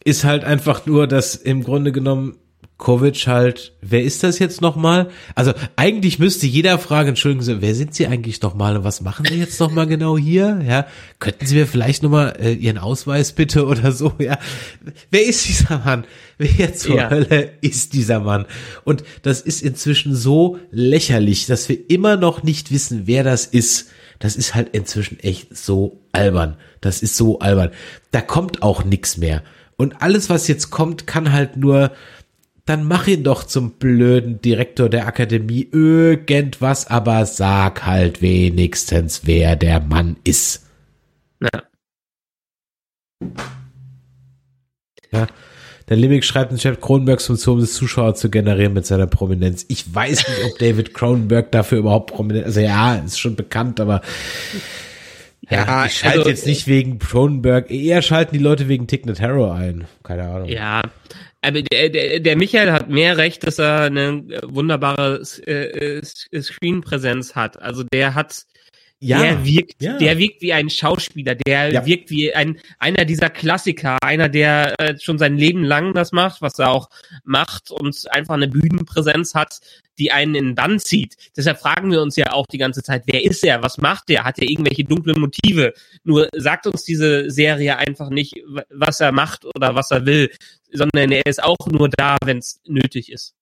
ist 0.04 0.24
halt 0.24 0.44
einfach 0.44 0.86
nur, 0.86 1.08
dass 1.08 1.36
im 1.36 1.64
Grunde 1.64 1.92
genommen 1.92 2.38
Kovic 2.78 3.26
halt, 3.28 3.74
wer 3.82 4.04
ist 4.04 4.22
das 4.24 4.38
jetzt 4.40 4.62
nochmal? 4.62 5.10
Also 5.34 5.54
eigentlich 5.78 6.20
müsste 6.20 6.46
jeder 6.46 6.78
fragen, 6.78 7.10
entschuldigen 7.10 7.42
Sie, 7.42 7.62
wer 7.62 7.74
sind 7.74 7.96
Sie 7.96 8.06
eigentlich 8.06 8.42
nochmal 8.42 8.76
und 8.76 8.84
was 8.84 9.00
machen 9.00 9.26
Sie 9.26 9.36
jetzt 9.36 9.60
nochmal 9.62 9.88
genau 9.88 10.18
hier? 10.18 10.62
Ja, 10.68 10.86
könnten 11.20 11.46
Sie 11.46 11.56
mir 11.56 11.68
vielleicht 11.68 12.04
nochmal 12.04 12.36
äh, 12.38 12.52
Ihren 12.52 12.78
Ausweis 12.78 13.32
bitte 13.32 13.66
oder 13.68 13.94
so? 13.94 14.14
Ja, 14.20 14.38
wer 15.10 15.26
ist 15.26 15.48
dieser 15.48 15.80
Mann? 15.80 16.04
Wer 16.38 16.74
zur 16.74 16.98
ja. 16.98 17.10
Hölle 17.10 17.54
ist 17.62 17.94
dieser 17.94 18.20
Mann? 18.20 18.46
Und 18.84 19.06
das 19.22 19.40
ist 19.40 19.62
inzwischen 19.62 20.14
so 20.14 20.60
lächerlich, 20.70 21.46
dass 21.46 21.70
wir 21.70 21.90
immer 21.90 22.18
noch 22.18 22.44
nicht 22.44 22.72
wissen, 22.72 23.04
wer 23.06 23.24
das 23.24 23.46
ist. 23.46 23.90
Das 24.20 24.36
ist 24.36 24.54
halt 24.54 24.70
inzwischen 24.74 25.20
echt 25.20 25.56
so 25.56 26.02
albern. 26.12 26.58
Das 26.82 27.02
ist 27.02 27.16
so 27.16 27.40
albern. 27.40 27.72
Da 28.12 28.20
kommt 28.20 28.64
auch 28.64 28.84
nix 28.84 29.16
mehr. 29.16 29.44
Und 29.78 30.02
alles, 30.02 30.30
was 30.30 30.48
jetzt 30.48 30.72
kommt, 30.72 31.08
kann 31.08 31.32
halt 31.32 31.58
nur 31.58 31.92
dann 32.66 32.88
mach 32.88 33.08
ihn 33.08 33.24
doch 33.24 33.44
zum 33.44 33.74
blöden 33.74 34.42
Direktor 34.42 34.90
der 34.90 35.08
Akademie 35.08 35.68
irgendwas, 35.72 36.88
aber 36.88 37.26
sag 37.28 37.86
halt 37.86 38.22
wenigstens, 38.24 39.22
wer 39.26 39.56
der 39.56 39.80
Mann 39.80 40.18
ist. 40.24 40.66
Ja. 41.40 41.64
Ja. 45.12 45.28
Der 45.88 45.98
Limik 45.98 46.24
schreibt 46.24 46.52
in 46.52 46.58
Chat, 46.58 46.82
Kronenbergs 46.82 47.28
Funktion 47.28 47.60
ist, 47.60 47.76
Zuschauer 47.76 48.16
zu 48.16 48.32
generieren 48.32 48.74
mit 48.74 48.88
seiner 48.88 49.06
Prominenz. 49.06 49.66
Ich 49.70 49.94
weiß 49.94 50.28
nicht, 50.28 50.44
ob 50.46 50.58
David 50.58 50.96
Cronenberg 50.96 51.52
dafür 51.52 51.78
überhaupt 51.78 52.12
prominent, 52.12 52.48
also 52.48 52.60
ja, 52.60 52.96
ist 52.96 53.20
schon 53.20 53.36
bekannt, 53.36 53.80
aber 53.80 54.02
ja, 55.48 55.66
ja 55.66 55.86
ich 55.86 56.00
schalte 56.00 56.18
also, 56.18 56.30
jetzt 56.30 56.48
nicht 56.48 56.66
wegen 56.66 56.98
Cronenberg, 56.98 57.70
eher 57.70 58.02
schalten 58.02 58.36
die 58.36 58.44
Leute 58.44 58.68
wegen 58.68 58.88
Tick 58.88 59.06
Notaro 59.06 59.52
ein. 59.52 59.86
Keine 60.02 60.24
Ahnung. 60.24 60.50
Ja, 60.50 60.82
aber 61.46 61.62
der, 61.62 61.90
der, 61.90 62.20
der 62.20 62.36
Michael 62.36 62.72
hat 62.72 62.90
mehr 62.90 63.18
recht, 63.18 63.46
dass 63.46 63.60
er 63.60 63.82
eine 63.82 64.24
wunderbare 64.44 65.22
äh, 65.46 66.02
Screenpräsenz 66.04 67.36
hat. 67.36 67.62
Also 67.62 67.84
der 67.84 68.16
hat, 68.16 68.46
ja, 69.00 69.20
der 69.20 69.46
wirkt, 69.46 69.84
ja. 69.84 69.98
der 69.98 70.18
wirkt 70.18 70.42
wie 70.42 70.54
ein 70.54 70.70
Schauspieler, 70.70 71.36
der 71.36 71.72
ja. 71.72 71.86
wirkt 71.86 72.10
wie 72.10 72.34
ein 72.34 72.60
einer 72.80 73.06
dieser 73.06 73.30
Klassiker, 73.30 73.98
einer, 74.02 74.30
der 74.30 74.80
äh, 74.80 74.98
schon 75.00 75.18
sein 75.18 75.38
Leben 75.38 75.64
lang 75.64 75.94
das 75.94 76.12
macht, 76.12 76.42
was 76.42 76.58
er 76.60 76.72
auch 76.72 76.90
macht 77.24 77.72
und 77.72 78.06
einfach 78.12 78.36
eine 78.36 78.48
Bühnenpräsenz 78.48 79.36
hat, 79.36 79.60
die 80.00 80.12
einen 80.12 80.36
in 80.36 80.46
den 80.46 80.56
Bann 80.56 80.80
zieht. 80.80 81.16
Deshalb 81.36 81.60
fragen 81.60 81.92
wir 81.92 82.02
uns 82.02 82.16
ja 82.16 82.32
auch 82.32 82.46
die 82.48 82.58
ganze 82.58 82.84
Zeit, 82.84 83.04
wer 83.06 83.24
ist 83.24 83.44
er? 83.44 83.62
Was 83.64 83.78
macht 83.78 84.10
er? 84.10 84.24
Hat 84.24 84.40
er 84.40 84.50
irgendwelche 84.50 84.84
dunklen 84.84 85.20
Motive? 85.20 85.74
Nur 86.04 86.30
sagt 86.36 86.68
uns 86.68 86.84
diese 86.84 87.30
Serie 87.30 87.78
einfach 87.78 88.10
nicht, 88.10 88.36
was 88.70 89.02
er 89.02 89.12
macht 89.12 89.46
oder 89.46 89.76
was 89.76 89.92
er 89.92 90.06
will, 90.06 90.32
sondern 90.72 91.12
er 91.12 91.26
ist 91.26 91.44
auch 91.44 91.68
nur 91.68 91.90
da, 91.90 92.18
wenn 92.24 92.40
es 92.40 92.62
nötig 92.66 93.12
ist. 93.12 93.35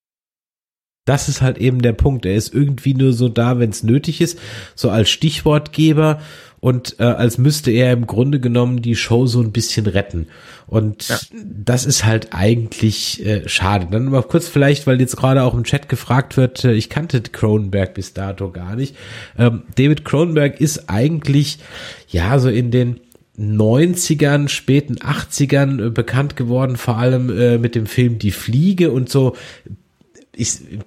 Das 1.06 1.28
ist 1.28 1.42
halt 1.42 1.58
eben 1.58 1.82
der 1.82 1.94
Punkt. 1.94 2.26
Er 2.26 2.36
ist 2.36 2.54
irgendwie 2.54 2.94
nur 2.94 3.14
so 3.14 3.28
da, 3.28 3.60
wenn 3.60 3.70
es 3.70 3.84
nötig 3.84 4.22
ist, 4.22 4.40
so 4.76 4.90
als 4.90 5.10
Stichwortgeber 5.10 6.20
und 6.64 6.96
äh, 7.00 7.04
als 7.04 7.38
müsste 7.38 7.72
er 7.72 7.92
im 7.92 8.08
Grunde 8.08 8.40
genommen 8.40 8.82
die 8.82 8.96
Show 8.96 9.26
so 9.26 9.42
ein 9.42 9.52
bisschen 9.52 9.86
retten. 9.86 10.28
Und 10.66 11.10
ja. 11.10 11.20
das 11.44 11.86
ist 11.86 12.06
halt 12.06 12.30
eigentlich 12.32 13.26
äh, 13.26 13.50
schade. 13.50 13.88
Dann 13.92 14.06
mal 14.06 14.24
kurz 14.24 14.48
vielleicht, 14.48 14.88
weil 14.88 15.02
jetzt 15.02 15.18
gerade 15.18 15.44
auch 15.44 15.56
im 15.56 15.66
Chat 15.66 15.90
gefragt 15.90 16.38
wird, 16.38 16.64
äh, 16.64 16.72
ich 16.72 16.90
kannte 16.90 17.22
Cronenberg 17.22 17.94
bis 17.94 18.14
dato 18.14 18.50
gar 18.50 18.78
nicht. 18.78 18.96
Ähm, 19.38 19.64
David 19.76 20.06
Cronenberg 20.06 20.62
ist 20.62 20.90
eigentlich 20.90 21.58
ja 22.08 22.40
so 22.40 22.48
in 22.48 22.72
den 22.72 23.02
90ern, 23.38 24.48
späten 24.48 24.96
80ern 25.00 25.88
äh, 25.88 25.90
bekannt 25.90 26.38
geworden, 26.38 26.78
vor 26.78 26.98
allem 26.98 27.30
äh, 27.30 27.58
mit 27.58 27.76
dem 27.76 27.88
Film 27.88 28.20
Die 28.20 28.32
Fliege 28.32 28.92
und 28.92 29.10
so 29.10 29.36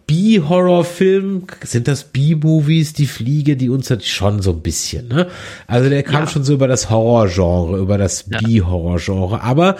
B-Horror-Film, 0.07 1.47
sind 1.63 1.87
das 1.87 2.05
B-Movies, 2.05 2.95
die 2.95 3.07
Fliege, 3.07 3.57
die 3.57 3.71
uns 3.71 3.91
hat 3.91 4.05
schon 4.05 4.43
so 4.43 4.51
ein 4.51 4.61
bisschen, 4.61 5.07
ne? 5.07 5.29
Also 5.69 5.89
der 5.89 6.03
kam 6.03 6.25
ja. 6.25 6.27
schon 6.27 6.43
so 6.43 6.55
über 6.55 6.67
das 6.67 6.91
Horror-Genre, 6.91 7.79
über 7.79 7.97
das 7.97 8.27
ja. 8.29 8.41
B-Horror-Genre, 8.41 9.41
aber 9.41 9.77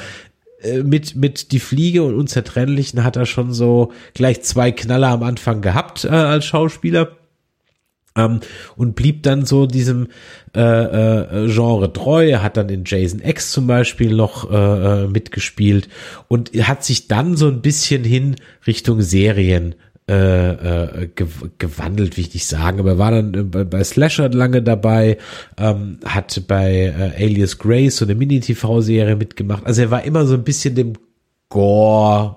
äh, 0.63 0.83
mit, 0.85 1.17
mit 1.17 1.51
die 1.51 1.59
Fliege 1.59 2.05
und 2.05 2.15
Unzertrennlichen 2.15 3.03
hat 3.03 3.17
er 3.17 3.27
schon 3.27 3.53
so 3.53 3.93
gleich 4.15 4.43
zwei 4.43 4.71
Knaller 4.71 5.09
am 5.09 5.25
Anfang 5.25 5.63
gehabt 5.63 6.05
äh, 6.05 6.09
als 6.09 6.45
Schauspieler 6.45 7.17
ähm, 8.17 8.41
und 8.77 8.97
blieb 8.97 9.23
dann 9.23 9.45
so 9.45 9.67
diesem 9.67 10.09
äh, 10.55 10.61
äh, 10.61 11.49
Genre 11.49 11.93
treu. 11.93 12.37
Hat 12.39 12.57
dann 12.57 12.69
in 12.69 12.85
Jason 12.85 13.21
X 13.23 13.53
zum 13.53 13.67
Beispiel 13.67 14.15
noch 14.15 14.51
äh, 14.51 15.05
äh 15.05 15.07
mitgespielt 15.09 15.89
und 16.29 16.51
hat 16.67 16.85
sich 16.85 17.09
dann 17.09 17.37
so 17.37 17.49
ein 17.49 17.63
bisschen 17.63 18.05
hin 18.05 18.37
Richtung 18.67 19.03
Serien 19.03 19.75
äh, 20.09 21.03
äh, 21.03 21.09
gewandelt, 21.59 22.17
wie 22.17 22.21
ich 22.21 22.35
nicht 22.35 22.47
sagen, 22.47 22.79
aber 22.79 22.91
er 22.91 22.99
war 22.99 23.11
dann 23.11 23.51
bei, 23.51 23.65
bei 23.65 23.83
Slasher 23.83 24.29
lange 24.29 24.63
dabei, 24.63 25.19
ähm, 25.59 25.99
hat 26.05 26.43
bei 26.47 26.95
äh, 26.97 27.25
Alias 27.25 27.59
Grace 27.59 27.97
so 27.97 28.05
eine 28.05 28.15
Mini-TV-Serie 28.15 29.17
mitgemacht. 29.17 29.67
Also 29.67 29.83
er 29.83 29.91
war 29.91 30.05
immer 30.05 30.25
so 30.25 30.35
ein 30.35 30.45
bisschen 30.45 30.77
dem 30.77 30.93
Gore, 31.49 32.37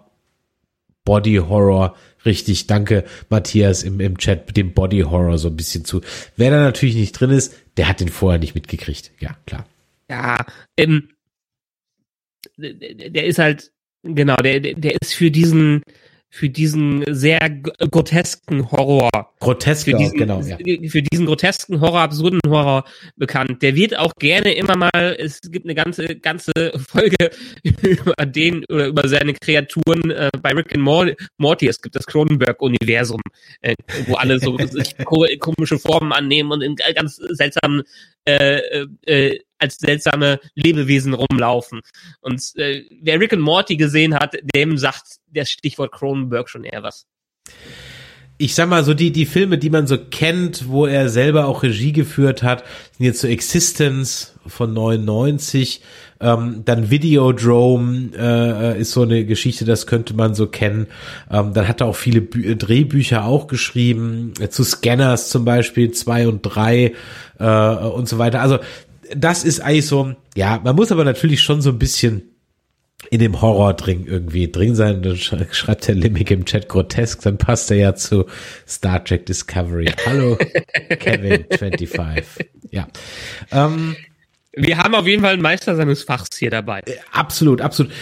Body 1.06 1.36
Horror 1.36 1.96
richtig, 2.26 2.68
danke 2.68 3.04
Matthias 3.30 3.84
im, 3.84 4.00
im 4.00 4.18
Chat 4.18 4.48
mit 4.48 4.58
dem 4.58 4.74
Body 4.74 5.02
Horror 5.02 5.38
so 5.38 5.50
ein 5.50 5.56
bisschen 5.56 5.86
zu. 5.86 6.02
Wer 6.36 6.52
da 6.52 6.60
natürlich 6.62 6.96
nicht 6.96 7.14
drin 7.14 7.32
ist, 7.32 7.56
der 7.78 7.88
hat 7.88 8.00
den 8.00 8.10
vorher 8.10 8.40
nicht 8.40 8.56
mitgekriegt. 8.56 9.12
Ja, 9.20 9.36
klar. 9.46 9.66
Ja, 10.10 10.46
ähm, 10.78 11.10
der 12.58 13.26
ist 13.26 13.40
halt, 13.40 13.72
genau, 14.04 14.36
der, 14.38 14.60
der 14.60 14.96
ist 15.02 15.14
für 15.14 15.32
diesen, 15.32 15.84
für 16.30 16.50
diesen 16.50 17.04
sehr 17.08 17.40
grotesken 17.92 18.72
Horror. 18.72 19.10
Grotesker, 19.40 19.98
diesen, 19.98 20.18
genau. 20.18 20.42
Ja. 20.42 20.58
Für 20.90 21.02
diesen 21.02 21.26
grotesken 21.26 21.82
Horror, 21.82 22.02
absurden 22.02 22.40
Horror 22.48 22.84
bekannt. 23.16 23.62
Der 23.64 23.76
wird 23.76 23.98
auch 23.98 24.12
gerne 24.20 24.54
immer 24.54 24.76
mal, 24.78 25.16
es 25.18 25.42
gibt 25.42 25.66
eine 25.66 25.76
ganze, 25.76 26.16
ganze 26.18 26.52
Folge 26.88 27.32
über 27.82 28.26
den 28.26 28.64
oder 28.66 28.88
über 28.88 29.08
seine 29.08 29.34
Kreaturen 29.34 30.12
äh, 30.12 30.30
bei 30.42 30.52
Rick 30.52 30.76
and 30.76 30.84
Morty. 31.38 31.68
Es 31.68 31.82
gibt 31.82 31.96
das 31.96 32.06
Cronenberg-Universum, 32.06 33.22
äh, 33.62 33.74
wo 34.06 34.16
alle 34.16 34.40
so 34.40 34.58
komische 35.40 35.80
Formen 35.80 36.12
annehmen 36.12 36.52
und 36.52 36.62
in 36.62 36.76
ganz 36.76 37.16
seltsamen 37.16 37.84
äh, 38.26 38.60
äh, 38.60 38.88
äh 39.06 39.40
als 39.60 39.78
seltsame 39.78 40.40
Lebewesen 40.56 41.14
rumlaufen. 41.14 41.82
Und 42.22 42.42
äh, 42.56 42.86
wer 43.02 43.20
Rick 43.20 43.34
and 43.34 43.42
Morty 43.42 43.76
gesehen 43.76 44.16
hat, 44.16 44.38
dem 44.56 44.78
sagt 44.78 45.18
das 45.28 45.50
Stichwort 45.50 45.92
Cronenberg 45.92 46.50
schon 46.50 46.64
eher 46.64 46.84
was. 46.84 47.06
Ich 48.42 48.56
sag 48.56 48.70
mal 48.70 48.86
so, 48.86 48.94
die, 48.94 49.12
die 49.12 49.26
Filme, 49.26 49.58
die 49.58 49.70
man 49.70 49.86
so 49.86 49.98
kennt, 49.98 50.70
wo 50.70 50.86
er 50.86 51.10
selber 51.10 51.46
auch 51.46 51.62
Regie 51.62 51.92
geführt 51.92 52.42
hat, 52.42 52.64
sind 52.98 53.06
jetzt 53.06 53.20
so 53.20 53.28
Existence 53.28 54.34
von 54.48 54.74
99, 54.74 55.82
ähm, 56.22 56.64
dann 56.64 56.90
Videodrome 56.90 58.12
äh, 58.18 58.80
ist 58.80 58.92
so 58.92 59.02
eine 59.02 59.26
Geschichte, 59.26 59.66
das 59.66 59.88
könnte 59.88 60.14
man 60.14 60.36
so 60.36 60.48
kennen. 60.48 60.88
Ähm, 61.30 61.54
dann 61.54 61.68
hat 61.68 61.82
er 61.82 61.88
auch 61.88 61.98
viele 61.98 62.22
Bü 62.22 62.56
Drehbücher 62.56 63.26
auch 63.26 63.48
geschrieben, 63.48 64.34
äh, 64.40 64.48
zu 64.48 64.64
Scanners 64.64 65.30
zum 65.30 65.44
Beispiel, 65.44 65.92
zwei 65.92 66.28
und 66.30 66.42
drei 66.42 66.94
äh, 67.40 67.76
und 67.76 68.08
so 68.08 68.20
weiter. 68.20 68.42
Also 68.42 68.60
das 69.16 69.44
ist 69.44 69.60
eigentlich 69.60 69.88
so, 69.88 70.16
ja, 70.36 70.60
man 70.64 70.76
muss 70.76 70.92
aber 70.92 71.04
natürlich 71.04 71.42
schon 71.42 71.62
so 71.62 71.70
ein 71.70 71.80
bisschen 71.80 72.24
in 73.12 73.20
dem 73.20 73.42
Horror 73.42 73.74
drin 73.74 74.06
irgendwie 74.06 74.52
drin 74.52 74.76
sein. 74.76 75.02
Dann 75.02 75.18
schreibt 75.18 75.88
der 75.88 75.96
Limik 75.96 76.32
im 76.32 76.46
Chat 76.46 76.68
grotesk, 76.68 77.22
dann 77.22 77.38
passt 77.38 77.72
er 77.72 77.78
ja 77.78 77.96
zu 77.96 78.26
Star 78.68 79.04
Trek 79.04 79.26
Discovery. 79.26 79.92
Hallo, 80.06 80.38
Kevin 81.00 81.46
25. 81.50 82.50
Ja. 82.72 82.88
Ähm, 83.52 83.96
wir 84.54 84.78
haben 84.78 84.96
auf 84.96 85.08
jeden 85.08 85.22
Fall 85.22 85.34
einen 85.34 85.42
Meister 85.42 85.76
seines 85.76 86.04
Fachs 86.04 86.38
hier 86.38 86.50
dabei. 86.50 86.82
Äh, 86.86 86.96
absolut, 87.12 87.62
absolut. 87.62 87.94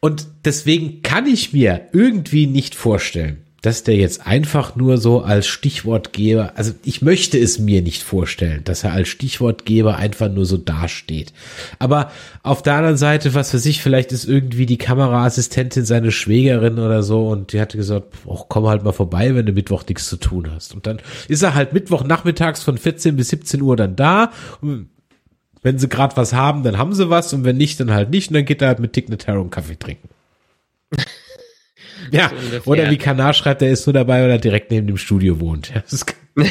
Und 0.00 0.26
deswegen 0.44 1.02
kann 1.02 1.26
ich 1.26 1.52
mir 1.52 1.88
irgendwie 1.92 2.46
nicht 2.46 2.74
vorstellen, 2.74 3.44
dass 3.62 3.82
der 3.82 3.96
jetzt 3.96 4.26
einfach 4.26 4.74
nur 4.74 4.98
so 4.98 5.20
als 5.20 5.46
Stichwortgeber, 5.46 6.52
also 6.56 6.72
ich 6.84 7.02
möchte 7.02 7.38
es 7.38 7.58
mir 7.58 7.82
nicht 7.82 8.02
vorstellen, 8.02 8.62
dass 8.64 8.84
er 8.84 8.92
als 8.92 9.08
Stichwortgeber 9.08 9.96
einfach 9.96 10.30
nur 10.30 10.46
so 10.46 10.56
dasteht. 10.56 11.32
Aber 11.78 12.10
auf 12.42 12.62
der 12.62 12.74
anderen 12.74 12.96
Seite, 12.96 13.34
was 13.34 13.50
für 13.50 13.58
sich, 13.58 13.82
vielleicht 13.82 14.12
ist 14.12 14.24
irgendwie 14.24 14.66
die 14.66 14.78
Kameraassistentin 14.78 15.84
seine 15.84 16.10
Schwägerin 16.10 16.78
oder 16.78 17.02
so 17.02 17.28
und 17.28 17.52
die 17.52 17.60
hatte 17.60 17.76
gesagt, 17.76 18.14
ach, 18.30 18.44
komm 18.48 18.66
halt 18.66 18.82
mal 18.82 18.92
vorbei, 18.92 19.34
wenn 19.34 19.46
du 19.46 19.52
Mittwoch 19.52 19.84
nichts 19.86 20.08
zu 20.08 20.16
tun 20.16 20.50
hast. 20.50 20.74
Und 20.74 20.86
dann 20.86 21.00
ist 21.28 21.42
er 21.42 21.54
halt 21.54 21.72
Mittwoch 21.74 22.04
nachmittags 22.04 22.62
von 22.62 22.78
14 22.78 23.16
bis 23.16 23.28
17 23.28 23.60
Uhr 23.60 23.76
dann 23.76 23.94
da. 23.94 24.32
Und 24.62 24.88
wenn 25.62 25.78
sie 25.78 25.88
gerade 25.88 26.16
was 26.16 26.32
haben, 26.32 26.62
dann 26.62 26.78
haben 26.78 26.94
sie 26.94 27.10
was 27.10 27.32
und 27.34 27.44
wenn 27.44 27.58
nicht, 27.58 27.78
dann 27.80 27.90
halt 27.90 28.08
nicht 28.08 28.30
und 28.30 28.34
dann 28.34 28.46
geht 28.46 28.62
er 28.62 28.68
halt 28.68 28.78
mit 28.78 28.94
Tick 28.94 29.10
Notaro 29.10 29.40
einen 29.40 29.50
Kaffee 29.50 29.78
trinken. 29.78 30.08
Ja, 32.12 32.30
so 32.64 32.70
oder 32.70 32.90
wie 32.90 32.98
Kanar 32.98 33.32
schreibt, 33.34 33.62
er 33.62 33.70
ist 33.70 33.86
nur 33.86 33.94
dabei, 33.94 34.22
weil 34.22 34.30
er 34.30 34.38
direkt 34.38 34.70
neben 34.70 34.86
dem 34.86 34.96
Studio 34.96 35.40
wohnt. 35.40 35.72
Das, 35.90 36.04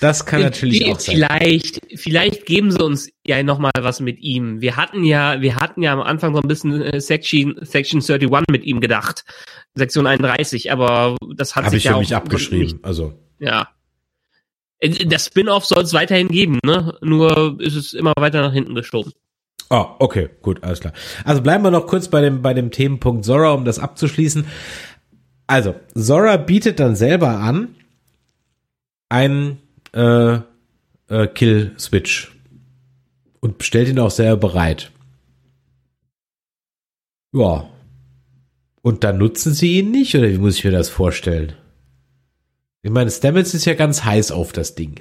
das 0.00 0.26
kann 0.26 0.40
natürlich 0.42 0.84
auch 0.86 0.98
sein. 0.98 1.16
Vielleicht, 1.16 1.80
vielleicht 1.96 2.46
geben 2.46 2.70
sie 2.70 2.82
uns 2.82 3.10
ja 3.26 3.42
noch 3.42 3.58
mal 3.58 3.72
was 3.78 4.00
mit 4.00 4.20
ihm. 4.20 4.60
Wir 4.60 4.76
hatten 4.76 5.04
ja, 5.04 5.40
wir 5.40 5.56
hatten 5.56 5.82
ja 5.82 5.92
am 5.92 6.00
Anfang 6.00 6.34
so 6.34 6.40
ein 6.40 6.48
bisschen 6.48 6.80
äh, 6.82 7.00
Section, 7.00 7.56
Section 7.60 8.00
31 8.00 8.44
mit 8.50 8.64
ihm 8.64 8.80
gedacht. 8.80 9.24
Sektion 9.74 10.06
31, 10.06 10.70
aber 10.72 11.16
das 11.36 11.56
hat 11.56 11.64
Hab 11.64 11.70
sich 11.70 11.78
ich 11.78 11.84
ja 11.84 11.90
für 11.92 11.96
auch 11.96 12.00
mich 12.00 12.14
abgeschrieben, 12.14 12.76
nicht, 12.76 12.84
also. 12.84 13.18
Ja. 13.38 13.68
Äh, 14.78 15.06
das 15.06 15.26
Spin-off 15.26 15.64
soll 15.64 15.82
es 15.82 15.92
weiterhin 15.92 16.28
geben, 16.28 16.58
ne? 16.64 16.96
Nur 17.00 17.60
ist 17.60 17.74
es 17.74 17.92
immer 17.92 18.12
weiter 18.18 18.40
nach 18.40 18.52
hinten 18.52 18.74
geschoben. 18.74 19.12
Oh, 19.70 19.86
okay, 19.98 20.28
gut, 20.42 20.62
alles 20.62 20.80
klar. 20.80 20.92
Also 21.24 21.42
bleiben 21.42 21.64
wir 21.64 21.70
noch 21.70 21.86
kurz 21.86 22.08
bei 22.08 22.20
dem, 22.20 22.42
bei 22.42 22.54
dem 22.54 22.70
Themenpunkt 22.70 23.24
Zora, 23.24 23.52
um 23.52 23.64
das 23.64 23.78
abzuschließen. 23.78 24.46
Also, 25.46 25.74
Zora 25.94 26.36
bietet 26.36 26.80
dann 26.80 26.96
selber 26.96 27.38
an, 27.38 27.74
einen 29.08 29.58
äh, 29.92 30.38
äh, 31.08 31.26
Kill-Switch 31.28 32.32
und 33.40 33.62
stellt 33.62 33.88
ihn 33.88 33.98
auch 33.98 34.10
sehr 34.10 34.36
bereit. 34.36 34.90
Ja. 37.32 37.68
Und 38.82 39.04
dann 39.04 39.18
nutzen 39.18 39.54
sie 39.54 39.78
ihn 39.78 39.90
nicht, 39.90 40.14
oder 40.14 40.28
wie 40.28 40.38
muss 40.38 40.56
ich 40.58 40.64
mir 40.64 40.70
das 40.70 40.88
vorstellen? 40.88 41.54
Ich 42.82 42.90
meine, 42.90 43.10
Stamets 43.10 43.54
ist 43.54 43.64
ja 43.64 43.74
ganz 43.74 44.04
heiß 44.04 44.30
auf 44.30 44.52
das 44.52 44.74
Ding. 44.74 45.00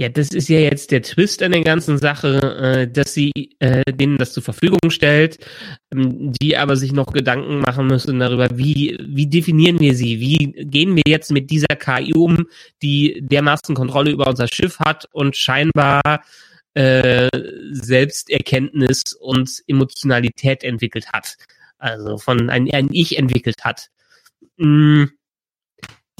Ja, 0.00 0.08
das 0.08 0.30
ist 0.30 0.48
ja 0.48 0.60
jetzt 0.60 0.92
der 0.92 1.02
Twist 1.02 1.42
an 1.42 1.52
der 1.52 1.62
ganzen 1.62 1.98
Sache, 1.98 2.38
äh, 2.58 2.90
dass 2.90 3.12
sie 3.12 3.32
äh, 3.58 3.82
denen 3.92 4.16
das 4.16 4.32
zur 4.32 4.42
Verfügung 4.42 4.88
stellt, 4.88 5.36
ähm, 5.92 6.32
die 6.40 6.56
aber 6.56 6.76
sich 6.76 6.92
noch 6.92 7.12
Gedanken 7.12 7.60
machen 7.60 7.86
müssen 7.86 8.18
darüber, 8.18 8.48
wie, 8.54 8.96
wie 8.98 9.26
definieren 9.26 9.78
wir 9.78 9.94
sie? 9.94 10.18
Wie 10.18 10.52
gehen 10.56 10.96
wir 10.96 11.02
jetzt 11.06 11.30
mit 11.30 11.50
dieser 11.50 11.76
KI 11.76 12.14
um, 12.14 12.46
die 12.80 13.20
dermaßen 13.20 13.74
Kontrolle 13.74 14.12
über 14.12 14.26
unser 14.26 14.48
Schiff 14.48 14.78
hat 14.78 15.06
und 15.12 15.36
scheinbar 15.36 16.00
äh, 16.72 17.28
Selbsterkenntnis 17.70 19.12
und 19.20 19.50
Emotionalität 19.66 20.64
entwickelt 20.64 21.12
hat. 21.12 21.36
Also 21.76 22.16
von 22.16 22.48
ein, 22.48 22.72
ein 22.72 22.88
Ich 22.90 23.18
entwickelt 23.18 23.64
hat. 23.64 23.90
Mhm 24.56 25.10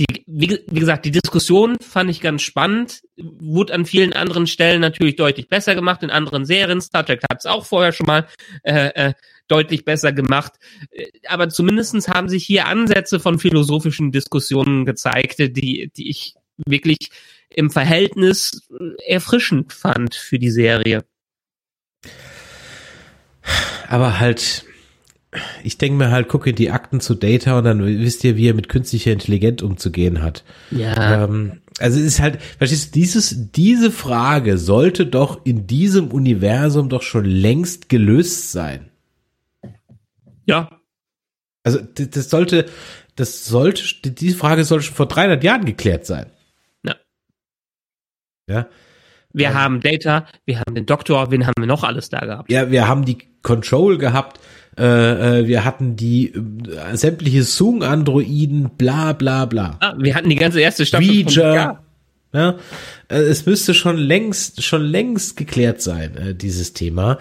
die, 0.00 0.24
wie, 0.26 0.60
wie, 0.66 0.80
gesagt, 0.80 1.04
die 1.04 1.10
Diskussion 1.10 1.76
fand 1.78 2.08
ich 2.08 2.22
ganz 2.22 2.40
spannend, 2.40 3.02
wurde 3.18 3.74
an 3.74 3.84
vielen 3.84 4.14
anderen 4.14 4.46
Stellen 4.46 4.80
natürlich 4.80 5.16
deutlich 5.16 5.48
besser 5.48 5.74
gemacht, 5.74 6.02
in 6.02 6.10
anderen 6.10 6.46
Serien. 6.46 6.80
Star 6.80 7.04
Trek 7.04 7.22
hat 7.30 7.40
es 7.40 7.46
auch 7.46 7.66
vorher 7.66 7.92
schon 7.92 8.06
mal 8.06 8.26
äh, 8.62 8.86
äh, 8.94 9.12
deutlich 9.46 9.84
besser 9.84 10.12
gemacht. 10.12 10.54
Äh, 10.90 11.08
aber 11.28 11.50
zumindestens 11.50 12.08
haben 12.08 12.30
sich 12.30 12.46
hier 12.46 12.66
Ansätze 12.66 13.20
von 13.20 13.38
philosophischen 13.38 14.10
Diskussionen 14.10 14.86
gezeigt, 14.86 15.38
die, 15.38 15.90
die 15.94 16.08
ich 16.08 16.34
wirklich 16.56 17.10
im 17.50 17.70
Verhältnis 17.70 18.68
erfrischend 19.06 19.74
fand 19.74 20.14
für 20.14 20.38
die 20.38 20.50
Serie. 20.50 21.04
Aber 23.86 24.18
halt 24.18 24.64
ich 25.62 25.78
denke 25.78 25.96
mir 25.96 26.10
halt, 26.10 26.28
gucke 26.28 26.50
in 26.50 26.56
die 26.56 26.70
Akten 26.70 27.00
zu 27.00 27.14
Data 27.14 27.58
und 27.58 27.64
dann 27.64 27.84
wisst 27.84 28.24
ihr, 28.24 28.36
wie 28.36 28.48
er 28.48 28.54
mit 28.54 28.68
künstlicher 28.68 29.12
Intelligenz 29.12 29.62
umzugehen 29.62 30.22
hat. 30.22 30.44
Ja. 30.70 31.24
Ähm, 31.24 31.60
also 31.78 32.00
es 32.00 32.06
ist 32.06 32.20
halt, 32.20 32.42
verstehst 32.42 32.88
du, 32.88 32.98
dieses, 32.98 33.52
diese 33.52 33.90
Frage 33.90 34.58
sollte 34.58 35.06
doch 35.06 35.44
in 35.46 35.66
diesem 35.66 36.08
Universum 36.08 36.88
doch 36.88 37.02
schon 37.02 37.24
längst 37.24 37.88
gelöst 37.88 38.50
sein. 38.50 38.90
Ja. 40.46 40.80
Also 41.62 41.78
das, 41.80 42.10
das 42.10 42.30
sollte, 42.30 42.66
das 43.14 43.46
sollte, 43.46 43.82
diese 44.10 44.36
Frage 44.36 44.64
sollte 44.64 44.86
schon 44.86 44.96
vor 44.96 45.06
300 45.06 45.44
Jahren 45.44 45.64
geklärt 45.64 46.06
sein. 46.06 46.26
Ja. 46.82 46.96
Ja. 48.48 48.66
Wir 49.32 49.48
Ähm. 49.48 49.54
haben 49.54 49.80
Data, 49.80 50.26
wir 50.44 50.58
haben 50.58 50.74
den 50.74 50.86
Doktor, 50.86 51.30
wen 51.30 51.46
haben 51.46 51.54
wir 51.58 51.66
noch 51.66 51.84
alles 51.84 52.08
da 52.08 52.18
gehabt? 52.20 52.50
Ja, 52.50 52.70
wir 52.70 52.88
haben 52.88 53.04
die 53.04 53.18
Control 53.42 53.96
gehabt, 53.96 54.40
äh, 54.80 55.40
äh, 55.40 55.46
wir 55.46 55.64
hatten 55.64 55.94
die 55.94 56.32
äh, 56.32 56.96
sämtliche 56.96 57.42
Sung-Androiden, 57.42 58.70
bla 58.78 59.12
bla 59.12 59.44
bla. 59.44 59.76
Ah, 59.80 59.94
wir 59.98 60.14
hatten 60.14 60.30
die 60.30 60.36
ganze 60.36 60.60
erste 60.60 60.86
Staffel 60.86 61.10
Reacher. 61.10 61.82
ja. 62.32 62.58
Äh, 63.08 63.16
es 63.16 63.44
müsste 63.44 63.74
schon 63.74 63.98
längst, 63.98 64.62
schon 64.62 64.82
längst 64.82 65.36
geklärt 65.36 65.82
sein, 65.82 66.16
äh, 66.16 66.34
dieses 66.34 66.72
Thema. 66.72 67.18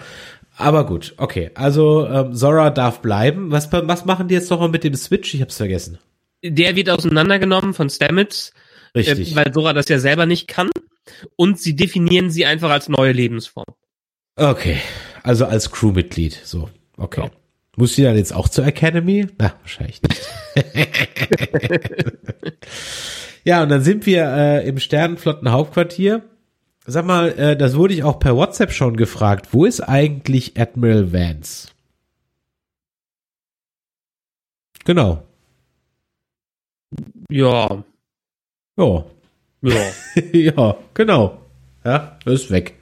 Aber 0.56 0.86
gut, 0.86 1.14
okay. 1.18 1.50
Also 1.54 2.06
ähm, 2.06 2.34
Zora 2.34 2.70
darf 2.70 3.00
bleiben. 3.00 3.50
Was, 3.50 3.70
was 3.72 4.04
machen 4.04 4.28
die 4.28 4.34
jetzt 4.34 4.50
nochmal 4.50 4.68
mit 4.68 4.84
dem 4.84 4.94
Switch? 4.94 5.34
Ich 5.34 5.42
hab's 5.42 5.56
vergessen. 5.56 5.98
Der 6.42 6.76
wird 6.76 6.88
auseinandergenommen 6.88 7.74
von 7.74 7.90
Stamets, 7.90 8.52
Richtig. 8.94 9.32
äh, 9.32 9.36
weil 9.36 9.52
Sora 9.52 9.74
das 9.74 9.88
ja 9.88 9.98
selber 9.98 10.24
nicht 10.26 10.48
kann. 10.48 10.70
Und 11.36 11.60
sie 11.60 11.76
definieren 11.76 12.30
sie 12.30 12.46
einfach 12.46 12.70
als 12.70 12.88
neue 12.88 13.12
Lebensform. 13.12 13.74
Okay, 14.36 14.78
also 15.22 15.44
als 15.44 15.70
Crewmitglied. 15.70 16.40
So, 16.44 16.70
okay. 16.96 17.22
Ja. 17.24 17.30
Muss 17.80 17.94
sie 17.94 18.02
dann 18.02 18.18
jetzt 18.18 18.34
auch 18.34 18.50
zur 18.50 18.66
Academy? 18.66 19.26
Na, 19.38 19.54
wahrscheinlich 19.62 20.02
nicht. 20.02 20.20
ja, 23.44 23.62
und 23.62 23.70
dann 23.70 23.80
sind 23.80 24.04
wir 24.04 24.26
äh, 24.26 24.68
im 24.68 24.78
Sternenflotten-Hauptquartier. 24.78 26.20
Sag 26.84 27.06
mal, 27.06 27.30
äh, 27.38 27.56
das 27.56 27.76
wurde 27.76 27.94
ich 27.94 28.02
auch 28.02 28.18
per 28.18 28.36
WhatsApp 28.36 28.70
schon 28.72 28.98
gefragt. 28.98 29.54
Wo 29.54 29.64
ist 29.64 29.80
eigentlich 29.80 30.60
Admiral 30.60 31.14
Vance? 31.14 31.68
Genau. 34.84 35.22
Ja, 37.30 37.82
Ja. 38.76 39.04
ja. 39.62 39.82
ja, 40.34 40.76
genau. 40.92 41.40
Ja, 41.82 42.18
er 42.26 42.32
ist 42.32 42.50
weg. 42.50 42.74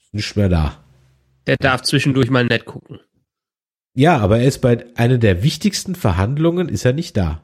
Ist 0.00 0.14
nicht 0.14 0.36
mehr 0.36 0.48
da. 0.48 0.82
Der 1.46 1.58
darf 1.58 1.82
zwischendurch 1.82 2.30
mal 2.30 2.46
nett 2.46 2.64
gucken. 2.64 2.98
Ja, 3.94 4.18
aber 4.18 4.38
er 4.38 4.44
ist 4.46 4.58
bei 4.60 4.84
einer 4.96 5.18
der 5.18 5.42
wichtigsten 5.42 5.94
Verhandlungen 5.94 6.68
ist 6.68 6.84
er 6.84 6.92
nicht 6.92 7.16
da. 7.16 7.42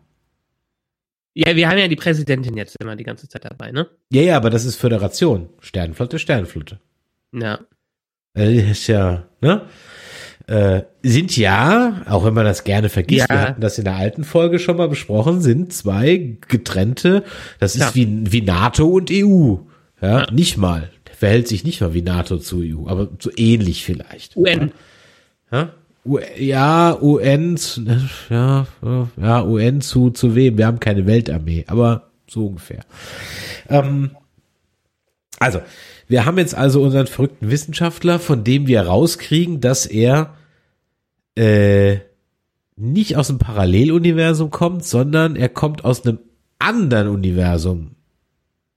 Ja, 1.35 1.55
wir 1.55 1.69
haben 1.69 1.79
ja 1.79 1.89
die 1.89 1.97
Präsidentin 1.97 2.57
jetzt 2.57 2.77
immer 2.81 2.97
die 2.97 3.05
ganze 3.05 3.29
Zeit 3.29 3.45
dabei, 3.45 3.71
ne? 3.71 3.89
Ja, 4.11 4.23
ja, 4.23 4.37
aber 4.37 4.49
das 4.49 4.65
ist 4.65 4.77
Föderation. 4.77 5.51
Sternenflotte, 5.61 6.19
Sternenflotte. 6.19 6.81
Ja. 7.33 7.59
Äh, 8.37 8.71
ist 8.71 8.87
ja, 8.87 9.25
ne? 9.43 9.63
Äh, 10.47 10.83
sind 11.03 11.37
ja, 11.37 12.03
auch 12.09 12.25
wenn 12.25 12.33
man 12.33 12.45
das 12.45 12.63
gerne 12.65 12.89
vergisst, 12.89 13.29
Ja. 13.29 13.35
wir 13.35 13.41
hatten 13.43 13.61
das 13.61 13.79
in 13.79 13.85
der 13.85 13.97
alten 13.97 14.23
Folge 14.25 14.59
schon 14.61 14.77
mal 14.77 14.89
besprochen, 14.89 15.41
sind 15.43 15.73
zwei 15.73 16.37
getrennte, 16.49 17.25
das 17.59 17.75
ist 17.75 17.81
Ja. 17.83 17.95
wie, 17.95 18.33
wie 18.33 18.43
NATO 18.43 18.87
und 18.87 19.11
EU. 19.11 19.57
Ja, 20.01 20.21
Ja. 20.21 20.31
nicht 20.31 20.57
mal. 20.57 20.91
Verhält 21.19 21.49
sich 21.49 21.65
nicht 21.65 21.81
mal 21.81 21.95
wie 21.95 22.03
NATO 22.03 22.39
zu 22.39 22.61
EU, 22.63 22.87
aber 22.89 23.09
so 23.19 23.31
ähnlich 23.37 23.85
vielleicht. 23.85 24.37
UN. 24.37 24.71
Ja, 25.51 25.71
U 26.07 26.19
ja 26.39 26.97
UN, 27.01 27.57
zu- 27.57 27.85
ja, 28.31 28.67
ja, 29.21 29.45
UN 29.45 29.81
zu, 29.81 30.11
zu 30.11 30.35
wem? 30.35 30.57
Wir 30.59 30.67
haben 30.67 30.81
keine 30.81 31.07
Weltarmee, 31.07 31.65
aber 31.67 32.11
so 32.29 32.47
ungefähr. 32.47 32.81
Ähm, 33.69 34.11
also, 35.39 35.61
wir 36.09 36.25
haben 36.25 36.39
jetzt 36.39 36.55
also 36.55 36.83
unseren 36.83 37.07
verrückten 37.07 37.51
Wissenschaftler, 37.51 38.19
von 38.19 38.45
dem 38.45 38.67
wir 38.67 38.83
rauskriegen, 38.83 39.61
dass 39.61 39.87
er 39.87 40.35
äh, 41.37 41.99
nicht 42.77 43.17
aus 43.17 43.27
dem 43.29 43.39
Paralleluniversum 43.39 44.51
kommt, 44.51 44.85
sondern 44.85 45.37
er 45.37 45.49
kommt 45.49 45.85
aus 45.85 46.05
einem 46.07 46.19
anderen 46.59 47.09
Universum 47.09 47.93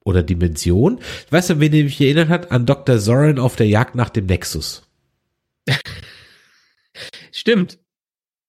oder 0.03 0.23
Dimension. 0.23 0.99
Weißt 1.29 1.51
du, 1.51 1.59
wen 1.59 1.73
er 1.73 1.83
mich 1.83 2.01
erinnert 2.01 2.29
hat? 2.29 2.51
An 2.51 2.65
Dr. 2.65 2.97
Zorin 2.97 3.39
auf 3.39 3.55
der 3.55 3.67
Jagd 3.67 3.95
nach 3.95 4.09
dem 4.09 4.25
Nexus. 4.25 4.83
Stimmt. 7.39 7.79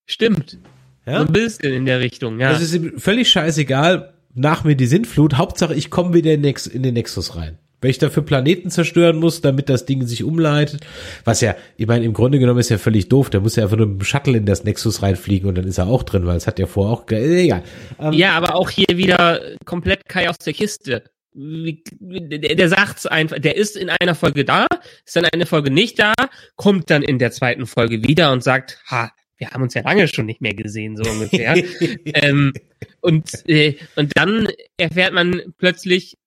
Stimmt. 0.07 0.59
Ja? 1.07 1.21
So 1.21 1.27
ein 1.27 1.33
bisschen 1.33 1.73
in 1.73 1.87
der 1.87 2.01
Richtung, 2.01 2.41
ja. 2.41 2.51
Das 2.51 2.61
ist 2.61 2.75
ihm 2.75 2.99
völlig 2.99 3.31
scheißegal. 3.31 4.15
Nach 4.35 4.65
mir 4.65 4.75
die 4.75 4.87
Sintflut. 4.87 5.35
Hauptsache, 5.35 5.75
ich 5.75 5.91
komme 5.91 6.13
wieder 6.13 6.33
in, 6.33 6.41
Nex 6.41 6.67
in 6.67 6.83
den 6.83 6.95
Nexus 6.95 7.37
rein. 7.37 7.59
Wenn 7.81 7.91
ich 7.91 7.99
dafür 7.99 8.25
Planeten 8.25 8.69
zerstören 8.69 9.19
muss, 9.21 9.43
damit 9.43 9.69
das 9.69 9.87
Ding 9.87 10.05
sich 10.07 10.25
umleitet, 10.25 10.85
was 11.25 11.41
ja, 11.41 11.55
ich 11.77 11.87
meine, 11.87 12.05
im 12.05 12.13
Grunde 12.13 12.41
genommen 12.41 12.59
ist 12.59 12.69
ja 12.69 12.79
völlig 12.79 13.09
doof. 13.09 13.31
Der 13.31 13.41
muss 13.41 13.55
ja 13.55 13.63
einfach 13.63 13.77
nur 13.77 13.87
mit 13.87 14.01
dem 14.01 14.05
Shuttle 14.05 14.37
in 14.37 14.45
das 14.45 14.65
Nexus 14.65 15.03
reinfliegen 15.03 15.49
und 15.49 15.55
dann 15.55 15.67
ist 15.67 15.79
er 15.79 15.87
auch 15.87 16.03
drin, 16.03 16.27
weil 16.27 16.37
es 16.37 16.49
hat 16.49 16.59
ja 16.59 16.67
vorher 16.67 16.93
auch, 16.93 17.09
egal. 17.09 17.63
Ähm, 18.01 18.13
Ja, 18.13 18.33
aber 18.33 18.57
auch 18.57 18.71
hier 18.71 18.97
wieder 18.97 19.41
komplett 19.65 20.09
Kai 20.09 20.29
aus 20.29 20.39
der 20.39 20.53
Kiste. 20.53 21.05
Der 21.33 22.69
sagt's 22.69 23.07
einfach, 23.07 23.39
der 23.39 23.57
ist 23.57 23.77
in 23.77 23.89
einer 23.89 24.15
Folge 24.15 24.45
da, 24.45 24.67
ist 25.05 25.15
dann 25.15 25.25
eine 25.27 25.47
Folge 25.47 25.71
nicht 25.71 25.99
da, 25.99 26.13
kommt 26.57 26.91
dann 26.91 27.03
in 27.03 27.19
der 27.19 27.31
zweiten 27.31 27.67
Folge 27.67 28.03
wieder 28.03 28.33
und 28.33 28.43
sagt, 28.43 28.83
ha, 28.91 29.13
wir 29.41 29.51
haben 29.51 29.63
uns 29.63 29.75
ja 29.75 29.83
lange 29.83 30.07
schon 30.07 30.27
nicht 30.27 30.41
mehr 30.41 30.55
gesehen, 30.55 30.97
so 30.97 31.11
ungefähr. 31.11 31.57
ähm, 32.05 32.53
und, 33.01 33.49
äh, 33.49 33.77
und 33.97 34.13
dann 34.17 34.49
erfährt 34.77 35.15
man 35.15 35.41
plötzlich 35.57 36.19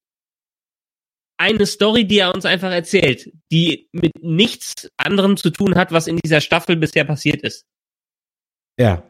eine 1.36 1.66
Story, 1.66 2.06
die 2.06 2.18
er 2.18 2.34
uns 2.34 2.44
einfach 2.44 2.70
erzählt, 2.70 3.30
die 3.50 3.88
mit 3.92 4.22
nichts 4.22 4.90
anderem 4.96 5.36
zu 5.36 5.50
tun 5.50 5.74
hat, 5.76 5.92
was 5.92 6.06
in 6.06 6.16
dieser 6.16 6.40
Staffel 6.40 6.76
bisher 6.76 7.04
passiert 7.04 7.42
ist. 7.42 7.66
Ja, 8.78 9.04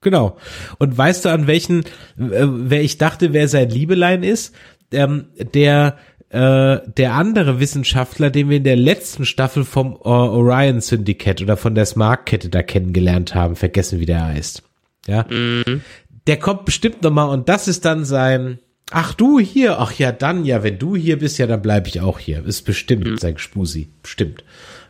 genau. 0.00 0.38
Und 0.78 0.96
weißt 0.96 1.24
du, 1.24 1.28
an 1.30 1.46
welchen, 1.46 1.84
äh, 2.16 2.46
wer 2.46 2.82
ich 2.82 2.98
dachte, 2.98 3.32
wer 3.32 3.48
sein 3.48 3.70
Liebelein 3.70 4.22
ist? 4.22 4.54
Ähm, 4.92 5.26
der, 5.54 5.98
äh, 6.30 6.78
der 6.96 7.14
andere 7.14 7.60
Wissenschaftler, 7.60 8.30
den 8.30 8.48
wir 8.48 8.56
in 8.58 8.64
der 8.64 8.76
letzten 8.76 9.24
Staffel 9.24 9.64
vom 9.64 9.92
äh, 9.92 10.08
Orion 10.08 10.80
Syndicate 10.80 11.42
oder 11.42 11.56
von 11.56 11.74
der 11.74 11.86
Smart-Kette 11.86 12.48
da 12.48 12.62
kennengelernt 12.62 13.34
haben, 13.34 13.56
vergessen, 13.56 14.00
wie 14.00 14.06
der 14.06 14.26
heißt. 14.26 14.62
Ja. 15.06 15.26
Mhm. 15.30 15.82
Der 16.26 16.36
kommt 16.38 16.64
bestimmt 16.64 17.02
nochmal 17.02 17.28
und 17.30 17.48
das 17.48 17.66
ist 17.66 17.84
dann 17.84 18.04
sein, 18.04 18.58
ach 18.90 19.14
du 19.14 19.40
hier, 19.40 19.78
ach 19.78 19.92
ja, 19.92 20.12
dann, 20.12 20.44
ja, 20.44 20.62
wenn 20.62 20.78
du 20.78 20.96
hier 20.96 21.18
bist, 21.18 21.38
ja, 21.38 21.46
dann 21.46 21.62
bleibe 21.62 21.88
ich 21.88 22.00
auch 22.00 22.18
hier. 22.18 22.44
Ist 22.44 22.62
bestimmt 22.62 23.20
sein 23.20 23.38
Spusi, 23.38 23.88
bestimmt. 24.02 24.44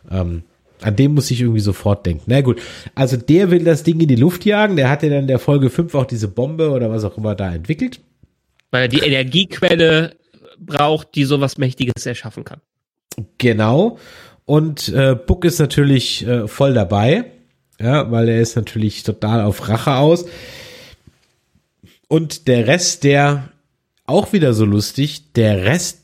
Ähm, 0.09 0.43
an 0.81 0.95
dem 0.95 1.13
muss 1.13 1.31
ich 1.31 1.41
irgendwie 1.41 1.59
sofort 1.59 2.05
denken. 2.05 2.23
Na 2.25 2.41
gut, 2.41 2.59
also 2.95 3.15
der 3.15 3.51
will 3.51 3.63
das 3.63 3.83
Ding 3.83 3.99
in 3.99 4.07
die 4.07 4.15
Luft 4.15 4.45
jagen, 4.45 4.75
der 4.75 4.89
hat 4.89 5.03
ja 5.03 5.09
dann 5.09 5.19
in 5.21 5.27
der 5.27 5.39
Folge 5.39 5.69
5 5.69 5.93
auch 5.95 6.05
diese 6.05 6.27
Bombe 6.27 6.71
oder 6.71 6.89
was 6.89 7.03
auch 7.03 7.17
immer 7.17 7.35
da 7.35 7.53
entwickelt. 7.53 8.01
Weil 8.71 8.83
er 8.83 8.87
die 8.87 8.99
Energiequelle 8.99 10.15
braucht, 10.57 11.15
die 11.15 11.25
sowas 11.25 11.57
Mächtiges 11.57 12.05
erschaffen 12.05 12.43
kann. 12.45 12.61
Genau. 13.37 13.97
Und 14.45 14.89
äh, 14.89 15.15
Buck 15.15 15.45
ist 15.45 15.59
natürlich 15.59 16.25
äh, 16.25 16.47
voll 16.47 16.73
dabei, 16.73 17.25
ja, 17.79 18.11
weil 18.11 18.29
er 18.29 18.41
ist 18.41 18.55
natürlich 18.55 19.03
total 19.03 19.41
auf 19.41 19.67
Rache 19.67 19.95
aus. 19.95 20.25
Und 22.07 22.47
der 22.47 22.67
Rest, 22.67 23.03
der 23.03 23.49
auch 24.05 24.33
wieder 24.33 24.53
so 24.53 24.65
lustig, 24.65 25.33
der 25.33 25.63
Rest 25.63 25.99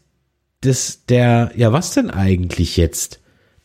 des, 0.64 1.06
der, 1.06 1.52
ja, 1.56 1.74
was 1.74 1.94
denn 1.94 2.10
eigentlich 2.10 2.78
jetzt? 2.78 3.20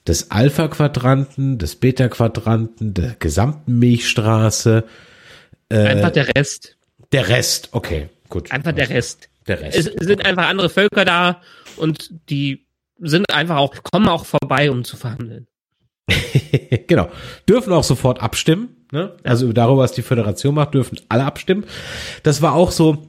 Des 0.07 0.31
Alpha-Quadranten, 0.33 1.59
des 1.59 1.77
Beta-Quadranten, 1.77 2.95
der 2.95 3.15
gesamten 3.19 3.79
Milchstraße, 3.79 4.85
Einfach 5.70 6.11
der 6.11 6.35
Rest. 6.37 6.77
der 7.12 7.29
Rest, 7.29 7.70
okay, 7.73 8.09
gut. 8.33 8.51
Einfach 8.51 8.73
der 8.73 8.89
Rest. 8.89 9.29
Der 9.47 9.61
Rest. 9.61 9.77
Es 9.77 10.07
sind 10.07 10.25
einfach 10.25 10.49
andere 10.49 10.69
Völker 10.69 11.05
da 11.05 11.41
und 11.77 12.11
die 12.31 12.67
sind 12.99 13.33
einfach 13.33 13.57
auch, 13.57 13.75
kommen 13.83 14.09
auch 14.09 14.27
vorbei, 14.27 14.71
um 14.71 14.85
zu 14.85 14.97
verhandeln. 14.97 15.47
genau. 16.89 17.11
Dürfen 17.49 17.73
auch 17.73 17.85
sofort 17.85 18.21
abstimmen. 18.21 18.87
Ne? 18.91 19.17
Also 19.23 19.53
darüber, 19.53 19.83
was 19.83 19.93
die 19.93 20.03
Föderation 20.03 20.55
macht, 20.55 20.75
dürfen 20.75 20.99
alle 21.09 21.25
abstimmen. 21.25 21.65
Das 22.23 22.43
war 22.43 22.55
auch 22.55 22.71
so 22.71 23.07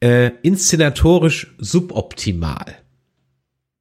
äh, 0.00 0.30
inszenatorisch 0.42 1.54
suboptimal. 1.58 2.76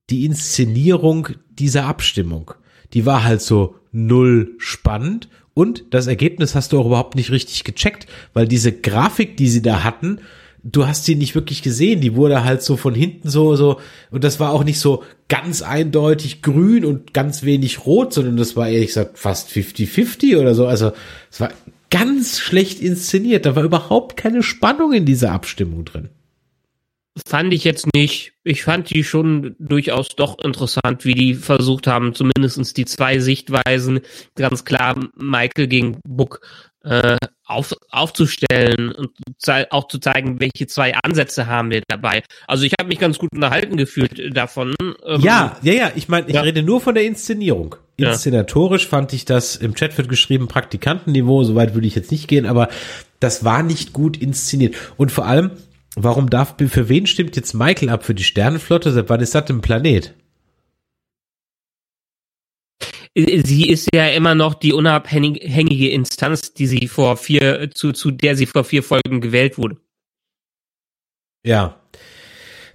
Die 0.09 0.25
Inszenierung 0.25 1.29
dieser 1.49 1.85
Abstimmung, 1.85 2.53
die 2.93 3.05
war 3.05 3.23
halt 3.23 3.41
so 3.41 3.75
null 3.91 4.53
spannend 4.57 5.29
und 5.55 5.85
das 5.89 6.05
Ergebnis 6.05 6.53
hast 6.53 6.71
du 6.73 6.79
auch 6.79 6.85
überhaupt 6.85 7.15
nicht 7.15 7.31
richtig 7.31 7.63
gecheckt, 7.63 8.05
weil 8.33 8.47
diese 8.47 8.73
Grafik, 8.73 9.37
die 9.37 9.47
sie 9.47 9.61
da 9.61 9.83
hatten, 9.83 10.19
du 10.63 10.85
hast 10.85 11.05
sie 11.05 11.15
nicht 11.15 11.33
wirklich 11.33 11.63
gesehen. 11.63 12.01
Die 12.01 12.15
wurde 12.15 12.43
halt 12.43 12.61
so 12.61 12.75
von 12.75 12.93
hinten 12.93 13.29
so, 13.29 13.55
so, 13.55 13.79
und 14.11 14.25
das 14.25 14.39
war 14.41 14.51
auch 14.51 14.65
nicht 14.65 14.79
so 14.79 15.03
ganz 15.29 15.61
eindeutig 15.61 16.41
grün 16.41 16.83
und 16.83 17.13
ganz 17.13 17.43
wenig 17.43 17.85
rot, 17.85 18.13
sondern 18.13 18.35
das 18.35 18.57
war 18.57 18.67
ehrlich 18.67 18.87
gesagt 18.87 19.17
fast 19.17 19.49
50-50 19.49 20.37
oder 20.37 20.55
so. 20.55 20.67
Also, 20.67 20.91
es 21.31 21.39
war 21.39 21.51
ganz 21.89 22.39
schlecht 22.39 22.81
inszeniert. 22.81 23.45
Da 23.45 23.55
war 23.55 23.63
überhaupt 23.63 24.17
keine 24.17 24.43
Spannung 24.43 24.91
in 24.91 25.05
dieser 25.05 25.31
Abstimmung 25.31 25.85
drin. 25.85 26.09
Fand 27.25 27.53
ich 27.53 27.63
jetzt 27.63 27.87
nicht. 27.93 28.33
Ich 28.43 28.63
fand 28.63 28.89
die 28.89 29.05
schon 29.05 29.55
durchaus 29.57 30.09
doch 30.09 30.37
interessant, 30.39 31.05
wie 31.05 31.13
die 31.13 31.33
versucht 31.33 31.87
haben, 31.87 32.13
zumindestens 32.13 32.73
die 32.73 32.85
zwei 32.85 33.19
Sichtweisen, 33.19 34.01
ganz 34.35 34.65
klar 34.65 34.99
Michael 35.15 35.67
gegen 35.67 35.99
Book 36.05 36.41
äh, 36.83 37.17
auf, 37.45 37.73
aufzustellen 37.89 38.91
und 38.91 39.11
auch 39.69 39.87
zu 39.87 39.99
zeigen, 39.99 40.39
welche 40.41 40.67
zwei 40.67 40.93
Ansätze 40.95 41.47
haben 41.47 41.71
wir 41.71 41.83
dabei. 41.87 42.23
Also 42.47 42.65
ich 42.65 42.73
habe 42.79 42.89
mich 42.89 42.99
ganz 42.99 43.17
gut 43.17 43.31
unterhalten 43.33 43.77
gefühlt 43.77 44.35
davon. 44.35 44.75
Ähm, 45.05 45.21
ja, 45.21 45.57
ja, 45.61 45.73
ja. 45.73 45.91
Ich 45.95 46.09
meine, 46.09 46.27
ich 46.27 46.35
ja. 46.35 46.41
rede 46.41 46.63
nur 46.63 46.81
von 46.81 46.95
der 46.95 47.05
Inszenierung. 47.05 47.75
Inszenatorisch 47.97 48.83
ja. 48.83 48.89
fand 48.89 49.13
ich 49.13 49.25
das 49.25 49.55
im 49.55 49.73
Chat 49.73 49.97
wird 49.97 50.09
geschrieben 50.09 50.47
Praktikantenniveau. 50.47 51.43
Soweit 51.43 51.73
würde 51.75 51.87
ich 51.87 51.95
jetzt 51.95 52.11
nicht 52.11 52.27
gehen, 52.27 52.45
aber 52.45 52.67
das 53.19 53.45
war 53.45 53.63
nicht 53.63 53.93
gut 53.93 54.17
inszeniert. 54.17 54.75
Und 54.97 55.11
vor 55.11 55.25
allem 55.25 55.51
Warum 55.95 56.29
darf, 56.29 56.55
für 56.57 56.89
wen 56.89 57.07
stimmt 57.07 57.35
jetzt 57.35 57.53
Michael 57.53 57.89
ab? 57.89 58.03
Für 58.03 58.13
die 58.13 58.23
Sternenflotte? 58.23 58.91
Seit 58.91 59.09
wann 59.09 59.21
ist 59.21 59.33
das 59.33 59.49
ein 59.49 59.61
Planet? 59.61 60.13
Sie 63.17 63.69
ist 63.69 63.87
ja 63.95 64.09
immer 64.09 64.35
noch 64.35 64.55
die 64.55 64.73
unabhängige 64.73 65.89
Instanz, 65.89 66.53
die 66.53 66.67
sie 66.67 66.87
vor 66.89 67.15
vier, 67.15 67.71
zu, 67.71 67.93
zu 67.93 68.11
der 68.11 68.35
sie 68.35 68.45
vor 68.45 68.65
vier 68.65 68.83
Folgen 68.83 69.21
gewählt 69.21 69.57
wurde. 69.57 69.77
Ja. 71.45 71.81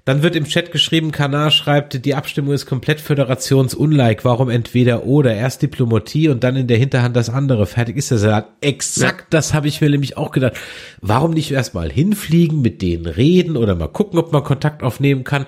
Dann 0.04 0.22
wird 0.22 0.34
im 0.34 0.44
Chat 0.44 0.72
geschrieben, 0.72 1.12
Kanar 1.12 1.50
schreibt, 1.50 2.04
die 2.04 2.14
Abstimmung 2.14 2.54
ist 2.54 2.66
komplett 2.66 3.00
föderationsunlike. 3.00 4.24
Warum 4.24 4.48
entweder 4.48 5.04
oder? 5.04 5.34
Erst 5.34 5.62
Diplomatie 5.62 6.28
und 6.28 6.42
dann 6.42 6.56
in 6.56 6.66
der 6.66 6.78
Hinterhand 6.78 7.16
das 7.16 7.28
andere. 7.28 7.66
Fertig 7.66 7.96
ist 7.96 8.10
der 8.10 8.18
Salat. 8.18 8.48
Exakt, 8.60 9.20
ja. 9.20 9.26
das 9.30 9.52
habe 9.52 9.68
ich 9.68 9.80
mir 9.80 9.90
nämlich 9.90 10.16
auch 10.16 10.30
gedacht. 10.30 10.54
Warum 11.00 11.32
nicht 11.32 11.50
erstmal 11.50 11.90
hinfliegen, 11.90 12.62
mit 12.62 12.82
denen 12.82 13.06
reden 13.06 13.56
oder 13.56 13.74
mal 13.74 13.88
gucken, 13.88 14.18
ob 14.18 14.32
man 14.32 14.42
Kontakt 14.42 14.82
aufnehmen 14.82 15.24
kann? 15.24 15.46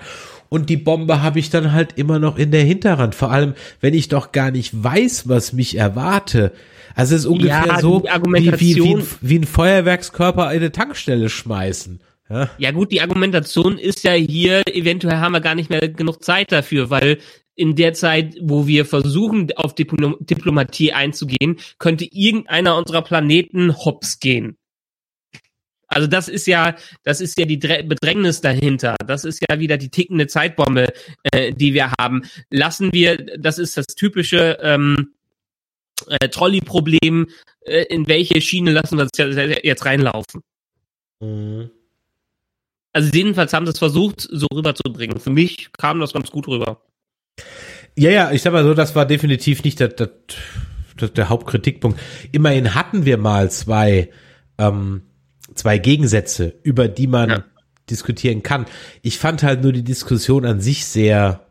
Und 0.49 0.69
die 0.69 0.77
Bombe 0.77 1.23
habe 1.23 1.39
ich 1.39 1.49
dann 1.49 1.71
halt 1.71 1.93
immer 1.97 2.19
noch 2.19 2.37
in 2.37 2.51
der 2.51 2.63
Hinterhand. 2.63 3.15
Vor 3.15 3.31
allem, 3.31 3.55
wenn 3.81 3.95
ich 3.95 4.07
doch 4.07 4.31
gar 4.31 4.51
nicht 4.51 4.83
weiß, 4.83 5.27
was 5.27 5.51
mich 5.51 5.77
erwarte. 5.77 6.51
Also 6.93 7.15
es 7.15 7.21
ist 7.21 7.27
ungefähr 7.27 7.65
ja, 7.65 7.79
so 7.79 8.03
wie, 8.03 8.51
wie, 8.59 8.75
wie, 8.75 8.93
ein, 8.93 9.07
wie 9.21 9.39
ein 9.39 9.43
Feuerwerkskörper 9.45 10.51
in 10.51 10.59
eine 10.59 10.71
Tankstelle 10.71 11.29
schmeißen. 11.29 12.01
Ja. 12.33 12.49
ja 12.57 12.71
gut, 12.71 12.91
die 12.91 13.01
Argumentation 13.01 13.77
ist 13.77 14.03
ja 14.03 14.13
hier, 14.13 14.63
eventuell 14.67 15.17
haben 15.17 15.33
wir 15.33 15.41
gar 15.41 15.53
nicht 15.53 15.69
mehr 15.69 15.87
genug 15.87 16.23
Zeit 16.23 16.51
dafür, 16.51 16.89
weil 16.89 17.19
in 17.55 17.75
der 17.75 17.93
Zeit, 17.93 18.35
wo 18.41 18.65
wir 18.65 18.85
versuchen, 18.85 19.51
auf 19.55 19.75
Diplom 19.75 20.17
Diplomatie 20.19 20.93
einzugehen, 20.93 21.59
könnte 21.77 22.05
irgendeiner 22.05 22.75
unserer 22.75 23.03
Planeten 23.03 23.75
hops 23.85 24.19
gehen. 24.19 24.57
Also 25.87 26.07
das 26.07 26.27
ist 26.27 26.47
ja, 26.47 26.75
das 27.03 27.21
ist 27.21 27.37
ja 27.37 27.45
die 27.45 27.57
Bedrängnis 27.57 28.41
dahinter. 28.41 28.95
Das 29.05 29.25
ist 29.25 29.45
ja 29.47 29.59
wieder 29.59 29.77
die 29.77 29.89
tickende 29.89 30.25
Zeitbombe, 30.25 30.87
äh, 31.31 31.53
die 31.53 31.75
wir 31.75 31.91
haben. 31.99 32.23
Lassen 32.49 32.91
wir, 32.93 33.17
das 33.37 33.59
ist 33.59 33.77
das 33.77 33.85
typische 33.85 34.57
ähm, 34.63 35.13
äh, 36.07 36.29
Trolley-Problem. 36.29 37.27
Äh, 37.61 37.83
in 37.89 38.07
welche 38.07 38.41
Schiene 38.41 38.71
lassen 38.71 38.97
wir 38.97 39.03
uns 39.03 39.17
jetzt 39.61 39.85
reinlaufen? 39.85 40.41
Mhm. 41.19 41.69
Also 42.93 43.09
jedenfalls 43.11 43.53
haben 43.53 43.65
sie 43.65 43.71
es 43.71 43.79
versucht, 43.79 44.27
so 44.31 44.47
rüberzubringen. 44.53 45.19
Für 45.19 45.31
mich 45.31 45.71
kam 45.73 45.99
das 45.99 46.13
ganz 46.13 46.29
gut 46.29 46.47
rüber. 46.47 46.81
Ja, 47.95 48.11
ja, 48.11 48.31
ich 48.31 48.41
sag 48.41 48.53
mal 48.53 48.63
so, 48.63 48.73
das 48.73 48.95
war 48.95 49.05
definitiv 49.05 49.63
nicht 49.63 49.79
der, 49.79 49.89
der, 49.89 50.09
der 50.99 51.29
Hauptkritikpunkt. 51.29 51.99
Immerhin 52.31 52.75
hatten 52.75 53.05
wir 53.05 53.17
mal 53.17 53.51
zwei, 53.51 54.11
ähm, 54.57 55.01
zwei 55.55 55.79
Gegensätze, 55.79 56.53
über 56.63 56.87
die 56.87 57.07
man 57.07 57.29
ja. 57.29 57.43
diskutieren 57.89 58.43
kann. 58.43 58.65
Ich 59.01 59.17
fand 59.17 59.43
halt 59.43 59.63
nur 59.63 59.73
die 59.73 59.83
Diskussion 59.83 60.45
an 60.45 60.61
sich 60.61 60.85
sehr, 60.85 61.47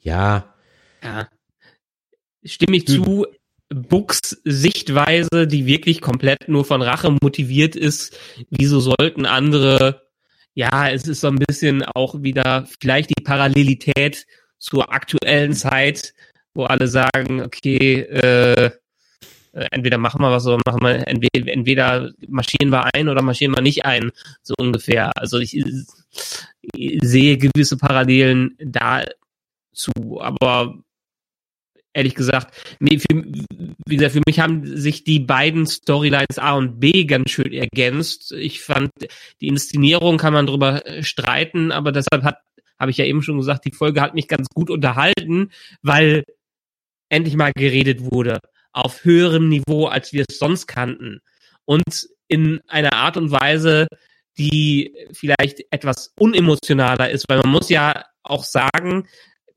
ja. 0.00 0.54
Ja. 1.02 1.28
Stimme 2.44 2.76
ich 2.76 2.86
zu, 2.86 3.26
Books 3.70 4.40
Sichtweise, 4.44 5.46
die 5.46 5.66
wirklich 5.66 6.00
komplett 6.00 6.48
nur 6.48 6.64
von 6.64 6.82
Rache 6.82 7.16
motiviert 7.22 7.76
ist, 7.76 8.16
wieso 8.50 8.80
sollten 8.80 9.26
andere 9.26 10.09
ja, 10.54 10.90
es 10.90 11.06
ist 11.06 11.20
so 11.20 11.28
ein 11.28 11.38
bisschen 11.38 11.82
auch 11.82 12.22
wieder 12.22 12.66
vielleicht 12.80 13.10
die 13.10 13.22
Parallelität 13.22 14.26
zur 14.58 14.92
aktuellen 14.92 15.52
Zeit, 15.54 16.14
wo 16.54 16.64
alle 16.64 16.88
sagen, 16.88 17.42
okay, 17.42 18.00
äh, 18.00 18.70
entweder 19.52 19.98
machen 19.98 20.20
wir 20.20 20.30
was 20.30 20.46
oder 20.46 20.60
machen 20.66 20.82
wir 20.82 21.06
entweder, 21.08 21.52
entweder 21.52 22.12
marschieren 22.28 22.70
wir 22.70 22.94
ein 22.94 23.08
oder 23.08 23.22
marschieren 23.22 23.54
wir 23.54 23.62
nicht 23.62 23.84
ein, 23.84 24.10
so 24.42 24.54
ungefähr. 24.58 25.12
Also 25.16 25.38
ich, 25.38 25.56
ich 25.56 26.98
sehe 27.02 27.38
gewisse 27.38 27.76
Parallelen 27.76 28.56
dazu, 28.58 30.20
aber 30.20 30.74
ehrlich 31.92 32.14
gesagt, 32.14 32.54
nee, 32.78 32.98
für, 32.98 33.24
wie 33.86 33.96
gesagt, 33.96 34.12
für 34.12 34.22
mich 34.26 34.40
haben 34.40 34.64
sich 34.76 35.04
die 35.04 35.20
beiden 35.20 35.66
Storylines 35.66 36.38
A 36.38 36.54
und 36.54 36.80
B 36.80 37.04
ganz 37.04 37.30
schön 37.30 37.52
ergänzt. 37.52 38.32
Ich 38.32 38.62
fand, 38.62 38.90
die 39.40 39.48
Inszenierung 39.48 40.18
kann 40.18 40.32
man 40.32 40.46
drüber 40.46 40.86
äh, 40.86 41.02
streiten, 41.02 41.72
aber 41.72 41.92
deshalb 41.92 42.22
hat, 42.22 42.38
habe 42.78 42.90
ich 42.90 42.96
ja 42.96 43.04
eben 43.04 43.22
schon 43.22 43.38
gesagt, 43.38 43.64
die 43.64 43.72
Folge 43.72 44.00
hat 44.00 44.14
mich 44.14 44.28
ganz 44.28 44.48
gut 44.54 44.70
unterhalten, 44.70 45.50
weil 45.82 46.24
endlich 47.08 47.36
mal 47.36 47.52
geredet 47.54 48.00
wurde 48.00 48.38
auf 48.72 49.04
höherem 49.04 49.48
Niveau, 49.48 49.86
als 49.86 50.12
wir 50.12 50.24
es 50.28 50.38
sonst 50.38 50.66
kannten. 50.66 51.20
Und 51.64 52.08
in 52.28 52.60
einer 52.68 52.94
Art 52.94 53.16
und 53.16 53.32
Weise, 53.32 53.88
die 54.38 54.94
vielleicht 55.12 55.64
etwas 55.70 56.12
unemotionaler 56.18 57.10
ist, 57.10 57.26
weil 57.28 57.38
man 57.38 57.50
muss 57.50 57.68
ja 57.68 58.04
auch 58.22 58.44
sagen, 58.44 59.08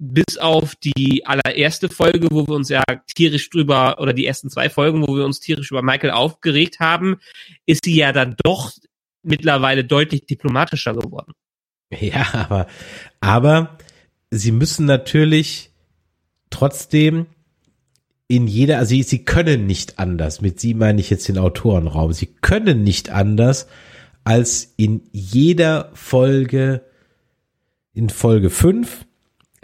bis 0.06 0.38
auf 0.38 0.76
die 0.76 1.26
allererste 1.26 1.88
Folge, 1.88 2.28
wo 2.30 2.46
wir 2.46 2.56
uns 2.56 2.68
ja 2.68 2.84
tierisch 3.16 3.50
drüber, 3.50 4.00
oder 4.00 4.12
die 4.12 4.26
ersten 4.26 4.50
zwei 4.50 4.70
Folgen, 4.70 5.08
wo 5.08 5.16
wir 5.16 5.24
uns 5.24 5.40
tierisch 5.40 5.72
über 5.72 5.82
Michael 5.82 6.12
aufgeregt 6.12 6.82
haben, 6.82 7.20
ist 7.66 7.86
sie 7.86 7.96
ja 7.96 8.12
dann 8.12 8.36
doch 8.44 8.72
mittlerweile 9.22 9.86
deutlich 9.86 10.26
diplomatischer 10.26 10.94
geworden. 10.94 11.34
Ja, 12.00 12.26
aber, 12.34 12.66
aber 13.20 13.78
sie 14.32 14.52
müssen 14.52 14.88
natürlich 14.88 15.70
trotzdem 16.50 17.28
in 18.28 18.48
jeder, 18.48 18.80
also 18.80 18.90
sie, 18.90 19.04
sie 19.04 19.24
können 19.24 19.68
nicht 19.68 20.00
anders, 20.00 20.42
mit 20.42 20.60
sie 20.60 20.74
meine 20.74 21.00
ich 21.00 21.12
jetzt 21.12 21.28
den 21.28 21.38
Autorenraum, 21.38 22.12
sie 22.12 22.34
können 22.42 22.82
nicht 22.82 23.12
anders, 23.12 23.68
als 24.24 24.74
in 24.76 25.02
jeder 25.12 25.92
Folge, 25.94 26.82
in 27.94 28.10
Folge 28.10 28.50
5 28.50 29.06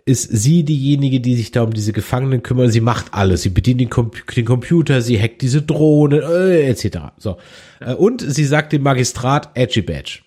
ist 0.10 0.24
sie 0.24 0.66
diejenige, 0.66 1.22
die 1.22 1.36
sich 1.36 1.52
da 1.52 1.62
um 1.62 1.72
diese 1.72 1.94
Gefangenen 1.94 2.42
kümmert. 2.42 2.72
Sie 2.72 2.82
macht 2.82 3.14
alles. 3.14 3.44
Sie 3.44 3.50
bedient 3.50 3.80
den, 3.80 3.92
Com 3.92 4.10
den 4.36 4.46
Computer, 4.46 5.02
sie 5.04 5.22
hackt 5.22 5.44
diese 5.44 5.62
Drohne, 5.62 6.18
äh, 6.18 6.68
etc. 6.68 6.98
So. 7.18 7.38
Ja. 7.80 7.92
Äh, 7.92 7.96
und 7.96 8.22
sie 8.22 8.46
sagt 8.46 8.74
dem 8.74 8.82
Magistrat 8.82 9.52
Edgy 9.54 9.84
Badge. 9.84 10.22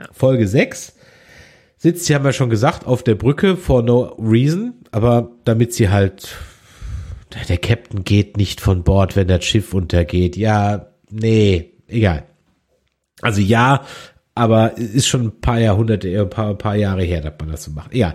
Ja. 0.00 0.08
Folge 0.12 0.48
6 0.48 0.96
sitzt, 1.76 2.06
sie 2.06 2.14
haben 2.14 2.24
ja 2.24 2.32
schon 2.32 2.50
gesagt, 2.50 2.86
auf 2.86 3.04
der 3.04 3.14
Brücke 3.14 3.56
for 3.56 3.82
no 3.82 4.16
reason, 4.18 4.74
aber 4.90 5.30
damit 5.44 5.72
sie 5.74 5.90
halt, 5.90 6.36
der 7.48 7.58
Captain 7.58 8.02
geht 8.02 8.36
nicht 8.36 8.60
von 8.60 8.82
Bord, 8.82 9.14
wenn 9.14 9.28
das 9.28 9.44
Schiff 9.44 9.74
untergeht. 9.74 10.36
Ja, 10.36 10.86
nee, 11.10 11.74
egal. 11.86 12.24
Also 13.20 13.40
ja, 13.40 13.84
aber 14.34 14.76
ist 14.76 15.06
schon 15.06 15.26
ein 15.26 15.40
paar 15.40 15.60
Jahrhunderte, 15.60 16.20
ein 16.20 16.30
paar, 16.30 16.50
ein 16.50 16.58
paar 16.58 16.74
Jahre 16.74 17.04
her, 17.04 17.20
dass 17.20 17.34
man 17.38 17.50
das 17.50 17.62
so 17.62 17.70
macht. 17.70 17.94
Ja. 17.94 18.14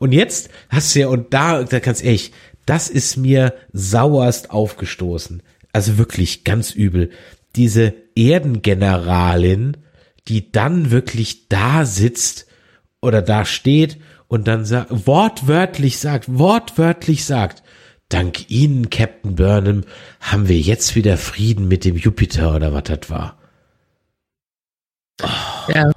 Und 0.00 0.12
jetzt 0.12 0.48
hast 0.70 0.94
du 0.94 1.00
ja, 1.00 1.08
und 1.08 1.34
da, 1.34 1.62
da 1.62 1.78
ganz 1.78 2.02
ehrlich, 2.02 2.32
das 2.64 2.88
ist 2.88 3.18
mir 3.18 3.54
sauerst 3.72 4.50
aufgestoßen. 4.50 5.42
Also 5.72 5.98
wirklich 5.98 6.42
ganz 6.42 6.72
übel. 6.72 7.10
Diese 7.54 7.92
Erdengeneralin, 8.16 9.76
die 10.26 10.50
dann 10.50 10.90
wirklich 10.90 11.48
da 11.48 11.84
sitzt 11.84 12.46
oder 13.02 13.20
da 13.20 13.44
steht 13.44 13.98
und 14.26 14.48
dann 14.48 14.64
sagt, 14.64 15.06
wortwörtlich 15.06 15.98
sagt, 15.98 16.26
wortwörtlich 16.28 17.26
sagt, 17.26 17.62
dank 18.08 18.50
Ihnen, 18.50 18.88
Captain 18.88 19.34
Burnham, 19.34 19.84
haben 20.18 20.48
wir 20.48 20.58
jetzt 20.58 20.96
wieder 20.96 21.18
Frieden 21.18 21.68
mit 21.68 21.84
dem 21.84 21.96
Jupiter 21.96 22.56
oder 22.56 22.72
was 22.72 22.84
das 22.84 23.10
war. 23.10 23.38
Oh. 25.22 25.72
Ja. 25.74 25.90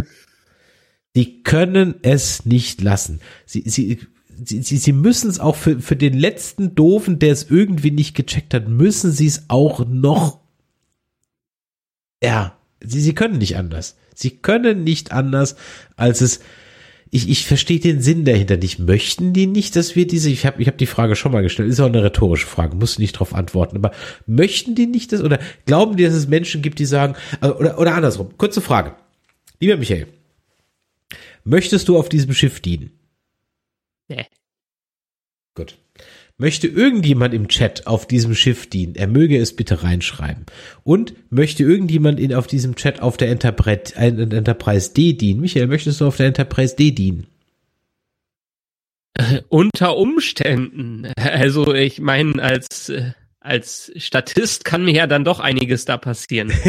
Die 1.16 1.44
können 1.44 1.96
es 2.02 2.46
nicht 2.46 2.82
lassen. 2.82 3.20
Sie, 3.46 3.64
sie, 3.66 4.00
sie, 4.44 4.62
sie, 4.62 4.78
sie 4.78 4.94
müssen 4.94 5.30
es 5.30 5.40
auch 5.40 5.56
für, 5.56 5.80
für 5.80 5.96
den 5.96 6.18
letzten 6.18 6.76
Doofen, 6.76 7.20
der 7.20 7.32
es 7.32 7.50
irgendwie 7.50 7.92
nicht 7.92 8.16
gecheckt 8.16 8.54
hat, 8.54 8.68
müssen 8.68 9.12
sie 9.12 9.28
es 9.28 9.46
auch 9.50 9.86
noch, 9.86 10.40
ja, 12.24 12.58
Sie, 12.84 13.02
sie 13.02 13.16
können 13.16 13.38
nicht 13.38 13.58
anders. 13.58 13.96
Sie 14.14 14.32
können 14.32 14.84
nicht 14.84 15.12
anders, 15.12 15.56
als 15.96 16.22
es 16.22 16.42
ich, 17.10 17.30
ich 17.30 17.46
verstehe 17.46 17.80
den 17.80 18.02
Sinn 18.02 18.26
dahinter 18.26 18.58
nicht. 18.58 18.80
Möchten 18.80 19.34
die 19.34 19.46
nicht, 19.46 19.76
dass 19.76 19.96
wir 19.96 20.08
diese, 20.08 20.32
ich 20.32 20.48
habe 20.48 20.60
ich 20.60 20.68
hab 20.68 20.80
die 20.80 20.88
Frage 20.88 21.16
schon 21.16 21.32
mal 21.32 21.44
gestellt, 21.44 21.70
ist 21.70 21.80
auch 21.80 21.86
eine 21.86 22.04
rhetorische 22.04 22.48
Frage, 22.48 22.76
musst 22.76 22.98
du 22.98 23.02
nicht 23.02 23.14
drauf 23.14 23.36
antworten, 23.36 23.78
aber 23.78 23.92
möchten 24.26 24.74
die 24.74 24.88
nicht 24.88 25.12
das 25.12 25.22
oder 25.22 25.40
glauben 25.68 25.96
die, 25.96 26.04
dass 26.04 26.16
es 26.16 26.28
Menschen 26.28 26.64
gibt, 26.64 26.80
die 26.80 26.86
sagen, 26.86 27.16
also, 27.40 27.56
oder, 27.58 27.80
oder 27.80 27.94
andersrum, 27.94 28.36
kurze 28.38 28.62
Frage. 28.62 28.96
Lieber 29.60 29.78
Michael, 29.78 30.08
möchtest 31.44 31.88
du 31.88 31.98
auf 31.98 32.10
diesem 32.10 32.34
Schiff 32.34 32.60
dienen? 32.60 32.92
Nee. 34.08 34.26
Gut. 35.56 35.78
Möchte 36.38 36.68
irgendjemand 36.68 37.34
im 37.34 37.48
Chat 37.48 37.86
auf 37.86 38.08
diesem 38.08 38.34
Schiff 38.34 38.68
dienen? 38.68 38.96
Er 38.96 39.08
möge 39.08 39.38
es 39.38 39.56
bitte 39.56 39.84
reinschreiben. 39.84 40.48
Und 40.84 41.14
möchte 41.32 41.64
irgendjemand 41.64 42.20
in, 42.20 42.34
auf 42.34 42.48
diesem 42.48 42.76
Chat 42.76 43.02
auf 43.02 43.18
der 43.18 43.30
Enterprise, 43.30 43.96
äh, 43.96 44.08
Enterprise 44.08 44.94
D 44.94 45.14
dienen? 45.14 45.42
Michael, 45.42 45.68
möchtest 45.68 46.02
du 46.02 46.08
auf 46.08 46.18
der 46.18 46.26
Enterprise 46.28 46.76
D 46.76 46.92
dienen? 46.92 47.28
Unter 49.50 49.96
Umständen. 49.96 51.12
Also 51.16 51.72
ich 51.74 52.02
meine, 52.02 52.42
als, 52.42 52.90
äh, 52.90 53.12
als 53.40 53.92
Statist 53.96 54.66
kann 54.66 54.86
mir 54.86 54.94
ja 54.96 55.06
dann 55.06 55.24
doch 55.24 55.40
einiges 55.40 55.86
da 55.86 55.98
passieren. 55.98 56.52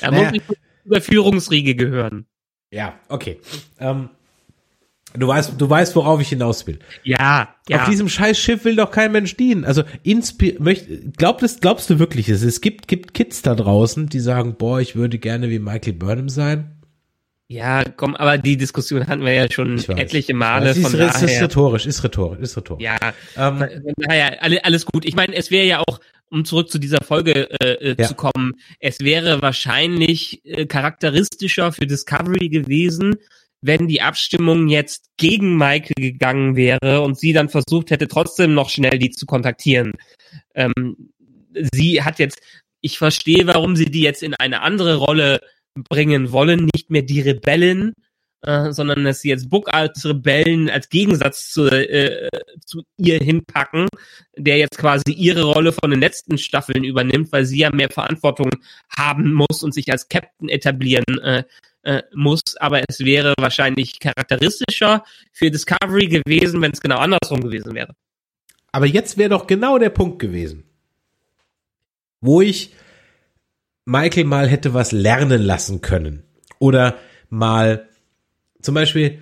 da 0.00 0.10
naja. 0.10 0.30
muss 0.30 0.32
ich 0.34 0.42
zur 0.86 1.00
Führungsriege 1.00 1.74
gehören. 1.74 2.26
Ja, 2.70 2.94
okay. 3.08 3.38
Ähm, 3.78 4.08
Du 5.14 5.28
weißt, 5.28 5.54
du 5.58 5.68
weißt, 5.68 5.94
worauf 5.96 6.20
ich 6.20 6.30
hinaus 6.30 6.66
will. 6.66 6.78
Ja, 7.04 7.54
ja. 7.68 7.82
Auf 7.82 7.88
diesem 7.88 8.08
scheiß 8.08 8.38
Schiff 8.38 8.64
will 8.64 8.76
doch 8.76 8.90
kein 8.90 9.12
Mensch 9.12 9.36
dienen. 9.36 9.64
Also, 9.64 9.82
inspi 10.02 10.56
möcht, 10.58 10.86
glaubst, 11.18 11.60
glaubst 11.60 11.90
du 11.90 11.98
wirklich, 11.98 12.28
es, 12.28 12.42
es 12.42 12.60
gibt, 12.60 12.88
gibt 12.88 13.12
Kids 13.12 13.42
da 13.42 13.54
draußen, 13.54 14.08
die 14.08 14.20
sagen, 14.20 14.54
boah, 14.56 14.80
ich 14.80 14.96
würde 14.96 15.18
gerne 15.18 15.50
wie 15.50 15.58
Michael 15.58 15.92
Burnham 15.92 16.28
sein? 16.30 16.78
Ja, 17.48 17.84
komm, 17.84 18.16
aber 18.16 18.38
die 18.38 18.56
Diskussion 18.56 19.06
hatten 19.06 19.22
wir 19.22 19.34
ja 19.34 19.50
schon 19.50 19.78
etliche 19.90 20.32
Male. 20.32 20.70
Ist, 20.70 20.80
von 20.80 20.92
daher. 20.98 21.08
ist 21.08 21.42
rhetorisch, 21.42 21.84
ist 21.84 22.02
rhetorisch, 22.02 22.40
ist 22.40 22.56
rhetorisch. 22.56 22.82
Ja, 22.82 22.96
ähm, 23.36 23.92
naja, 23.98 24.30
alles 24.62 24.86
gut. 24.86 25.04
Ich 25.04 25.14
meine, 25.14 25.36
es 25.36 25.50
wäre 25.50 25.66
ja 25.66 25.80
auch, 25.80 26.00
um 26.32 26.44
zurück 26.44 26.70
zu 26.70 26.78
dieser 26.78 27.02
Folge 27.02 27.50
äh, 27.60 27.90
äh, 27.90 27.96
ja. 27.98 28.08
zu 28.08 28.14
kommen, 28.14 28.54
es 28.80 29.00
wäre 29.00 29.42
wahrscheinlich 29.42 30.40
äh, 30.44 30.66
charakteristischer 30.66 31.72
für 31.72 31.86
Discovery 31.86 32.48
gewesen, 32.48 33.16
wenn 33.60 33.86
die 33.86 34.00
Abstimmung 34.02 34.68
jetzt 34.68 35.10
gegen 35.18 35.56
Michael 35.56 35.94
gegangen 35.96 36.56
wäre 36.56 37.02
und 37.02 37.18
sie 37.18 37.32
dann 37.32 37.48
versucht 37.48 37.90
hätte, 37.90 38.08
trotzdem 38.08 38.54
noch 38.54 38.70
schnell 38.70 38.98
die 38.98 39.10
zu 39.10 39.26
kontaktieren. 39.26 39.92
Ähm, 40.54 41.10
sie 41.72 42.02
hat 42.02 42.18
jetzt, 42.18 42.40
ich 42.80 42.98
verstehe, 42.98 43.46
warum 43.46 43.76
sie 43.76 43.90
die 43.90 44.02
jetzt 44.02 44.22
in 44.22 44.34
eine 44.34 44.62
andere 44.62 44.96
Rolle 44.96 45.40
bringen 45.74 46.32
wollen, 46.32 46.68
nicht 46.74 46.90
mehr 46.90 47.02
die 47.02 47.20
Rebellen, 47.20 47.92
äh, 48.42 48.72
sondern 48.72 49.04
dass 49.04 49.20
sie 49.20 49.28
jetzt 49.28 49.48
Book 49.50 49.72
als 49.72 50.04
Rebellen 50.04 50.68
als 50.68 50.88
Gegensatz 50.88 51.50
zu, 51.50 51.66
äh, 51.66 52.28
zu 52.64 52.82
ihr 52.96 53.18
hinpacken, 53.18 53.88
der 54.36 54.58
jetzt 54.58 54.78
quasi 54.78 55.12
ihre 55.12 55.42
Rolle 55.44 55.72
von 55.72 55.90
den 55.90 56.00
letzten 56.00 56.38
Staffeln 56.38 56.84
übernimmt, 56.84 57.32
weil 57.32 57.44
sie 57.44 57.58
ja 57.58 57.70
mehr 57.70 57.90
Verantwortung 57.90 58.50
haben 58.96 59.32
muss 59.32 59.62
und 59.62 59.72
sich 59.72 59.90
als 59.90 60.08
Captain 60.08 60.48
etablieren 60.48 61.18
äh, 61.22 61.44
äh, 61.84 62.02
muss, 62.14 62.42
aber 62.58 62.82
es 62.88 63.00
wäre 63.00 63.34
wahrscheinlich 63.38 63.98
charakteristischer 63.98 65.04
für 65.32 65.50
Discovery 65.50 66.06
gewesen, 66.06 66.60
wenn 66.62 66.72
es 66.72 66.80
genau 66.80 66.98
andersrum 66.98 67.40
gewesen 67.40 67.74
wäre. 67.74 67.94
Aber 68.72 68.86
jetzt 68.86 69.18
wäre 69.18 69.30
doch 69.30 69.46
genau 69.46 69.78
der 69.78 69.90
Punkt 69.90 70.18
gewesen, 70.18 70.64
wo 72.20 72.40
ich 72.40 72.72
Michael 73.84 74.24
mal 74.24 74.48
hätte 74.48 74.74
was 74.74 74.92
lernen 74.92 75.42
lassen 75.42 75.80
können. 75.80 76.22
Oder 76.58 76.98
mal 77.28 77.88
zum 78.62 78.74
Beispiel, 78.74 79.18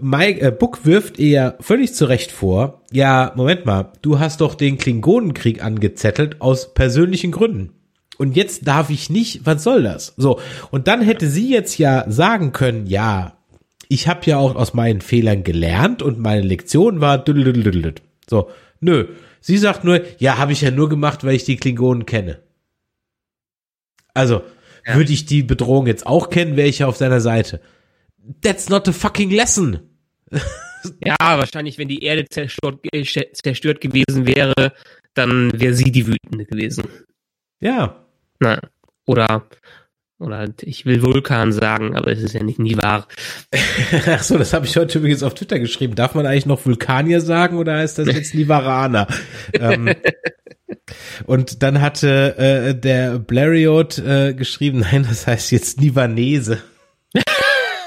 Mike, 0.00 0.40
äh, 0.40 0.50
Book 0.50 0.84
wirft 0.84 1.18
ihr 1.18 1.56
völlig 1.60 1.94
zu 1.94 2.06
Recht 2.06 2.32
vor, 2.32 2.82
ja, 2.90 3.32
Moment 3.36 3.66
mal, 3.66 3.92
du 4.02 4.18
hast 4.18 4.40
doch 4.40 4.54
den 4.54 4.78
Klingonenkrieg 4.78 5.62
angezettelt 5.62 6.40
aus 6.40 6.74
persönlichen 6.74 7.32
Gründen 7.32 7.72
und 8.18 8.36
jetzt 8.36 8.66
darf 8.66 8.90
ich 8.90 9.10
nicht, 9.10 9.44
was 9.44 9.62
soll 9.62 9.82
das? 9.82 10.14
So, 10.16 10.40
und 10.70 10.86
dann 10.88 11.02
hätte 11.02 11.28
sie 11.28 11.50
jetzt 11.50 11.78
ja 11.78 12.04
sagen 12.08 12.52
können, 12.52 12.86
ja, 12.86 13.36
ich 13.88 14.08
habe 14.08 14.20
ja 14.24 14.38
auch 14.38 14.54
aus 14.54 14.74
meinen 14.74 15.00
Fehlern 15.00 15.44
gelernt 15.44 16.02
und 16.02 16.18
meine 16.18 16.42
Lektion 16.42 17.00
war 17.00 17.24
so, 18.28 18.50
nö. 18.80 19.08
Sie 19.40 19.58
sagt 19.58 19.84
nur, 19.84 20.00
ja, 20.18 20.38
habe 20.38 20.52
ich 20.52 20.62
ja 20.62 20.70
nur 20.70 20.88
gemacht, 20.88 21.22
weil 21.22 21.34
ich 21.34 21.44
die 21.44 21.56
Klingonen 21.56 22.06
kenne. 22.06 22.38
Also, 24.14 24.42
ja. 24.86 24.94
würde 24.94 25.12
ich 25.12 25.26
die 25.26 25.42
Bedrohung 25.42 25.86
jetzt 25.86 26.06
auch 26.06 26.30
kennen, 26.30 26.56
wäre 26.56 26.68
ich 26.68 26.78
ja 26.78 26.86
auf 26.86 26.96
seiner 26.96 27.20
Seite. 27.20 27.60
That's 28.40 28.68
not 28.68 28.88
a 28.88 28.92
fucking 28.92 29.30
lesson. 29.30 29.80
ja, 31.04 31.16
wahrscheinlich, 31.18 31.78
wenn 31.78 31.88
die 31.88 32.02
Erde 32.02 32.26
zerstört, 32.28 32.80
äh, 32.92 33.04
zerstört 33.04 33.80
gewesen 33.80 34.26
wäre, 34.26 34.72
dann 35.14 35.52
wäre 35.58 35.74
sie 35.74 35.92
die 35.92 36.06
Wütende 36.06 36.44
gewesen. 36.46 36.84
Ja. 37.60 38.04
Na, 38.40 38.60
oder 39.06 39.46
oder 40.20 40.48
ich 40.62 40.86
will 40.86 41.02
Vulkan 41.02 41.52
sagen, 41.52 41.96
aber 41.96 42.12
es 42.12 42.22
ist 42.22 42.34
ja 42.34 42.42
nicht 42.42 42.58
nie 42.58 42.76
wahr. 42.76 43.08
Ach 44.06 44.22
so, 44.22 44.38
das 44.38 44.52
habe 44.52 44.64
ich 44.64 44.76
heute 44.76 44.98
übrigens 44.98 45.22
auf 45.22 45.34
Twitter 45.34 45.58
geschrieben. 45.58 45.96
Darf 45.96 46.14
man 46.14 46.26
eigentlich 46.26 46.46
noch 46.46 46.64
Vulkanier 46.64 47.20
sagen 47.20 47.58
oder 47.58 47.78
heißt 47.78 47.98
das 47.98 48.06
jetzt 48.06 48.34
Nivaraner? 48.34 49.08
ähm, 49.52 49.92
und 51.26 51.62
dann 51.62 51.80
hatte 51.80 52.38
äh, 52.38 52.74
der 52.74 53.18
Blariot 53.18 53.98
äh, 53.98 54.34
geschrieben, 54.34 54.80
nein, 54.80 55.04
das 55.08 55.26
heißt 55.26 55.50
jetzt 55.50 55.80
Nivanese. 55.80 56.62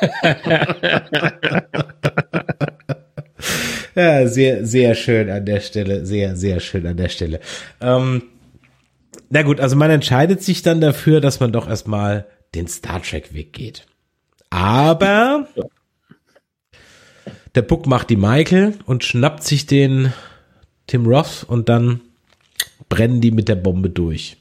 ja, 3.95 4.27
sehr, 4.27 4.65
sehr 4.65 4.95
schön 4.95 5.29
an 5.29 5.45
der 5.45 5.59
Stelle. 5.59 6.05
Sehr, 6.05 6.35
sehr 6.35 6.59
schön 6.59 6.87
an 6.87 6.97
der 6.97 7.09
Stelle. 7.09 7.39
Ähm, 7.81 8.23
na 9.29 9.43
gut, 9.43 9.59
also 9.59 9.75
man 9.75 9.91
entscheidet 9.91 10.43
sich 10.43 10.61
dann 10.61 10.81
dafür, 10.81 11.21
dass 11.21 11.39
man 11.39 11.51
doch 11.51 11.67
erstmal 11.67 12.25
den 12.55 12.67
Star 12.67 13.01
Trek 13.01 13.33
Weg 13.33 13.53
geht. 13.53 13.85
Aber 14.49 15.47
der 17.55 17.61
Book 17.61 17.87
macht 17.87 18.09
die 18.09 18.15
Michael 18.15 18.73
und 18.85 19.03
schnappt 19.03 19.43
sich 19.43 19.65
den 19.65 20.13
Tim 20.87 21.05
Roth 21.05 21.45
und 21.47 21.69
dann 21.69 22.01
brennen 22.89 23.19
die 23.19 23.31
mit 23.31 23.49
der 23.49 23.55
Bombe 23.55 23.89
durch. 23.89 24.37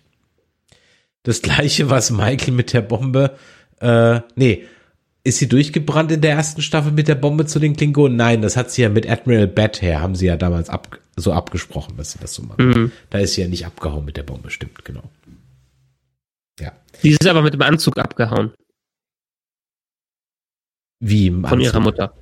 Das 1.24 1.42
gleiche, 1.42 1.90
was 1.90 2.12
Michael 2.12 2.54
mit 2.54 2.72
der 2.72 2.82
Bombe, 2.82 3.36
äh, 3.80 4.20
nee, 4.36 4.64
ist 5.26 5.38
sie 5.38 5.48
durchgebrannt 5.48 6.12
in 6.12 6.20
der 6.20 6.32
ersten 6.32 6.62
Staffel 6.62 6.92
mit 6.92 7.08
der 7.08 7.16
Bombe 7.16 7.46
zu 7.46 7.58
den 7.58 7.76
Klingonen? 7.76 8.16
Nein, 8.16 8.42
das 8.42 8.56
hat 8.56 8.70
sie 8.70 8.82
ja 8.82 8.88
mit 8.88 9.10
Admiral 9.10 9.48
Bat 9.48 9.82
her, 9.82 10.00
haben 10.00 10.14
sie 10.14 10.26
ja 10.26 10.36
damals 10.36 10.70
ab, 10.70 11.00
so 11.16 11.32
abgesprochen, 11.32 11.96
dass 11.96 12.12
sie 12.12 12.20
das 12.20 12.32
so 12.32 12.42
machen. 12.42 12.68
Mhm. 12.68 12.92
Da 13.10 13.18
ist 13.18 13.34
sie 13.34 13.42
ja 13.42 13.48
nicht 13.48 13.66
abgehauen 13.66 14.04
mit 14.04 14.16
der 14.16 14.22
Bombe, 14.22 14.50
stimmt, 14.50 14.84
genau. 14.84 15.10
Ja. 16.60 16.72
Sie 17.00 17.10
ist 17.10 17.26
aber 17.26 17.42
mit 17.42 17.54
dem 17.54 17.62
Anzug 17.62 17.98
abgehauen. 17.98 18.54
Wie 21.00 21.26
im 21.26 21.42
Von 21.42 21.58
Anzug? 21.58 21.64
ihrer 21.64 21.80
Mutter. 21.80 22.14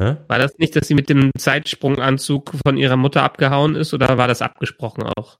Hä? 0.00 0.16
War 0.26 0.38
das 0.38 0.56
nicht, 0.56 0.74
dass 0.74 0.88
sie 0.88 0.94
mit 0.94 1.10
dem 1.10 1.30
Zeitsprunganzug 1.36 2.52
von 2.64 2.78
ihrer 2.78 2.96
Mutter 2.96 3.22
abgehauen 3.22 3.76
ist 3.76 3.92
oder 3.92 4.16
war 4.16 4.26
das 4.26 4.40
abgesprochen 4.40 5.02
auch? 5.02 5.38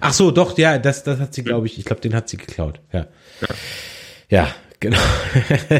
Ach 0.00 0.14
so, 0.14 0.30
doch, 0.30 0.56
ja, 0.56 0.78
das, 0.78 1.04
das 1.04 1.20
hat 1.20 1.34
sie, 1.34 1.44
glaube 1.44 1.66
ich, 1.66 1.78
ich 1.78 1.84
glaube, 1.84 2.00
den 2.00 2.14
hat 2.14 2.30
sie 2.30 2.38
geklaut, 2.38 2.80
ja. 2.92 3.06
Ja, 3.42 3.48
ja 4.30 4.54
Genau. 4.80 4.98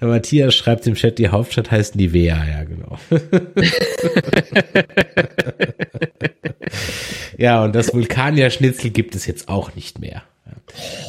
Der 0.00 0.08
Matthias 0.08 0.54
schreibt 0.54 0.86
im 0.86 0.94
Chat, 0.94 1.18
die 1.18 1.28
Hauptstadt 1.28 1.70
heißt 1.70 1.96
Nivea, 1.96 2.44
ja, 2.44 2.64
genau. 2.64 2.98
ja, 7.38 7.64
und 7.64 7.74
das 7.74 7.94
Vulkanier-Schnitzel 7.94 8.90
gibt 8.90 9.14
es 9.14 9.26
jetzt 9.26 9.48
auch 9.48 9.74
nicht 9.74 10.00
mehr. 10.00 10.22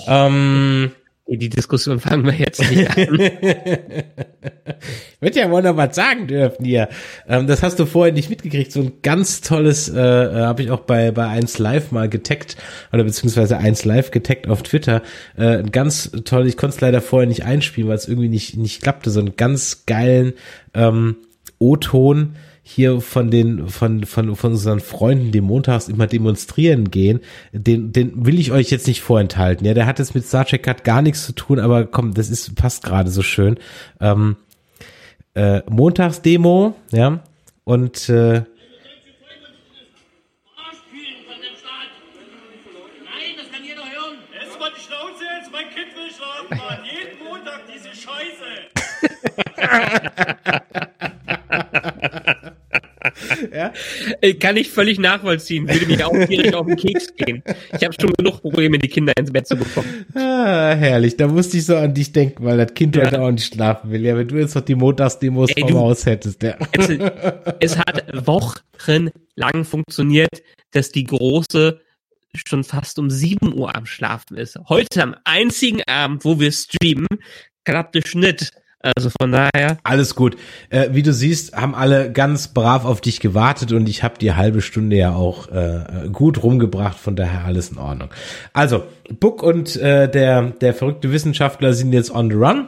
Ähm, 0.07 0.91
die 1.37 1.49
Diskussion 1.49 1.99
fangen 1.99 2.25
wir 2.25 2.33
jetzt 2.33 2.59
nicht 2.69 2.89
an. 2.89 3.07
Wird 5.19 5.35
ja 5.35 5.49
wohl 5.49 5.61
noch 5.61 5.77
was 5.77 5.95
sagen 5.95 6.27
dürfen 6.27 6.65
hier. 6.65 6.89
Ähm, 7.27 7.47
das 7.47 7.63
hast 7.63 7.79
du 7.79 7.85
vorher 7.85 8.13
nicht 8.13 8.29
mitgekriegt. 8.29 8.71
So 8.71 8.81
ein 8.81 8.93
ganz 9.01 9.41
tolles, 9.41 9.89
äh, 9.89 9.99
äh, 9.99 10.41
habe 10.41 10.63
ich 10.63 10.71
auch 10.71 10.81
bei 10.81 11.11
bei 11.11 11.27
1 11.27 11.59
Live 11.59 11.91
mal 11.91 12.09
getaggt 12.09 12.57
oder 12.91 13.03
beziehungsweise 13.03 13.57
1 13.57 13.85
Live 13.85 14.11
getaggt 14.11 14.47
auf 14.47 14.63
Twitter. 14.63 15.01
Äh, 15.37 15.59
ein 15.59 15.71
ganz 15.71 16.11
toll, 16.25 16.47
ich 16.47 16.57
konnte 16.57 16.75
es 16.75 16.81
leider 16.81 17.01
vorher 17.01 17.27
nicht 17.27 17.45
einspielen, 17.45 17.89
weil 17.89 17.97
es 17.97 18.07
irgendwie 18.07 18.29
nicht 18.29 18.57
nicht 18.57 18.81
klappte. 18.81 19.09
So 19.09 19.19
einen 19.19 19.35
ganz 19.35 19.85
geilen 19.85 20.33
ähm, 20.73 21.17
O-Ton 21.59 22.35
hier 22.65 23.01
von 23.01 23.29
den, 23.29 23.67
von, 23.67 24.05
von, 24.05 24.37
von 24.37 24.51
unseren 24.53 24.79
Freunden, 24.79 25.33
die 25.33 25.41
montags 25.41 25.89
immer 25.89 26.07
demonstrieren 26.07 26.89
gehen, 26.89 27.19
den, 27.51 27.91
den 27.91 28.25
will 28.25 28.39
ich 28.39 28.53
euch 28.53 28.71
jetzt 28.71 28.87
nicht 28.87 29.01
vorenthalten. 29.01 29.67
Ja, 29.67 29.73
der 29.73 29.85
hat 29.85 29.99
es 29.99 30.13
mit 30.13 30.25
Star 30.25 30.45
Trek 30.45 30.65
hat 30.65 30.85
gar 30.85 31.01
nichts 31.01 31.25
zu 31.25 31.33
tun, 31.33 31.59
aber 31.59 31.85
komm, 31.85 32.13
das 32.13 32.29
ist, 32.29 32.55
passt 32.55 32.83
gerade 32.83 33.11
so 33.11 33.21
schön. 33.21 33.57
Ähm, 33.99 34.37
äh, 35.33 35.61
Montagsdemo, 35.69 36.75
ja, 36.91 37.19
und, 37.65 38.07
äh, 38.09 38.43
Jeden 46.83 47.23
Montag 47.23 47.61
diese 47.67 47.89
Scheiße. 47.95 48.45
ja? 54.21 54.33
Kann 54.39 54.57
ich 54.57 54.69
völlig 54.69 54.99
nachvollziehen. 54.99 55.67
Würde 55.67 55.85
mir 55.85 56.07
auch 56.07 56.27
tierisch 56.27 56.53
auf 56.53 56.65
den 56.65 56.75
Keks 56.75 57.15
gehen. 57.15 57.43
Ich 57.77 57.83
habe 57.83 57.93
schon 57.99 58.13
genug 58.13 58.41
Probleme, 58.41 58.77
die 58.79 58.87
Kinder 58.87 59.13
ins 59.17 59.31
Bett 59.31 59.47
zu 59.47 59.55
bekommen. 59.55 60.05
Ah, 60.15 60.73
herrlich. 60.73 61.17
Da 61.17 61.27
musste 61.27 61.57
ich 61.57 61.65
so 61.65 61.75
an 61.75 61.93
dich 61.93 62.11
denken, 62.11 62.45
weil 62.45 62.57
das 62.57 62.73
Kind 62.73 62.95
ja. 62.95 63.05
heute 63.05 63.21
auch 63.21 63.31
nicht 63.31 63.53
schlafen 63.53 63.91
will. 63.91 64.01
Ja, 64.01 64.17
wenn 64.17 64.27
du 64.27 64.37
jetzt 64.37 64.55
noch 64.55 64.61
die 64.61 64.75
Montagsdemos 64.75 65.51
Ey, 65.55 65.61
vom 65.61 65.79
Haus 65.79 66.05
hättest. 66.05 66.43
Ja. 66.43 66.57
Es, 66.71 66.89
es 67.59 67.77
hat 67.77 68.03
wochenlang 68.25 69.63
funktioniert, 69.63 70.43
dass 70.71 70.91
die 70.91 71.03
große 71.03 71.79
schon 72.47 72.63
fast 72.63 72.97
um 72.99 73.09
7 73.09 73.53
Uhr 73.53 73.75
am 73.75 73.85
Schlafen 73.85 74.37
ist. 74.37 74.57
Heute 74.67 75.03
am 75.03 75.15
einzigen 75.23 75.81
Abend, 75.87 76.25
wo 76.25 76.39
wir 76.39 76.51
streamen, 76.51 77.07
klappte 77.63 78.01
Schnitt. 78.05 78.51
Also 78.83 79.09
von 79.19 79.31
daher. 79.31 79.77
Alles 79.83 80.13
gut. 80.13 80.35
Äh, 80.69 80.89
wie 80.91 81.03
du 81.03 81.13
siehst, 81.13 81.55
haben 81.55 81.73
alle 81.73 82.11
ganz 82.11 82.49
brav 82.49 82.83
auf 82.83 82.99
dich 82.99 83.21
gewartet 83.21 83.71
und 83.71 83.87
ich 83.87 84.03
habe 84.03 84.17
die 84.19 84.33
halbe 84.33 84.61
Stunde 84.61 84.97
ja 84.97 85.15
auch 85.15 85.47
äh, 85.49 86.09
gut 86.11 86.43
rumgebracht, 86.43 86.99
von 86.99 87.15
daher 87.15 87.45
alles 87.45 87.69
in 87.69 87.77
Ordnung. 87.77 88.09
Also, 88.51 88.83
Book 89.19 89.41
und 89.41 89.77
äh, 89.77 90.09
der, 90.09 90.51
der 90.51 90.73
verrückte 90.73 91.13
Wissenschaftler 91.13 91.73
sind 91.73 91.93
jetzt 91.93 92.13
on 92.13 92.29
the 92.29 92.35
run. 92.35 92.67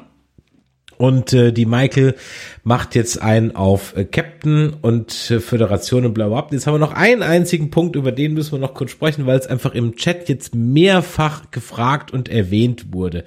Und 0.97 1.33
äh, 1.33 1.51
die 1.51 1.65
Michael 1.65 2.15
macht 2.63 2.95
jetzt 2.95 3.21
einen 3.21 3.53
auf 3.53 3.97
äh, 3.97 4.05
Captain 4.05 4.73
und 4.81 5.29
äh, 5.29 5.41
Föderation 5.41 6.05
und 6.05 6.13
bla 6.13 6.29
bla. 6.29 6.47
Jetzt 6.51 6.67
haben 6.67 6.75
wir 6.75 6.79
noch 6.79 6.93
einen 6.93 7.21
einzigen 7.21 7.69
Punkt, 7.69 7.97
über 7.97 8.13
den 8.13 8.33
müssen 8.33 8.53
wir 8.53 8.59
noch 8.59 8.73
kurz 8.73 8.91
sprechen, 8.91 9.25
weil 9.25 9.37
es 9.37 9.47
einfach 9.47 9.73
im 9.73 9.97
Chat 9.97 10.29
jetzt 10.29 10.55
mehrfach 10.55 11.51
gefragt 11.51 12.11
und 12.11 12.29
erwähnt 12.29 12.93
wurde. 12.93 13.25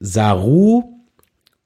Saru 0.00 1.01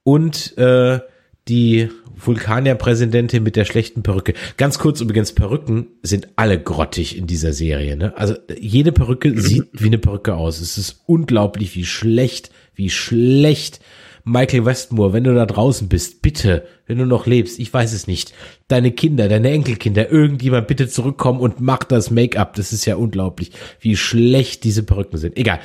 und 0.07 0.57
äh, 0.57 1.01
die 1.49 1.89
Vulkanier-Präsidentin 2.15 3.43
mit 3.43 3.57
der 3.57 3.65
schlechten 3.65 4.05
Perücke. 4.05 4.35
Ganz 4.57 4.79
kurz 4.79 5.01
übrigens, 5.01 5.33
Perücken 5.33 5.89
sind 6.03 6.29
alle 6.37 6.63
grottig 6.63 7.19
in 7.19 7.27
dieser 7.27 7.53
Serie. 7.53 7.97
Ne? 7.97 8.17
Also 8.17 8.37
jede 8.57 8.93
Perücke 8.93 9.39
sieht 9.41 9.67
wie 9.73 9.87
eine 9.87 9.99
Perücke 9.99 10.35
aus. 10.37 10.61
Es 10.61 10.79
ist 10.79 11.03
unglaublich, 11.07 11.75
wie 11.75 11.85
schlecht, 11.85 12.53
wie 12.77 12.89
schlecht 12.89 13.81
Michael 14.23 14.65
Westmore, 14.65 15.13
wenn 15.13 15.25
du 15.25 15.35
da 15.35 15.45
draußen 15.45 15.89
bist, 15.89 16.23
bitte, 16.23 16.65
wenn 16.87 16.99
du 16.99 17.05
noch 17.05 17.27
lebst, 17.27 17.59
ich 17.59 17.75
weiß 17.75 17.93
es 17.93 18.07
nicht, 18.07 18.33
deine 18.69 18.93
Kinder, 18.93 19.29
deine 19.29 19.51
Enkelkinder, 19.51 20.09
irgendjemand 20.09 20.69
bitte 20.69 20.87
zurückkommen 20.87 21.41
und 21.41 21.61
mach 21.61 21.83
das 21.83 22.13
Make-up. 22.13 22.55
Das 22.55 22.73
ist 22.73 22.87
ja 22.87 22.95
unglaublich, 22.95 23.51
wie 23.81 23.97
schlecht 23.97 24.63
diese 24.63 24.85
Perücken 24.85 25.19
sind. 25.19 25.37
Egal. 25.37 25.59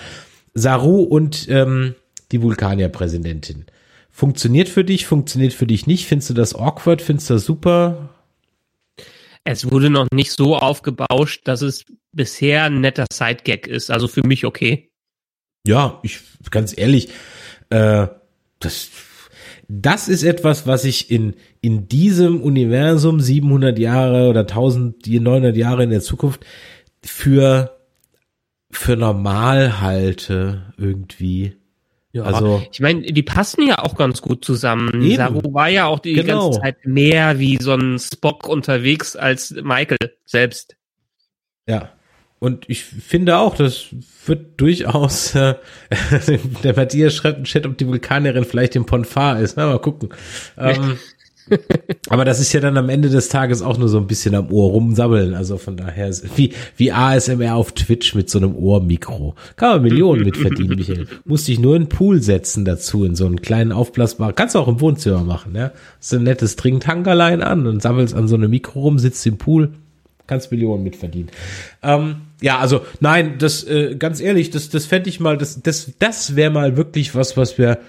Saru 0.56 1.04
und 1.04 1.48
ähm, 1.50 1.94
die 2.32 2.42
Vulkanier-Präsidentin. 2.42 3.66
Funktioniert 4.22 4.70
für 4.70 4.84
dich, 4.84 5.08
funktioniert 5.08 5.52
für 5.52 5.66
dich 5.66 5.88
nicht? 5.88 6.06
Findest 6.06 6.30
du 6.30 6.36
das 6.36 6.54
awkward? 6.54 7.02
Findest 7.02 7.32
du 7.32 7.34
das 7.34 7.44
super? 7.44 8.10
Es 9.44 9.72
wurde 9.72 9.90
noch 9.90 10.06
nicht 10.14 10.32
so 10.32 10.56
aufgebauscht, 10.56 11.42
dass 11.46 11.64
es 11.64 11.86
bisher 12.12 12.66
ein 12.66 12.82
netter 12.82 13.08
Sidegag 13.12 13.66
ist. 13.66 13.90
Also 13.90 14.08
für 14.08 14.22
mich 14.22 14.46
okay. 14.46 14.92
Ja, 15.66 16.00
ich 16.04 16.20
ganz 16.52 16.78
ehrlich, 16.78 17.10
äh, 17.72 18.10
das 18.60 18.92
das 19.68 20.08
ist 20.08 20.22
etwas, 20.22 20.68
was 20.68 20.86
ich 20.86 21.10
in 21.10 21.34
in 21.62 21.88
diesem 21.88 22.44
Universum 22.44 23.22
700 23.22 23.80
Jahre 23.80 24.30
oder 24.30 24.42
1900 24.42 25.58
Jahre 25.58 25.84
in 25.84 25.90
der 25.90 26.02
Zukunft 26.02 26.46
für 27.04 27.76
für 28.70 28.96
normal 28.96 29.82
halte 29.82 30.76
irgendwie. 30.78 31.56
Ja, 32.14 32.24
also 32.24 32.62
ich 32.72 32.82
meine, 32.82 33.04
die 33.04 33.24
passen 33.24 33.66
ja 33.66 33.80
auch 33.80 33.96
ganz 33.96 34.22
gut 34.22 34.44
zusammen. 34.44 35.02
Eben. 35.02 35.16
Saru 35.16 35.54
war 35.54 35.70
ja 35.70 35.86
auch 35.86 36.00
die 36.00 36.14
genau. 36.14 36.50
ganze 36.50 36.60
Zeit 36.60 36.86
mehr 36.86 37.40
wie 37.40 37.58
so 37.58 37.74
ein 37.74 38.00
Spock 38.00 38.48
unterwegs 38.50 39.16
als 39.16 39.52
Michael 39.52 39.98
selbst. 40.26 40.76
Ja. 41.68 41.92
Und 42.40 42.68
ich 42.68 42.84
finde 42.84 43.38
auch, 43.38 43.56
das 43.56 43.86
wird 44.26 44.60
durchaus, 44.60 45.36
äh, 45.36 45.56
der 46.64 46.76
Matthias 46.76 47.16
schreibt 47.16 47.38
im 47.38 47.44
Chat, 47.44 47.66
ob 47.66 47.78
die 47.78 47.88
Vulkanierin 47.88 48.46
vielleicht 48.46 48.76
im 48.76 48.86
Ponfar 48.86 49.40
ist. 49.40 49.58
Na, 49.58 49.68
mal 49.68 49.80
gucken. 49.80 50.10
Ähm, 50.58 50.98
Aber 52.10 52.26
das 52.26 52.40
ist 52.40 52.54
ja 52.54 52.60
dann 52.60 52.78
am 52.78 52.90
Ende 52.90 53.10
des 53.10 53.30
Tages 53.30 53.62
auch 53.62 53.78
nur 53.78 53.90
so 53.90 53.98
ein 53.98 54.08
bisschen 54.08 54.36
am 54.36 54.52
Ohr 54.52 54.72
rumsammeln. 54.72 55.34
Also 55.34 55.58
von 55.58 55.78
daher 55.78 56.12
wie, 56.36 56.54
wie 56.78 56.92
ASMR 56.92 57.56
auf 57.56 57.74
Twitch 57.74 58.16
mit 58.16 58.30
so 58.30 58.40
einem 58.40 58.56
Ohrmikro. 58.56 59.36
Kann 59.56 59.72
man 59.72 59.82
Millionen 59.84 60.24
mit 60.24 60.38
verdienen, 60.38 60.78
Michael. 60.78 61.08
Musst 61.26 61.48
dich 61.48 61.60
nur 61.60 61.76
in 61.76 61.84
einen 61.84 61.90
Pool 61.90 62.22
setzen 62.22 62.66
dazu, 62.66 63.06
in 63.06 63.16
so 63.16 63.26
einen 63.26 63.42
kleinen 63.42 63.72
aufblasbaren. 63.72 64.36
Kannst 64.36 64.56
du 64.56 64.60
auch 64.60 64.68
im 64.68 64.80
Wohnzimmer 64.82 65.24
machen, 65.24 65.56
ja. 65.56 65.72
So 66.00 66.18
ein 66.18 66.24
nettes 66.24 66.56
Trinktankerlein 66.56 67.42
an 67.42 67.68
und 67.68 67.82
sammelst 67.82 68.14
an 68.14 68.28
so 68.28 68.36
einem 68.36 68.50
Mikro 68.50 68.82
rum, 68.82 69.00
sitzt 69.00 69.26
im 69.26 69.38
Pool, 69.38 69.74
kannst 70.28 70.52
Millionen 70.52 70.84
mit 70.84 70.96
verdienen. 70.96 71.30
Ähm, 71.84 72.18
ja, 72.42 72.60
also 72.60 72.82
nein, 73.00 73.36
das 73.38 73.64
äh, 73.64 73.96
ganz 73.96 74.22
ehrlich, 74.22 74.50
das 74.50 74.70
das 74.70 74.86
fände 74.86 75.10
ich 75.10 75.20
mal, 75.20 75.38
das 75.38 75.62
das 75.62 75.92
das 76.00 76.36
wäre 76.36 76.52
mal 76.52 76.78
wirklich 76.78 77.16
was, 77.16 77.38
was 77.38 77.58
wir 77.58 77.80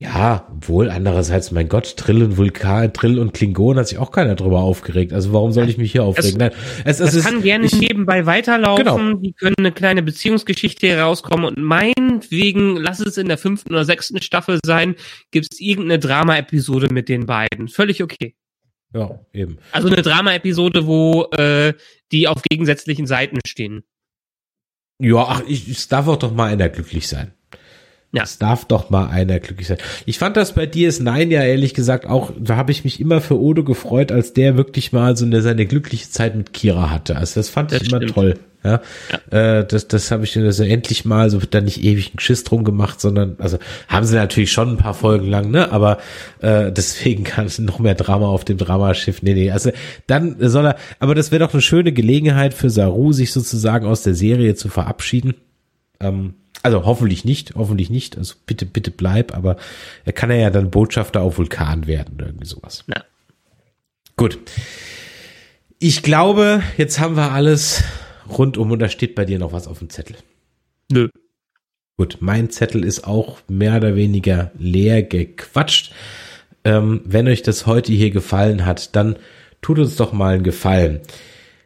ja, 0.00 0.46
wohl 0.60 0.90
andererseits, 0.90 1.50
mein 1.50 1.68
Gott, 1.68 1.96
Trill 1.96 2.22
und 2.22 2.36
Vulkan, 2.36 2.92
Trill 2.92 3.18
und 3.18 3.34
Klingon 3.34 3.76
hat 3.76 3.88
sich 3.88 3.98
auch 3.98 4.12
keiner 4.12 4.36
drüber 4.36 4.60
aufgeregt. 4.60 5.12
Also 5.12 5.32
warum 5.32 5.50
soll 5.50 5.68
ich 5.68 5.76
mich 5.76 5.90
hier 5.90 6.04
aufregen? 6.04 6.38
Nein, 6.38 6.52
es, 6.84 7.00
es, 7.00 7.14
es 7.14 7.24
kann 7.24 7.38
ist, 7.38 7.42
gerne 7.42 7.66
ich, 7.66 7.80
nebenbei 7.80 8.24
weiterlaufen. 8.24 8.84
Genau. 8.84 9.14
Die 9.14 9.32
können 9.32 9.56
eine 9.58 9.72
kleine 9.72 10.04
Beziehungsgeschichte 10.04 10.86
herauskommen 10.86 11.46
und 11.46 11.58
meinetwegen, 11.58 12.76
lass 12.76 13.00
es 13.00 13.16
in 13.16 13.26
der 13.26 13.38
fünften 13.38 13.72
oder 13.72 13.84
sechsten 13.84 14.22
Staffel 14.22 14.60
sein, 14.64 14.94
gibt 15.32 15.48
es 15.50 15.58
irgendeine 15.58 15.98
Drama-Episode 15.98 16.92
mit 16.92 17.08
den 17.08 17.26
beiden. 17.26 17.66
Völlig 17.66 18.00
okay. 18.00 18.36
Ja, 18.94 19.18
eben. 19.32 19.58
Also 19.72 19.88
eine 19.88 20.02
Drama-Episode, 20.02 20.86
wo 20.86 21.24
äh, 21.32 21.74
die 22.12 22.28
auf 22.28 22.42
gegensätzlichen 22.42 23.08
Seiten 23.08 23.40
stehen. 23.44 23.82
Ja, 25.00 25.26
ach, 25.28 25.42
ich, 25.48 25.68
es 25.68 25.88
darf 25.88 26.06
auch 26.06 26.16
doch 26.16 26.32
mal 26.32 26.52
einer 26.52 26.68
glücklich 26.68 27.08
sein. 27.08 27.32
Ja. 28.12 28.22
Es 28.22 28.38
darf 28.38 28.64
doch 28.64 28.88
mal 28.88 29.08
einer 29.08 29.38
glücklich 29.38 29.68
sein. 29.68 29.76
Ich 30.06 30.18
fand 30.18 30.36
das 30.38 30.54
bei 30.54 30.64
DS9 30.64 31.28
ja 31.28 31.42
ehrlich 31.42 31.74
gesagt 31.74 32.06
auch, 32.06 32.32
da 32.38 32.56
habe 32.56 32.72
ich 32.72 32.82
mich 32.84 33.00
immer 33.00 33.20
für 33.20 33.38
Odo 33.38 33.64
gefreut, 33.64 34.12
als 34.12 34.32
der 34.32 34.56
wirklich 34.56 34.92
mal 34.92 35.14
so 35.14 35.26
eine, 35.26 35.42
seine 35.42 35.66
glückliche 35.66 36.08
Zeit 36.08 36.34
mit 36.34 36.54
Kira 36.54 36.90
hatte. 36.90 37.16
Also 37.16 37.38
das 37.38 37.50
fand 37.50 37.70
das 37.70 37.82
ich 37.82 37.88
immer 37.88 37.98
stimmt. 37.98 38.14
toll. 38.14 38.34
Ja, 38.64 38.80
ja. 39.30 39.58
Äh, 39.58 39.66
das, 39.66 39.88
das 39.88 40.10
habe 40.10 40.24
ich 40.24 40.36
also 40.36 40.64
endlich 40.64 41.04
mal 41.04 41.30
so 41.30 41.38
dann 41.38 41.64
nicht 41.64 41.84
ewig 41.84 42.08
einen 42.10 42.18
Schiss 42.18 42.44
drum 42.44 42.64
gemacht, 42.64 43.00
sondern 43.00 43.36
also 43.38 43.58
haben 43.86 44.04
sie 44.04 44.16
natürlich 44.16 44.50
schon 44.52 44.70
ein 44.70 44.76
paar 44.78 44.94
Folgen 44.94 45.28
lang, 45.28 45.50
ne? 45.50 45.70
Aber 45.70 45.98
äh, 46.40 46.72
deswegen 46.72 47.24
kann 47.24 47.46
es 47.46 47.58
noch 47.58 47.78
mehr 47.78 47.94
Drama 47.94 48.26
auf 48.26 48.44
dem 48.44 48.56
Dramaschiff. 48.56 49.22
Nee, 49.22 49.34
nee, 49.34 49.50
also 49.50 49.70
dann 50.06 50.36
soll 50.40 50.66
er, 50.66 50.76
aber 50.98 51.14
das 51.14 51.30
wäre 51.30 51.44
doch 51.44 51.52
eine 51.52 51.62
schöne 51.62 51.92
Gelegenheit 51.92 52.52
für 52.52 52.70
Saru, 52.70 53.12
sich 53.12 53.32
sozusagen 53.32 53.86
aus 53.86 54.02
der 54.02 54.14
Serie 54.14 54.54
zu 54.54 54.68
verabschieden. 54.68 55.34
Ähm, 56.00 56.34
also 56.62 56.84
hoffentlich 56.84 57.24
nicht, 57.24 57.54
hoffentlich 57.54 57.90
nicht. 57.90 58.18
Also 58.18 58.34
bitte, 58.46 58.66
bitte 58.66 58.90
bleib, 58.90 59.36
aber 59.36 59.56
er 60.04 60.12
kann 60.12 60.30
ja 60.30 60.50
dann 60.50 60.70
Botschafter 60.70 61.22
auf 61.22 61.38
Vulkan 61.38 61.86
werden 61.86 62.14
oder 62.14 62.26
irgendwie 62.26 62.46
sowas. 62.46 62.84
Ja. 62.88 63.04
Gut. 64.16 64.38
Ich 65.78 66.02
glaube, 66.02 66.62
jetzt 66.76 66.98
haben 66.98 67.16
wir 67.16 67.30
alles 67.30 67.84
rundum 68.28 68.72
und 68.72 68.80
da 68.80 68.88
steht 68.88 69.14
bei 69.14 69.24
dir 69.24 69.38
noch 69.38 69.52
was 69.52 69.68
auf 69.68 69.78
dem 69.78 69.90
Zettel. 69.90 70.16
Nö. 70.90 71.08
Gut, 71.96 72.18
mein 72.20 72.50
Zettel 72.50 72.84
ist 72.84 73.06
auch 73.06 73.38
mehr 73.48 73.76
oder 73.76 73.94
weniger 73.94 74.50
leer 74.58 75.02
gequatscht. 75.02 75.92
Ähm, 76.64 77.00
wenn 77.04 77.28
euch 77.28 77.42
das 77.42 77.66
heute 77.66 77.92
hier 77.92 78.10
gefallen 78.10 78.66
hat, 78.66 78.94
dann 78.96 79.16
tut 79.62 79.78
uns 79.78 79.96
doch 79.96 80.12
mal 80.12 80.34
einen 80.34 80.44
Gefallen. 80.44 81.00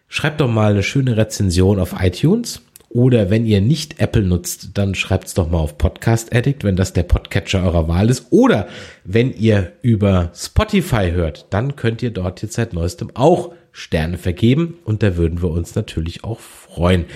Schreibt 0.08 0.40
doch 0.40 0.48
mal 0.48 0.72
eine 0.72 0.82
schöne 0.82 1.16
Rezension 1.16 1.78
auf 1.78 1.94
iTunes 1.98 2.60
oder 2.92 3.30
wenn 3.30 3.46
ihr 3.46 3.60
nicht 3.60 4.00
Apple 4.00 4.22
nutzt, 4.22 4.70
dann 4.74 4.94
schreibt's 4.94 5.32
doch 5.34 5.50
mal 5.50 5.58
auf 5.58 5.78
Podcast 5.78 6.34
Addict, 6.34 6.62
wenn 6.62 6.76
das 6.76 6.92
der 6.92 7.04
Podcatcher 7.04 7.64
eurer 7.64 7.88
Wahl 7.88 8.10
ist. 8.10 8.26
Oder 8.30 8.68
wenn 9.04 9.32
ihr 9.34 9.72
über 9.80 10.30
Spotify 10.34 11.10
hört, 11.10 11.46
dann 11.50 11.74
könnt 11.76 12.02
ihr 12.02 12.10
dort 12.10 12.42
jetzt 12.42 12.54
seit 12.54 12.74
neuestem 12.74 13.10
auch 13.14 13.52
Sterne 13.72 14.18
vergeben 14.18 14.78
und 14.84 15.02
da 15.02 15.16
würden 15.16 15.40
wir 15.40 15.50
uns 15.50 15.74
natürlich 15.74 16.24
auch 16.24 16.40
freuen. 16.40 17.06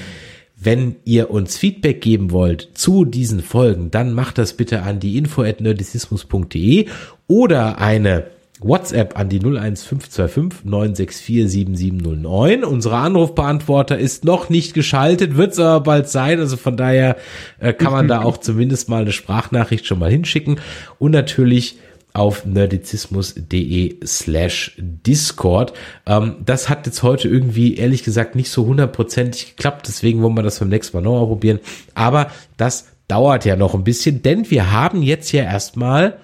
Wenn 0.58 0.96
ihr 1.04 1.30
uns 1.30 1.58
Feedback 1.58 2.00
geben 2.00 2.30
wollt 2.30 2.70
zu 2.72 3.04
diesen 3.04 3.40
Folgen, 3.40 3.90
dann 3.90 4.14
macht 4.14 4.38
das 4.38 4.54
bitte 4.54 4.80
an 4.80 4.98
die 4.98 5.18
info 5.18 5.42
at 5.42 5.60
nerdisismus.de 5.60 6.86
oder 7.28 7.78
eine 7.78 8.24
WhatsApp 8.60 9.18
an 9.18 9.28
die 9.28 9.38
01525 9.38 10.64
964 10.64 11.50
7709. 11.50 12.64
Unsere 12.64 12.96
Anrufbeantworter 12.96 13.98
ist 13.98 14.24
noch 14.24 14.48
nicht 14.48 14.74
geschaltet, 14.74 15.36
wird 15.36 15.52
es 15.52 15.58
aber 15.58 15.80
bald 15.80 16.08
sein. 16.08 16.40
Also 16.40 16.56
von 16.56 16.76
daher 16.76 17.16
äh, 17.58 17.72
kann 17.72 17.92
man 17.92 18.08
da 18.08 18.22
auch 18.22 18.38
zumindest 18.38 18.88
mal 18.88 19.02
eine 19.02 19.12
Sprachnachricht 19.12 19.86
schon 19.86 19.98
mal 19.98 20.10
hinschicken. 20.10 20.60
Und 20.98 21.12
natürlich 21.12 21.78
auf 22.16 22.46
nerdizismus.de 22.46 23.98
slash 24.06 24.74
Discord. 24.78 25.74
Ähm, 26.06 26.36
das 26.44 26.70
hat 26.70 26.86
jetzt 26.86 27.02
heute 27.02 27.28
irgendwie, 27.28 27.76
ehrlich 27.76 28.04
gesagt, 28.04 28.34
nicht 28.36 28.50
so 28.50 28.64
hundertprozentig 28.64 29.56
geklappt. 29.56 29.86
Deswegen 29.86 30.22
wollen 30.22 30.34
wir 30.34 30.42
das 30.42 30.58
beim 30.58 30.70
nächsten 30.70 30.96
Mal 30.96 31.02
nochmal 31.02 31.26
probieren. 31.26 31.60
Aber 31.94 32.30
das 32.56 32.86
dauert 33.06 33.44
ja 33.44 33.56
noch 33.56 33.74
ein 33.74 33.84
bisschen, 33.84 34.22
denn 34.22 34.50
wir 34.50 34.72
haben 34.72 35.02
jetzt 35.02 35.30
ja 35.32 35.42
erstmal 35.44 36.16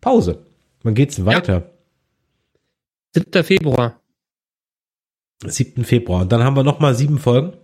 Pause. 0.00 0.38
Wann 0.86 0.94
geht's 0.94 1.16
denn 1.16 1.26
weiter? 1.26 1.72
7. 3.12 3.42
Februar. 3.42 4.00
7. 5.44 5.84
Februar. 5.84 6.22
Und 6.22 6.30
dann 6.30 6.44
haben 6.44 6.54
wir 6.54 6.62
nochmal 6.62 6.94
sieben 6.94 7.18
Folgen. 7.18 7.56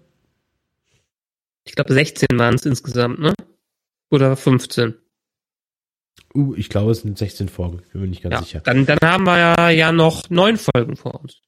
Ich 1.63 1.77
glaube 1.77 1.95
16 1.95 2.27
waren 2.33 2.57
es 2.57 2.67
insgesamt, 2.67 3.21
ne? 3.21 3.33
Oder 4.11 4.35
15. 4.35 4.97
Uh, 6.35 6.57
ich 6.57 6.69
glaube, 6.69 6.91
es 6.91 7.03
sind 7.03 7.17
16 7.17 7.49
Folgen. 7.49 7.83
Bin 7.93 8.01
mir 8.01 8.09
nicht 8.09 8.23
ganz 8.23 8.35
Ja, 8.35 8.43
sicher. 8.43 8.61
dann, 8.65 8.87
dann 8.87 8.99
haben 9.01 9.23
wir 9.23 9.39
ja, 9.39 9.71
ja 9.71 9.93
noch 9.93 10.29
neun 10.29 10.57
Folgen 10.57 10.97
vor 10.97 11.21
uns. 11.21 11.43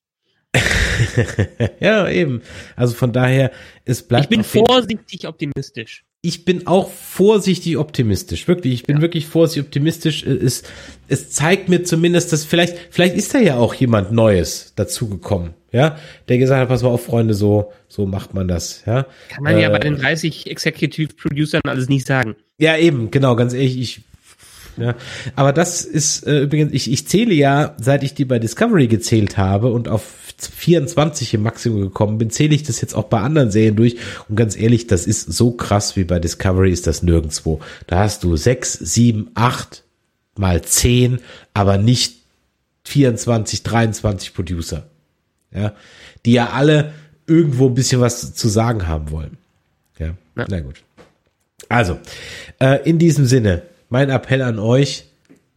ja, 1.81 2.09
eben. 2.09 2.43
Also 2.77 2.95
von 2.95 3.13
daher, 3.13 3.51
es 3.85 4.07
bleibt. 4.07 4.27
Ich 4.27 4.29
bin 4.31 4.45
vorsichtig 4.45 5.27
optimistisch. 5.27 6.05
Ich 6.25 6.47
bin 6.47 6.67
auch 6.67 6.91
vorsichtig 6.91 7.77
optimistisch. 7.77 8.49
Wirklich, 8.49 8.73
ich 8.73 8.83
bin 8.85 9.03
wirklich 9.03 9.27
vorsichtig 9.27 9.67
optimistisch. 9.67 10.25
Es, 10.25 10.63
es 11.07 11.31
zeigt 11.31 11.69
mir 11.69 11.83
zumindest, 11.85 12.33
dass 12.33 12.45
vielleicht, 12.45 12.79
vielleicht 12.91 13.15
ist 13.15 13.35
da 13.35 13.39
ja 13.39 13.57
auch 13.57 13.75
jemand 13.75 14.11
Neues 14.11 14.73
dazugekommen, 14.75 15.51
ja, 15.71 15.99
der 16.29 16.39
gesagt 16.39 16.63
hat, 16.63 16.69
pass 16.69 16.83
mal 16.83 16.89
auf, 16.89 17.05
Freunde, 17.05 17.35
so, 17.35 17.73
so 17.89 18.07
macht 18.07 18.33
man 18.33 18.49
das, 18.49 18.85
ja. 18.87 19.07
Kann 19.29 19.45
man 19.45 19.59
ja 19.59 19.69
Äh, 19.69 19.73
bei 19.73 19.79
den 19.81 19.97
30 19.97 20.51
Executive 20.51 21.13
Producern 21.15 21.61
alles 21.67 21.91
nicht 21.91 22.07
sagen. 22.07 22.37
Ja, 22.59 22.79
eben, 22.79 23.11
genau, 23.11 23.37
ganz 23.37 23.53
ehrlich, 23.53 23.79
ich, 23.79 24.01
ja. 24.77 24.95
Aber 25.37 25.53
das 25.53 25.83
ist 25.85 26.27
äh, 26.27 26.43
übrigens, 26.43 26.73
ich, 26.73 26.91
ich 26.91 27.07
zähle 27.07 27.35
ja, 27.35 27.75
seit 27.81 28.03
ich 28.03 28.15
die 28.15 28.25
bei 28.25 28.39
Discovery 28.39 28.89
gezählt 28.89 29.37
habe 29.37 29.73
und 29.73 29.89
auf 29.89 30.03
24 30.37 31.35
im 31.35 31.43
Maximum 31.43 31.81
gekommen 31.81 32.19
bin, 32.19 32.31
zähle 32.31 32.55
ich 32.55 32.65
das 32.65 32.81
jetzt 32.81 32.95
auch 32.95 33.05
bei 33.05 33.21
anderen 33.21 33.51
Serien 33.51 33.77
durch. 33.77 33.97
Und 34.29 34.37
ganz 34.37 34.57
ehrlich, 34.57 34.87
das 34.87 35.07
ist 35.07 35.33
so 35.33 35.53
krass 35.53 35.97
wie 35.97 36.05
bei 36.05 36.19
Discovery 36.19 36.71
ist 36.73 36.87
das 36.87 37.03
nirgendwo. 37.03 37.61
Da 37.87 38.01
hast 38.01 38.25
du 38.25 38.37
sechs, 38.37 38.73
sieben, 38.73 39.31
acht 39.35 39.85
mal 40.37 40.63
zehn, 40.63 41.21
aber 41.55 41.79
nicht 41.79 42.17
24, 42.85 43.63
23 43.63 44.35
Producer. 44.35 44.87
Ja, 45.55 45.73
die 46.27 46.33
ja 46.33 46.51
alle 46.51 46.93
irgendwo 47.27 47.69
ein 47.69 47.75
bisschen 47.75 48.01
was 48.01 48.35
zu 48.35 48.49
sagen 48.49 48.89
haben 48.89 49.11
wollen. 49.11 49.39
Ja, 49.99 50.09
Ja. 50.37 50.47
na 50.49 50.61
gut. 50.61 50.83
Also, 51.69 51.99
äh, 52.59 52.83
in 52.89 52.99
diesem 52.99 53.25
Sinne, 53.27 53.63
mein 53.95 54.11
Appell 54.11 54.43
an 54.43 54.59
euch. 54.59 55.05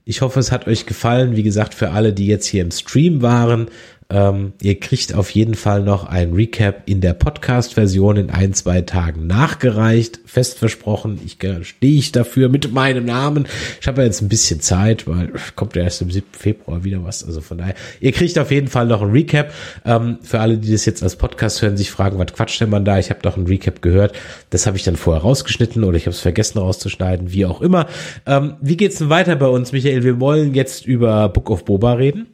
Ich 0.05 0.21
hoffe, 0.21 0.39
es 0.39 0.51
hat 0.51 0.67
euch 0.67 0.85
gefallen. 0.85 1.35
Wie 1.35 1.41
gesagt, 1.41 1.73
für 1.73 1.89
alle, 1.89 2.13
die 2.13 2.27
jetzt 2.27 2.45
hier 2.45 2.61
im 2.61 2.69
Stream 2.69 3.23
waren, 3.23 3.67
ähm, 4.09 4.53
ihr 4.61 4.79
kriegt 4.79 5.13
auf 5.13 5.31
jeden 5.31 5.55
Fall 5.55 5.83
noch 5.83 6.05
ein 6.05 6.33
Recap 6.33 6.83
in 6.85 7.01
der 7.01 7.13
Podcast-Version 7.13 8.15
in 8.15 8.29
ein, 8.29 8.53
zwei 8.53 8.81
Tagen 8.81 9.27
nachgereicht. 9.27 10.21
Fest 10.25 10.59
versprochen. 10.59 11.19
Ich 11.25 11.37
stehe 11.63 11.97
ich 11.97 12.13
dafür 12.13 12.47
mit 12.47 12.71
meinem 12.71 13.03
Namen. 13.03 13.47
Ich 13.81 13.87
habe 13.87 14.01
ja 14.01 14.07
jetzt 14.07 14.21
ein 14.21 14.29
bisschen 14.29 14.61
Zeit, 14.61 15.07
weil 15.07 15.33
kommt 15.55 15.75
ja 15.75 15.83
erst 15.83 16.01
am 16.01 16.09
7. 16.09 16.25
Februar 16.31 16.85
wieder 16.85 17.03
was. 17.03 17.25
Also 17.25 17.41
von 17.41 17.57
daher, 17.57 17.75
ihr 17.99 18.13
kriegt 18.13 18.39
auf 18.39 18.49
jeden 18.49 18.69
Fall 18.69 18.87
noch 18.87 19.01
ein 19.01 19.11
Recap. 19.11 19.51
Ähm, 19.83 20.19
für 20.21 20.39
alle, 20.39 20.57
die 20.57 20.71
das 20.71 20.85
jetzt 20.85 21.03
als 21.03 21.17
Podcast 21.17 21.61
hören, 21.61 21.75
sich 21.75 21.91
fragen, 21.91 22.17
was 22.17 22.33
quatscht 22.33 22.61
denn 22.61 22.69
man 22.69 22.85
da? 22.85 22.99
Ich 22.99 23.09
habe 23.09 23.19
doch 23.21 23.35
ein 23.35 23.45
Recap 23.45 23.81
gehört. 23.81 24.13
Das 24.51 24.67
habe 24.67 24.77
ich 24.77 24.83
dann 24.83 24.95
vorher 24.95 25.23
rausgeschnitten 25.23 25.83
oder 25.83 25.97
ich 25.97 26.03
habe 26.03 26.11
es 26.11 26.21
vergessen 26.21 26.59
rauszuschneiden, 26.59 27.33
wie 27.33 27.45
auch 27.45 27.61
immer. 27.61 27.87
Ähm, 28.25 28.55
wie 28.61 28.77
geht's 28.77 28.99
denn 28.99 29.09
weiter 29.09 29.35
bei 29.35 29.47
uns, 29.47 29.73
Michael? 29.73 30.03
Wir 30.03 30.21
wollen 30.21 30.53
jetzt 30.53 30.85
über 30.85 31.27
Book 31.27 31.49
of 31.49 31.65
Boba 31.65 31.93
reden. 31.93 32.27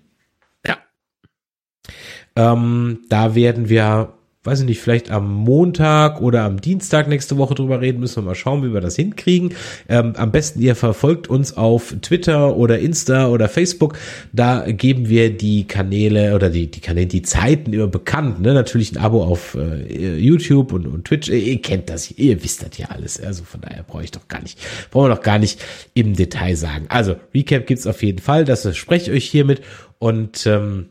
Ähm, 2.35 2.99
da 3.09 3.35
werden 3.35 3.69
wir, 3.69 4.13
weiß 4.43 4.61
ich 4.61 4.65
nicht, 4.65 4.81
vielleicht 4.81 5.11
am 5.11 5.31
Montag 5.31 6.19
oder 6.19 6.43
am 6.43 6.59
Dienstag 6.59 7.07
nächste 7.07 7.37
Woche 7.37 7.53
drüber 7.53 7.79
reden. 7.79 7.99
Müssen 7.99 8.23
wir 8.23 8.29
mal 8.29 8.35
schauen, 8.35 8.63
wie 8.63 8.73
wir 8.73 8.81
das 8.81 8.95
hinkriegen. 8.95 9.53
Ähm, 9.87 10.13
am 10.17 10.31
besten 10.31 10.59
ihr 10.61 10.75
verfolgt 10.75 11.29
uns 11.29 11.55
auf 11.55 11.95
Twitter 12.01 12.57
oder 12.57 12.79
Insta 12.79 13.27
oder 13.27 13.47
Facebook. 13.49 13.97
Da 14.31 14.65
geben 14.71 15.09
wir 15.09 15.29
die 15.37 15.67
Kanäle 15.67 16.33
oder 16.33 16.49
die, 16.49 16.71
die 16.71 16.81
Kanäle, 16.81 17.07
die 17.07 17.21
Zeiten 17.21 17.71
immer 17.71 17.87
bekannt. 17.87 18.41
Ne? 18.41 18.53
Natürlich 18.53 18.93
ein 18.93 18.97
Abo 18.97 19.23
auf 19.23 19.55
äh, 19.55 20.17
YouTube 20.17 20.73
und, 20.73 20.87
und 20.87 21.05
Twitch. 21.05 21.29
Ihr, 21.29 21.61
kennt 21.61 21.89
das, 21.89 22.09
ihr 22.11 22.43
wisst 22.43 22.63
das 22.63 22.77
ja 22.77 22.87
alles. 22.87 23.21
Also 23.21 23.43
von 23.43 23.61
daher 23.61 23.83
brauche 23.83 24.03
ich 24.03 24.11
doch 24.11 24.27
gar 24.27 24.41
nicht, 24.41 24.59
brauchen 24.89 25.09
wir 25.09 25.15
doch 25.15 25.23
gar 25.23 25.37
nicht 25.37 25.63
im 25.93 26.15
Detail 26.15 26.55
sagen. 26.55 26.85
Also 26.89 27.15
Recap 27.35 27.67
gibt's 27.67 27.85
auf 27.85 28.01
jeden 28.01 28.19
Fall. 28.19 28.43
Das 28.43 28.63
verspreche 28.63 29.11
ich 29.11 29.17
euch 29.17 29.29
hiermit. 29.29 29.61
Und 29.99 30.45
ähm, 30.47 30.87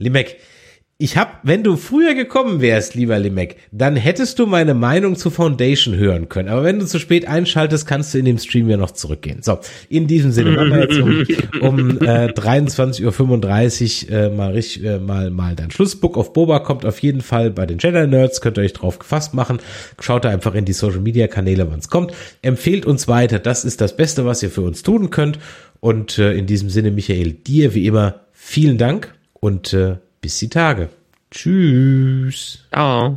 Limek, 0.00 0.38
ich 1.02 1.16
hab, 1.16 1.40
wenn 1.44 1.62
du 1.62 1.76
früher 1.76 2.12
gekommen 2.12 2.60
wärst, 2.60 2.94
lieber 2.94 3.18
Limek, 3.18 3.56
dann 3.70 3.96
hättest 3.96 4.38
du 4.38 4.46
meine 4.46 4.74
Meinung 4.74 5.16
zu 5.16 5.30
Foundation 5.30 5.96
hören 5.96 6.28
können. 6.28 6.50
Aber 6.50 6.62
wenn 6.62 6.78
du 6.78 6.86
zu 6.86 6.98
spät 6.98 7.26
einschaltest, 7.26 7.86
kannst 7.86 8.12
du 8.12 8.18
in 8.18 8.26
dem 8.26 8.36
Stream 8.36 8.68
ja 8.68 8.76
noch 8.76 8.90
zurückgehen. 8.90 9.42
So, 9.42 9.60
in 9.88 10.06
diesem 10.06 10.30
Sinne, 10.30 10.50
machen 10.52 10.70
wir 10.70 10.80
jetzt 10.80 10.98
um, 10.98 11.60
um 11.66 11.90
äh, 12.02 12.26
23.35 12.26 14.10
Uhr 14.10 14.18
äh, 14.18 14.28
mal, 14.28 14.52
richtig, 14.52 14.84
äh, 14.84 14.98
mal, 14.98 15.30
mal 15.30 15.54
dein 15.54 15.70
Schlussbook 15.70 16.18
auf 16.18 16.34
Boba 16.34 16.58
kommt 16.58 16.84
auf 16.84 16.98
jeden 16.98 17.22
Fall 17.22 17.50
bei 17.50 17.64
den 17.64 17.78
Jedi 17.78 18.06
Nerds, 18.06 18.42
könnt 18.42 18.58
ihr 18.58 18.64
euch 18.64 18.74
drauf 18.74 18.98
gefasst 18.98 19.32
machen. 19.32 19.58
Schaut 20.00 20.26
da 20.26 20.28
einfach 20.28 20.54
in 20.54 20.66
die 20.66 20.74
Social 20.74 21.00
Media 21.00 21.28
Kanäle, 21.28 21.70
wann 21.70 21.78
es 21.78 21.88
kommt. 21.88 22.12
Empfehlt 22.42 22.84
uns 22.84 23.08
weiter, 23.08 23.38
das 23.38 23.64
ist 23.64 23.80
das 23.80 23.96
Beste, 23.96 24.26
was 24.26 24.42
ihr 24.42 24.50
für 24.50 24.62
uns 24.62 24.82
tun 24.82 25.10
könnt. 25.10 25.38
Und 25.80 26.18
äh, 26.18 26.32
in 26.34 26.46
diesem 26.46 26.68
Sinne, 26.68 26.90
Michael, 26.90 27.32
dir 27.32 27.74
wie 27.74 27.86
immer 27.86 28.20
vielen 28.32 28.76
Dank 28.76 29.14
und 29.40 29.72
äh, 29.72 29.96
bis 30.20 30.38
die 30.38 30.48
Tage. 30.48 30.90
Tschüss. 31.30 32.66
Ciao. 32.72 33.16